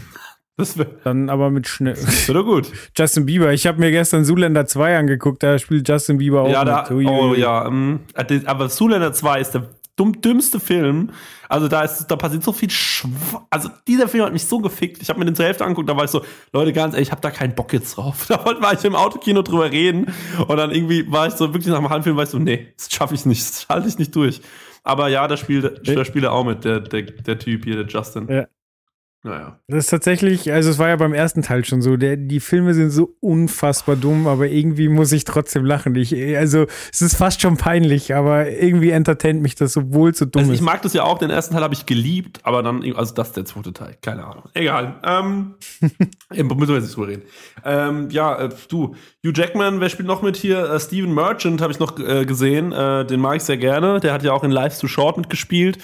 Dann 1.03 1.29
aber 1.29 1.49
mit 1.49 1.67
schnell. 1.67 1.97
doch 2.27 2.45
gut. 2.45 2.67
Justin 2.97 3.25
Bieber. 3.25 3.51
Ich 3.53 3.67
habe 3.67 3.79
mir 3.79 3.91
gestern 3.91 4.25
Zuländer 4.25 4.65
2 4.65 4.97
angeguckt, 4.97 5.43
da 5.43 5.59
spielt 5.59 5.87
Justin 5.87 6.17
Bieber 6.17 6.41
auch 6.41 6.49
ja, 6.49 6.65
da, 6.65 6.87
mit. 6.89 7.07
Oh 7.07 7.33
ja. 7.33 7.65
Ähm, 7.67 8.01
äh, 8.15 8.41
aber 8.45 8.69
Zoolander 8.69 9.13
2 9.13 9.39
ist 9.39 9.51
der 9.51 9.69
dumm, 9.95 10.21
dümmste 10.21 10.59
Film. 10.59 11.11
Also 11.49 11.67
da 11.67 11.83
ist, 11.83 12.07
da 12.07 12.15
passiert 12.15 12.43
so 12.43 12.53
viel 12.53 12.69
Schw 12.69 13.09
Also 13.49 13.69
dieser 13.87 14.07
Film 14.07 14.25
hat 14.25 14.33
mich 14.33 14.45
so 14.45 14.59
gefickt. 14.59 15.01
Ich 15.01 15.09
habe 15.09 15.19
mir 15.19 15.25
den 15.25 15.35
zur 15.35 15.45
Hälfte 15.45 15.63
angeguckt, 15.65 15.89
da 15.89 15.95
war 15.95 16.05
ich 16.05 16.11
so, 16.11 16.23
Leute, 16.53 16.73
ganz 16.73 16.93
ehrlich, 16.93 17.09
ich 17.09 17.11
habe 17.11 17.21
da 17.21 17.29
keinen 17.29 17.55
Bock 17.55 17.73
jetzt 17.73 17.97
drauf. 17.97 18.27
Da 18.31 18.45
war 18.45 18.73
ich 18.73 18.83
im 18.85 18.95
Autokino 18.95 19.41
drüber 19.41 19.71
reden 19.71 20.13
und 20.47 20.57
dann 20.57 20.71
irgendwie 20.71 21.11
war 21.11 21.27
ich 21.27 21.33
so 21.33 21.53
wirklich 21.53 21.67
nach 21.67 21.79
dem 21.79 21.89
halben 21.89 22.03
Film, 22.03 22.15
war 22.15 22.23
ich 22.23 22.29
so, 22.29 22.39
nee, 22.39 22.73
das 22.77 22.89
schaffe 22.91 23.13
ich 23.13 23.25
nicht, 23.25 23.41
das 23.41 23.67
halte 23.67 23.87
ich 23.87 23.97
nicht 23.97 24.15
durch. 24.15 24.41
Aber 24.83 25.09
ja, 25.09 25.27
da 25.27 25.37
spielt, 25.37 25.87
da 25.87 26.05
spielt 26.05 26.23
er 26.23 26.31
auch 26.31 26.43
mit, 26.43 26.63
der, 26.63 26.79
der, 26.79 27.03
der 27.03 27.37
Typ 27.37 27.65
hier, 27.65 27.83
der 27.83 27.85
Justin. 27.85 28.27
Ja. 28.29 28.47
Naja. 29.23 29.59
Das 29.67 29.85
ist 29.85 29.89
tatsächlich, 29.91 30.51
also 30.51 30.71
es 30.71 30.79
war 30.79 30.89
ja 30.89 30.95
beim 30.95 31.13
ersten 31.13 31.43
Teil 31.43 31.63
schon 31.63 31.83
so, 31.83 31.95
der, 31.95 32.17
die 32.17 32.39
Filme 32.39 32.73
sind 32.73 32.89
so 32.89 33.15
unfassbar 33.19 33.95
dumm, 33.95 34.25
aber 34.25 34.47
irgendwie 34.47 34.89
muss 34.89 35.11
ich 35.11 35.25
trotzdem 35.25 35.63
lachen. 35.63 35.95
Ich, 35.95 36.15
also 36.35 36.65
es 36.91 37.03
ist 37.03 37.15
fast 37.17 37.39
schon 37.39 37.55
peinlich, 37.55 38.15
aber 38.15 38.49
irgendwie 38.49 38.89
entertaint 38.89 39.43
mich 39.43 39.53
das, 39.53 39.77
obwohl 39.77 40.15
so 40.15 40.25
dumm 40.25 40.39
Also 40.41 40.53
ich 40.53 40.59
ist. 40.59 40.65
mag 40.65 40.81
das 40.81 40.93
ja 40.93 41.03
auch, 41.03 41.19
den 41.19 41.29
ersten 41.29 41.53
Teil 41.53 41.61
habe 41.61 41.75
ich 41.75 41.85
geliebt, 41.85 42.39
aber 42.41 42.63
dann, 42.63 42.83
also 42.95 43.13
das 43.13 43.27
ist 43.27 43.37
der 43.37 43.45
zweite 43.45 43.73
Teil, 43.73 43.95
keine 44.01 44.25
Ahnung. 44.25 44.43
Egal. 44.55 44.95
Ähm, 45.03 45.53
eben, 46.33 46.47
müssen 46.57 46.69
wir 46.69 46.75
jetzt 46.77 46.85
nicht 46.85 46.95
drüber 46.95 47.09
reden. 47.09 47.23
Ähm, 47.63 48.09
ja, 48.09 48.45
äh, 48.45 48.49
du, 48.69 48.95
Hugh 49.23 49.33
Jackman, 49.35 49.79
wer 49.81 49.89
spielt 49.89 50.07
noch 50.07 50.23
mit 50.23 50.35
hier? 50.35 50.67
Äh, 50.67 50.79
Steven 50.79 51.13
Merchant 51.13 51.61
habe 51.61 51.71
ich 51.71 51.77
noch 51.77 51.99
äh, 51.99 52.25
gesehen, 52.25 52.71
äh, 52.71 53.05
den 53.05 53.19
mag 53.19 53.35
ich 53.35 53.43
sehr 53.43 53.57
gerne. 53.57 53.99
Der 53.99 54.13
hat 54.13 54.23
ja 54.23 54.33
auch 54.33 54.43
in 54.43 54.49
Lives 54.49 54.79
to 54.79 54.87
Short 54.87 55.17
mitgespielt. 55.17 55.77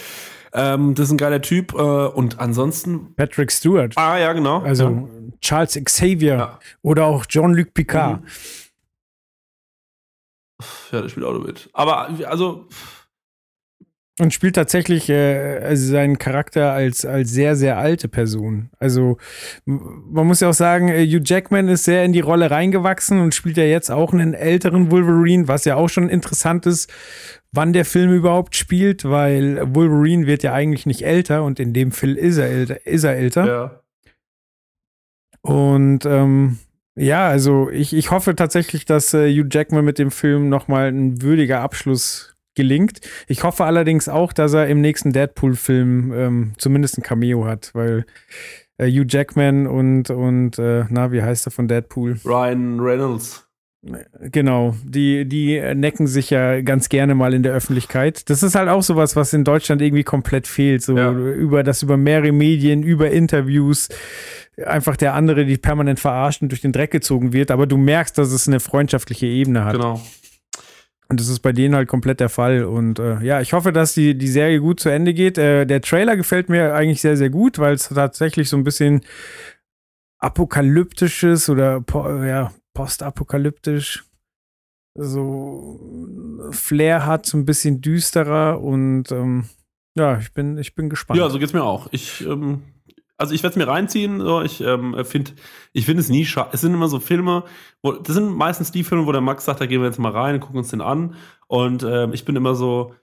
Ähm, 0.53 0.95
das 0.95 1.05
ist 1.07 1.11
ein 1.11 1.17
geiler 1.17 1.41
Typ. 1.41 1.73
Äh, 1.73 1.77
und 1.77 2.39
ansonsten, 2.39 3.13
Patrick 3.15 3.51
Stewart. 3.51 3.93
ah 3.97 4.17
ja, 4.17 4.33
genau. 4.33 4.61
Also 4.61 4.89
ja. 4.89 5.07
Charles 5.41 5.79
Xavier 5.83 6.35
Ja. 6.35 6.59
oder 6.81 7.05
auch 7.05 7.25
Jean-Luc 7.25 7.73
Picard. 7.73 8.21
Mhm. 8.21 8.27
ja, 10.91 11.01
der 11.01 11.09
spielt 11.09 11.25
auch 11.25 11.33
noch 11.33 11.45
mit. 11.45 11.69
Aber 11.73 12.09
also, 12.27 12.67
Und 14.19 14.33
spielt 14.33 14.55
tatsächlich 14.55 15.09
äh, 15.09 15.59
also 15.59 15.91
seinen 15.91 16.17
Charakter 16.17 16.71
als, 16.71 17.05
als 17.05 17.29
sehr, 17.29 17.55
sehr 17.55 17.77
alte 17.77 18.07
Person. 18.07 18.71
Also 18.79 19.17
man 19.65 20.25
muss 20.25 20.39
ja 20.39 20.49
auch 20.49 20.55
sagen, 20.55 20.89
äh, 20.89 21.05
Hugh 21.05 21.21
Jackman 21.23 21.67
ist 21.67 21.83
sehr 21.83 22.03
in 22.03 22.13
die 22.13 22.19
Rolle 22.21 22.49
reingewachsen 22.49 23.19
und 23.19 23.35
spielt 23.35 23.57
ja 23.57 23.65
jetzt 23.65 23.91
auch 23.91 24.13
einen 24.13 24.33
älteren 24.33 24.89
Wolverine, 24.89 25.47
was 25.47 25.65
ja 25.65 25.75
auch 25.75 25.89
schon 25.89 26.09
interessant 26.09 26.65
ist, 26.65 26.91
wann 27.51 27.73
der 27.73 27.85
Film 27.85 28.11
überhaupt 28.11 28.55
spielt, 28.55 29.05
weil 29.05 29.75
Wolverine 29.75 30.25
wird 30.25 30.41
ja 30.41 30.51
eigentlich 30.51 30.87
nicht 30.87 31.03
älter 31.03 31.43
und 31.43 31.59
in 31.59 31.73
dem 31.73 31.91
Film 31.91 32.17
ist 32.17 32.37
er 32.37 32.47
älter. 32.47 32.87
Ist 32.87 33.03
er 33.03 33.15
älter. 33.15 33.45
ja. 33.45 33.81
Und 35.41 36.05
ähm, 36.05 36.57
ja, 36.95 37.27
also 37.27 37.69
ich, 37.69 37.93
ich 37.93 38.09
hoffe 38.09 38.35
tatsächlich, 38.35 38.85
dass 38.85 39.13
äh, 39.13 39.31
Hugh 39.31 39.47
Jackman 39.51 39.85
mit 39.85 39.99
dem 39.99 40.09
Film 40.09 40.49
nochmal 40.49 40.87
ein 40.87 41.21
würdiger 41.21 41.61
Abschluss 41.61 42.36
gelingt. 42.57 42.99
Ich 43.27 43.43
hoffe 43.45 43.63
allerdings 43.63 44.09
auch, 44.09 44.33
dass 44.33 44.51
er 44.53 44.67
im 44.67 44.81
nächsten 44.81 45.13
Deadpool-Film 45.13 46.13
ähm, 46.13 46.53
zumindest 46.57 46.97
ein 46.97 47.03
Cameo 47.03 47.45
hat, 47.45 47.71
weil 47.73 48.05
äh, 48.77 48.87
Hugh 48.91 49.05
Jackman 49.07 49.65
und, 49.67 50.09
und 50.09 50.59
äh, 50.59 50.83
na, 50.89 51.13
wie 51.13 51.21
heißt 51.23 51.47
er 51.47 51.51
von 51.51 51.69
Deadpool? 51.69 52.19
Ryan 52.25 52.79
Reynolds. 52.81 53.47
Genau, 54.19 54.75
die, 54.83 55.25
die 55.29 55.61
necken 55.75 56.07
sich 56.07 56.29
ja 56.31 56.61
ganz 56.61 56.89
gerne 56.89 57.15
mal 57.15 57.33
in 57.33 57.43
der 57.43 57.53
Öffentlichkeit. 57.53 58.29
Das 58.29 58.43
ist 58.43 58.55
halt 58.55 58.69
auch 58.69 58.81
sowas, 58.83 59.15
was 59.15 59.31
in 59.33 59.43
Deutschland 59.43 59.81
irgendwie 59.81 60.03
komplett 60.03 60.47
fehlt. 60.47 60.81
So 60.81 60.97
Ja. 60.97 61.11
über 61.11 61.63
das 61.63 61.83
über 61.83 61.95
mehrere 61.95 62.31
Medien, 62.31 62.83
über 62.83 63.11
Interviews, 63.11 63.87
einfach 64.65 64.97
der 64.97 65.13
andere, 65.13 65.45
die 65.45 65.57
permanent 65.57 65.99
verarscht 65.99 66.41
und 66.41 66.49
durch 66.49 66.61
den 66.61 66.71
Dreck 66.73 66.91
gezogen 66.91 67.31
wird. 67.33 67.51
Aber 67.51 67.65
du 67.67 67.77
merkst, 67.77 68.17
dass 68.17 68.31
es 68.31 68.47
eine 68.47 68.59
freundschaftliche 68.59 69.27
Ebene 69.27 69.63
hat. 69.63 69.73
Genau. 69.73 70.01
Und 71.09 71.19
das 71.19 71.29
ist 71.29 71.39
bei 71.39 71.53
denen 71.53 71.75
halt 71.75 71.87
komplett 71.87 72.19
der 72.19 72.29
Fall. 72.29 72.65
Und 72.65 72.99
äh, 72.99 73.19
ja, 73.21 73.39
ich 73.41 73.53
hoffe, 73.53 73.71
dass 73.71 73.93
die, 73.93 74.17
die 74.17 74.27
Serie 74.27 74.59
gut 74.59 74.79
zu 74.79 74.89
Ende 74.89 75.13
geht. 75.13 75.37
Äh, 75.37 75.65
der 75.65 75.81
Trailer 75.81 76.17
gefällt 76.17 76.49
mir 76.49 76.73
eigentlich 76.73 77.01
sehr, 77.01 77.15
sehr 77.15 77.29
gut, 77.29 77.59
weil 77.59 77.75
es 77.75 77.89
tatsächlich 77.89 78.49
so 78.49 78.57
ein 78.57 78.63
bisschen 78.63 79.01
apokalyptisches 80.19 81.49
oder 81.49 81.81
po 81.81 82.23
ja, 82.23 82.51
postapokalyptisch, 82.73 84.03
so 84.95 85.79
Flair 86.51 87.05
hat, 87.05 87.25
so 87.25 87.37
ein 87.37 87.45
bisschen 87.45 87.81
düsterer 87.81 88.61
und 88.61 89.11
ähm, 89.11 89.45
ja, 89.95 90.19
ich 90.19 90.31
bin, 90.33 90.57
ich 90.57 90.75
bin 90.75 90.89
gespannt. 90.89 91.19
Ja, 91.19 91.29
so 91.29 91.39
geht's 91.39 91.53
mir 91.53 91.63
auch. 91.63 91.87
Ich, 91.91 92.25
ähm, 92.25 92.61
also 93.17 93.33
ich 93.33 93.43
werde 93.43 93.51
es 93.51 93.57
mir 93.57 93.67
reinziehen. 93.71 94.19
So. 94.19 94.41
Ich 94.41 94.61
ähm, 94.61 94.95
finde, 95.05 95.31
ich 95.73 95.85
finde 95.85 96.01
es 96.01 96.09
nie 96.09 96.25
schade. 96.25 96.49
Es 96.53 96.61
sind 96.61 96.73
immer 96.73 96.87
so 96.87 96.99
Filme, 96.99 97.43
wo 97.81 97.91
das 97.93 98.15
sind 98.15 98.35
meistens 98.35 98.71
die 98.71 98.83
Filme, 98.83 99.05
wo 99.05 99.11
der 99.11 99.21
Max 99.21 99.45
sagt, 99.45 99.61
da 99.61 99.65
gehen 99.65 99.81
wir 99.81 99.87
jetzt 99.87 99.99
mal 99.99 100.11
rein, 100.11 100.39
gucken 100.39 100.57
uns 100.57 100.69
den 100.69 100.81
an. 100.81 101.15
Und 101.47 101.83
ähm, 101.83 102.13
ich 102.13 102.25
bin 102.25 102.35
immer 102.35 102.55
so, 102.55 102.93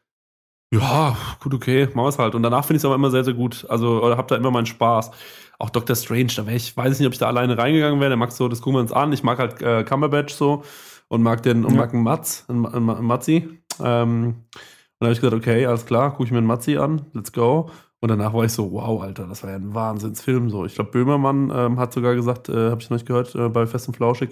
ja, 0.73 1.17
gut, 1.41 1.55
okay, 1.55 1.87
machen 1.87 1.97
wir 2.05 2.09
es 2.09 2.19
halt. 2.19 2.35
Und 2.35 2.43
danach 2.43 2.65
finde 2.65 2.77
ich 2.77 2.81
es 2.81 2.85
aber 2.85 2.95
immer 2.97 3.11
sehr, 3.11 3.25
sehr 3.25 3.35
gut. 3.35 3.67
Also 3.69 4.03
oder 4.03 4.17
hab 4.17 4.29
da 4.29 4.37
immer 4.37 4.51
meinen 4.51 4.67
Spaß. 4.67 5.11
Auch 5.59 5.71
Doctor 5.71 5.95
Strange, 5.95 6.33
da 6.37 6.47
wäre 6.47 6.57
ich, 6.57 6.77
weiß 6.77 6.95
ich 6.95 6.99
nicht, 6.99 7.07
ob 7.07 7.13
ich 7.13 7.19
da 7.21 7.29
alleine 7.29 7.57
reingegangen 7.57 8.01
wäre. 8.01 8.11
Der 8.11 8.17
Max 8.17 8.37
so, 8.37 8.49
das 8.49 8.61
gucken 8.61 8.77
wir 8.77 8.81
uns 8.81 8.93
an. 8.93 9.13
Ich 9.13 9.23
mag 9.23 9.39
halt 9.39 9.63
äh, 9.63 9.85
Cumberbatch 9.85 10.35
so 10.35 10.65
und 11.09 11.23
mag 11.23 11.43
den 11.43 11.65
und 11.65 11.75
Ja. 11.75 11.77
mag 11.77 11.95
einen 11.95 12.03
Matz, 12.03 12.45
einen, 12.49 12.67
einen, 12.67 12.91
einen 12.91 13.07
Matzi. 13.07 13.49
Ähm, 13.81 14.25
und 14.25 15.01
dann 15.01 15.07
habe 15.09 15.13
ich 15.13 15.21
gesagt, 15.21 15.35
okay, 15.37 15.67
alles 15.67 15.87
klar, 15.87 16.11
gucke 16.13 16.25
ich 16.25 16.31
mir 16.33 16.39
einen 16.39 16.47
Matzi 16.47 16.77
an, 16.77 17.07
let's 17.13 17.33
go. 17.33 17.71
Und 18.05 18.11
danach 18.11 18.35
war 18.35 18.45
ich 18.45 18.53
so, 18.53 18.71
wow, 18.71 19.01
Alter, 19.01 19.27
das 19.27 19.43
war 19.43 19.49
ja 19.49 19.57
ein 19.57 19.75
Wahnsinnsfilm. 19.75 20.51
So, 20.51 20.67
ich 20.67 20.75
glaube, 20.75 20.91
Böhmermann 20.91 21.51
ähm, 21.51 21.79
hat 21.79 21.95
sogar 21.95 22.15
gesagt, 22.15 22.51
äh, 22.51 22.69
habe 22.69 22.83
ich 22.83 22.91
noch 22.91 22.99
nicht 22.99 23.07
gehört, 23.07 23.35
äh, 23.35 23.49
bei 23.49 23.67
Fest 23.67 23.89
und 23.89 23.95
Flauschig, 23.95 24.29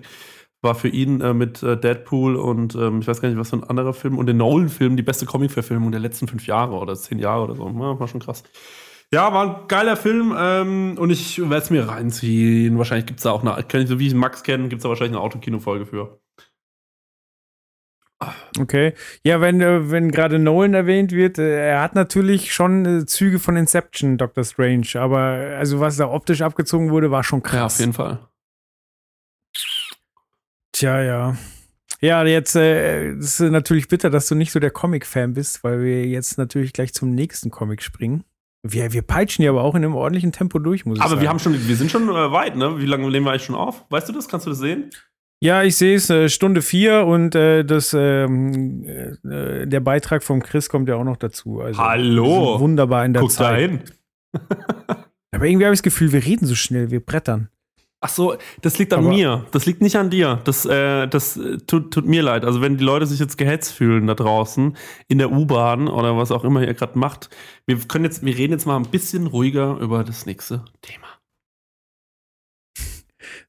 war 0.60 0.74
für 0.74 0.88
ihn 0.88 1.22
äh, 1.22 1.32
mit 1.32 1.62
äh, 1.62 1.80
Deadpool 1.80 2.36
und 2.36 2.74
ähm, 2.74 3.00
ich 3.00 3.08
weiß 3.08 3.22
gar 3.22 3.30
nicht, 3.30 3.38
was 3.38 3.48
für 3.48 3.56
ein 3.56 3.64
anderer 3.64 3.94
Film 3.94 4.18
und 4.18 4.26
den 4.26 4.36
Nolan-Film 4.36 4.98
die 4.98 5.02
beste 5.02 5.24
Comic-Verfilmung 5.24 5.90
der 5.90 6.02
letzten 6.02 6.28
fünf 6.28 6.46
Jahre 6.46 6.74
oder 6.74 6.94
zehn 6.96 7.18
Jahre 7.18 7.44
oder 7.44 7.56
so. 7.56 7.66
Ja, 7.66 7.98
war 7.98 8.08
schon 8.08 8.20
krass. 8.20 8.42
Ja, 9.10 9.32
war 9.32 9.62
ein 9.62 9.68
geiler 9.68 9.96
Film 9.96 10.34
ähm, 10.38 10.98
und 10.98 11.08
ich 11.08 11.38
werde 11.40 11.56
es 11.56 11.70
mir 11.70 11.88
reinziehen. 11.88 12.76
Wahrscheinlich 12.76 13.06
gibt 13.06 13.20
es 13.20 13.24
da 13.24 13.30
auch 13.30 13.42
eine, 13.42 13.86
so 13.86 13.98
wie 13.98 14.08
ich 14.08 14.14
Max 14.14 14.42
kenne, 14.42 14.68
gibt 14.68 14.80
es 14.80 14.82
da 14.82 14.90
wahrscheinlich 14.90 15.16
eine 15.16 15.24
Autokino-Folge 15.24 15.86
für. 15.86 16.21
Okay. 18.58 18.94
Ja, 19.24 19.40
wenn, 19.40 19.60
äh, 19.60 19.90
wenn 19.90 20.10
gerade 20.10 20.38
Nolan 20.38 20.74
erwähnt 20.74 21.12
wird, 21.12 21.38
äh, 21.38 21.68
er 21.70 21.80
hat 21.80 21.94
natürlich 21.94 22.52
schon 22.52 22.84
äh, 22.84 23.06
Züge 23.06 23.38
von 23.38 23.56
Inception, 23.56 24.18
Doctor 24.18 24.44
Strange, 24.44 24.88
aber 24.94 25.18
also 25.58 25.80
was 25.80 25.96
da 25.96 26.08
optisch 26.08 26.42
abgezogen 26.42 26.90
wurde, 26.90 27.10
war 27.10 27.24
schon 27.24 27.42
krass. 27.42 27.54
Ja, 27.54 27.64
auf 27.66 27.78
jeden 27.78 27.92
Fall. 27.92 28.18
Tja, 30.72 31.02
ja. 31.02 31.36
Ja, 32.00 32.24
jetzt 32.24 32.56
äh, 32.56 33.12
ist 33.12 33.38
natürlich 33.40 33.86
bitter, 33.86 34.10
dass 34.10 34.26
du 34.26 34.34
nicht 34.34 34.50
so 34.50 34.58
der 34.58 34.72
Comic-Fan 34.72 35.34
bist, 35.34 35.62
weil 35.62 35.82
wir 35.82 36.06
jetzt 36.06 36.36
natürlich 36.36 36.72
gleich 36.72 36.92
zum 36.92 37.14
nächsten 37.14 37.50
Comic 37.50 37.82
springen. 37.82 38.24
Wir, 38.64 38.92
wir 38.92 39.02
peitschen 39.02 39.44
ja 39.44 39.50
aber 39.50 39.62
auch 39.62 39.74
in 39.74 39.84
einem 39.84 39.94
ordentlichen 39.94 40.32
Tempo 40.32 40.58
durch, 40.58 40.84
muss 40.84 40.98
ich 40.98 41.02
Aber 41.02 41.10
sagen. 41.10 41.22
wir 41.22 41.28
haben 41.28 41.38
schon, 41.38 41.66
wir 41.66 41.76
sind 41.76 41.90
schon 41.90 42.08
äh, 42.08 42.32
weit, 42.32 42.56
ne? 42.56 42.78
Wie 42.78 42.86
lange 42.86 43.08
nehmen 43.10 43.26
wir 43.26 43.30
eigentlich 43.30 43.44
schon 43.44 43.56
auf? 43.56 43.84
Weißt 43.90 44.08
du 44.08 44.12
das? 44.12 44.28
Kannst 44.28 44.46
du 44.46 44.50
das 44.50 44.60
sehen? 44.60 44.90
Ja, 45.42 45.64
ich 45.64 45.74
sehe 45.76 45.96
es, 45.96 46.08
äh, 46.08 46.28
Stunde 46.28 46.62
vier 46.62 47.04
und 47.04 47.34
äh, 47.34 47.64
das, 47.64 47.92
ähm, 47.98 48.84
äh, 48.84 49.66
der 49.66 49.80
Beitrag 49.80 50.22
vom 50.22 50.40
Chris 50.40 50.68
kommt 50.68 50.88
ja 50.88 50.94
auch 50.94 51.02
noch 51.02 51.16
dazu. 51.16 51.60
Also, 51.60 51.80
Hallo. 51.82 52.60
Wunderbar 52.60 53.04
in 53.04 53.12
der 53.12 53.22
Guck 53.22 53.30
da 53.32 53.36
Zeit. 53.36 53.70
hin. 53.70 53.80
Aber 55.34 55.44
irgendwie 55.44 55.64
habe 55.64 55.74
ich 55.74 55.80
das 55.80 55.82
Gefühl, 55.82 56.12
wir 56.12 56.24
reden 56.24 56.46
so 56.46 56.54
schnell, 56.54 56.92
wir 56.92 57.00
brettern. 57.04 57.48
Ach 58.00 58.08
so, 58.08 58.36
das 58.60 58.78
liegt 58.78 58.92
an 58.92 59.00
Aber- 59.00 59.08
mir. 59.08 59.44
Das 59.50 59.66
liegt 59.66 59.82
nicht 59.82 59.96
an 59.96 60.10
dir. 60.10 60.40
Das, 60.44 60.64
äh, 60.64 61.08
das 61.08 61.36
äh, 61.36 61.58
tut, 61.58 61.92
tut 61.92 62.06
mir 62.06 62.22
leid. 62.22 62.44
Also 62.44 62.60
wenn 62.60 62.76
die 62.76 62.84
Leute 62.84 63.06
sich 63.06 63.18
jetzt 63.18 63.36
gehetzt 63.36 63.72
fühlen 63.72 64.06
da 64.06 64.14
draußen 64.14 64.76
in 65.08 65.18
der 65.18 65.32
U-Bahn 65.32 65.88
oder 65.88 66.16
was 66.16 66.30
auch 66.30 66.44
immer 66.44 66.62
ihr 66.64 66.74
gerade 66.74 66.96
macht, 66.96 67.30
wir 67.66 67.78
können 67.88 68.04
jetzt, 68.04 68.24
wir 68.24 68.36
reden 68.38 68.52
jetzt 68.52 68.66
mal 68.66 68.76
ein 68.76 68.86
bisschen 68.86 69.26
ruhiger 69.26 69.76
über 69.80 70.04
das 70.04 70.24
nächste 70.24 70.64
Thema. 70.82 71.06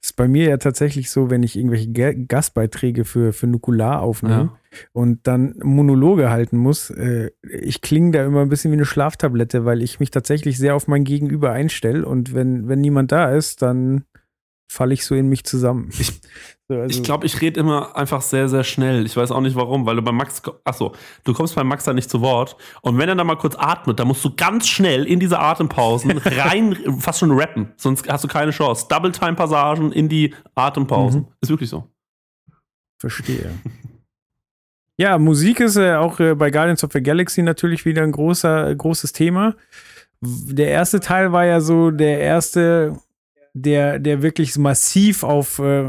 Ist 0.03 0.17
bei 0.17 0.27
mir 0.27 0.49
ja 0.49 0.57
tatsächlich 0.57 1.09
so, 1.09 1.29
wenn 1.29 1.43
ich 1.43 1.55
irgendwelche 1.55 1.89
Ga- 1.93 2.11
Gastbeiträge 2.13 3.05
für, 3.05 3.31
für 3.31 3.47
Nukular 3.47 4.01
aufnehme 4.01 4.51
und 4.91 5.25
dann 5.27 5.55
Monologe 5.63 6.29
halten 6.29 6.57
muss, 6.57 6.89
äh, 6.89 7.31
ich 7.41 7.79
klinge 7.79 8.11
da 8.11 8.25
immer 8.25 8.41
ein 8.41 8.49
bisschen 8.49 8.71
wie 8.71 8.75
eine 8.75 8.85
Schlaftablette, 8.85 9.63
weil 9.63 9.81
ich 9.81 10.01
mich 10.01 10.11
tatsächlich 10.11 10.57
sehr 10.57 10.75
auf 10.75 10.89
mein 10.89 11.05
Gegenüber 11.05 11.51
einstelle 11.53 12.05
und 12.05 12.33
wenn, 12.33 12.67
wenn 12.67 12.81
niemand 12.81 13.13
da 13.13 13.33
ist, 13.33 13.61
dann 13.61 14.03
falle 14.69 14.93
ich 14.93 15.05
so 15.05 15.15
in 15.15 15.29
mich 15.29 15.45
zusammen. 15.45 15.89
Ich- 15.97 16.19
also, 16.81 16.97
Ich 16.99 17.03
glaube, 17.03 17.25
ich 17.25 17.41
rede 17.41 17.59
immer 17.59 17.95
einfach 17.95 18.21
sehr, 18.21 18.49
sehr 18.49 18.63
schnell. 18.63 19.05
Ich 19.05 19.15
weiß 19.15 19.31
auch 19.31 19.41
nicht 19.41 19.55
warum, 19.55 19.85
weil 19.85 19.95
du 19.95 20.01
bei 20.01 20.11
Max, 20.11 20.41
ach 20.63 20.73
so, 20.73 20.93
du 21.23 21.33
kommst 21.33 21.55
bei 21.55 21.63
Max 21.63 21.83
da 21.83 21.93
nicht 21.93 22.09
zu 22.09 22.21
Wort. 22.21 22.55
Und 22.81 22.97
wenn 22.97 23.09
er 23.09 23.15
dann 23.15 23.27
mal 23.27 23.37
kurz 23.37 23.55
atmet, 23.55 23.99
dann 23.99 24.07
musst 24.07 24.23
du 24.25 24.35
ganz 24.35 24.67
schnell 24.67 25.05
in 25.05 25.19
diese 25.19 25.39
Atempausen 25.39 26.17
rein, 26.17 26.77
fast 26.99 27.19
schon 27.19 27.31
rappen. 27.31 27.73
Sonst 27.77 28.07
hast 28.09 28.23
du 28.23 28.27
keine 28.27 28.51
Chance. 28.51 28.87
Double-Time-Passagen 28.89 29.91
in 29.91 30.09
die 30.09 30.33
Atempausen. 30.55 31.21
Mhm. 31.21 31.27
Ist 31.41 31.49
wirklich 31.49 31.69
so. 31.69 31.89
Verstehe. 32.99 33.51
Ja, 34.99 35.17
Musik 35.17 35.59
ist 35.59 35.75
äh, 35.75 35.95
auch 35.95 36.19
äh, 36.19 36.35
bei 36.35 36.51
Guardians 36.51 36.83
of 36.83 36.91
the 36.93 37.01
Galaxy 37.01 37.41
natürlich 37.41 37.83
wieder 37.83 38.03
ein 38.03 38.11
großer, 38.11 38.75
großes 38.75 39.11
Thema. 39.11 39.55
Der 40.21 40.67
erste 40.67 40.99
Teil 40.99 41.31
war 41.31 41.45
ja 41.45 41.59
so 41.61 41.89
der 41.89 42.19
erste, 42.19 42.97
der, 43.53 43.99
der 43.99 44.21
wirklich 44.21 44.57
massiv 44.57 45.23
auf, 45.23 45.59
äh, 45.59 45.85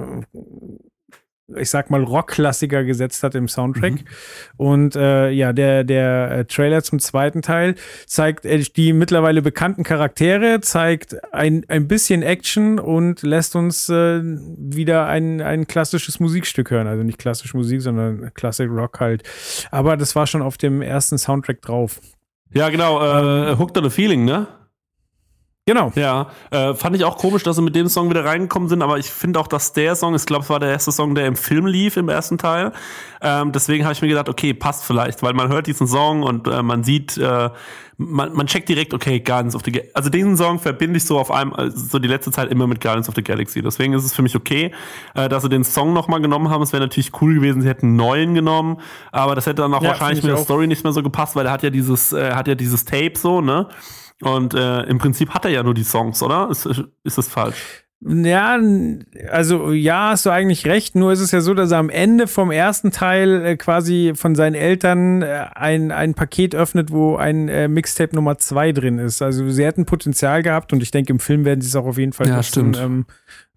ich 1.57 1.69
sag 1.69 1.91
mal, 1.91 2.03
Rockklassiker 2.03 2.85
gesetzt 2.85 3.23
hat 3.23 3.35
im 3.35 3.49
Soundtrack. 3.49 4.05
Und 4.57 4.97
äh, 4.97 5.31
ja, 5.31 5.53
der, 5.53 5.85
der 5.85 6.31
äh, 6.31 6.45
Trailer 6.47 6.83
zum 6.83 6.99
zweiten 6.99 7.43
Teil 7.43 7.75
zeigt 8.07 8.45
äh, 8.45 8.59
die 8.59 8.93
mittlerweile 8.93 9.43
bekannten 9.43 9.83
Charaktere, 9.83 10.61
zeigt 10.61 11.17
ein, 11.35 11.65
ein 11.69 11.87
bisschen 11.89 12.23
Action 12.23 12.79
und 12.79 13.23
lässt 13.23 13.57
uns 13.57 13.89
äh, 13.89 14.21
wieder 14.23 15.07
ein, 15.07 15.41
ein 15.41 15.67
klassisches 15.67 16.21
Musikstück 16.21 16.71
hören. 16.71 16.87
Also 16.87 17.03
nicht 17.03 17.19
klassische 17.19 17.57
Musik, 17.57 17.83
sondern 17.83 18.33
Classic 18.35 18.71
Rock 18.71 19.01
halt. 19.01 19.23
Aber 19.71 19.97
das 19.97 20.17
war 20.17 20.27
schon 20.27 20.43
auf 20.43 20.57
dem 20.57 20.83
ersten 20.83 21.19
Soundtrack 21.19 21.61
drauf. 21.63 22.01
Ja, 22.53 22.69
genau. 22.69 23.03
Äh, 23.03 23.57
Hooked 23.59 23.77
on 23.77 23.87
a 23.87 23.91
Feeling, 23.91 24.25
ne? 24.25 24.47
Genau. 25.67 25.93
Ja, 25.95 26.27
äh, 26.51 26.75
fand 26.75 26.95
ich 26.95 27.05
auch 27.05 27.17
komisch, 27.17 27.43
dass 27.43 27.57
sie 27.57 27.63
mit 27.63 27.75
dem 27.75 27.89
Song 27.89 28.11
wieder 28.11 28.23
reingekommen 28.27 28.69
sind, 28.69 28.83
aber 28.83 28.99
ich 28.99 29.11
finde 29.11 29.41
auch, 29.41 29.47
dass 29.47 29.73
der 29.73 29.97
Song, 29.97 30.15
ich 30.15 30.27
glaube, 30.27 30.45
es 30.45 30.51
war 30.51 30.61
der 30.61 30.69
erste 30.69 30.93
Song, 30.93 31.15
der 31.15 31.27
im 31.27 31.37
Film 31.37 31.65
lief, 31.65 31.97
im 31.97 32.11
ersten 32.11 32.37
Teil. 32.37 32.73
Ähm, 33.23 33.51
deswegen 33.51 33.85
habe 33.85 33.95
ich 33.95 34.03
mir 34.03 34.09
gedacht, 34.09 34.29
okay, 34.29 34.53
passt 34.53 34.85
vielleicht, 34.85 35.23
weil 35.23 35.33
man 35.33 35.49
hört 35.49 35.67
diesen 35.67 35.87
Song 35.87 36.23
und 36.23 36.47
äh, 36.49 36.63
man 36.63 36.85
sieht, 36.85 37.17
äh, 37.17 37.49
man, 37.97 38.35
man 38.35 38.47
checkt 38.47 38.69
direkt, 38.69 38.93
okay, 38.93 39.21
Guardians 39.21 39.57
of 39.57 39.63
the 39.65 39.73
Galaxy. 39.73 39.95
Also 39.95 40.11
diesen 40.11 40.37
Song 40.37 40.59
verbinde 40.59 40.99
ich 40.99 41.07
so 41.07 41.19
auf 41.19 41.31
einem, 41.31 41.55
also 41.55 41.79
so 41.79 41.99
die 41.99 42.09
letzte 42.09 42.31
Zeit 42.31 42.51
immer 42.51 42.67
mit 42.67 42.83
Guardians 42.83 43.09
of 43.09 43.15
the 43.15 43.25
Galaxy. 43.25 43.63
Deswegen 43.63 43.95
ist 43.95 44.05
es 44.05 44.13
für 44.13 44.21
mich 44.21 44.37
okay, 44.37 44.71
äh, 45.15 45.31
dass 45.31 45.45
sie 45.45 45.49
den 45.49 45.65
Song 45.65 45.95
nochmal 45.95 46.21
genommen 46.21 46.51
haben. 46.51 46.61
Es 46.61 46.75
wäre 46.75 46.83
natürlich 46.83 47.11
cool 47.23 47.37
gewesen, 47.37 47.63
sie 47.63 47.69
hätten 47.69 47.87
einen 47.87 47.97
neuen 47.97 48.35
genommen, 48.35 48.83
aber 49.13 49.35
das 49.35 49.47
hätte 49.47 49.63
dann 49.63 49.73
auch 49.73 49.81
Ja, 49.81 49.89
wahrscheinlich 49.89 50.23
mit 50.23 50.31
der. 50.37 50.43
Story 50.45 50.67
nicht 50.67 50.85
mehr 50.85 50.93
so 50.93 51.03
gepasst, 51.03 51.37
weil 51.37 51.47
er 51.47 51.53
hat 51.53 51.63
ja 51.63 51.71
dieses, 51.71 52.13
äh, 52.13 52.33
hat 52.35 52.49
ja 52.49 52.55
dieses 52.55 52.85
Tape 52.85 53.15
so, 53.17 53.41
ne? 53.41 53.67
Und 54.25 54.55
äh, 54.55 54.83
im 54.85 54.99
Prinzip 54.99 55.31
hat 55.31 55.45
er 55.45 55.51
ja 55.51 55.63
nur 55.63 55.75
die 55.75 55.85
Songs, 55.85 56.23
oder? 56.23 56.49
Ist, 56.51 56.67
ist 57.05 57.19
das 57.19 57.29
falsch? 57.29 57.57
Ja, 58.07 58.59
also 59.31 59.73
ja, 59.73 60.11
hast 60.11 60.27
du 60.27 60.31
eigentlich 60.31 60.67
recht. 60.67 60.95
Nur 60.95 61.13
ist 61.13 61.21
es 61.21 61.31
ja 61.31 61.41
so, 61.41 61.55
dass 61.55 61.71
er 61.71 61.79
am 61.79 61.89
Ende 61.89 62.27
vom 62.27 62.51
ersten 62.51 62.91
Teil 62.91 63.43
äh, 63.45 63.57
quasi 63.57 64.13
von 64.15 64.35
seinen 64.35 64.55
Eltern 64.55 65.23
äh, 65.23 65.47
ein, 65.55 65.91
ein 65.91 66.13
Paket 66.13 66.55
öffnet, 66.55 66.91
wo 66.91 67.17
ein 67.17 67.49
äh, 67.49 67.67
Mixtape 67.67 68.15
Nummer 68.15 68.37
zwei 68.37 68.73
drin 68.73 68.99
ist. 68.99 69.23
Also 69.23 69.49
sie 69.49 69.65
hätten 69.65 69.87
Potenzial 69.87 70.43
gehabt 70.43 70.75
und 70.75 70.83
ich 70.83 70.91
denke, 70.91 71.15
im 71.15 71.19
Film 71.21 71.47
werden 71.47 71.63
sie 71.63 71.69
es 71.69 71.77
auch 71.77 71.87
auf 71.87 71.97
jeden 71.97 72.13
Fall 72.13 72.29
Ja, 72.29 72.37
nutzen, 72.37 72.75
stimmt. 72.75 72.79
ähm, 72.79 73.07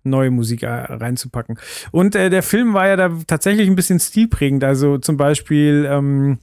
neue 0.03 0.31
Musik 0.31 0.63
äh, 0.63 0.67
reinzupacken. 0.69 1.59
Und 1.91 2.15
äh, 2.15 2.29
der 2.29 2.43
Film 2.43 2.73
war 2.73 2.87
ja 2.87 2.95
da 2.95 3.11
tatsächlich 3.27 3.67
ein 3.67 3.75
bisschen 3.75 3.99
stilprägend. 3.99 4.63
Also 4.63 4.97
zum 4.97 5.17
Beispiel 5.17 5.85
ähm, 5.91 6.39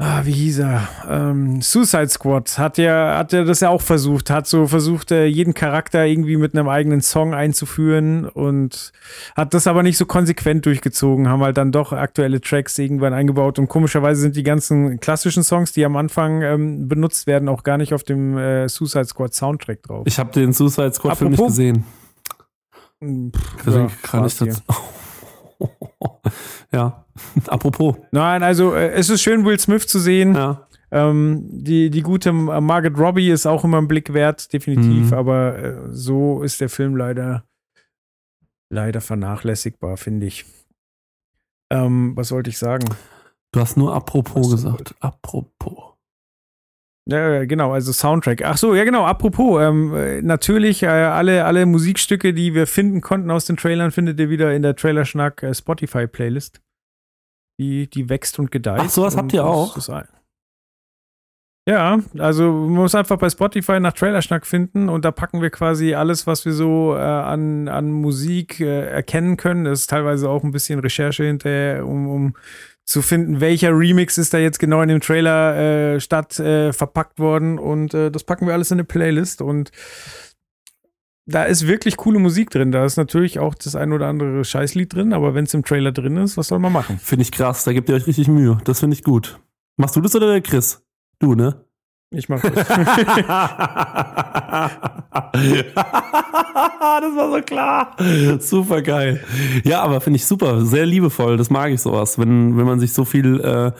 Ah, 0.00 0.20
wie 0.24 0.30
hieß 0.32 0.60
er? 0.60 0.88
Ähm, 1.08 1.60
Suicide 1.60 2.08
Squad 2.08 2.56
hat 2.56 2.78
ja, 2.78 3.16
hat 3.18 3.32
ja 3.32 3.42
das 3.42 3.58
ja 3.58 3.68
auch 3.70 3.82
versucht, 3.82 4.30
hat 4.30 4.46
so 4.46 4.68
versucht, 4.68 5.10
äh, 5.10 5.26
jeden 5.26 5.54
Charakter 5.54 6.06
irgendwie 6.06 6.36
mit 6.36 6.54
einem 6.54 6.68
eigenen 6.68 7.00
Song 7.00 7.34
einzuführen 7.34 8.24
und 8.28 8.92
hat 9.36 9.54
das 9.54 9.66
aber 9.66 9.82
nicht 9.82 9.98
so 9.98 10.06
konsequent 10.06 10.66
durchgezogen, 10.66 11.28
haben 11.28 11.42
halt 11.42 11.56
dann 11.56 11.72
doch 11.72 11.92
aktuelle 11.92 12.40
Tracks 12.40 12.78
irgendwann 12.78 13.12
eingebaut 13.12 13.58
und 13.58 13.66
komischerweise 13.66 14.20
sind 14.20 14.36
die 14.36 14.44
ganzen 14.44 15.00
klassischen 15.00 15.42
Songs, 15.42 15.72
die 15.72 15.84
am 15.84 15.96
Anfang 15.96 16.42
ähm, 16.42 16.86
benutzt 16.86 17.26
werden, 17.26 17.48
auch 17.48 17.64
gar 17.64 17.76
nicht 17.76 17.92
auf 17.92 18.04
dem 18.04 18.38
äh, 18.38 18.68
Suicide 18.68 19.06
Squad 19.06 19.34
Soundtrack 19.34 19.82
drauf. 19.82 20.04
Ich 20.06 20.20
habe 20.20 20.30
den 20.30 20.52
Suicide 20.52 20.92
Squad 20.92 21.18
Film 21.18 21.30
nicht 21.32 21.40
Apropos- 21.40 21.56
gesehen. 21.56 21.84
Pff, 23.02 23.56
Deswegen 23.66 23.88
ja, 23.88 23.90
kann 24.02 24.24
ich 24.26 24.36
das. 24.38 24.62
ja, 26.72 27.04
apropos. 27.46 27.96
Nein, 28.12 28.42
also 28.42 28.74
äh, 28.74 28.90
es 28.92 29.10
ist 29.10 29.22
schön, 29.22 29.44
Will 29.44 29.58
Smith 29.58 29.86
zu 29.86 29.98
sehen. 29.98 30.34
Ja. 30.34 30.66
Ähm, 30.90 31.44
die, 31.50 31.90
die 31.90 32.00
gute 32.02 32.30
äh, 32.30 32.32
Margaret 32.60 32.98
Robbie 32.98 33.28
ist 33.30 33.46
auch 33.46 33.64
immer 33.64 33.78
ein 33.78 33.88
Blick 33.88 34.14
wert, 34.14 34.52
definitiv, 34.52 35.10
Mhm. 35.10 35.14
aber 35.14 35.58
äh, 35.58 35.76
so 35.90 36.42
ist 36.42 36.60
der 36.60 36.68
Film 36.70 36.96
leider, 36.96 37.44
leider 38.70 39.00
vernachlässigbar, 39.00 39.96
finde 39.98 40.26
ich. 40.26 40.46
Ähm, 41.70 42.16
was 42.16 42.32
wollte 42.32 42.48
ich 42.48 42.56
sagen? 42.58 42.88
Du 43.52 43.60
hast 43.60 43.76
nur 43.76 43.94
apropos 43.94 44.50
gesagt. 44.50 44.94
Apropos. 45.00 45.87
Ja, 47.10 47.46
genau, 47.46 47.72
also 47.72 47.90
Soundtrack. 47.90 48.42
Ach 48.44 48.58
so, 48.58 48.74
ja 48.74 48.84
genau, 48.84 49.06
apropos, 49.06 49.62
ähm, 49.62 49.94
äh, 49.94 50.20
natürlich, 50.20 50.82
äh, 50.82 50.88
alle, 50.88 51.46
alle 51.46 51.64
Musikstücke, 51.64 52.34
die 52.34 52.52
wir 52.52 52.66
finden 52.66 53.00
konnten 53.00 53.30
aus 53.30 53.46
den 53.46 53.56
Trailern, 53.56 53.92
findet 53.92 54.20
ihr 54.20 54.28
wieder 54.28 54.54
in 54.54 54.60
der 54.60 54.76
Trailerschnack 54.76 55.42
äh, 55.42 55.54
Spotify-Playlist. 55.54 56.60
Die, 57.58 57.88
die 57.88 58.08
wächst 58.10 58.38
und 58.38 58.50
gedeiht. 58.50 58.80
Ach, 58.84 58.90
sowas 58.90 59.16
habt 59.16 59.32
ihr 59.32 59.44
auch? 59.44 59.76
Ja, 61.66 61.98
also 62.18 62.44
man 62.44 62.82
muss 62.82 62.94
einfach 62.94 63.18
bei 63.18 63.28
Spotify 63.28 63.80
nach 63.80 63.92
Trailerschnack 63.92 64.46
finden 64.46 64.88
und 64.88 65.04
da 65.04 65.10
packen 65.10 65.42
wir 65.42 65.50
quasi 65.50 65.94
alles, 65.94 66.26
was 66.26 66.44
wir 66.44 66.52
so 66.52 66.94
äh, 66.94 67.00
an, 67.00 67.68
an 67.68 67.90
Musik 67.90 68.60
äh, 68.60 68.86
erkennen 68.86 69.36
können. 69.36 69.64
Das 69.64 69.80
ist 69.80 69.90
teilweise 69.90 70.30
auch 70.30 70.44
ein 70.44 70.50
bisschen 70.50 70.78
Recherche 70.78 71.24
hinterher, 71.24 71.86
um, 71.86 72.08
um 72.08 72.36
zu 72.88 73.02
finden, 73.02 73.40
welcher 73.40 73.78
Remix 73.78 74.16
ist 74.16 74.32
da 74.32 74.38
jetzt 74.38 74.58
genau 74.58 74.80
in 74.80 74.88
dem 74.88 75.02
Trailer 75.02 75.94
äh, 75.94 76.00
statt 76.00 76.40
äh, 76.40 76.72
verpackt 76.72 77.18
worden 77.18 77.58
und 77.58 77.92
äh, 77.92 78.10
das 78.10 78.24
packen 78.24 78.46
wir 78.46 78.54
alles 78.54 78.70
in 78.70 78.76
eine 78.76 78.84
Playlist 78.84 79.42
und 79.42 79.70
da 81.26 81.44
ist 81.44 81.66
wirklich 81.66 81.98
coole 81.98 82.18
Musik 82.18 82.48
drin. 82.48 82.72
Da 82.72 82.86
ist 82.86 82.96
natürlich 82.96 83.38
auch 83.38 83.54
das 83.54 83.76
ein 83.76 83.92
oder 83.92 84.06
andere 84.06 84.42
Scheißlied 84.42 84.94
drin, 84.94 85.12
aber 85.12 85.34
wenn 85.34 85.44
es 85.44 85.52
im 85.52 85.64
Trailer 85.64 85.92
drin 85.92 86.16
ist, 86.16 86.38
was 86.38 86.48
soll 86.48 86.60
man 86.60 86.72
machen? 86.72 86.98
Finde 86.98 87.24
ich 87.24 87.30
krass, 87.30 87.64
da 87.64 87.74
gebt 87.74 87.90
ihr 87.90 87.94
euch 87.94 88.06
richtig 88.06 88.26
Mühe. 88.26 88.56
Das 88.64 88.80
finde 88.80 88.96
ich 88.96 89.04
gut. 89.04 89.38
Machst 89.76 89.94
du 89.94 90.00
das 90.00 90.16
oder 90.16 90.32
der 90.32 90.40
Chris? 90.40 90.82
Du, 91.18 91.34
ne? 91.34 91.67
Ich 92.10 92.28
mach 92.30 92.40
das. 92.40 92.54
das 92.54 92.74
war 97.14 97.30
so 97.30 97.42
klar. 97.42 97.96
Super 98.40 98.80
geil. 98.80 99.22
Ja, 99.64 99.82
aber 99.82 100.00
finde 100.00 100.16
ich 100.16 100.24
super, 100.24 100.64
sehr 100.64 100.86
liebevoll. 100.86 101.36
Das 101.36 101.50
mag 101.50 101.70
ich 101.70 101.82
sowas, 101.82 102.18
wenn 102.18 102.56
wenn 102.56 102.64
man 102.64 102.80
sich 102.80 102.94
so 102.94 103.04
viel 103.04 103.40
äh, 103.40 103.72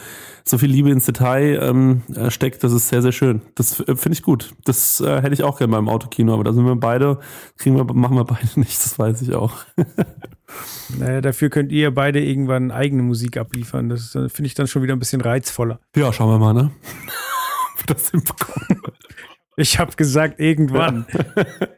so 0.44 0.58
viel 0.58 0.70
Liebe 0.70 0.90
ins 0.90 1.06
Detail 1.06 1.58
ähm, 1.62 2.02
äh, 2.14 2.30
steckt. 2.30 2.62
Das 2.64 2.72
ist 2.72 2.88
sehr 2.88 3.00
sehr 3.00 3.12
schön. 3.12 3.40
Das 3.54 3.80
äh, 3.80 3.96
finde 3.96 4.12
ich 4.12 4.22
gut. 4.22 4.54
Das 4.64 5.00
äh, 5.00 5.22
hätte 5.22 5.32
ich 5.32 5.42
auch 5.42 5.56
gerne 5.56 5.70
beim 5.70 5.88
Autokino, 5.88 6.34
aber 6.34 6.44
da 6.44 6.52
sind 6.52 6.66
wir 6.66 6.76
beide 6.76 7.20
kriegen 7.56 7.76
wir 7.76 7.84
machen 7.94 8.16
wir 8.16 8.24
beide 8.24 8.48
nicht. 8.60 8.84
Das 8.84 8.98
weiß 8.98 9.22
ich 9.22 9.34
auch. 9.34 9.54
Naja, 10.98 11.20
dafür 11.20 11.50
könnt 11.50 11.72
ihr 11.72 11.92
beide 11.92 12.24
irgendwann 12.24 12.70
eigene 12.70 13.02
Musik 13.02 13.36
abliefern. 13.36 13.90
Das 13.90 14.14
äh, 14.14 14.30
finde 14.30 14.46
ich 14.46 14.54
dann 14.54 14.66
schon 14.66 14.82
wieder 14.82 14.96
ein 14.96 14.98
bisschen 14.98 15.20
reizvoller. 15.20 15.78
Ja, 15.94 16.10
schauen 16.10 16.30
wir 16.30 16.38
mal, 16.38 16.54
ne? 16.54 16.70
Wir 17.78 17.94
das 17.94 18.10
hinbekommen. 18.10 18.82
Ich 19.56 19.78
habe 19.78 19.96
gesagt, 19.96 20.38
irgendwann. 20.38 21.06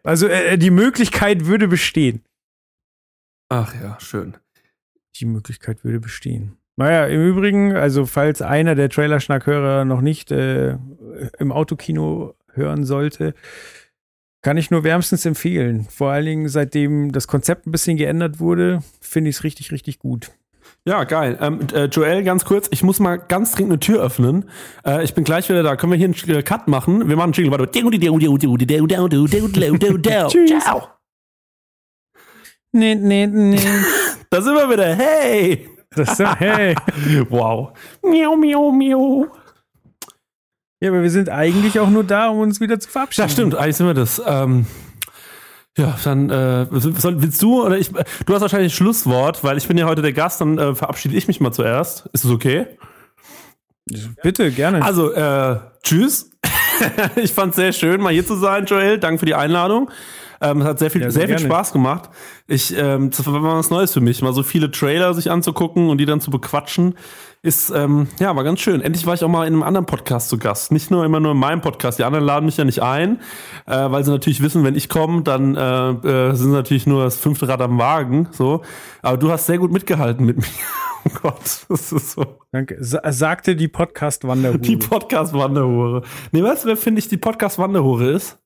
Also 0.03 0.27
äh, 0.29 0.59
die 0.59 0.71
Möglichkeit 0.71 1.47
würde 1.47 1.67
bestehen. 1.67 2.23
Ach 3.49 3.75
ja, 3.75 3.99
schön. 4.01 4.37
Die 5.17 5.25
Möglichkeit 5.25 5.83
würde 5.83 5.99
bestehen. 5.99 6.57
Naja, 6.77 7.07
im 7.07 7.27
Übrigen, 7.27 7.77
also 7.77 8.07
falls 8.07 8.43
einer 8.43 8.75
der 8.75 8.91
Trailerschnackhörer 8.91 9.85
noch 9.85 10.01
nicht 10.01 10.31
äh, 10.31 10.79
im 11.39 11.53
Autokino 11.53 12.35
hören 12.53 12.85
sollte, 12.85 13.35
kann 14.43 14.57
ich 14.57 14.71
nur 14.71 14.85
wärmstens 14.85 15.27
empfehlen. 15.27 15.87
Vor 15.91 16.11
allen 16.11 16.27
Dingen, 16.27 16.49
seitdem 16.49 17.13
das 17.13 17.27
Konzept 17.27 17.67
ein 17.67 17.73
bisschen 17.73 17.97
geändert 17.97 18.41
wurde, 18.41 18.83
finde 19.01 19.31
ich 19.31 19.37
es 19.37 19.45
richtig, 19.45 19.73
richtig 19.73 19.99
gut. 19.99 20.33
Ja, 20.87 21.05
geil. 21.05 21.37
Ähm, 21.41 21.61
äh, 21.75 21.85
Joel, 21.85 22.23
ganz 22.23 22.45
kurz, 22.45 22.69
ich 22.71 22.83
muss 22.83 23.01
mal 23.01 23.17
ganz 23.17 23.53
dringend 23.53 23.73
eine 23.73 23.81
Tür 23.81 24.03
öffnen. 24.03 24.49
Äh, 24.85 25.05
ich 25.05 25.15
bin 25.15 25.25
gleich 25.25 25.49
wieder 25.49 25.63
da. 25.63 25.77
Können 25.77 25.93
wir 25.93 25.99
hier 25.99 26.07
einen 26.07 26.39
äh, 26.39 26.43
Cut 26.43 26.69
machen? 26.69 27.09
Wir 27.09 27.17
machen 27.17 27.25
einen 27.25 27.33
Jingle. 27.35 27.51
Warte. 27.51 27.71
Tschüss. 30.29 30.65
Ciao. 30.65 30.89
Nee, 32.73 32.95
nee, 32.95 33.27
nee. 33.27 33.61
Da 34.31 34.41
sind 34.41 34.55
wir 34.55 34.71
wieder. 34.71 34.95
Hey. 34.95 35.69
Das 35.91 36.19
ist, 36.19 36.39
hey. 36.39 36.77
Wow. 37.31 37.73
Miau, 38.03 38.37
miau, 38.37 38.71
miau. 38.71 39.27
Ja, 40.81 40.91
aber 40.91 41.03
wir 41.03 41.11
sind 41.11 41.29
eigentlich 41.29 41.79
auch 41.79 41.91
nur 41.91 42.05
da, 42.05 42.29
um 42.29 42.39
uns 42.39 42.61
wieder 42.61 42.79
zu 42.79 42.89
verabschieden. 42.89 43.29
Ja, 43.29 43.33
stimmt. 43.33 43.55
Eigentlich 43.57 43.77
sind 43.77 43.87
wir 43.87 43.95
das. 43.95 44.23
Ähm, 44.25 44.67
ja, 45.81 45.99
dann 46.05 46.29
äh, 46.31 46.67
soll, 46.71 47.23
willst 47.23 47.41
du 47.43 47.65
oder 47.65 47.79
ich? 47.79 47.91
Du 47.91 48.35
hast 48.35 48.43
wahrscheinlich 48.43 48.73
ein 48.73 48.77
Schlusswort, 48.77 49.43
weil 49.43 49.57
ich 49.57 49.67
bin 49.67 49.79
ja 49.79 49.87
heute 49.87 50.03
der 50.03 50.13
Gast. 50.13 50.41
Dann 50.41 50.59
äh, 50.59 50.75
verabschiede 50.75 51.17
ich 51.17 51.27
mich 51.27 51.41
mal 51.41 51.53
zuerst. 51.53 52.07
Ist 52.13 52.25
es 52.25 52.31
okay? 52.31 52.67
Bitte, 54.23 54.51
gerne. 54.51 54.85
Also, 54.85 55.13
äh, 55.13 55.59
tschüss. 55.83 56.31
ich 57.17 57.33
fand's 57.33 57.57
sehr 57.57 57.73
schön, 57.73 58.01
mal 58.01 58.13
hier 58.13 58.27
zu 58.27 58.37
sein, 58.37 58.67
Joel. 58.67 58.99
Danke 58.99 59.21
für 59.21 59.27
die 59.27 59.35
Einladung. 59.35 59.91
Ähm, 60.43 60.61
es 60.63 60.67
hat 60.67 60.79
sehr 60.79 60.91
viel, 60.91 61.03
Ja, 61.03 61.11
sehr 61.11 61.27
sehr 61.27 61.39
viel. 61.39 61.47
Spaß 61.47 61.73
gemacht. 61.73 62.09
Ich, 62.47 62.75
ähm, 62.77 63.11
das 63.11 63.27
war 63.27 63.39
mal 63.41 63.59
was 63.59 63.71
Neues 63.71 63.93
für 63.93 64.01
mich, 64.01 64.23
mal 64.23 64.33
so 64.33 64.43
viele 64.43 64.71
Trailer 64.71 65.13
sich 65.15 65.31
anzugucken 65.31 65.89
und 65.91 65.99
die 65.99 66.07
dann 66.07 66.21
zu 66.21 66.31
bequatschen, 66.31 66.95
ist 67.43 67.71
ähm, 67.71 68.09
ja 68.19 68.35
war 68.37 68.45
ganz 68.45 68.61
schön. 68.61 68.81
Endlich 68.81 69.07
war 69.07 69.15
ich 69.15 69.23
auch 69.25 69.29
mal 69.29 69.47
in 69.47 69.55
einem 69.55 69.63
anderen 69.63 69.87
Podcast 69.87 70.29
zu 70.31 70.39
Gast, 70.39 70.73
nicht 70.73 70.91
nur 70.91 71.05
immer 71.05 71.21
nur 71.21 71.33
in 71.33 71.39
meinem 71.39 71.61
Podcast. 71.61 71.99
Die 71.99 72.05
anderen 72.05 72.25
laden 72.25 72.47
mich 72.47 72.57
ja 72.57 72.65
nicht 72.65 72.83
ein, 72.83 73.19
äh, 73.67 73.91
weil 73.91 74.05
sie 74.05 74.11
natürlich 74.11 74.43
wissen, 74.43 74.65
wenn 74.65 74.77
ich 74.77 74.89
komme, 74.89 75.23
dann 75.23 75.57
äh, 75.57 75.91
äh, 75.91 76.35
sind 76.35 76.51
sie 76.51 76.57
natürlich 76.57 76.87
nur 76.87 77.05
das 77.05 77.17
fünfte 77.17 77.47
Rad 77.49 77.61
am 77.61 77.79
Wagen. 77.79 78.29
So, 78.33 78.63
aber 79.03 79.17
du 79.19 79.31
hast 79.31 79.47
sehr 79.47 79.59
gut 79.59 79.73
mitgehalten 79.73 80.25
mit 80.27 80.37
mir. 80.39 80.45
Oh 81.07 81.11
Gott, 81.23 81.65
das 81.69 81.93
ist 81.93 82.11
so. 82.13 82.25
Danke. 82.53 82.77
Sa 82.81 83.01
sagte 83.11 83.57
die 83.57 83.69
Podcast-Wanderhure. 83.69 84.59
Die 84.59 84.77
Podcast-Wanderhure. 84.77 86.03
Nee, 86.33 86.43
weißt 86.43 86.65
du, 86.65 86.69
wer 86.69 86.77
finde 86.77 86.99
ich 86.99 87.09
die 87.09 87.17
Podcast-Wanderhure 87.17 88.11
ist? 88.11 88.39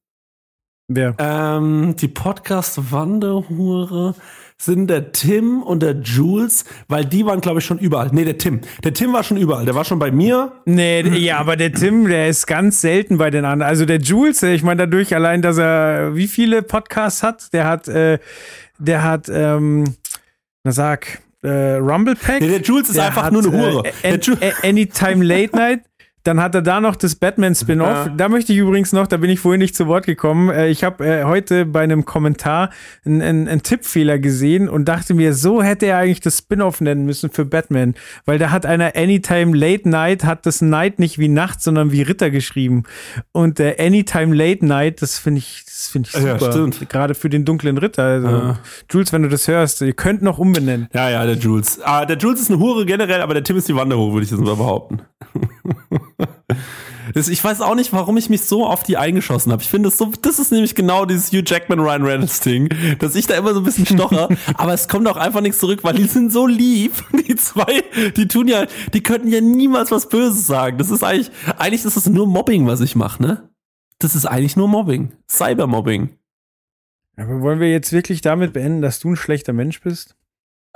Wer? 0.89 1.15
Ähm, 1.19 1.95
die 1.99 2.09
Podcast-Wanderhure 2.09 4.15
sind 4.57 4.89
der 4.89 5.13
Tim 5.13 5.63
und 5.63 5.83
der 5.83 5.97
Jules, 6.01 6.65
weil 6.89 7.05
die 7.05 7.27
waren, 7.27 7.41
glaube 7.41 7.59
ich, 7.59 7.65
schon 7.65 7.79
überall. 7.79 8.11
Nee, 8.13 8.25
der 8.25 8.39
Tim. 8.39 8.61
Der 8.85 8.95
Tim 8.95 9.13
war 9.13 9.25
schon 9.25 9.37
überall. 9.37 9.65
Der 9.65 9.75
war 9.75 9.85
schon 9.85 9.99
bei 9.99 10.11
mir. 10.11 10.53
Nee, 10.65 11.03
ja, 11.19 11.39
aber 11.39 11.57
der 11.57 11.73
Tim, 11.73 12.07
der 12.09 12.29
ist 12.29 12.47
ganz 12.47 12.81
selten 12.81 13.19
bei 13.19 13.31
den 13.31 13.45
anderen. 13.45 13.69
Also 13.69 13.85
der 13.85 13.99
Jules, 13.99 14.43
äh, 14.43 14.55
ich 14.55 14.63
meine 14.63 14.87
dadurch 14.87 15.15
allein, 15.15 15.43
dass 15.43 15.59
er 15.59 16.15
wie 16.15 16.29
viele 16.29 16.63
Podcasts 16.63 17.23
hat, 17.23 17.53
der 17.53 17.67
hat, 17.67 17.89
äh, 17.89 18.19
der 18.79 19.03
hat, 19.03 19.29
ähm, 19.29 19.97
na 20.63 20.73
sag, 20.73 21.21
äh, 21.43 21.75
Rumble 21.77 22.15
Pack. 22.15 22.41
Nee, 22.41 22.49
der 22.49 22.61
Jules 22.63 22.89
ist 22.89 22.97
Der 22.97 23.07
einfach 23.07 23.25
hat, 23.25 23.33
nur 23.33 23.43
eine 23.45 23.53
Hure. 23.53 23.83
Äh, 24.03 24.13
An 24.15 24.21
A- 24.41 24.67
Anytime 24.69 25.25
Late 25.25 25.57
Night. 25.57 25.81
Dann 26.25 26.41
hat 26.41 26.55
er 26.55 26.63
da 26.63 26.81
noch 26.81 26.97
das 26.97 27.15
Batman-Spin-Off. 27.17 28.07
Ja. 28.07 28.09
Da 28.17 28.29
möchte 28.31 28.53
ich 28.55 28.59
übrigens 28.59 28.93
noch, 28.93 29.07
da 29.07 29.19
bin 29.19 29.29
ich 29.31 29.41
vorhin 29.41 29.61
nicht 29.61 29.77
zu 29.77 29.87
Wort 29.87 30.07
gekommen. 30.07 30.49
Äh, 30.51 30.69
ich 30.69 30.83
habe 30.83 31.05
äh, 31.07 31.25
heute 31.25 31.67
bei 31.67 31.83
einem 31.83 32.05
Kommentar 32.07 32.71
einen, 33.05 33.21
einen, 33.21 33.47
einen 33.47 33.63
Tippfehler 33.63 34.19
gesehen 34.19 34.69
und 34.69 34.87
dachte 34.87 35.13
mir, 35.13 35.35
so 35.35 35.63
hätte 35.63 35.85
er 35.87 35.99
eigentlich 35.99 36.21
das 36.21 36.39
Spin-Off 36.39 36.81
nennen 36.81 37.05
müssen 37.05 37.31
für 37.31 37.45
Batman. 37.45 37.95
Weil 38.25 38.39
da 38.39 38.51
hat 38.51 38.65
einer 38.65 38.97
Anytime 38.97 39.55
Late 39.57 39.89
Night, 39.89 40.25
hat 40.25 40.47
das 40.47 40.63
Night 40.63 40.99
nicht 40.99 41.19
wie 41.19 41.29
Nacht, 41.29 41.61
sondern 41.63 41.93
wie 41.93 42.01
Ritter 42.03 42.31
geschrieben. 42.31 42.85
Und 43.33 43.61
äh, 43.61 43.77
Anytime 43.79 44.35
Late 44.35 44.65
Night, 44.65 45.03
das 45.03 45.19
finde 45.19 45.41
ich, 45.41 45.63
das 45.67 45.89
finde 45.89 46.09
ich 46.11 46.15
Ja, 46.23 46.39
super. 46.39 46.53
stimmt. 46.53 46.89
Gerade 46.89 47.15
für 47.15 47.29
den 47.29 47.45
dunklen 47.45 47.77
Ritter. 47.77 48.03
Also, 48.03 48.29
Ja. 48.29 48.59
Jules, 48.91 49.13
wenn 49.13 49.23
du 49.25 49.29
das 49.29 49.47
hörst, 49.47 49.83
ihr 49.83 49.93
könnt 49.93 50.23
noch 50.23 50.39
umbenennen. 50.39 50.89
Ja, 50.95 51.11
ja, 51.11 51.27
der 51.27 51.37
Jules. 51.37 51.81
Ah, 51.85 52.07
der 52.07 52.17
Jules 52.17 52.41
ist 52.41 52.51
eine 52.51 52.59
Hure 52.61 52.87
generell, 52.87 53.21
aber 53.21 53.35
der 53.35 53.45
Tim 53.45 53.57
ist 53.59 53.69
die 53.69 53.75
Wanderhure, 53.77 54.15
würde 54.15 54.25
ich 54.25 54.31
jetzt 54.31 54.41
mal 54.41 54.57
behaupten. 54.57 55.03
Ich 57.15 57.45
weiß 57.45 57.61
auch 57.61 57.75
nicht, 57.75 57.93
warum 57.93 58.17
ich 58.17 58.31
mich 58.31 58.43
so 58.45 58.67
auf 58.67 58.83
die 58.83 58.97
eingeschossen 58.97 59.53
habe. 59.53 59.63
Ich 59.63 59.69
finde 59.69 59.89
das 59.91 59.99
so, 59.99 60.11
das 60.23 60.39
ist 60.39 60.53
nämlich 60.53 60.75
genau 60.75 61.05
dieses 61.05 61.33
Hugh 61.33 61.43
Jackman 61.45 61.79
Ryan 61.79 62.03
Reynolds 62.03 62.41
Ding, 62.41 62.71
dass 62.99 63.15
ich 63.15 63.27
da 63.27 63.35
immer 63.35 63.53
so 63.53 63.61
ein 63.61 63.65
bisschen 63.65 63.85
stocher, 63.87 64.29
aber 64.55 64.73
es 64.73 64.89
kommt 64.89 65.07
auch 65.07 65.17
einfach 65.17 65.43
nichts 65.43 65.59
zurück, 65.59 65.81
weil 65.85 65.95
die 65.95 66.05
sind 66.05 66.33
so 66.33 66.47
lieb. 66.47 66.93
Die 67.27 67.37
zwei, 67.37 67.83
die 68.17 68.29
tun 68.29 68.49
ja, 68.49 68.67
die 68.93 69.03
könnten 69.03 69.29
ja 69.29 69.41
niemals 69.41 69.91
was 69.91 70.09
Böses 70.09 70.47
sagen. 70.47 70.77
Das 70.79 70.91
ist 70.91 71.03
eigentlich, 71.03 71.31
eigentlich 71.57 71.85
ist 71.85 71.97
das 71.97 72.07
nur 72.09 72.27
Mobbing, 72.27 72.67
was 72.67 72.81
ich 72.81 72.95
mache, 72.97 73.23
ne? 73.23 73.49
Das 73.99 74.15
ist 74.15 74.27
eigentlich 74.27 74.57
nur 74.57 74.69
Mobbing. 74.69 75.13
Cybermobbing. 75.29 76.19
Aber 77.17 77.41
wollen 77.41 77.61
wir 77.61 77.71
jetzt 77.71 77.93
wirklich 77.93 78.21
damit 78.21 78.53
beenden, 78.53 78.83
dass 78.83 78.99
du 78.99 79.11
ein 79.11 79.17
schlechter 79.17 79.53
Mensch 79.53 79.81
bist? 79.81 80.17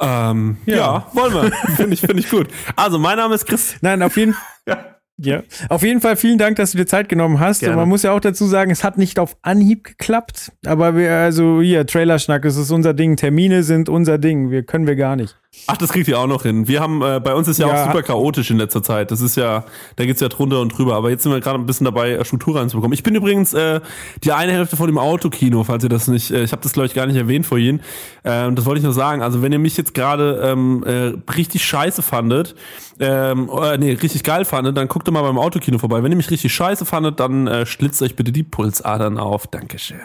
Ähm, 0.00 0.58
ja. 0.66 0.76
Ja. 0.76 1.06
wollen 1.12 1.34
wir. 1.34 1.52
Finde 1.76 1.94
ich, 1.94 2.00
finde 2.00 2.20
ich 2.20 2.30
gut. 2.30 2.48
Also, 2.76 2.98
mein 2.98 3.18
Name 3.18 3.34
ist 3.34 3.46
Chris. 3.46 3.76
Nein, 3.80 4.02
auf 4.02 4.16
jeden 4.16 4.36
Ja. 4.66 4.97
Ja, 5.20 5.42
auf 5.68 5.82
jeden 5.82 6.00
Fall 6.00 6.16
vielen 6.16 6.38
Dank, 6.38 6.56
dass 6.56 6.72
du 6.72 6.78
dir 6.78 6.86
Zeit 6.86 7.08
genommen 7.08 7.40
hast. 7.40 7.60
Gerne. 7.60 7.74
Und 7.74 7.80
man 7.80 7.88
muss 7.88 8.04
ja 8.04 8.12
auch 8.12 8.20
dazu 8.20 8.46
sagen, 8.46 8.70
es 8.70 8.84
hat 8.84 8.98
nicht 8.98 9.18
auf 9.18 9.36
Anhieb 9.42 9.84
geklappt. 9.84 10.52
Aber 10.64 10.96
wir, 10.96 11.12
also 11.12 11.60
hier, 11.60 11.84
Trailerschnack, 11.86 12.42
das 12.42 12.56
ist 12.56 12.70
unser 12.70 12.94
Ding. 12.94 13.16
Termine 13.16 13.64
sind 13.64 13.88
unser 13.88 14.18
Ding. 14.18 14.50
Wir 14.50 14.62
können 14.62 14.86
wir 14.86 14.94
gar 14.94 15.16
nicht. 15.16 15.36
Ach, 15.66 15.76
das 15.76 15.92
kriegt 15.92 16.06
ihr 16.08 16.18
auch 16.18 16.26
noch 16.26 16.42
hin. 16.42 16.68
Wir 16.68 16.80
haben, 16.80 17.02
äh, 17.02 17.20
bei 17.20 17.34
uns 17.34 17.48
ist 17.48 17.58
ja, 17.58 17.68
Ja. 17.68 17.82
auch 17.82 17.86
super 17.88 18.02
chaotisch 18.02 18.50
in 18.50 18.58
letzter 18.58 18.82
Zeit. 18.82 19.10
Das 19.10 19.20
ist 19.20 19.36
ja, 19.36 19.64
da 19.96 20.04
geht's 20.04 20.20
ja 20.20 20.28
drunter 20.28 20.60
und 20.60 20.76
drüber. 20.76 20.94
Aber 20.94 21.10
jetzt 21.10 21.22
sind 21.22 21.32
wir 21.32 21.40
gerade 21.40 21.58
ein 21.58 21.66
bisschen 21.66 21.84
dabei, 21.86 22.12
äh, 22.12 22.24
Struktur 22.24 22.56
reinzubekommen. 22.56 22.92
Ich 22.94 23.02
bin 23.02 23.14
übrigens 23.14 23.54
äh, 23.54 23.80
die 24.24 24.32
eine 24.32 24.52
Hälfte 24.52 24.76
von 24.76 24.86
dem 24.86 24.98
Autokino, 24.98 25.64
falls 25.64 25.82
ihr 25.84 25.88
das 25.90 26.06
nicht, 26.06 26.30
äh, 26.30 26.42
ich 26.44 26.52
habe 26.52 26.62
das 26.62 26.72
glaube 26.72 26.86
ich 26.86 26.94
gar 26.94 27.06
nicht 27.06 27.16
erwähnt 27.16 27.44
vorhin. 27.46 27.80
Ähm, 28.24 28.54
das 28.54 28.66
wollte 28.66 28.78
ich 28.78 28.84
nur 28.84 28.92
sagen. 28.92 29.22
Also 29.22 29.42
wenn 29.42 29.52
ihr 29.52 29.58
mich 29.58 29.76
jetzt 29.76 29.94
gerade 29.94 30.40
ähm, 30.44 30.84
äh, 30.86 31.14
richtig 31.32 31.64
scheiße 31.64 32.02
fandet, 32.02 32.54
ähm, 33.00 33.50
äh, 33.50 33.78
nee, 33.78 33.92
richtig 33.92 34.24
geil 34.24 34.44
fandet, 34.44 34.76
dann 34.76 34.86
guckt 34.88 35.08
doch 35.08 35.12
mal 35.12 35.22
beim 35.22 35.38
Autokino 35.38 35.78
vorbei. 35.78 36.02
Wenn 36.02 36.12
ihr 36.12 36.16
mich 36.16 36.30
richtig 36.30 36.52
scheiße 36.54 36.84
fandet, 36.84 37.20
dann 37.20 37.46
äh, 37.46 37.66
schlitzt 37.66 38.00
euch 38.02 38.16
bitte 38.16 38.32
die 38.32 38.42
Pulsadern 38.42 39.18
auf. 39.18 39.46
Dankeschön. 39.46 40.00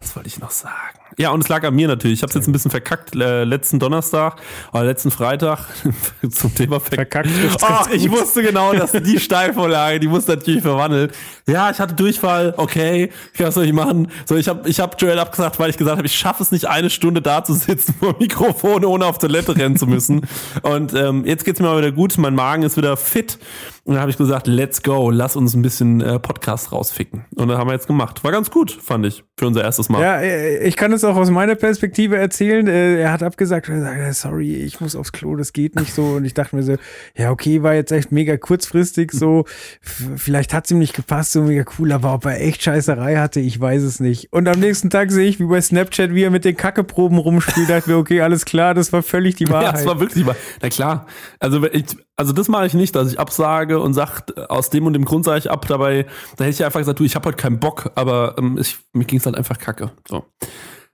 Das 0.00 0.14
wollte 0.14 0.28
ich 0.28 0.38
noch 0.40 0.50
sagen. 0.50 0.98
Ja, 1.18 1.30
und 1.30 1.42
es 1.42 1.48
lag 1.48 1.64
an 1.64 1.74
mir 1.74 1.88
natürlich. 1.88 2.18
Ich 2.18 2.22
habe 2.22 2.30
es 2.30 2.34
jetzt 2.34 2.46
ein 2.46 2.52
bisschen 2.52 2.70
verkackt 2.70 3.14
äh, 3.14 3.44
letzten 3.44 3.78
Donnerstag 3.78 4.36
oder 4.72 4.84
letzten 4.84 5.10
Freitag 5.10 5.60
zum 6.30 6.54
Thema 6.54 6.78
verkackt. 6.78 7.28
Verkackt. 7.28 7.88
Oh, 7.90 7.94
ich 7.94 8.10
wusste 8.10 8.42
genau, 8.42 8.74
dass 8.74 8.92
die 8.92 9.18
Steilvorlage, 9.20 9.98
die 9.98 10.08
muss 10.08 10.26
natürlich 10.26 10.60
verwandelt. 10.60 11.14
Ja, 11.48 11.70
ich 11.70 11.78
hatte 11.78 11.94
Durchfall. 11.94 12.52
Okay, 12.58 13.10
was 13.38 13.54
soll 13.54 13.64
ich 13.64 13.72
machen? 13.72 14.08
So, 14.26 14.36
ich 14.36 14.48
habe 14.48 14.68
ich 14.68 14.78
hab 14.78 15.00
Joel 15.00 15.18
abgesagt, 15.18 15.58
weil 15.58 15.70
ich 15.70 15.78
gesagt 15.78 15.96
habe, 15.96 16.06
ich 16.06 16.16
schaffe 16.16 16.42
es 16.42 16.52
nicht, 16.52 16.66
eine 16.66 16.90
Stunde 16.90 17.22
da 17.22 17.42
zu 17.42 17.54
sitzen 17.54 17.94
vor 18.00 18.12
dem 18.12 18.20
Mikrofon, 18.20 18.84
ohne 18.84 19.06
auf 19.06 19.16
Toilette 19.16 19.56
rennen 19.56 19.76
zu 19.76 19.86
müssen. 19.86 20.26
Und 20.62 20.92
ähm, 20.92 21.24
jetzt 21.24 21.46
geht's 21.46 21.60
mir 21.60 21.66
mal 21.66 21.78
wieder 21.78 21.92
gut. 21.92 22.18
Mein 22.18 22.34
Magen 22.34 22.62
ist 22.62 22.76
wieder 22.76 22.96
fit. 22.98 23.38
Und 23.86 23.94
dann 23.94 24.00
habe 24.00 24.10
ich 24.10 24.16
gesagt, 24.16 24.48
let's 24.48 24.82
go, 24.82 25.10
lass 25.12 25.36
uns 25.36 25.54
ein 25.54 25.62
bisschen 25.62 26.00
äh, 26.00 26.18
Podcast 26.18 26.72
rausficken. 26.72 27.24
Und 27.36 27.46
dann 27.46 27.56
haben 27.56 27.68
wir 27.68 27.74
jetzt 27.74 27.86
gemacht. 27.86 28.24
War 28.24 28.32
ganz 28.32 28.50
gut, 28.50 28.72
fand 28.72 29.06
ich, 29.06 29.22
für 29.38 29.46
unser 29.46 29.62
erstes 29.62 29.88
Mal. 29.88 30.02
Ja, 30.02 30.16
äh, 30.20 30.66
ich 30.66 30.74
kann 30.74 30.92
es 30.92 31.04
auch 31.04 31.14
aus 31.14 31.30
meiner 31.30 31.54
Perspektive 31.54 32.16
erzählen. 32.16 32.66
Äh, 32.66 33.00
Er 33.00 33.12
hat 33.12 33.22
abgesagt, 33.22 33.66
sagt, 33.68 34.00
äh, 34.00 34.12
sorry, 34.12 34.56
ich 34.56 34.80
muss 34.80 34.96
aufs 34.96 35.12
Klo, 35.12 35.36
das 35.36 35.52
geht 35.52 35.76
nicht 35.76 35.94
so. 35.94 36.02
Und 36.16 36.24
ich 36.24 36.34
dachte 36.34 36.56
mir 36.56 36.64
so, 36.64 36.74
ja, 37.16 37.30
okay, 37.30 37.62
war 37.62 37.74
jetzt 37.74 37.92
echt 37.92 38.10
mega 38.10 38.36
kurzfristig 38.36 39.12
so. 39.12 39.44
Vielleicht 39.80 40.52
hat 40.52 40.64
es 40.64 40.72
ihm 40.72 40.78
nicht 40.80 40.94
gepasst, 40.94 41.30
so 41.30 41.42
mega 41.42 41.64
cool, 41.78 41.92
aber 41.92 42.12
ob 42.12 42.24
er 42.24 42.40
echt 42.40 42.64
Scheißerei 42.64 43.18
hatte, 43.18 43.38
ich 43.38 43.60
weiß 43.60 43.82
es 43.84 44.00
nicht. 44.00 44.32
Und 44.32 44.48
am 44.48 44.58
nächsten 44.58 44.90
Tag 44.90 45.12
sehe 45.12 45.28
ich, 45.28 45.38
wie 45.38 45.44
bei 45.44 45.60
Snapchat, 45.60 46.12
wie 46.12 46.24
er 46.24 46.30
mit 46.30 46.44
den 46.44 46.56
Kackeproben 46.56 47.18
rumspielt. 47.18 47.70
dachte 47.70 47.90
mir, 47.90 47.98
okay, 47.98 48.20
alles 48.20 48.44
klar, 48.44 48.74
das 48.74 48.92
war 48.92 49.04
völlig 49.04 49.36
die 49.36 49.44
Ja, 49.46 49.50
Wahrheit. 49.52 49.78
es 49.80 49.86
war 49.86 50.00
wirklich 50.00 50.26
wahr. 50.26 50.34
Na 50.60 50.68
klar. 50.70 51.06
Also 51.38 51.62
wenn 51.62 51.70
ich, 51.72 51.84
also 52.16 52.32
das 52.32 52.48
mache 52.48 52.66
ich 52.66 52.74
nicht, 52.74 52.94
dass 52.96 53.12
ich 53.12 53.20
absage 53.20 53.78
und 53.80 53.92
sag, 53.94 54.22
aus 54.50 54.70
dem 54.70 54.86
und 54.86 54.94
dem 54.94 55.04
Grund 55.04 55.24
sage 55.24 55.38
ich 55.38 55.50
ab. 55.50 55.66
Dabei, 55.68 56.06
da 56.36 56.44
hätte 56.44 56.54
ich 56.54 56.64
einfach 56.64 56.80
gesagt, 56.80 56.98
du, 56.98 57.04
ich 57.04 57.14
habe 57.14 57.28
heute 57.28 57.36
keinen 57.36 57.60
Bock, 57.60 57.90
aber 57.94 58.34
ähm, 58.38 58.56
ich, 58.58 58.78
mir 58.92 59.04
ging 59.04 59.18
es 59.18 59.26
halt 59.26 59.36
einfach 59.36 59.58
kacke. 59.58 59.90
So. 60.08 60.24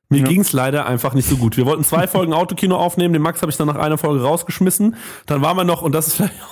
Mir 0.09 0.21
Ja. 0.23 0.27
ging 0.27 0.41
es 0.41 0.53
leider 0.53 0.85
einfach 0.87 1.15
nicht 1.15 1.29
so 1.29 1.37
gut. 1.37 1.57
Wir 1.57 1.65
wollten 1.65 1.85
zwei 1.85 2.07
Folgen 2.07 2.33
Autokino 2.35 2.77
aufnehmen, 2.77 3.13
den 3.15 3.23
Max 3.23 3.41
habe 3.41 3.51
ich 3.51 3.57
dann 3.57 3.69
nach 3.69 3.77
einer 3.77 3.97
Folge 3.99 4.23
rausgeschmissen. 4.23 4.97
Dann 5.27 5.41
waren 5.43 5.57
wir 5.57 5.65
noch, 5.65 5.83
und 5.83 5.93
das 5.95 6.09
ist 6.09 6.15
vielleicht. 6.17 6.35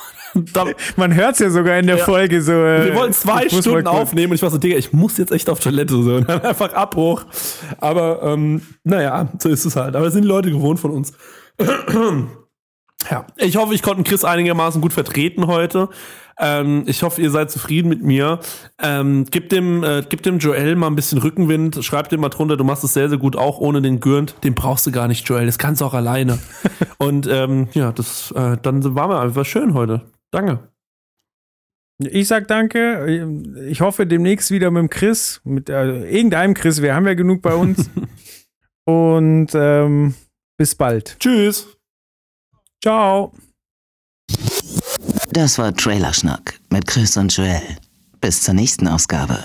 Da, 0.53 0.65
Man 0.97 1.13
hört 1.13 1.33
es 1.33 1.39
ja 1.41 1.51
sogar 1.51 1.77
in 1.77 1.89
der 1.89 1.97
Ja. 1.99 2.05
Folge 2.05 2.41
so. 2.41 2.53
Äh, 2.53 2.85
wir 2.85 2.95
wollten 2.95 3.13
zwei 3.13 3.49
Stunden 3.49 3.89
aufnehmen 3.89 4.31
und 4.31 4.37
ich 4.37 4.43
war 4.43 4.51
so, 4.51 4.59
Digga, 4.59 4.77
ich 4.77 4.93
muss 4.93 5.19
jetzt 5.19 5.33
echt 5.33 5.51
auf 5.51 5.59
Toilette. 5.59 6.01
So. 6.01 6.15
Und 6.15 6.29
dann 6.29 6.41
einfach 6.43 6.73
Abbruch. 6.73 7.25
Aber 7.79 8.23
ähm, 8.23 8.63
naja, 8.85 9.29
so 9.41 9.49
ist 9.49 9.65
es 9.65 9.75
halt. 9.75 9.97
Aber 9.97 10.05
das 10.05 10.15
sind 10.15 10.23
die 10.23 10.29
Leute 10.29 10.53
gewohnt 10.53 10.79
von 10.79 10.93
uns. 10.93 11.13
Ja, 13.09 13.27
ich 13.37 13.57
hoffe, 13.57 13.75
ich 13.75 13.83
konnte 13.83 14.03
Chris 14.03 14.25
einigermaßen 14.25 14.81
gut 14.81 14.93
vertreten 14.93 15.47
heute. 15.47 15.89
Ähm, 16.39 16.85
ich 16.87 17.03
hoffe, 17.03 17.21
ihr 17.21 17.31
seid 17.31 17.51
zufrieden 17.51 17.89
mit 17.89 18.03
mir. 18.03 18.41
Ähm, 18.83 19.27
gib 19.31 19.51
dem, 19.51 19.85
äh, 19.85 20.03
gib 20.09 20.23
dem 20.23 20.39
Joel 20.39 20.75
mal 20.75 20.87
ein 20.87 20.97
bisschen 20.97 21.19
Rückenwind. 21.19 21.85
Schreib 21.85 22.09
dem 22.09 22.21
mal 22.21 22.31
drunter, 22.31 22.57
du 22.57 22.65
machst 22.65 22.83
es 22.83 22.95
sehr, 22.95 23.09
sehr 23.09 23.19
gut, 23.19 23.37
auch 23.37 23.59
ohne 23.59 23.83
den 23.83 24.01
Gürnt. 24.01 24.35
Den 24.43 24.55
brauchst 24.55 24.87
du 24.87 24.91
gar 24.91 25.07
nicht, 25.07 25.29
Joel. 25.29 25.47
Das 25.47 25.59
kannst 25.59 25.81
du 25.81 25.85
auch 25.85 25.95
alleine. 25.95 26.39
Und 26.99 27.27
ähm, 27.27 27.69
ja, 27.73 27.93
das, 27.93 28.33
äh, 28.33 28.57
dann 28.63 28.95
waren 28.95 29.11
wir 29.11 29.21
einfach 29.21 29.45
schön 29.45 29.75
heute. 29.75 30.03
Danke. 30.31 30.71
Ich 31.99 32.29
sag 32.29 32.49
danke. 32.49 33.43
Ich 33.69 33.83
hoffe 33.83 34.07
demnächst 34.07 34.51
wieder 34.51 34.71
mit 34.71 34.81
dem 34.81 34.89
Chris, 34.89 35.43
mit 35.45 35.69
äh, 35.69 36.09
irgendeinem 36.09 36.55
Chris. 36.55 36.81
Wir 36.81 36.95
haben 36.95 37.07
ja 37.07 37.15
genug 37.15 37.43
bei 37.43 37.55
uns. 37.55 37.91
Und 38.87 39.49
ähm, 39.55 40.15
bis 40.57 40.75
bald. 40.75 41.19
Tschüss. 41.21 41.80
Ciao. 42.83 43.33
Das 45.33 45.59
war 45.59 45.75
Trailerschnack 45.75 46.59
mit 46.71 46.87
Chris 46.87 47.17
und 47.17 47.35
Joel. 47.37 47.63
Bis 48.21 48.43
zur 48.43 48.55
nächsten 48.55 48.89
Ausgabe. 48.89 49.39